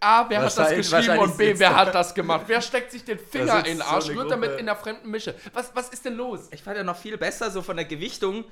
A, 0.00 0.24
wer 0.28 0.42
hat 0.42 0.58
das 0.58 0.70
geschrieben 0.74 1.18
und 1.18 1.36
B, 1.36 1.58
wer 1.58 1.74
hat 1.74 1.94
das 1.94 2.14
gemacht? 2.14 2.42
Wer 2.46 2.60
steckt 2.60 2.90
sich 2.92 3.04
den 3.04 3.18
Finger 3.18 3.58
in 3.58 3.64
den 3.64 3.78
so 3.78 3.84
Arsch, 3.84 4.08
eine 4.10 4.18
rührt 4.18 4.30
damit 4.30 4.58
in 4.58 4.66
der 4.66 4.76
fremden 4.76 5.10
Mische? 5.10 5.34
Was, 5.52 5.70
was 5.74 5.88
ist 5.90 6.04
denn 6.04 6.16
los? 6.16 6.48
Ich 6.50 6.62
fand 6.62 6.76
ja 6.76 6.84
noch 6.84 6.96
viel 6.96 7.16
besser, 7.16 7.50
so 7.50 7.62
von 7.62 7.76
der 7.76 7.86
Gewichtung. 7.86 8.44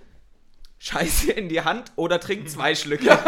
Scheiße 0.81 1.33
in 1.33 1.49
die 1.49 1.62
Hand 1.62 1.91
oder 1.97 2.20
trink 2.20 2.49
zwei 2.49 2.74
Schlücke. 2.74 3.07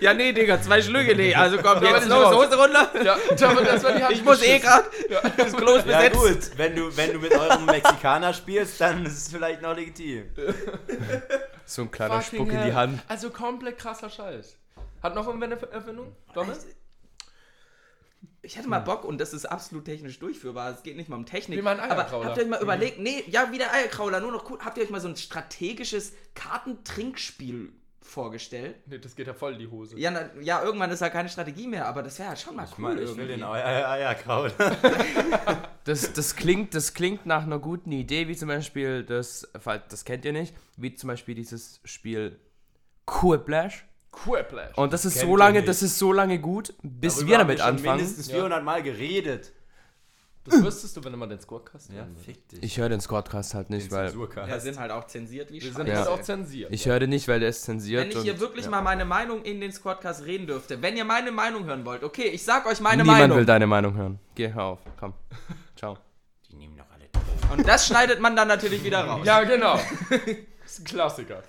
Ja, 0.00 0.12
nee, 0.14 0.32
Digga, 0.32 0.60
zwei 0.60 0.82
Schlücke, 0.82 1.14
nee. 1.16 1.34
Also 1.34 1.56
komm, 1.58 1.80
Da 1.80 1.90
jetzt 1.96 2.08
los. 2.08 2.34
Hose 2.34 2.56
runter. 2.56 2.90
Ja, 3.04 3.16
das 3.36 3.82
war 3.84 3.92
die 3.92 4.02
Hand 4.04 4.14
Ich 4.14 4.22
muss 4.24 4.42
eh 4.42 4.58
geschissen. 4.58 4.84
grad. 5.08 5.38
Das 5.38 5.52
Klo 5.56 5.74
ist 5.76 5.86
Ja 5.86 6.08
besetzt. 6.08 6.50
gut, 6.50 6.58
wenn 6.58 6.76
du, 6.76 6.96
wenn 6.96 7.12
du 7.12 7.18
mit 7.18 7.32
eurem 7.32 7.64
Mexikaner 7.66 8.34
spielst, 8.34 8.80
dann 8.80 9.06
ist 9.06 9.16
es 9.16 9.28
vielleicht 9.32 9.62
noch 9.62 9.74
legitim. 9.76 10.24
So 11.64 11.82
ein 11.82 11.90
kleiner 11.90 12.20
Fucking 12.20 12.40
Spuck 12.40 12.52
in 12.52 12.64
die. 12.66 12.72
Hand. 12.74 13.02
Also 13.08 13.30
komplett 13.30 13.78
krasser 13.78 14.10
Scheiß. 14.10 14.56
Hat 15.02 15.14
noch 15.14 15.26
irgendwer 15.26 15.48
eine 15.50 15.72
Erfindung? 15.72 16.14
Domme? 16.34 16.52
Ich 18.44 18.56
hätte 18.56 18.68
mal 18.68 18.80
Bock 18.80 19.04
und 19.04 19.18
das 19.20 19.32
ist 19.32 19.46
absolut 19.46 19.86
technisch 19.86 20.18
durchführbar. 20.18 20.70
Es 20.72 20.82
geht 20.82 20.96
nicht 20.96 21.08
mal 21.08 21.16
um 21.16 21.26
Technik. 21.26 21.58
Wie 21.58 21.62
mein 21.62 21.80
aber 21.80 22.02
Eierkrauler. 22.02 22.26
habt 22.26 22.36
ihr 22.36 22.42
euch 22.44 22.48
mal 22.50 22.62
überlegt, 22.62 22.98
nee, 22.98 23.24
ja, 23.26 23.50
wie 23.50 23.58
der 23.58 23.72
Eierkrauler, 23.72 24.20
nur 24.20 24.32
noch 24.32 24.50
cool. 24.50 24.58
Habt 24.64 24.76
ihr 24.78 24.84
euch 24.84 24.90
mal 24.90 25.00
so 25.00 25.08
ein 25.08 25.16
strategisches 25.16 26.12
Kartentrinkspiel 26.34 27.72
vorgestellt? 28.02 28.76
Nee, 28.86 28.98
das 28.98 29.16
geht 29.16 29.26
ja 29.26 29.34
voll 29.34 29.54
in 29.54 29.58
die 29.60 29.68
Hose. 29.68 29.98
Ja, 29.98 30.10
na, 30.10 30.28
ja, 30.42 30.62
irgendwann 30.62 30.90
ist 30.90 31.00
da 31.00 31.08
keine 31.08 31.28
Strategie 31.30 31.66
mehr, 31.66 31.86
aber 31.86 32.02
das 32.02 32.18
wäre 32.18 32.30
ja 32.30 32.36
schon 32.36 32.54
mal 32.56 32.64
Ich 32.66 32.72
cool. 32.78 32.82
meine, 32.84 33.00
ich 33.00 33.08
will 33.16 33.30
irgendwie. 33.30 33.32
den 33.32 33.42
Eier 33.44 33.88
Eierkraut. 33.90 34.54
Das, 35.84 36.14
das, 36.14 36.34
klingt, 36.34 36.74
das 36.74 36.94
klingt 36.94 37.26
nach 37.26 37.42
einer 37.42 37.58
guten 37.58 37.92
Idee, 37.92 38.26
wie 38.26 38.34
zum 38.34 38.48
Beispiel 38.48 39.04
das, 39.04 39.46
das 39.90 40.06
kennt 40.06 40.24
ihr 40.24 40.32
nicht, 40.32 40.54
wie 40.78 40.94
zum 40.94 41.08
Beispiel 41.08 41.34
dieses 41.34 41.80
Spiel 41.84 42.40
Quiplash. 43.04 43.84
Quiplash. 44.14 44.76
Und 44.76 44.92
das 44.92 45.04
ist 45.04 45.14
Kennt 45.14 45.26
so 45.26 45.36
lange, 45.36 45.62
das 45.62 45.82
ist 45.82 45.98
so 45.98 46.12
lange 46.12 46.38
gut, 46.38 46.74
bis 46.82 47.14
Darüber 47.16 47.28
wir 47.28 47.38
haben 47.38 47.48
damit 47.48 47.58
schon 47.60 47.68
anfangen. 47.68 47.96
mindestens 47.96 48.30
400 48.30 48.62
Mal 48.64 48.82
geredet. 48.82 49.52
Das 50.46 50.62
wüsstest 50.62 50.94
du, 50.94 51.02
wenn 51.02 51.12
du 51.12 51.16
mal 51.16 51.26
den 51.26 51.40
Squadcast 51.40 51.88
Ja, 51.90 52.06
würdest. 52.06 52.22
fick 52.26 52.48
dich. 52.50 52.62
Ich 52.62 52.76
höre 52.76 52.90
den 52.90 53.00
Squadcast 53.00 53.54
halt 53.54 53.70
nicht, 53.70 53.90
weil. 53.90 54.12
Ja, 54.46 54.60
sind 54.60 54.78
halt 54.78 54.90
auch 54.90 55.06
zensiert 55.06 55.50
wie 55.50 55.54
Wir 55.62 55.72
sind 55.72 55.76
Scheiße. 55.86 55.90
Ja. 55.90 55.98
halt 56.00 56.08
auch 56.08 56.20
zensiert. 56.20 56.70
Ich 56.70 56.84
höre 56.84 57.00
den 57.00 57.08
nicht, 57.08 57.26
weil 57.28 57.40
der 57.40 57.48
ist 57.48 57.62
zensiert. 57.62 58.02
Wenn 58.02 58.10
ich 58.10 58.18
hier 58.24 58.34
und- 58.34 58.40
wirklich 58.40 58.68
mal 58.68 58.82
meine 58.82 59.06
Meinung 59.06 59.42
in 59.42 59.62
den 59.62 59.72
Squadcast 59.72 60.26
reden 60.26 60.46
dürfte, 60.46 60.82
wenn 60.82 60.98
ihr 60.98 61.06
meine 61.06 61.32
Meinung 61.32 61.64
hören 61.64 61.86
wollt, 61.86 62.04
okay, 62.04 62.24
ich 62.28 62.44
sag 62.44 62.66
euch 62.66 62.80
meine 62.80 63.04
Niemand 63.04 63.20
Meinung. 63.20 63.38
will 63.38 63.46
deine 63.46 63.66
Meinung 63.66 63.94
hören. 63.96 64.18
Geh, 64.34 64.52
hör 64.52 64.64
auf. 64.64 64.80
Komm. 65.00 65.14
Ciao. 65.76 65.96
Die 66.50 66.56
nehmen 66.56 66.76
doch 66.76 66.84
alle. 66.92 67.56
Und 67.56 67.66
das 67.66 67.86
schneidet 67.86 68.20
man 68.20 68.36
dann 68.36 68.48
natürlich 68.48 68.84
wieder 68.84 69.02
raus. 69.02 69.22
Ja, 69.24 69.44
genau. 69.44 69.76
das 70.10 70.72
ist 70.72 70.80
ein 70.80 70.84
Klassiker. 70.84 71.42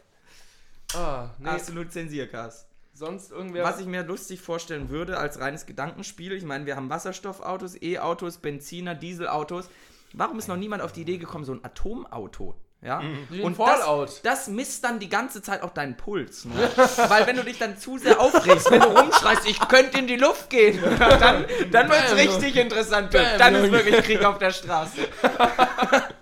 Ah, 0.94 1.30
nee, 1.40 1.50
Absolut 1.50 1.92
Zensiercast. 1.92 2.68
sonst 2.94 3.32
irgendwer. 3.32 3.64
Was 3.64 3.80
ich 3.80 3.88
mir 3.88 4.04
lustig 4.04 4.42
vorstellen 4.42 4.90
würde 4.90 5.18
als 5.18 5.40
reines 5.40 5.66
Gedankenspiel, 5.66 6.34
ich 6.34 6.44
meine, 6.44 6.66
wir 6.66 6.76
haben 6.76 6.90
Wasserstoffautos, 6.90 7.82
E-Autos, 7.82 8.38
Benziner, 8.38 8.96
Dieselautos. 8.96 9.70
Warum 10.14 10.40
ist 10.40 10.48
noch 10.48 10.56
niemand 10.56 10.82
auf 10.82 10.94
die 10.94 11.02
Idee 11.02 11.18
gekommen, 11.18 11.44
so 11.44 11.54
ein 11.54 11.66
Atomauto? 11.66 12.56
Ja? 12.82 13.00
Ein 13.00 13.42
Und 13.42 13.56
Fallout. 13.56 14.10
das, 14.10 14.22
das 14.22 14.48
misst 14.48 14.84
dann 14.84 15.00
die 15.00 15.10
ganze 15.10 15.42
Zeit 15.42 15.64
auch 15.64 15.72
deinen 15.72 15.98
Puls. 15.98 16.46
Ne? 16.46 16.54
Weil 17.10 17.26
wenn 17.26 17.36
du 17.36 17.44
dich 17.44 17.58
dann 17.58 17.78
zu 17.78 17.98
sehr 17.98 18.20
aufregst, 18.20 18.70
wenn 18.70 18.82
du 18.82 18.88
rumschreist, 18.88 19.48
ich 19.48 19.60
könnte 19.68 19.98
in 19.98 20.08
die 20.08 20.18
Luft 20.18 20.50
gehen, 20.52 20.80
dann, 21.00 21.46
dann 21.72 21.90
wird 21.90 22.04
es 22.06 22.16
richtig 22.16 22.56
interessant. 22.58 23.12
Bam, 23.12 23.26
dann 23.40 23.56
ist 23.56 23.72
wirklich 23.72 24.04
Krieg 24.04 24.24
auf 24.24 24.38
der 24.38 24.52
Straße. 24.52 25.00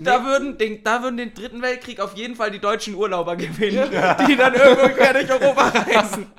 Da 0.00 0.24
würden, 0.24 0.58
den, 0.58 0.82
da 0.82 1.02
würden 1.02 1.16
den 1.16 1.34
dritten 1.34 1.62
Weltkrieg 1.62 2.00
auf 2.00 2.14
jeden 2.16 2.34
Fall 2.36 2.50
die 2.50 2.58
deutschen 2.58 2.94
Urlauber 2.94 3.36
gewinnen, 3.36 3.90
die 4.28 4.36
dann 4.36 4.54
irgendwo 4.54 4.88
quer 4.88 5.12
durch 5.12 5.30
Europa 5.30 5.68
reisen. 5.68 6.32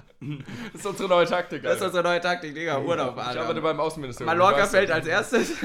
das 0.73 0.81
ist 0.81 0.85
unsere 0.85 1.09
neue 1.09 1.25
Taktik. 1.25 1.63
Das 1.63 1.75
ist 1.75 1.81
Alter. 1.81 1.85
unsere 1.87 2.03
neue 2.03 2.21
Taktik, 2.21 2.53
Digga. 2.55 2.79
Urlaub, 2.79 3.15
ich 3.15 3.21
arbeite 3.23 3.47
Alter. 3.47 3.61
beim 3.61 3.79
Außenministerium. 3.79 4.37
Mallorca 4.37 4.65
fällt 4.65 4.91
als 4.91 5.07
erstes. 5.07 5.53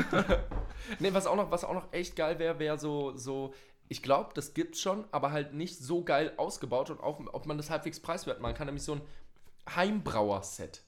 Nee, 0.98 1.14
was 1.14 1.26
auch 1.28 1.36
noch, 1.36 1.50
was 1.52 1.62
auch 1.62 1.74
noch 1.74 1.92
echt 1.92 2.16
geil 2.16 2.40
wäre, 2.40 2.58
wäre 2.58 2.76
so, 2.78 3.16
so, 3.16 3.54
ich 3.88 4.02
glaube, 4.02 4.30
das 4.34 4.54
gibt's 4.54 4.80
schon, 4.80 5.04
aber 5.12 5.30
halt 5.30 5.54
nicht 5.54 5.78
so 5.78 6.02
geil 6.02 6.32
ausgebaut 6.36 6.90
und 6.90 7.00
auch, 7.00 7.20
ob 7.32 7.46
man 7.46 7.56
das 7.58 7.70
halbwegs 7.70 8.00
preiswert 8.00 8.40
machen 8.40 8.54
kann, 8.54 8.66
nämlich 8.66 8.82
so 8.82 8.94
ein 8.94 9.02
Heimbrauer-Set. 9.76 10.82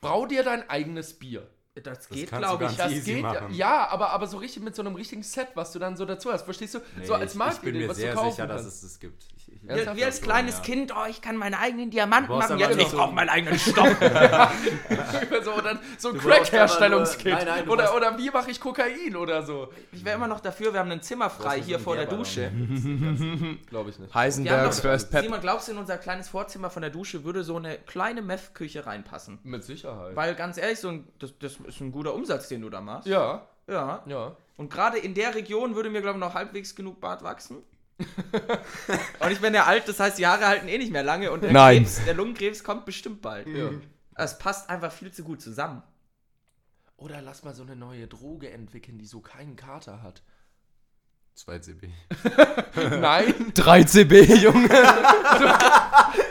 Brau 0.00 0.26
dir 0.26 0.42
dein 0.42 0.68
eigenes 0.68 1.18
Bier. 1.18 1.48
Das 1.74 2.06
geht, 2.10 2.28
kannst 2.28 2.46
glaube 2.46 2.66
du 2.66 2.70
ich. 2.70 2.76
Das 2.76 3.04
geht, 3.04 3.22
machen. 3.22 3.54
ja, 3.54 3.88
aber, 3.88 4.10
aber 4.10 4.26
so 4.26 4.36
richtig 4.36 4.62
mit 4.62 4.74
so 4.76 4.82
einem 4.82 4.94
richtigen 4.94 5.22
Set, 5.22 5.48
was 5.54 5.72
du 5.72 5.78
dann 5.78 5.96
so 5.96 6.04
dazu 6.04 6.30
hast. 6.30 6.42
Verstehst 6.42 6.74
du? 6.74 6.80
so 7.02 7.14
als 7.14 7.22
ich, 7.22 7.26
ich 7.28 7.32
bin 7.32 7.38
Marktidee, 7.38 7.78
mir 7.78 7.88
was 7.88 7.96
sehr 7.96 8.12
du 8.12 8.18
kaufen 8.18 8.30
sicher, 8.32 8.46
dass 8.46 8.62
kannst. 8.62 8.76
es 8.76 8.90
das 8.92 9.00
gibt. 9.00 9.24
Ich, 9.38 9.41
Wie, 9.62 9.84
das 9.84 9.96
wie 9.96 10.04
als 10.04 10.20
kleines 10.20 10.56
ja. 10.58 10.62
Kind, 10.64 10.92
oh, 10.96 11.06
ich 11.08 11.20
kann 11.22 11.36
meine 11.36 11.58
eigenen 11.58 11.90
Diamanten 11.90 12.36
machen. 12.36 12.58
Jetzt, 12.58 12.78
ich 12.78 12.88
so- 12.88 12.96
brauche 12.96 13.12
meinen 13.14 13.28
eigenen 13.28 13.58
Stoff. 13.58 13.88
so, 15.44 15.60
dann, 15.60 15.78
so 15.98 16.08
ein 16.10 16.18
Crack-Herstellungskit. 16.18 17.32
Oder, 17.68 17.84
brauchst- 17.84 17.94
oder 17.94 18.18
wie 18.18 18.30
mache 18.30 18.50
ich 18.50 18.60
Kokain 18.60 19.16
oder 19.16 19.42
so. 19.42 19.68
Ich 19.92 20.04
wäre 20.04 20.16
immer 20.16 20.26
noch 20.28 20.40
dafür, 20.40 20.72
wir 20.72 20.80
haben 20.80 20.90
ein 20.90 21.02
Zimmer 21.02 21.30
frei 21.30 21.60
hier 21.60 21.78
vor 21.78 21.96
der 21.96 22.06
Dusche. 22.06 22.50
Glaube 23.68 23.90
ich 23.90 23.98
nicht. 23.98 24.12
Wir 24.12 24.20
Heisenbergs 24.20 24.80
First 24.80 25.10
Pep. 25.10 25.24
Simon, 25.24 25.40
glaubst 25.40 25.68
du, 25.68 25.72
in 25.72 25.78
unser 25.78 25.98
kleines 25.98 26.28
Vorzimmer 26.28 26.70
von 26.70 26.82
der 26.82 26.90
Dusche 26.90 27.24
würde 27.24 27.44
so 27.44 27.56
eine 27.56 27.76
kleine 27.78 28.22
Meth-Küche 28.22 28.86
reinpassen? 28.86 29.38
Mit 29.44 29.64
Sicherheit. 29.64 30.16
Weil 30.16 30.34
ganz 30.34 30.58
ehrlich, 30.58 30.78
so 30.80 30.88
ein, 30.88 31.08
das, 31.18 31.32
das 31.38 31.56
ist 31.66 31.80
ein 31.80 31.92
guter 31.92 32.14
Umsatz, 32.14 32.48
den 32.48 32.62
du 32.62 32.70
da 32.70 32.80
machst. 32.80 33.06
ja, 33.06 33.42
Ja. 33.66 34.02
ja. 34.06 34.32
Und 34.56 34.70
gerade 34.70 34.98
in 34.98 35.14
der 35.14 35.34
Region 35.34 35.74
würde 35.74 35.88
mir, 35.90 36.02
glaube 36.02 36.18
ich, 36.18 36.24
noch 36.24 36.34
halbwegs 36.34 36.74
genug 36.74 37.00
Bart 37.00 37.22
wachsen. 37.24 37.56
Und 37.98 39.30
ich 39.30 39.40
bin 39.40 39.54
ja 39.54 39.64
alt, 39.64 39.86
das 39.86 40.00
heißt, 40.00 40.18
die 40.18 40.26
Haare 40.26 40.46
halten 40.46 40.68
eh 40.68 40.78
nicht 40.78 40.92
mehr 40.92 41.02
lange 41.02 41.30
und 41.30 41.42
der, 41.42 41.52
Nein. 41.52 41.78
Krebs, 41.84 42.04
der 42.04 42.14
Lungenkrebs 42.14 42.64
kommt 42.64 42.84
bestimmt 42.84 43.22
bald. 43.22 43.46
ja. 43.46 43.70
Es 44.14 44.38
passt 44.38 44.68
einfach 44.68 44.92
viel 44.92 45.10
zu 45.10 45.24
gut 45.24 45.40
zusammen. 45.40 45.82
Oder 46.96 47.22
lass 47.22 47.42
mal 47.42 47.54
so 47.54 47.62
eine 47.62 47.74
neue 47.76 48.06
Droge 48.06 48.50
entwickeln, 48.50 48.98
die 48.98 49.06
so 49.06 49.20
keinen 49.20 49.56
Kater 49.56 50.02
hat. 50.02 50.22
2 51.34 51.58
CB. 51.60 51.88
Nein, 53.00 53.34
3 53.54 53.84
CB, 53.84 54.34
Junge. 54.34 54.68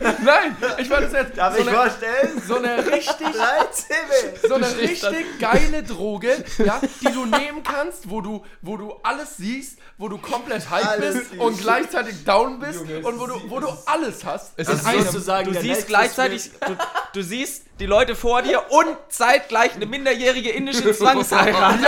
nein, 0.24 0.56
ich 0.78 0.88
meine 0.88 1.06
das 1.08 1.12
jetzt. 1.12 1.36
so, 1.36 1.42
eine, 1.42 1.70
vorstellen? 1.70 2.42
so 2.46 2.56
eine 2.56 2.86
richtig, 2.86 3.26
3 3.32 3.64
CB. 3.72 4.48
so 4.48 4.54
eine 4.54 4.76
richtig 4.78 5.38
geile 5.40 5.82
Droge, 5.82 6.44
ja, 6.58 6.80
die 7.00 7.12
du 7.12 7.26
nehmen 7.26 7.62
kannst, 7.62 8.08
wo 8.08 8.20
du, 8.20 8.44
wo 8.62 8.76
du 8.76 8.92
alles 9.02 9.36
siehst, 9.36 9.78
wo 9.96 10.08
du 10.08 10.18
komplett 10.18 10.70
hype 10.70 11.00
bist 11.00 11.32
und 11.38 11.60
gleichzeitig 11.60 12.24
down 12.24 12.60
bist 12.60 12.80
und 12.80 13.18
wo 13.18 13.26
du, 13.26 13.50
wo 13.50 13.60
du 13.60 13.68
alles 13.86 14.24
hast. 14.24 14.52
Es 14.56 14.68
ist 14.68 14.84
sozusagen 14.84 15.52
Du 15.52 15.60
siehst 15.60 15.86
gleichzeitig, 15.86 16.50
du, 16.60 16.76
du 17.14 17.22
siehst 17.22 17.67
die 17.78 17.86
Leute 17.86 18.16
vor 18.16 18.42
dir 18.42 18.62
und 18.70 18.96
zeitgleich 19.08 19.74
eine 19.74 19.86
minderjährige 19.86 20.50
indische 20.50 20.92
Zwangsheirat. 20.96 21.78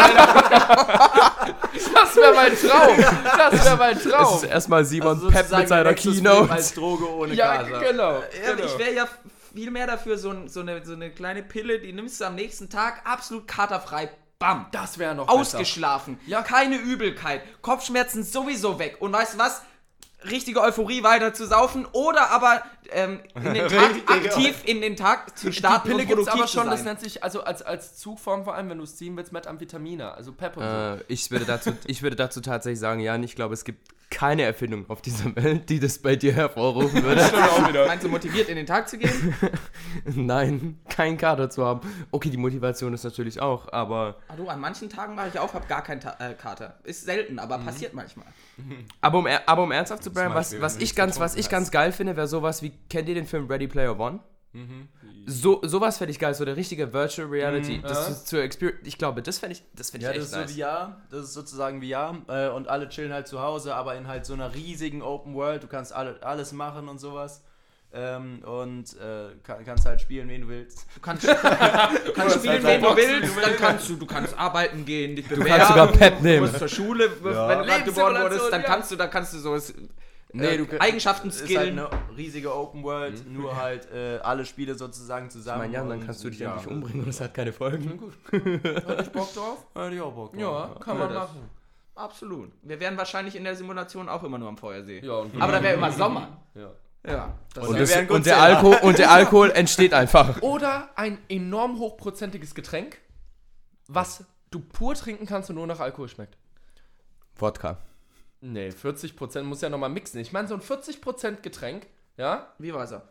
Das 1.95 2.17
wäre 2.17 2.35
mein 2.35 2.57
Traum. 2.57 2.97
Das 3.37 3.65
wäre 3.65 3.77
mein 3.77 3.97
Es 3.97 4.03
Traum. 4.05 4.37
ist 4.37 4.45
erstmal 4.45 4.85
Simon 4.85 5.09
Also 5.09 5.29
Pep 5.31 5.51
mit 5.51 5.69
seiner 5.69 5.95
Keynote. 5.95 6.51
Als 6.53 6.75
Droge 6.75 7.09
ohne 7.11 7.35
Ja, 7.35 7.57
Kater. 7.59 7.81
genau. 7.81 8.13
Ja, 8.15 8.53
genau. 8.55 8.65
Ich 8.67 8.79
wäre 8.79 8.93
ja 8.95 9.09
viel 9.55 9.71
mehr 9.71 9.87
dafür, 9.87 10.17
so, 10.19 10.35
so, 10.47 10.61
eine, 10.61 10.85
so 10.85 10.93
eine 10.93 11.11
kleine 11.11 11.43
Pille, 11.43 11.79
die 11.81 11.93
nimmst 11.93 12.21
du 12.21 12.25
am 12.25 12.35
nächsten 12.35 12.69
Tag 12.71 13.01
absolut 13.05 13.49
katerfrei. 13.49 14.11
Bam. 14.39 14.67
das 14.73 14.97
wäre 14.99 15.15
noch 15.15 15.27
besser. 15.27 15.39
Ausgeschlafen. 15.39 16.19
Ja. 16.27 16.41
Keine 16.41 16.77
Übelkeit. 16.77 17.43
Kopfschmerzen 17.61 18.23
sowieso 18.25 18.79
weg. 18.79 18.97
Und 19.01 19.13
weißt 19.13 19.35
du 19.35 19.39
was? 19.39 19.61
Richtige 20.29 20.61
Euphorie 20.61 21.03
weiter 21.03 21.33
zu 21.33 21.47
saufen 21.47 21.87
oder 21.93 22.31
aber 22.31 22.63
ähm, 22.91 23.21
in 23.35 23.55
den 23.55 23.69
Tag 23.69 23.91
aktiv 24.07 24.63
in 24.65 24.81
den 24.81 24.97
Tag 24.97 25.39
zu 25.39 25.53
starten 25.53 25.89
Die 25.89 25.95
Pille 25.95 26.07
gibt 26.07 26.29
aber 26.29 26.47
schon, 26.47 26.69
das 26.69 26.85
nennt 26.85 27.01
sich, 27.01 27.25
also 27.25 27.43
als, 27.43 27.63
als 27.63 27.97
Zugform 27.97 28.45
vor 28.45 28.55
allem, 28.55 28.69
wenn 28.69 28.79
du 28.79 28.85
es 28.85 28.97
ziehen 28.97 29.17
willst, 29.17 29.33
Methamphetamine, 29.33 30.13
also 30.13 30.33
Pep 30.33 30.57
und 30.57 30.65
so. 30.65 30.69
Äh, 30.69 31.05
ich, 31.09 31.31
würde 31.31 31.45
dazu, 31.45 31.73
ich 31.87 32.03
würde 32.03 32.17
dazu 32.17 32.41
tatsächlich 32.41 32.81
sagen, 32.81 33.01
Jan, 33.01 33.23
ich 33.23 33.35
glaube, 33.35 33.55
es 33.55 33.65
gibt 33.65 33.89
keine 34.11 34.43
Erfindung 34.43 34.85
auf 34.91 35.01
dieser 35.03 35.35
Welt, 35.37 35.71
die 35.71 35.79
das 35.81 35.99
bei 35.99 36.17
dir 36.17 36.33
hervorrufen 36.35 37.03
würde. 37.03 37.87
Meinst 37.87 38.05
du 38.05 38.09
motiviert 38.09 38.49
in 38.49 38.57
den 38.57 38.67
Tag 38.67 38.89
zu 38.89 38.99
gehen? 38.99 39.35
Nein, 40.05 40.79
keinen 40.89 41.17
Kater 41.17 41.49
zu 41.51 41.65
haben. 41.65 41.81
Okay, 42.11 42.31
die 42.31 42.37
Motivation 42.37 42.93
ist 42.93 43.05
natürlich 43.05 43.41
auch, 43.41 43.73
aber, 43.73 44.17
Ah, 44.29 44.37
du, 44.37 44.49
an 44.49 44.61
manchen 44.61 44.89
Tagen 44.89 45.15
mache 45.15 45.29
ich 45.33 45.39
auch, 45.39 45.55
habe 45.55 45.67
gar 45.67 45.83
keinen 45.83 46.01
Ta 46.01 46.17
äh, 46.19 46.35
Kater. 46.35 46.79
Ist 46.85 47.05
selten, 47.05 47.39
aber 47.39 47.59
passiert 47.59 47.95
manchmal. 47.95 48.27
aber, 49.01 49.19
um, 49.19 49.27
er- 49.27 49.49
aber 49.49 49.63
um 49.63 49.71
ernsthaft 49.73 50.03
zu 50.03 50.13
bleiben, 50.13 50.35
was, 50.35 50.61
was 50.61 50.77
ich 50.79 50.95
ganz, 50.95 51.21
was 51.21 51.37
ich 51.37 51.49
ganz 51.49 51.71
geil 51.71 51.93
finde, 51.93 52.17
wäre 52.17 52.27
sowas 52.29 52.63
wie, 52.63 52.73
kennt 52.89 53.09
ihr 53.09 53.15
den 53.15 53.27
Film 53.27 53.47
Ready 53.47 53.69
Player 53.69 53.99
One? 53.99 54.21
So, 55.27 55.61
sowas 55.63 55.99
fände 55.99 56.11
ich 56.11 56.19
geil, 56.19 56.35
so 56.35 56.45
der 56.45 56.57
richtige 56.57 56.93
Virtual 56.93 57.29
Reality. 57.29 57.81
das 57.83 58.09
ja. 58.09 58.15
zu, 58.15 58.25
zur 58.25 58.43
Experience. 58.43 58.81
Ich 58.85 58.99
glaube, 58.99 59.23
das 59.23 59.39
fände 59.39 59.53
ich, 59.55 59.63
das 59.75 59.91
fänd 59.91 60.03
ich 60.03 60.09
Ja, 60.09 60.11
echt 60.11 60.21
das 60.21 60.27
ist 60.31 60.37
nice. 60.37 60.51
so 60.51 60.57
VR, 60.57 61.01
das 61.11 61.25
ist 61.25 61.35
sozusagen 61.35 61.81
VR 61.83 62.17
äh, 62.29 62.49
und 62.49 62.69
alle 62.69 62.89
chillen 62.89 63.13
halt 63.13 63.29
zu 63.29 63.41
Hause, 63.41 63.75
aber 63.77 63.95
in 63.95 64.09
halt 64.09 64.27
so 64.27 64.33
einer 64.33 64.53
riesigen 64.55 65.03
Open 65.03 65.35
World, 65.35 65.63
du 65.63 65.69
kannst 65.69 65.93
alle, 65.93 66.21
alles 66.23 66.53
machen 66.53 66.89
und 66.89 66.99
sowas. 66.99 67.45
Ähm, 67.93 68.43
und 68.45 68.85
äh, 69.01 69.35
kann, 69.43 69.65
kannst 69.65 69.85
halt 69.85 70.01
spielen, 70.01 70.29
wen 70.29 70.43
du 70.43 70.49
willst. 70.49 70.87
Du 70.95 71.01
kannst, 71.01 71.25
du 71.29 72.13
kannst 72.15 72.37
spielen, 72.37 72.63
wen 72.63 72.81
du 72.81 72.87
Boxen, 72.89 73.09
willst, 73.09 73.37
dann 73.43 73.57
kannst 73.57 73.89
du, 73.89 73.97
du 73.97 74.07
kannst 74.07 74.39
arbeiten 74.39 74.85
gehen, 74.85 75.17
dich 75.17 75.27
bewerben. 75.27 75.49
kannst 75.49 75.69
sogar 75.69 75.87
Pep 75.89 76.19
Du 76.19 76.23
nehmen. 76.25 76.47
musst 76.47 76.59
zur 76.59 76.69
Schule, 76.69 77.11
wenn 77.21 77.33
du 77.33 77.85
geboren 77.85 78.23
wurdest, 78.23 78.53
dann 78.53 78.63
ja. 78.63 78.67
kannst 78.67 78.93
du, 78.93 78.97
dann 78.97 79.11
kannst 79.11 79.35
du 79.35 79.39
so 79.39 79.57
Nee, 80.33 80.47
äh, 80.47 80.59
du 80.65 80.81
Eigenschaften 80.81 81.29
Es 81.29 81.37
ist 81.41 81.43
halt 81.57 81.69
skillen. 81.69 81.79
eine 81.81 81.91
riesige 82.17 82.55
Open 82.55 82.83
World, 82.85 83.27
nur 83.29 83.57
halt 83.57 83.91
äh, 83.93 84.19
alle 84.23 84.45
Spiele 84.45 84.75
sozusagen 84.77 85.29
zusammen. 85.31 85.59
Mein 85.63 85.73
Jan, 85.73 85.89
dann 85.89 85.99
und- 85.99 86.07
kannst 86.07 86.23
du 86.25 86.31
dich 86.31 86.39
ja. 86.39 86.53
endlich 86.53 86.69
umbringen 86.71 87.03
und 87.05 87.09
es 87.11 87.21
hat 87.21 87.35
keine 87.35 87.53
Folgen. 87.53 87.97
Gut. 87.99 88.13
Hätte 88.31 89.03
ich 89.03 89.11
Bock 89.11 89.33
drauf? 89.35 89.67
Hätte 89.75 89.95
ich 89.95 90.01
auch 90.01 90.13
Bock 90.13 90.33
drauf. 90.33 90.41
Ja, 90.41 90.75
kann 90.81 90.99
man 90.99 91.09
das- 91.09 91.19
machen. 91.29 91.51
Absolut. 91.97 92.53
Wir 92.63 92.81
wären 92.81 92.97
wahrscheinlich 92.97 93.37
in 93.37 93.45
der 93.45 93.55
Simulation 93.57 94.09
auch 94.09 94.23
immer 94.23 94.39
nur 94.39 94.49
am 94.49 94.57
Feuersee. 94.57 95.01
Ja, 95.05 95.15
und 95.19 95.41
Aber 95.43 95.53
da 95.53 95.63
wäre 95.63 95.75
immer 95.75 95.93
Sommer. 95.93 96.41
Ja. 96.55 96.71
Ja. 97.07 97.35
Das 97.55 97.67
Und, 97.67 97.79
das, 97.79 97.97
und, 98.09 98.25
der. 98.27 98.41
Alkohol, 98.41 98.77
und 98.83 98.99
der 98.99 99.11
Alkohol 99.13 99.51
entsteht 99.51 99.93
einfach. 99.93 100.41
Oder 100.43 100.91
ein 100.97 101.19
enorm 101.29 101.79
hochprozentiges 101.79 102.55
Getränk, 102.55 102.99
was 103.89 104.25
du 104.51 104.61
pur 104.61 104.95
trinken 104.95 105.27
kannst 105.27 105.51
und 105.51 105.57
nur 105.57 105.67
nach 105.67 105.81
Alkohol 105.81 106.09
schmeckt. 106.09 106.37
Wodka. 107.37 107.79
Nee, 108.43 108.69
40% 108.71 109.43
muss 109.43 109.61
ja 109.61 109.69
nochmal 109.69 109.91
mixen. 109.91 110.19
Ich 110.21 110.33
meine, 110.33 110.49
so 110.49 110.55
ein 110.55 110.61
40% 110.63 111.43
Getränk, 111.43 111.87
ja, 112.17 112.49
Wie 112.59 112.73
Wasser. 112.75 113.09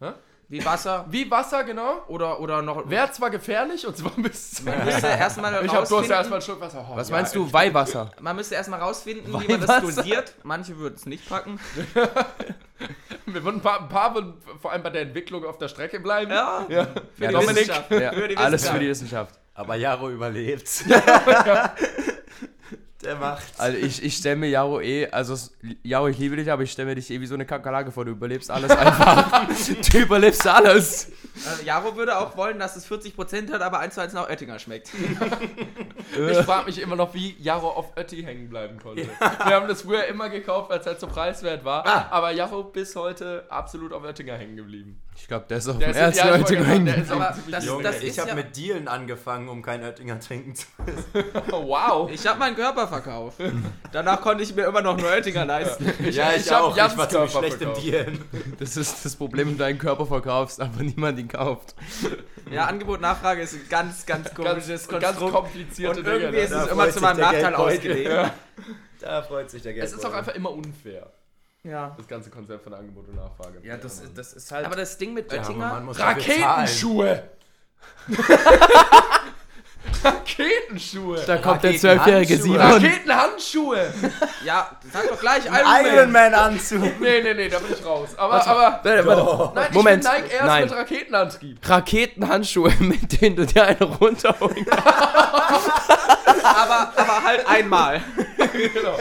Hä? 0.00 0.12
Wie 0.48 0.64
Wasser 0.64 1.06
wie 1.08 1.28
Wasser, 1.28 1.64
genau. 1.64 2.04
oder, 2.06 2.38
oder 2.38 2.62
noch. 2.62 2.88
Wäre 2.88 3.10
zwar 3.10 3.30
gefährlich 3.30 3.84
und 3.84 3.96
zwar 3.96 4.12
bis. 4.12 4.62
Man 4.64 4.84
müsste 4.84 5.06
erstmal 5.08 5.64
Ich 5.64 5.72
hab, 5.72 5.88
du 5.88 5.98
hast 5.98 6.08
ja 6.08 6.16
erstmal 6.16 6.38
einen 6.38 6.42
Schluck 6.42 6.60
Wasser. 6.60 6.86
Oh, 6.88 6.96
Was 6.96 7.08
ja, 7.08 7.16
meinst 7.16 7.34
du? 7.34 7.52
Weihwasser. 7.52 8.12
man 8.20 8.36
müsste 8.36 8.54
erstmal 8.54 8.80
rausfinden, 8.80 9.32
wie 9.40 9.48
man 9.48 9.60
das 9.66 9.80
dosiert. 9.80 10.34
Manche 10.44 10.78
würden 10.78 10.94
es 10.94 11.04
nicht 11.06 11.28
packen. 11.28 11.58
Wir 13.26 13.42
würden 13.42 13.56
ein 13.56 13.60
paar, 13.60 13.80
ein 13.82 13.88
paar 13.88 14.14
würden 14.14 14.34
vor 14.62 14.70
allem 14.70 14.84
bei 14.84 14.90
der 14.90 15.02
Entwicklung 15.02 15.44
auf 15.44 15.58
der 15.58 15.66
Strecke 15.68 15.98
bleiben. 15.98 16.30
Ja. 16.30 16.64
ja. 16.68 16.84
Für 17.16 17.24
Ja, 17.24 17.28
die 17.28 17.34
Dominik, 17.34 17.56
Wissenschaft. 17.56 17.90
Ja, 17.90 18.12
Für 18.12 18.28
die 18.28 18.36
alles 18.36 18.52
Wissenschaft. 18.52 18.72
für 18.74 18.80
die 18.80 18.88
Wissenschaft. 18.88 19.34
Aber 19.54 19.74
Jaro 19.74 20.10
überlebt. 20.10 20.68
Der 23.06 23.16
macht. 23.16 23.44
Also 23.56 23.78
ich, 23.78 24.02
ich 24.02 24.16
stelle 24.16 24.34
mir 24.36 24.48
Jaro 24.48 24.80
eh, 24.80 25.06
also 25.10 25.34
es- 25.34 25.52
Jaro, 25.84 26.08
ich 26.08 26.18
liebe 26.18 26.34
dich, 26.36 26.50
aber 26.50 26.62
ich 26.64 26.72
stelle 26.72 26.88
mir 26.88 26.94
dich 26.96 27.08
eh 27.10 27.20
wie 27.20 27.26
so 27.26 27.34
eine 27.34 27.46
Kakerlake 27.46 27.92
vor. 27.92 28.04
Du 28.04 28.10
überlebst 28.10 28.50
alles 28.50 28.70
einfach. 28.76 29.46
du 29.92 29.98
überlebst 29.98 30.46
alles. 30.46 31.08
Äh, 31.60 31.64
Jaro 31.64 31.96
würde 31.96 32.18
auch 32.18 32.36
wollen, 32.36 32.58
dass 32.58 32.74
es 32.76 32.90
40% 32.90 33.52
hat, 33.52 33.62
aber 33.62 33.78
1 33.78 33.94
zu 33.94 34.00
1 34.02 34.12
nach 34.12 34.28
Oettinger 34.28 34.58
schmeckt. 34.58 34.90
Ich 36.30 36.38
frage 36.38 36.66
mich 36.66 36.80
immer 36.80 36.96
noch, 36.96 37.12
wie 37.14 37.36
Jaro 37.40 37.68
auf 37.68 37.96
Ötti 37.96 38.22
hängen 38.22 38.48
bleiben 38.48 38.78
konnte. 38.78 39.02
Wir 39.06 39.54
haben 39.54 39.68
das 39.68 39.82
früher 39.82 40.04
immer 40.06 40.30
gekauft, 40.30 40.70
als 40.70 40.86
er 40.86 40.96
so 40.96 41.06
preiswert 41.08 41.64
war. 41.64 41.86
Ah. 41.86 42.06
Aber 42.10 42.30
Jaro 42.30 42.62
bis 42.64 42.96
heute 42.96 43.44
absolut 43.50 43.92
auf 43.92 44.02
Oettinger 44.04 44.34
hängen 44.36 44.56
geblieben. 44.56 44.98
Ich 45.18 45.28
glaube, 45.28 45.46
der 45.48 45.58
ist 45.58 45.68
auf 45.68 45.78
Der 45.78 45.88
dem 45.88 45.90
ist- 45.92 45.96
ersten 45.96 46.18
ja, 46.28 46.36
ich 46.36 46.44
der 46.84 46.96
ist 46.98 47.10
auch 47.10 47.16
Aber 47.16 47.36
das- 47.50 47.64
jung. 47.64 47.82
Das 47.82 47.96
ich 48.00 48.08
ist 48.10 48.18
habe 48.18 48.28
ja- 48.30 48.34
mit 48.36 48.56
Dealen 48.56 48.86
angefangen, 48.86 49.48
um 49.48 49.62
kein 49.62 49.82
Oettinger 49.82 50.20
trinken 50.20 50.54
zu 50.54 50.66
müssen. 50.84 51.24
wow. 51.50 52.10
Ich 52.10 52.26
habe 52.26 52.38
meinen 52.38 52.54
Körper 52.54 52.86
verkauft. 52.86 53.38
Danach 53.92 54.20
konnte 54.20 54.44
ich 54.44 54.54
mir 54.54 54.64
immer 54.66 54.82
noch 54.82 54.96
nur 54.96 55.08
Oettinger 55.10 55.44
leisten. 55.46 55.86
Ja, 56.10 56.30
ich, 56.32 56.46
ich 56.46 56.52
hab 56.52 56.62
auch. 56.62 56.76
Jans 56.76 56.92
ich 56.92 56.98
war 56.98 57.08
ziemlich 57.08 57.32
Körper 57.32 57.46
schlecht 57.48 57.62
im 57.62 57.74
verkauft. 57.74 57.86
Dealen. 57.86 58.24
Das 58.58 58.76
ist 58.76 59.04
das 59.04 59.16
Problem, 59.16 59.48
wenn 59.48 59.54
du 59.56 59.64
deinen 59.64 59.78
Körper 59.78 60.06
verkaufst, 60.06 60.60
aber 60.60 60.82
niemand 60.82 61.18
ihn 61.18 61.28
kauft. 61.28 61.74
Ja, 62.50 62.66
Angebot, 62.66 63.00
Nachfrage 63.00 63.42
ist 63.42 63.54
ein 63.54 63.66
ganz, 63.68 64.06
ganz 64.06 64.32
komisches 64.34 64.86
Ganz, 64.86 65.02
ganz 65.02 65.18
komplizierte 65.18 65.98
Und 66.00 66.06
Dinge. 66.06 66.18
irgendwie 66.18 66.38
ist 66.40 66.50
ne? 66.50 66.56
es 66.58 66.64
Da 66.66 66.70
immer 66.72 66.82
freut 66.82 66.92
zu 66.92 66.98
sich 66.98 67.02
meinem 67.02 67.16
der 67.16 67.26
Nachteil 67.26 67.42
Geldbeutel. 67.42 68.18
ausgelegt. 68.18 68.32
Da 69.00 69.22
freut 69.22 69.50
sich 69.50 69.62
der 69.62 69.72
Geld. 69.74 69.84
Es 69.86 69.92
ist 69.92 70.04
auch 70.06 70.12
einfach 70.14 70.34
immer 70.34 70.50
unfair, 70.52 71.10
Ja. 71.66 71.94
das 71.96 72.06
ganze 72.06 72.30
Konzept 72.30 72.62
von 72.64 72.74
Angebot 72.74 73.08
und 73.08 73.16
Nachfrage. 73.16 73.60
das 74.14 74.32
ist 74.34 74.52
halt. 74.52 74.66
Aber 74.66 74.76
das 74.76 74.96
Ding 74.98 75.14
mit 75.14 75.30
Ja, 75.32 75.40
Oettinger, 75.40 75.70
zahlen. 75.70 75.88
Raketenschuhe! 75.88 77.22
Raketenschuhe! 80.06 81.22
da 81.26 81.36
kommt 81.38 81.62
der 81.62 81.76
zwölfjährige. 81.76 82.36
Simon. 82.38 82.60
Raketenhandschuhe! 82.60 83.92
ja, 84.44 84.70
sag 84.92 85.08
doch 85.08 85.20
gleich 85.20 85.44
Iron 85.46 86.12
Man 86.12 86.34
Anzug. 86.34 86.82
Nee, 87.00 87.22
nee, 87.22 87.34
nee, 87.34 87.48
da 87.48 87.58
bin 87.58 87.72
ich 87.78 87.84
raus. 87.84 88.10
Aber, 88.16 88.46
aber. 88.46 88.80
Warte, 88.82 89.06
warte. 89.06 89.54
Nein, 89.54 89.68
Moment. 89.72 90.04
ich 90.04 90.10
bin 90.10 90.22
Nike 90.22 90.32
erst 90.32 90.46
Nein. 90.46 90.64
mit 90.64 90.72
Raketenantrieb. 90.72 91.68
Raketenhandschuhe, 91.68 92.72
mit 92.80 93.20
denen 93.20 93.36
du 93.36 93.46
dir 93.46 93.64
eine 93.64 93.84
runterholen 93.84 94.64
kannst. 94.66 95.70
aber, 96.42 96.92
aber 96.96 97.24
halt 97.24 97.46
einmal. 97.46 98.02
Genau. 98.36 98.96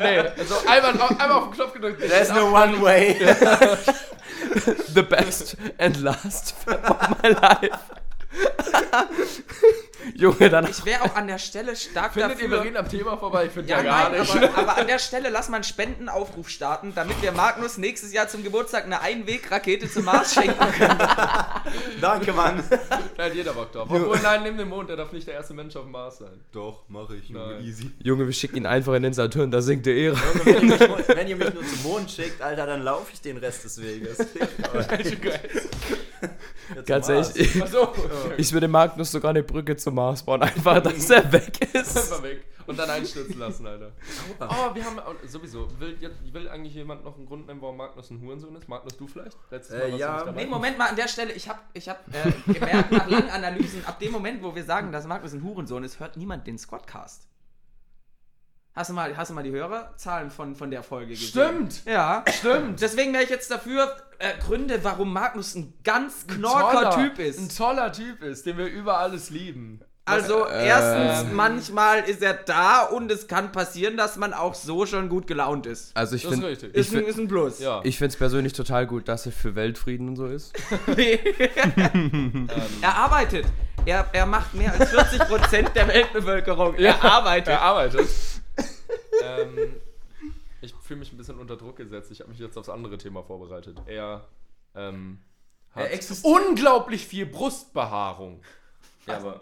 Nee, 0.00 0.18
also 0.18 0.54
einmal, 0.66 0.90
einmal 1.18 1.32
auf 1.32 1.44
den 1.44 1.52
Knopf 1.52 1.72
gedrückt. 1.72 2.00
There's 2.08 2.30
no 2.30 2.52
one 2.52 2.80
way. 2.82 3.16
The 4.94 5.02
best 5.02 5.56
and 5.78 6.00
last 6.02 6.54
of 6.66 7.22
my 7.22 7.28
life. 7.28 7.78
Junge, 10.14 10.50
dann. 10.50 10.68
Ich 10.70 10.84
wäre 10.84 11.02
auch 11.02 11.14
an 11.16 11.26
der 11.26 11.38
Stelle 11.38 11.74
stark 11.76 12.12
Findet 12.14 12.38
ihr, 12.40 12.44
dafür. 12.48 12.50
wir 12.50 12.62
reden 12.64 12.76
am 12.76 12.88
Thema 12.88 13.16
vorbei? 13.16 13.46
Ich 13.46 13.52
finde 13.52 13.70
ja, 13.70 13.78
ja, 13.78 13.82
gar 13.82 14.10
nein, 14.10 14.20
nicht. 14.20 14.36
aber, 14.36 14.58
aber 14.58 14.76
an 14.78 14.86
der 14.86 14.98
Stelle 14.98 15.28
lass 15.30 15.48
mal 15.48 15.56
einen 15.56 15.64
Spendenaufruf 15.64 16.48
starten, 16.48 16.92
damit 16.94 17.20
wir 17.22 17.32
Magnus 17.32 17.76
nächstes 17.78 18.12
Jahr 18.12 18.28
zum 18.28 18.42
Geburtstag 18.44 18.84
eine 18.84 19.00
Einwegrakete 19.00 19.90
zum 19.90 20.04
Mars 20.04 20.34
schenken 20.34 20.58
können. 20.72 20.98
Danke, 22.00 22.32
Mann. 22.32 22.62
Da 23.16 23.24
hat 23.24 23.34
jeder 23.34 23.52
Bock 23.52 23.72
drauf. 23.72 23.88
Obwohl, 23.90 24.18
nein, 24.22 24.42
nimm 24.44 24.56
den 24.56 24.68
Mond, 24.68 24.88
der 24.88 24.96
darf 24.96 25.12
nicht 25.12 25.26
der 25.26 25.34
erste 25.34 25.54
Mensch 25.54 25.74
auf 25.76 25.82
dem 25.82 25.92
Mars 25.92 26.18
sein. 26.18 26.40
Doch, 26.52 26.88
mache 26.88 27.16
ich. 27.16 27.30
Nein. 27.30 27.62
Easy. 27.62 27.90
Junge, 28.02 28.26
wir 28.26 28.32
schicken 28.32 28.56
ihn 28.56 28.66
einfach 28.66 28.94
in 28.94 29.02
den 29.02 29.12
Saturn, 29.12 29.50
da 29.50 29.60
sinkt 29.62 29.86
der 29.86 29.94
Ehre. 29.96 30.16
Junge, 30.16 30.44
wenn 30.46 30.54
ihr, 30.68 30.76
mich, 30.76 30.88
nur- 30.88 31.08
wenn 31.16 31.28
ihr 31.28 31.36
mich 31.36 31.54
nur 31.54 31.66
zum 31.66 31.82
Mond 31.82 32.10
schickt, 32.10 32.40
Alter, 32.42 32.66
dann 32.66 32.82
laufe 32.82 33.10
ich 33.12 33.20
den 33.20 33.36
Rest 33.38 33.64
des 33.64 33.82
Weges. 33.82 34.18
Ganz 36.86 37.08
ehrlich, 37.08 37.28
ich, 37.36 37.62
ich 38.38 38.52
würde 38.52 38.68
Magnus 38.68 39.12
sogar 39.12 39.30
eine 39.30 39.42
Brücke 39.42 39.76
zum 39.76 39.94
Mars 39.96 40.22
bauen, 40.22 40.42
einfach, 40.42 40.80
dass 40.80 41.10
er 41.10 41.32
weg 41.32 41.74
ist. 41.74 41.96
einfach 41.96 42.22
weg. 42.22 42.44
Und 42.66 42.76
dann 42.78 42.90
einstürzen 42.90 43.38
lassen, 43.38 43.64
Alter. 43.66 43.92
Oh, 44.40 44.74
wir 44.74 44.84
haben 44.84 44.98
sowieso. 45.26 45.68
Will, 45.80 45.96
jetzt- 46.00 46.32
will 46.34 46.48
eigentlich 46.48 46.74
jemand 46.74 47.04
noch 47.04 47.16
einen 47.16 47.24
Grund 47.26 47.46
nennen, 47.46 47.62
warum 47.62 47.76
Magnus 47.76 48.10
ein 48.10 48.20
Hurensohn 48.20 48.56
ist? 48.56 48.68
Magnus, 48.68 48.96
du 48.96 49.06
vielleicht? 49.06 49.36
Letztes 49.50 49.74
Äh, 49.76 49.80
warst 49.82 49.92
du 49.94 49.98
ja. 49.98 50.12
nicht 50.14 50.26
dabei. 50.26 50.44
Nee, 50.44 50.50
Moment 50.50 50.76
mal, 50.78 50.88
an 50.88 50.96
der 50.96 51.06
Stelle, 51.08 51.32
ich 51.32 51.48
habe 51.48 51.60
ich 51.74 51.88
hab, 51.88 52.02
äh, 52.12 52.52
gemerkt 52.52 52.90
nach 52.90 53.06
langen 53.08 53.30
Analysen, 53.30 53.84
ab 53.86 53.98
dem 54.00 54.10
Moment, 54.12 54.42
wo 54.42 54.54
wir 54.54 54.64
sagen, 54.64 54.90
dass 54.92 55.06
Magnus 55.06 55.32
ein 55.32 55.42
Hurensohn 55.44 55.84
ist, 55.84 56.00
hört 56.00 56.16
niemand 56.16 56.46
den 56.46 56.58
Squadcast. 56.58 57.28
Hast 58.76 58.90
du 58.90 58.94
mal, 58.94 59.16
hast 59.16 59.30
du 59.30 59.34
mal 59.34 59.42
die 59.42 59.52
Hörerzahlen 59.52 60.30
von, 60.30 60.54
von 60.54 60.70
der 60.70 60.82
Folge 60.82 61.14
gesehen? 61.14 61.28
Stimmt! 61.28 61.80
Ja, 61.86 62.22
stimmt. 62.28 62.78
Deswegen 62.82 63.14
wäre 63.14 63.24
ich 63.24 63.30
jetzt 63.30 63.50
dafür, 63.50 63.96
äh, 64.18 64.34
Gründe, 64.46 64.78
warum 64.84 65.14
Magnus 65.14 65.54
ein 65.54 65.72
ganz 65.82 66.26
knorker 66.26 66.90
Typ 66.90 67.18
Ein 67.18 67.24
ist. 67.24 67.56
toller 67.56 67.90
Typ 67.90 68.22
ist, 68.22 68.44
den 68.44 68.58
wir 68.58 68.66
über 68.66 68.98
alles 68.98 69.30
lieben. 69.30 69.80
Also, 70.04 70.46
erstens, 70.46 71.32
manchmal 71.32 72.00
ist 72.00 72.22
er 72.22 72.34
da 72.34 72.82
und 72.82 73.10
es 73.10 73.26
kann 73.28 73.50
passieren, 73.50 73.96
dass 73.96 74.16
man 74.16 74.34
auch 74.34 74.54
so 74.54 74.84
schon 74.84 75.08
gut 75.08 75.26
gelaunt 75.26 75.64
ist. 75.64 75.96
Also 75.96 76.14
ich 76.14 76.22
Das 76.22 76.32
ist 76.32 76.38
finde 76.38 76.50
richtig. 76.52 76.70
ich 76.74 76.76
Ist, 76.76 76.94
ein, 76.94 77.04
ist 77.06 77.18
ein 77.18 77.28
Plus. 77.28 77.58
Ja. 77.58 77.80
ich 77.82 78.00
es 78.00 78.16
persönlich 78.16 78.52
total 78.52 78.86
gut, 78.86 79.08
dass 79.08 79.24
er 79.24 79.32
für 79.32 79.54
Weltfrieden 79.54 80.08
und 80.10 80.16
so 80.16 80.26
ist. 80.26 80.52
er 82.82 82.94
arbeitet. 82.94 83.46
Er, 83.86 84.06
er 84.12 84.26
macht 84.26 84.52
mehr 84.54 84.72
als 84.78 84.92
40% 84.94 85.72
der 85.72 85.88
Weltbevölkerung. 85.88 86.74
Er 86.76 87.02
arbeitet. 87.02 87.48
Er 87.48 87.62
arbeitet. 87.62 88.06
Ähm, 89.22 89.74
ich 90.60 90.74
fühle 90.82 91.00
mich 91.00 91.12
ein 91.12 91.16
bisschen 91.16 91.38
unter 91.38 91.56
Druck 91.56 91.76
gesetzt. 91.76 92.10
Ich 92.10 92.20
habe 92.20 92.30
mich 92.30 92.38
jetzt 92.38 92.56
aufs 92.56 92.68
andere 92.68 92.98
Thema 92.98 93.22
vorbereitet. 93.22 93.76
Er 93.86 94.26
ähm, 94.74 95.18
hat 95.74 95.90
Er 95.90 96.00
unglaublich 96.22 97.06
viel 97.06 97.26
Brustbehaarung. 97.26 98.42
Ja, 99.06 99.18
aber 99.18 99.40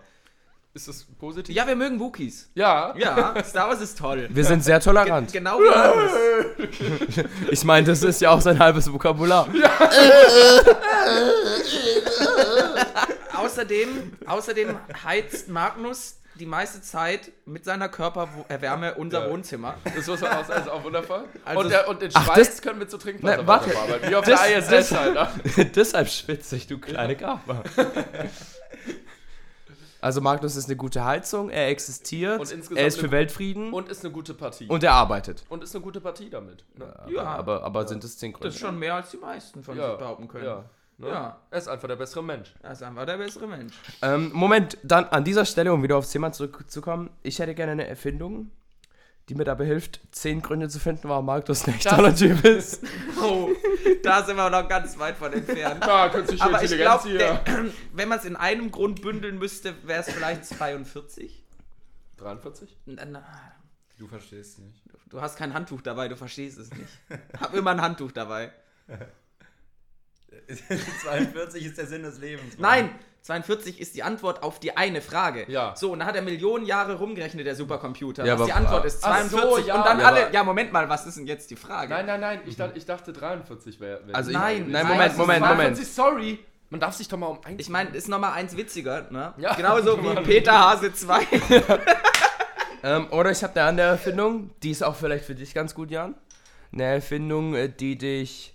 Ist 0.75 0.89
das 0.89 1.05
positiv? 1.05 1.55
Ja, 1.55 1.67
wir 1.67 1.77
mögen 1.77 2.01
Wookies. 2.01 2.51
Ja. 2.55 2.95
Ja, 2.97 3.43
Star 3.45 3.69
Wars 3.69 3.81
ist 3.81 3.97
toll. 3.97 4.29
Wir 4.31 4.45
sind 4.45 4.65
sehr 4.65 4.81
tolerant. 4.81 5.33
Genau 5.33 5.59
wie. 5.59 6.35
Ich 7.51 7.65
meine, 7.65 7.87
das 7.87 8.03
ist 8.03 8.21
ja 8.21 8.31
auch 8.31 8.41
sein 8.41 8.59
halbes 8.59 8.93
Vokabular. 8.93 9.49
Außerdem, 13.35 14.17
außerdem 14.27 14.77
heizt 15.05 15.49
Magnus 15.49 16.17
die 16.39 16.47
meiste 16.47 16.83
Zeit 16.83 17.31
mit 17.47 17.65
seiner 17.65 17.89
Körperwärme 17.89 18.95
unser 18.95 19.27
Ja. 19.27 19.31
Wohnzimmer. 19.31 19.75
Das 19.97 20.07
muss 20.07 20.21
man 20.21 20.33
auch 20.33 20.45
sagen, 20.45 20.63
ist 20.63 20.69
auch 20.69 20.83
wundervoll. 20.83 21.25
Also- 21.45 21.61
und, 21.61 21.69
der, 21.71 21.89
und 21.89 22.03
den 22.03 22.11
Ach, 22.15 22.25
Schweiß 22.27 22.49
das- 22.49 22.63
können 22.63 22.81
wir 22.81 22.89
zu 22.89 22.99
Trinkwasser 22.99 23.37
Ne, 23.43 23.47
warte. 23.47 23.71
Wie 24.09 24.15
auf 24.17 24.25
Das- 24.25 24.43
der 24.43 24.59
ISS, 24.59 24.69
das- 24.69 24.93
Alter. 24.93 25.31
Deshalb 25.75 26.09
schwitze 26.09 26.57
ich, 26.57 26.67
du 26.67 26.79
kleine 26.79 27.17
Gabe. 27.17 27.63
Also 30.01 30.21
Magnus 30.21 30.55
ist 30.57 30.67
eine 30.67 30.77
gute 30.77 31.03
Heizung, 31.03 31.49
er 31.49 31.69
existiert, 31.69 32.39
Und 32.39 32.51
er 32.77 32.87
ist 32.87 32.99
eine 32.99 33.07
für 33.07 33.11
Weltfrieden 33.11 33.69
und, 33.73 33.85
Und 33.85 33.89
ist 33.89 34.05
eine 34.05 34.13
gute 34.13 34.35
Partie. 34.35 34.69
er 34.69 34.93
arbeitet. 34.93 35.43
Und 35.49 35.65
ist 35.65 35.75
eine 35.75 35.83
gute 35.83 35.99
Partie 36.03 36.29
damit. 36.29 36.63
Ne? 36.77 36.93
Ja, 37.09 37.23
aber, 37.25 37.63
aber 37.65 37.89
sind 37.89 38.05
es 38.05 38.19
zehn 38.19 38.35
Gründe? 38.35 38.49
Das 38.49 38.55
ist 38.57 38.61
schon 38.61 38.79
mehr 38.79 38.97
als 38.97 39.13
die 39.13 39.17
meisten 39.17 39.65
von 39.65 39.79
Ja, 39.79 39.89
sich 39.93 39.99
behaupten 39.99 40.29
können. 40.29 40.45
Ja. 40.45 40.65
Ne? 40.99 41.09
Ja. 41.09 41.41
Er 41.51 41.59
ist 41.59 41.69
einfach 41.69 41.89
der 41.89 41.97
bessere 41.97 42.23
Mensch. 42.23 42.55
Er 42.63 42.73
ist 42.73 42.83
einfach 42.83 43.05
der 43.07 43.17
bessere 43.19 43.47
Mensch. 43.47 43.75
Ähm, 44.03 44.31
Moment, 44.33 44.79
dann 44.83 45.05
an 45.07 45.25
dieser 45.25 45.45
Stelle, 45.45 45.73
um 45.73 45.83
wieder 45.83 45.97
aufs 45.97 46.11
Thema 46.11 46.33
zurückzukommen, 46.33 47.11
ich 47.23 47.39
hätte 47.39 47.55
gerne 47.55 47.73
eine 47.73 47.87
Erfindung, 47.87 48.51
die 49.29 49.35
mir 49.35 49.45
dabei 49.45 49.65
hilft, 49.65 50.01
zehn 50.13 50.41
Gründe 50.43 50.69
zu 50.69 50.79
finden, 50.79 51.09
warum 51.09 51.27
Magnus 51.27 51.67
ein 51.67 51.75
echt 51.75 51.89
toller 51.89 52.15
Typ 52.15 52.45
ist. 52.45 52.83
Oh, 53.27 53.49
da 54.03 54.23
sind 54.23 54.37
wir 54.37 54.51
noch 54.51 54.69
ganz 54.69 54.99
weit 54.99 55.17
von 55.17 55.33
entfernt. 55.33 55.83
Ja, 55.87 56.11
künstliche 56.11 56.45
Aber 56.45 56.63
ich 56.63 56.71
Intelligenz 56.71 57.05
glaube, 57.05 57.19
hier. 57.47 57.73
wenn 57.95 58.09
man 58.09 58.19
es 58.19 58.27
in 58.27 58.37
einem 58.37 58.71
Grund 58.71 59.01
bündeln 59.01 59.39
müsste, 59.39 59.75
wäre 59.87 60.01
es 60.01 60.13
vielleicht 60.13 60.45
42. 60.45 61.43
43? 62.19 62.77
Na, 62.85 63.05
na, 63.07 63.25
du 63.99 64.07
verstehst 64.07 64.59
nicht. 64.59 64.83
du 65.09 65.23
hast 65.23 65.37
kein 65.39 65.55
Handtuch 65.55 65.81
dabei, 65.81 66.09
du 66.09 66.17
verstehst 66.17 66.59
es 66.59 66.71
nicht. 66.75 66.91
Hab 67.41 67.55
immer 67.55 67.71
ein 67.71 67.81
Handtuch 67.81 68.13
dabei. 68.13 68.53
42 71.03 71.65
ist 71.67 71.79
der 71.79 71.87
Sinn 71.87 72.03
des 72.03 72.19
Lebens. 72.19 72.59
Mann. 72.59 72.71
Nein, 72.87 72.91
42 73.23 73.81
ist 73.81 73.95
die 73.95 74.03
Antwort 74.03 74.43
auf 74.43 74.61
die 74.61 74.77
eine 74.77 75.01
Frage. 75.01 75.45
Ja. 75.49 75.75
So, 75.77 75.93
und 75.93 76.01
dann 76.01 76.09
hat 76.09 76.15
er 76.17 76.23
Millionen 76.23 76.67
Jahre 76.67 76.95
rumgerechnet, 76.99 77.47
der 77.47 77.55
Supercomputer. 77.57 78.25
Ja, 78.25 78.35
was 78.35 78.41
aber- 78.43 78.47
die 78.47 78.53
Antwort 78.53 78.85
ist 78.85 79.05
Ach 79.05 79.23
so, 79.23 79.37
42. 79.39 79.67
ja. 79.67 79.75
und 79.77 79.87
dann 79.87 80.01
Ja, 80.01 80.07
alle. 80.07 80.33
Ja, 80.33 80.45
Moment 80.45 80.73
mal, 80.73 80.89
was 80.89 81.07
ist 81.07 81.17
denn 81.17 81.27
jetzt 81.27 81.51
die 81.51 81.57
Frage? 81.57 81.89
Nein, 81.91 82.07
nein, 82.07 82.21
nein. 82.21 82.41
Ich, 82.47 82.57
dachte, 82.57 82.77
ich 82.79 82.85
dachte 82.85 83.13
43 83.13 83.81
wäre. 83.81 84.07
Wär 84.07 84.15
Also 84.15 84.31
ich- 84.31 84.37
Nein, 84.37 84.67
nein, 84.69 84.73
nein, 84.73 84.87
Moment, 84.87 85.17
Moment, 85.17 85.41
Moment. 85.41 85.77
42, 85.77 85.89
sorry. 85.89 86.39
Man 86.71 86.81
darf 86.81 86.95
sich 86.95 87.09
doch 87.09 87.17
mal 87.19 87.27
um 87.29 87.39
eins. 87.45 87.61
Ich 87.61 87.69
meine, 87.69 87.91
ist 87.91 88.09
nochmal 88.09 88.33
eins 88.33 88.57
witziger, 88.57 89.07
ne? 89.11 89.33
Ja. 89.39 89.55
Genauso 89.55 89.97
wie 90.03 90.15
Peter 90.23 90.53
Hase 90.59 90.93
2. 90.93 91.21
Ähm, 92.83 93.07
oder 93.13 93.31
ich 93.31 93.43
habe 93.43 93.59
eine 93.59 93.69
andere 93.71 93.87
Erfindung, 93.87 94.51
die 94.63 94.71
ist 94.71 94.83
auch 94.85 94.95
vielleicht 94.95 95.25
für 95.25 95.35
dich 95.35 95.55
ganz 95.55 95.75
gut, 95.75 95.91
Jan. 95.91 96.15
Eine 96.71 96.83
Erfindung, 96.85 97.55
äh, 97.55 97.71
die 97.71 97.97
dich. 97.97 98.54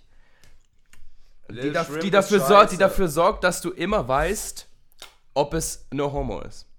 Die, 1.50 1.60
Lil 1.60 1.72
da, 1.72 1.84
Shrimp 1.84 2.00
die, 2.00 2.10
dafür 2.10 2.40
sorgt, 2.40 2.72
die 2.72 2.76
dafür 2.76 3.08
sorgt, 3.08 3.44
dass 3.44 3.60
du 3.60 3.70
immer 3.70 4.06
weißt, 4.06 4.66
ob 5.34 5.54
es 5.54 5.86
no 5.92 6.12
homo 6.12 6.40
ist. 6.40 6.69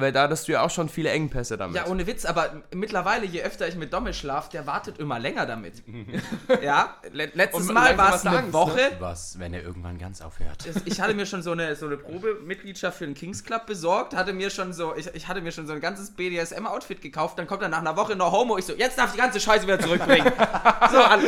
Weil 0.00 0.12
da 0.12 0.22
hattest 0.22 0.48
du 0.48 0.52
ja 0.52 0.62
auch 0.62 0.70
schon 0.70 0.88
viele 0.88 1.10
Engpässe 1.10 1.56
damit. 1.56 1.76
Ja, 1.76 1.86
ohne 1.86 2.06
Witz, 2.06 2.24
aber 2.24 2.62
mittlerweile, 2.74 3.26
je 3.26 3.42
öfter 3.42 3.68
ich 3.68 3.76
mit 3.76 3.92
Domme 3.92 4.12
schlaf, 4.14 4.48
der 4.48 4.66
wartet 4.66 4.98
immer 4.98 5.18
länger 5.18 5.46
damit. 5.46 5.82
ja, 6.62 6.96
le 7.12 7.30
letztes 7.34 7.68
Und 7.68 7.74
Mal 7.74 7.96
war 7.96 8.08
es 8.08 8.14
hast 8.14 8.26
eine 8.26 8.38
Angst, 8.38 8.52
Woche. 8.52 8.76
ne? 8.76 8.90
Was, 8.98 9.38
wenn 9.38 9.54
er 9.54 9.62
irgendwann 9.62 9.98
ganz 9.98 10.20
aufhört? 10.20 10.64
Ich 10.84 11.00
hatte 11.00 11.14
mir 11.14 11.26
schon 11.26 11.42
so 11.42 11.52
eine, 11.52 11.76
so 11.76 11.86
eine 11.86 11.96
Probemitgliedschaft 11.96 12.98
für 12.98 13.06
den 13.06 13.14
Kings 13.14 13.44
Club 13.44 13.66
besorgt, 13.66 14.14
hatte 14.14 14.32
mir 14.32 14.50
schon 14.50 14.72
so, 14.72 14.94
ich, 14.96 15.08
ich 15.14 15.28
hatte 15.28 15.40
mir 15.40 15.52
schon 15.52 15.66
so 15.66 15.72
ein 15.72 15.80
ganzes 15.80 16.10
BDSM-Outfit 16.10 17.00
gekauft, 17.00 17.38
dann 17.38 17.46
kommt 17.46 17.62
er 17.62 17.68
nach 17.68 17.78
einer 17.78 17.96
Woche 17.96 18.16
noch 18.16 18.32
Homo, 18.32 18.58
ich 18.58 18.64
so, 18.64 18.74
jetzt 18.74 18.98
darf 18.98 19.06
ich 19.06 19.12
die 19.12 19.18
ganze 19.18 19.40
Scheiße 19.40 19.66
wieder 19.66 19.80
zurückbringen. 19.80 20.32
so, 20.90 20.98
an, 20.98 21.20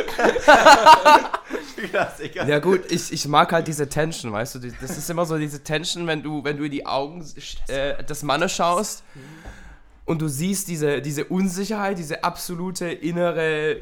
Klassiker. 1.89 2.47
Ja 2.47 2.59
gut, 2.59 2.91
ich, 2.91 3.11
ich 3.11 3.27
mag 3.27 3.51
halt 3.51 3.67
diese 3.67 3.87
Tension, 3.89 4.31
weißt 4.31 4.55
du, 4.55 4.59
das 4.59 4.97
ist 4.97 5.09
immer 5.09 5.25
so 5.25 5.37
diese 5.37 5.63
Tension, 5.63 6.07
wenn 6.07 6.23
du, 6.23 6.43
wenn 6.43 6.57
du 6.57 6.63
in 6.63 6.71
die 6.71 6.85
Augen 6.85 7.25
äh, 7.67 8.03
des 8.03 8.23
Mannes 8.23 8.51
schaust 8.65 9.03
und 10.05 10.21
du 10.21 10.27
siehst 10.27 10.67
diese, 10.67 11.01
diese 11.01 11.25
Unsicherheit, 11.25 11.97
diese 11.97 12.23
absolute 12.23 12.85
innere, 12.87 13.77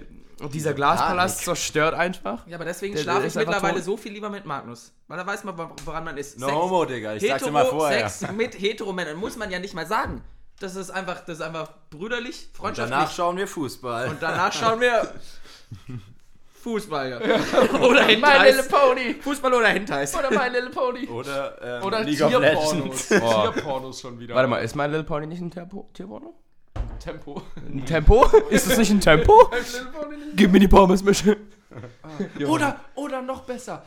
dieser 0.53 0.73
Glaspalast 0.73 1.35
Panik. 1.37 1.45
zerstört 1.45 1.93
einfach. 1.95 2.47
ja, 2.47 2.55
aber 2.55 2.63
deswegen 2.65 2.95
Der- 2.95 3.03
schlafe 3.03 3.19
der 3.21 3.27
ich 3.27 3.35
mittlerweile 3.35 3.75
tot. 3.75 3.83
so 3.83 3.97
viel 3.97 4.13
lieber 4.13 4.29
mit 4.29 4.45
Magnus. 4.45 4.93
Weil 5.09 5.17
da 5.17 5.25
weiß 5.27 5.43
man, 5.43 5.55
wor- 5.57 5.75
woran 5.83 6.03
man 6.05 6.17
ist. 6.17 6.39
No 6.39 6.49
homo, 6.49 6.85
Digga. 6.85 7.15
Ich 7.15 7.27
sag's 7.27 7.43
dir 7.43 7.51
mal 7.51 7.63
Hetero, 7.63 7.79
vorher. 7.79 8.09
Sex 8.09 8.31
mit 8.31 8.53
Heteromännern 8.59 9.17
muss 9.17 9.35
man 9.35 9.51
ja 9.51 9.59
nicht 9.59 9.73
mal 9.73 9.85
sagen. 9.85 10.21
Das 10.61 10.75
ist 10.75 10.91
einfach, 10.91 11.19
das 11.25 11.37
ist 11.39 11.41
einfach 11.41 11.69
brüderlich, 11.89 12.47
Und 12.51 12.57
freundschaftlich. 12.57 12.97
danach 12.97 13.11
schauen 13.13 13.35
wir 13.37 13.47
Fußball. 13.47 14.09
Und 14.09 14.21
danach 14.21 14.53
schauen 14.53 14.79
wir 14.79 15.13
Fußball. 16.69 17.09
Ja. 17.09 17.17
oder 17.79 18.05
My 18.05 18.45
Little. 18.45 18.63
Pony. 18.69 19.15
Fußball 19.21 19.53
oder 19.53 19.67
Hentais. 19.67 20.15
Oder 20.15 20.29
My 20.29 20.49
Little 20.49 20.69
Pony. 20.69 21.07
Oder, 21.07 21.79
ähm, 21.79 21.83
Oder 21.83 22.05
Tierpornos. 22.05 23.07
Tierpornos 23.07 24.01
schon 24.01 24.19
wieder. 24.19 24.35
Warte 24.35 24.47
mal, 24.47 24.59
ist 24.59 24.75
My 24.75 24.85
Little 24.85 25.03
Pony 25.03 25.25
nicht 25.25 25.41
ein 25.41 25.49
Tempo, 25.49 25.89
Tierporno? 25.93 26.35
Tempo. 26.99 27.41
Ein 27.55 27.85
Tempo? 27.85 28.25
ist 28.49 28.69
das 28.69 28.77
nicht 28.77 28.91
ein 28.91 28.99
Tempo? 28.99 29.49
Gib 30.35 30.51
mir 30.51 30.59
die 30.59 30.67
Pommesmische. 30.67 31.37
Oder, 32.47 32.79
oder 32.95 33.21
noch 33.21 33.43
besser. 33.43 33.83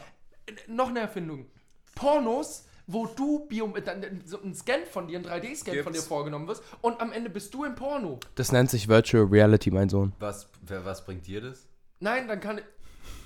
Äh, 0.46 0.52
Noch 0.66 0.88
eine 0.88 1.00
Erfindung. 1.00 1.46
Pornos, 1.94 2.66
wo 2.86 3.06
du 3.06 3.46
Bio, 3.46 3.72
dann, 3.84 4.22
so 4.24 4.40
ein 4.42 4.54
Scan 4.54 4.86
von 4.90 5.06
dir, 5.06 5.18
ein 5.18 5.24
3D-Scan 5.24 5.82
von 5.82 5.92
dir 5.92 6.02
vorgenommen 6.02 6.48
wirst 6.48 6.62
und 6.80 7.00
am 7.00 7.12
Ende 7.12 7.30
bist 7.30 7.52
du 7.54 7.64
im 7.64 7.74
Porno. 7.74 8.18
Das 8.34 8.50
nennt 8.50 8.70
sich 8.70 8.88
Virtual 8.88 9.24
Reality, 9.24 9.70
mein 9.70 9.88
Sohn. 9.88 10.12
Was, 10.18 10.48
wer, 10.62 10.84
was 10.84 11.04
bringt 11.04 11.26
dir 11.26 11.40
das? 11.40 11.66
Nein, 12.02 12.28
dann 12.28 12.40
kann 12.40 12.58
ich. 12.58 12.64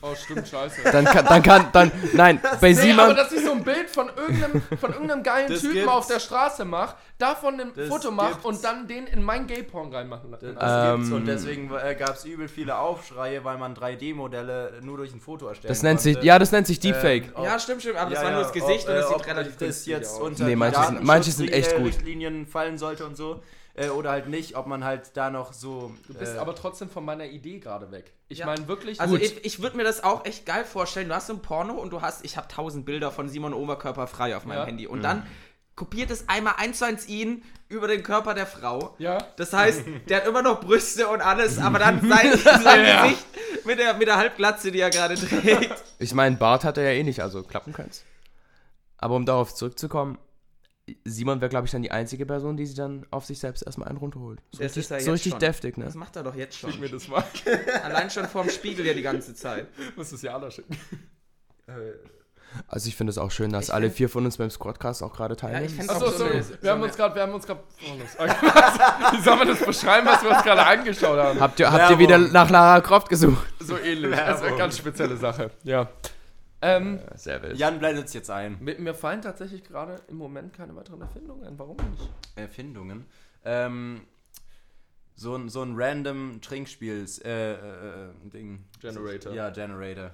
Oh, 0.03 0.15
stimmt, 0.15 0.47
scheiße. 0.47 0.83
Dann 0.93 1.07
kann, 1.07 1.25
dann 1.25 1.43
kann, 1.43 1.69
dann, 1.73 1.91
nein, 2.13 2.39
bei 2.61 2.73
Nee, 2.73 2.93
aber 2.93 3.07
Simon, 3.07 3.17
dass 3.17 3.33
ich 3.33 3.43
so 3.43 3.53
ein 3.53 3.65
Bild 3.65 3.89
von 3.89 4.09
irgendeinem, 4.15 4.61
von 4.79 4.93
irgendeinem 4.93 5.23
geilen 5.23 5.51
Das 5.51 5.61
Typen 5.63 5.75
gibt's. 5.75 5.89
auf 5.91 6.07
der 6.07 6.21
Straße 6.21 6.65
mache, 6.67 6.97
davon 7.17 7.59
ein 7.59 7.73
Das 7.75 7.89
Foto 7.89 8.11
mache 8.11 8.33
gibt's. 8.33 8.45
und 8.45 8.63
dann 8.63 8.87
den 8.87 9.07
in 9.07 9.23
mein 9.23 9.47
Gay-Porn 9.47 9.93
reinmachen 9.93 10.31
lasse. 10.31 10.53
Das 10.53 10.93
gibt's 10.93 11.09
Ähm, 11.09 11.13
und 11.17 11.25
deswegen 11.27 11.71
äh, 11.75 11.95
gab 11.99 12.11
es 12.15 12.25
übel 12.27 12.47
viele 12.47 12.77
Aufschreie, 12.79 13.43
weil 13.43 13.57
man 13.57 13.75
3D-Modelle 13.75 14.81
nur 14.83 14.99
durch 14.99 15.13
ein 15.15 15.21
Foto 15.21 15.49
erstellen 15.49 15.71
das 15.71 15.83
nennt 15.83 16.01
sich, 16.03 16.15
konnte. 16.17 16.27
ja, 16.27 16.39
das 16.39 16.53
nennt 16.53 16.67
sich 16.67 16.79
Deepfake. 16.79 17.25
Ähm, 17.29 17.33
ob- 17.35 17.45
Ja, 17.47 17.59
stimmt, 17.59 17.81
stimmt, 17.81 17.97
aber 17.97 18.11
das 18.11 18.19
ja, 18.21 18.25
war 18.27 18.33
nur 18.33 18.43
das 18.43 18.53
Gesicht 18.53 18.85
ob, 18.85 18.91
und 18.91 18.97
es 18.97 19.05
äh, 19.05 19.09
sieht 19.09 19.17
ob 19.17 19.27
relativ 19.27 19.57
das 19.57 19.87
jetzt 19.87 20.15
aus. 20.15 20.21
unter 20.21 20.45
Nee, 20.45 20.51
die 20.51 20.57
manche 20.57 20.85
sind- 20.85 21.05
manche 21.05 21.31
sind 21.33 21.51
echt 21.53 21.75
gut. 21.75 21.87
Richtlinien 21.87 22.47
fallen 22.47 22.77
sollte 22.77 23.07
und 23.07 23.17
so. 23.17 23.41
Äh, 23.75 23.89
oder 23.89 24.11
halt 24.11 24.29
nicht, 24.29 24.57
ob 24.57 24.67
man 24.67 24.85
halt 24.85 25.17
da 25.17 25.31
noch 25.31 25.53
so. 25.55 25.93
Du 26.07 26.15
bist 26.15 26.37
äh, 26.37 26.39
aber 26.39 26.55
trotzdem 26.55 26.91
von 26.91 27.05
meiner 27.05 27.25
Idee 27.27 27.59
gerade 27.59 27.91
weg. 27.91 28.13
Ich 28.29 28.39
Ja. 28.39 28.47
meine 28.47 28.67
wirklich. 28.69 29.01
Also 29.01 29.15
gut. 29.15 29.23
ich, 29.23 29.45
ich 29.45 29.63
würde 29.63 29.77
mir 29.77 29.85
das 29.85 30.03
auch 30.03 30.25
echt 30.25 30.47
geil 30.47 30.65
vorstellen. 30.65 31.09
Du 31.09 31.15
hast 31.15 31.29
so 31.29 31.33
ein 31.35 31.43
Porno 31.43 31.75
und 31.75 31.91
du 31.91 32.03
hast, 32.03 32.25
ich 32.25 32.37
habe 32.37 32.49
tausend 32.49 32.85
Bilder 32.85 33.11
von 33.13 33.29
Simon 33.29 33.55
Oberkörper 33.55 34.07
frei 34.07 34.37
auf 34.37 34.45
meinem 34.45 34.59
Ja. 34.59 34.67
Handy. 34.67 34.87
Und 34.87 35.03
dann 35.03 35.27
kopiert 35.77 36.11
es 36.11 36.29
einmal 36.29 36.55
eins 36.57 36.79
zu 36.79 36.87
eins 36.87 37.07
ihn 37.07 37.43
über 37.69 37.87
den 37.87 38.03
Körper 38.03 38.35
der 38.35 38.47
Frau. 38.47 38.95
Ja. 38.99 39.19
Das 39.37 39.53
heißt, 39.53 39.83
der 40.09 40.19
hat 40.19 40.27
immer 40.27 40.43
noch 40.43 40.61
Brüste 40.61 41.07
und 41.09 41.21
alles, 41.21 41.59
aber 41.59 41.79
dann 41.79 42.01
sein, 42.09 42.37
sein 42.37 43.03
Gesicht 43.11 43.27
mit 43.65 43.79
der, 43.79 43.95
mit 43.95 44.09
der 44.09 44.17
Halbglatze, 44.17 44.73
die 44.73 44.81
er 44.81 44.91
gerade 44.91 45.15
trägt. 45.17 45.75
Ich 45.99 46.15
meine, 46.15 46.37
Bart 46.37 46.65
hat 46.65 46.79
er 46.79 46.85
ja 46.85 46.91
eh 46.99 47.03
nicht, 47.03 47.21
also 47.21 47.43
klappen 47.43 47.73
kann's. 47.73 48.05
Aber 48.99 49.15
um 49.17 49.27
darauf 49.27 49.55
zurückzukommen, 49.55 50.19
Simon 51.05 51.41
wäre, 51.41 51.49
glaube 51.49 51.67
ich, 51.67 51.73
dann 51.73 51.83
die 51.83 51.91
einzige 51.91 52.27
Person, 52.27 52.57
die 52.57 52.65
sich 52.67 52.77
dann 52.77 53.07
auf 53.11 53.25
sich 53.25 53.39
selbst 53.41 53.63
erstmal 53.67 53.89
einen 53.89 53.99
runterholt. 53.99 54.41
So 54.53 54.59
Das 54.63 54.77
richtig, 54.77 54.83
ist 54.85 54.91
er 54.93 55.01
so 55.01 55.13
richtig 55.13 55.31
schon. 55.33 55.41
deftig, 55.41 55.77
ne? 55.79 55.85
Das 55.87 55.95
macht 55.97 56.15
er 56.17 56.23
doch 56.23 56.35
jetzt 56.37 56.57
schon. 56.59 56.71
Schick 56.71 56.81
mir 56.81 56.89
das 56.89 57.09
mal. 57.09 57.25
Allein 57.85 58.09
schon 58.11 58.27
vorm 58.27 58.49
Spiegel 58.49 58.87
ja 58.87 58.95
die 58.95 59.03
ganze 59.03 59.35
Zeit. 59.35 59.67
Muss 59.97 60.11
das 60.11 60.23
ja 60.23 60.35
alle 60.35 60.51
schicken. 60.51 60.77
Also 62.69 62.89
ich 62.89 62.95
finde 62.97 63.11
es 63.11 63.19
auch 63.19 63.31
schön, 63.33 63.51
dass 63.53 63.71
alle 63.71 63.91
vier 63.91 64.09
von 64.09 64.25
uns 64.25 64.37
beim 64.37 64.49
Squadcast 64.51 65.03
auch 65.03 65.13
gerade 65.13 65.35
teilnehmen. 65.37 65.67
ich 65.67 65.73
find's 65.75 65.91
Achso, 65.91 66.07
auch 66.07 66.13
sorry. 66.13 66.41
so 66.43 66.55
wir 66.61 66.71
haben 66.71 66.83
uns 66.83 66.97
gerade, 66.97 67.15
wir 67.17 67.23
haben 67.23 67.35
uns 67.35 67.45
gerade. 67.47 67.61
Wie 69.13 69.21
soll 69.23 69.37
man 69.37 69.49
das 69.49 69.65
beschreiben, 69.65 70.07
was 70.07 70.23
wir 70.23 70.31
uns 70.31 70.43
gerade 70.45 70.65
angeschaut 70.65 71.19
haben? 71.19 71.41
habt 71.41 71.59
ihr, 71.61 71.71
habt 71.71 71.91
ihr 71.91 71.99
wieder 71.99 72.19
Werbung. 72.19 72.33
nach 72.33 72.49
Lara 72.51 72.81
Croft 72.81 73.09
gesucht? 73.09 73.45
So 73.59 73.77
ähnlich. 73.77 74.17
Also 74.17 74.45
eine 74.45 74.57
ganz 74.57 74.79
spezielle 74.79 75.17
Sache. 75.17 75.51
Ja. 75.65 75.89
Ähm, 76.67 77.01
Sehr 77.15 77.43
wild. 77.43 77.57
Jan 77.59 77.79
blendet 77.79 78.07
es 78.07 78.15
jetzt 78.15 78.31
ein. 78.31 78.59
mir, 78.61 78.79
mir 78.79 78.95
fallen 78.95 79.23
tatsächlich 79.23 79.63
gerade 79.65 80.01
im 80.09 80.17
Moment 80.17 80.53
keine 80.53 80.75
weiteren 80.77 81.01
Erfindungen 81.01 81.45
ein. 81.47 81.59
Warum 81.59 81.77
nicht? 81.77 82.11
Erfindungen. 82.37 83.07
Ähm, 83.45 84.01
so 85.15 85.35
ein, 85.37 85.49
so 85.49 85.63
ein 85.63 85.75
random 85.77 86.41
Trinkspiels 86.43 87.19
äh, 87.21 87.53
äh, 87.53 87.55
äh, 87.55 88.09
Ding. 88.33 88.65
Generator. 88.81 89.33
Ja, 89.33 89.51
Generator. 89.51 90.11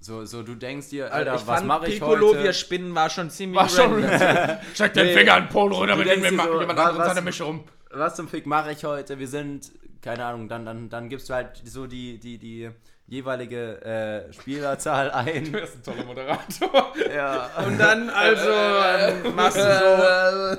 So, 0.00 0.24
so 0.26 0.42
du 0.42 0.54
denkst 0.54 0.90
dir, 0.90 1.04
Alter, 1.06 1.16
Alter, 1.32 1.34
ich 1.42 1.46
was 1.46 1.56
fand 1.58 1.66
mache 1.66 1.86
ich 1.88 1.94
Piccolo, 1.94 2.28
heute? 2.30 2.42
wir 2.44 2.52
spinnen, 2.52 2.94
war 2.94 3.08
schon 3.08 3.30
ziemlich 3.30 3.58
War 3.60 3.68
schon. 3.70 4.02
Steck 4.74 4.92
den 4.92 5.06
Nee. 5.06 5.14
Finger 5.16 5.38
in 5.38 5.44
den 5.44 5.48
Polo 5.50 5.76
runter, 5.78 5.96
mit 5.96 6.06
dem 6.08 6.22
wir 6.22 6.30
dir 6.30 6.36
machen 6.36 6.50
so, 6.52 6.60
jemand 6.60 6.78
anderes 6.78 6.98
was- 6.98 7.08
seine 7.08 7.22
Mische 7.22 7.46
um. 7.46 7.64
was 7.90 8.14
zum 8.14 8.28
Fick 8.28 8.44
mache 8.44 8.72
ich 8.72 8.84
heute? 8.84 9.18
Wir 9.18 9.28
sind, 9.28 9.72
keine 10.02 10.26
Ahnung, 10.26 10.48
dann, 10.48 10.66
dann, 10.66 10.90
dann 10.90 11.08
gibst 11.08 11.30
du 11.30 11.34
halt 11.34 11.62
so 11.64 11.86
die, 11.86 12.18
die, 12.18 12.36
die 12.36 12.70
jeweilige 13.06 13.82
äh, 13.82 14.32
Spielerzahl 14.32 15.10
ein. 15.10 15.44
Du 15.52 15.60
bist 15.60 15.76
ein 15.76 15.82
toller 15.82 16.04
Moderator. 16.04 16.92
ja. 17.14 17.50
Und 17.66 17.78
dann 17.78 18.08
also 18.10 18.50
ähm, 18.50 19.34
machst 19.36 19.56
du 19.58 19.62
so, 19.62 19.66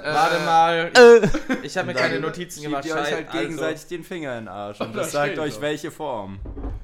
warte 0.04 0.40
mal, 0.46 0.92
ich 1.64 1.78
habe 1.78 1.88
mir 1.88 1.94
keine 1.96 2.20
Notizen 2.20 2.62
gemacht. 2.64 2.86
ihr 2.86 2.96
euch 2.96 3.12
halt 3.12 3.32
gegenseitig 3.32 3.88
den 3.88 4.04
Finger 4.04 4.38
in 4.38 4.46
den 4.46 4.48
Arsch. 4.48 4.80
Und 4.80 4.94
da 4.96 5.00
das 5.00 5.12
sagt 5.12 5.38
euch, 5.40 5.56
doch. 5.56 5.62
welche 5.62 5.92
Form 5.92 6.40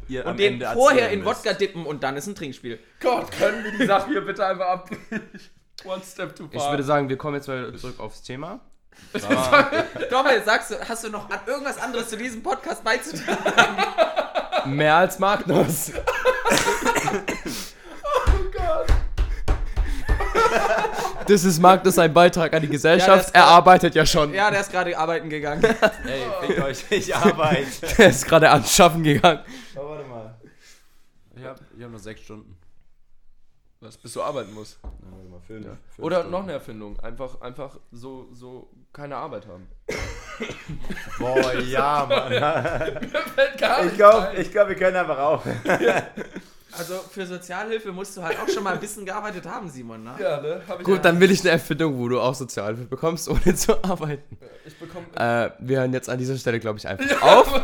ihr 0.07 0.21
Also. 0.21 0.29
am 0.29 0.31
Und 0.31 0.39
den 0.39 0.53
Ende 0.53 0.69
vorher 0.73 1.09
in. 1.11 1.23
Wodka 1.25 1.53
dippen 1.53 1.85
und 1.85 2.03
dann 2.03 2.17
ist 2.17 2.27
ein 2.27 2.35
Trinkspiel. 2.35 2.79
Gott, 2.99 3.31
können 3.31 3.63
wir 3.63 3.71
die 3.71 3.85
Sache 3.85 4.09
hier 4.09 4.21
bitte 4.21 4.45
einfach 4.45 4.67
abbrechen? 4.67 5.01
One 5.85 6.01
step 6.03 6.35
too 6.35 6.47
Ich 6.51 6.59
far. 6.61 6.71
würde 6.71 6.83
sagen, 6.83 7.09
wir 7.09 7.17
kommen 7.17 7.35
jetzt 7.35 7.47
mal 7.47 7.73
zurück 7.75 7.99
aufs 7.99 8.21
Thema. 8.23 8.59
Dommel, 10.11 10.43
sagst 10.43 10.71
du, 10.71 10.75
hast 10.87 11.03
du 11.03 11.09
noch 11.09 11.29
an 11.29 11.39
irgendwas 11.47 11.77
anderes 11.79 12.09
zu 12.09 12.17
diesem 12.17 12.43
Podcast 12.43 12.83
beizutragen? 12.83 13.41
Mehr 14.65 14.95
als 14.95 15.19
Magnus. 15.19 15.91
Das 21.27 21.43
ist 21.43 21.59
Magnus 21.59 21.97
ein 21.97 22.13
Beitrag 22.13 22.53
an 22.53 22.61
die 22.61 22.67
Ja, 22.67 22.71
Gesellschaft. 22.73 23.25
das- 23.27 23.31
er 23.31 23.45
arbeitet 23.45 23.95
ja 23.95 24.05
schon. 24.05 24.33
Ja, 24.33 24.49
der 24.51 24.61
ist 24.61 24.71
gerade 24.71 24.97
arbeiten 24.97 25.29
gegangen. 25.29 25.63
Ey, 26.05 26.23
fickt 26.47 26.59
euch, 26.61 26.83
ich 26.89 27.15
arbeite. 27.15 27.67
Er 27.97 28.09
ist 28.09 28.25
gerade 28.27 28.49
anschaffen 28.49 29.03
gegangen. 29.03 29.39
Oh, 29.75 29.87
warte 29.87 30.07
mal. 30.07 30.35
Ich 31.35 31.43
hab, 31.43 31.59
ich 31.77 31.83
hab 31.83 31.89
nur 31.91 31.99
sechs 31.99 32.21
Stunden. 32.21 32.57
Was, 33.79 33.97
bis 33.97 34.13
du 34.13 34.21
arbeiten 34.21 34.53
musst. 34.53 34.79
Ja, 34.83 34.89
fünf, 35.47 35.65
fünf 35.65 35.77
Oder 35.99 36.17
Stunden. 36.17 36.31
noch 36.31 36.43
eine 36.43 36.51
Erfindung. 36.53 36.99
Einfach, 36.99 37.39
einfach 37.41 37.77
so, 37.91 38.27
so 38.33 38.69
keine 38.93 39.15
Arbeit 39.15 39.47
haben. 39.47 39.67
Boah, 41.19 41.53
ja, 41.59 42.05
Mann. 42.07 42.31
Ich 43.85 43.97
glaube, 43.97 44.43
glaub, 44.51 44.67
wir 44.69 44.75
können 44.75 44.97
einfach 44.97 45.17
aufhören. 45.19 45.59
Also 46.77 46.95
für 47.11 47.25
Sozialhilfe 47.25 47.91
musst 47.91 48.15
du 48.17 48.21
halt 48.23 48.37
auch 48.39 48.47
schon 48.47 48.63
mal 48.63 48.73
ein 48.73 48.79
bisschen 48.79 49.05
gearbeitet 49.05 49.45
haben, 49.45 49.69
Simon, 49.69 50.03
ne? 50.03 50.15
Ja, 50.19 50.41
ne? 50.41 50.61
Hab 50.67 50.79
ich 50.79 50.85
Gut, 50.85 50.95
ja. 50.97 51.01
dann 51.01 51.19
will 51.19 51.29
ich 51.31 51.41
eine 51.41 51.49
Erfindung, 51.51 51.97
wo 51.99 52.07
du 52.07 52.19
auch 52.19 52.33
Sozialhilfe 52.35 52.85
bekommst, 52.85 53.27
ohne 53.29 53.55
zu 53.55 53.83
arbeiten. 53.83 54.37
Ich 54.65 54.75
bekomme. 54.77 55.05
Äh, 55.15 55.49
wir 55.59 55.79
hören 55.79 55.91
jetzt 55.93 56.09
an 56.09 56.17
dieser 56.17 56.37
Stelle, 56.37 56.59
glaube 56.59 56.77
ich, 56.79 56.87
einfach 56.87 57.21
auf. 57.21 57.61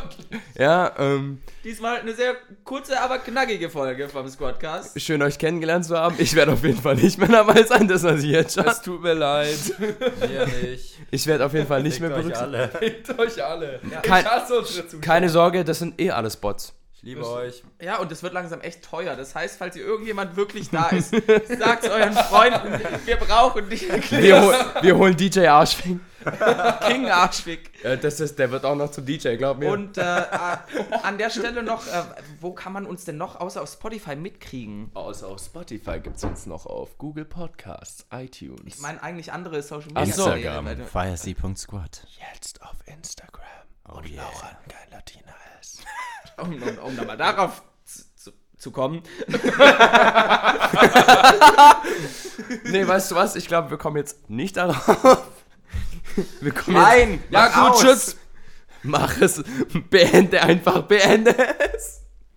Ja, 0.57 0.91
ähm, 0.97 1.41
Diesmal 1.63 1.99
eine 1.99 2.13
sehr 2.13 2.35
kurze, 2.63 2.99
aber 2.99 3.19
knackige 3.19 3.69
Folge 3.69 4.09
vom 4.09 4.27
Squadcast. 4.27 4.99
schön 4.99 5.21
euch 5.21 5.37
kennengelernt 5.37 5.85
zu 5.85 5.97
haben. 5.97 6.15
Ich 6.17 6.33
werde 6.35 6.53
auf 6.53 6.63
jeden 6.63 6.81
Fall 6.81 6.95
nicht 6.95 7.17
mehr 7.17 7.27
dabei 7.29 7.63
sein, 7.63 7.87
das 7.87 8.03
weiß 8.03 8.23
ich 8.23 8.31
jetzt 8.31 8.55
schon. 8.55 8.65
es 8.65 8.81
tut 8.81 9.01
mir 9.03 9.13
leid. 9.13 9.57
Mir 10.27 10.47
nicht. 10.47 10.97
Ich 11.11 11.27
werde 11.27 11.45
auf 11.45 11.53
jeden 11.53 11.67
Fall 11.67 11.83
nicht 11.83 11.99
mehr 11.99 12.09
Fickt 12.09 12.25
euch 12.25 12.33
berücksichtigt. 12.33 12.75
alle. 12.75 12.91
Fickt 12.91 13.19
euch 13.19 13.43
alle. 13.43 13.79
Kein- 14.01 14.25
ich 14.25 14.31
hasse 14.31 14.59
unsere 14.59 14.87
Zuschauer. 14.87 15.01
Keine 15.01 15.29
Sorge, 15.29 15.63
das 15.63 15.79
sind 15.79 15.99
eh 16.01 16.11
alles 16.11 16.35
Bots. 16.35 16.73
Ich 17.07 17.13
liebe 17.15 17.25
euch. 17.25 17.63
Ja, 17.81 17.99
und 17.99 18.11
es 18.11 18.21
wird 18.21 18.33
langsam 18.33 18.59
echt 18.59 18.83
teuer. 18.83 19.15
Das 19.15 19.33
heißt, 19.33 19.57
falls 19.57 19.77
ihr 19.77 19.85
irgendjemand 19.85 20.35
wirklich 20.35 20.69
da 20.69 20.89
ist, 20.89 21.11
sagt 21.57 21.87
euren 21.87 22.11
Freunden, 22.11 22.81
wir 23.05 23.15
brauchen 23.15 23.69
dich. 23.69 23.89
Wir, 24.11 24.41
hol, 24.41 24.55
wir 24.81 24.97
holen 24.97 25.15
DJ 25.15 25.47
Arschfing. 25.47 26.01
King 26.85 27.09
Arschfick. 27.09 27.81
Äh, 27.85 27.97
das 27.97 28.19
ist, 28.19 28.37
der 28.37 28.51
wird 28.51 28.65
auch 28.65 28.75
noch 28.75 28.91
zum 28.91 29.05
DJ, 29.05 29.37
glaub 29.37 29.59
mir. 29.59 29.71
Und 29.71 29.97
äh, 29.97 30.01
an 31.01 31.17
der 31.17 31.29
Stelle 31.29 31.63
noch, 31.63 31.87
äh, 31.87 32.03
wo 32.41 32.51
kann 32.51 32.73
man 32.73 32.85
uns 32.85 33.05
denn 33.05 33.15
noch 33.15 33.39
außer 33.39 33.61
auf 33.61 33.69
Spotify 33.71 34.17
mitkriegen? 34.17 34.91
Außer 34.93 35.29
auf 35.29 35.39
Spotify 35.39 36.01
gibt 36.01 36.17
es 36.17 36.25
uns 36.25 36.45
noch 36.45 36.65
auf 36.65 36.97
Google 36.97 37.23
Podcasts, 37.23 38.05
iTunes. 38.11 38.59
Ich 38.65 38.79
meine 38.79 39.01
eigentlich 39.01 39.31
andere 39.31 39.61
Social 39.63 39.93
Media. 39.93 40.65
Weil- 40.65 41.15
firec.squad. 41.15 42.05
jetzt 42.33 42.61
auf 42.61 42.75
Instagram. 42.85 43.66
Oh 43.89 44.01
yeah. 44.05 44.29
Geil 44.67 44.87
Latina 44.91 45.33
ist. 45.61 45.83
Um, 46.39 46.53
um, 46.61 46.77
um 46.77 46.95
nochmal 46.95 47.17
darauf 47.17 47.63
zu, 47.83 48.03
zu, 48.15 48.31
zu 48.57 48.69
kommen. 48.71 49.01
Nee, 52.65 52.87
weißt 52.87 53.11
du 53.11 53.15
was? 53.15 53.35
Ich 53.35 53.47
glaube, 53.47 53.71
wir 53.71 53.77
kommen 53.77 53.97
jetzt 53.97 54.29
nicht 54.29 54.57
darauf. 54.57 55.21
Wir 56.41 56.51
kommen 56.51 56.77
Nein, 56.77 57.11
jetzt. 57.13 57.31
Ja, 57.31 57.69
gut, 57.69 57.79
tschüss. 57.79 58.17
Mach 58.83 59.17
es. 59.19 59.43
Beende 59.89 60.41
einfach, 60.41 60.83
beende 60.83 61.35
es. 61.73 62.01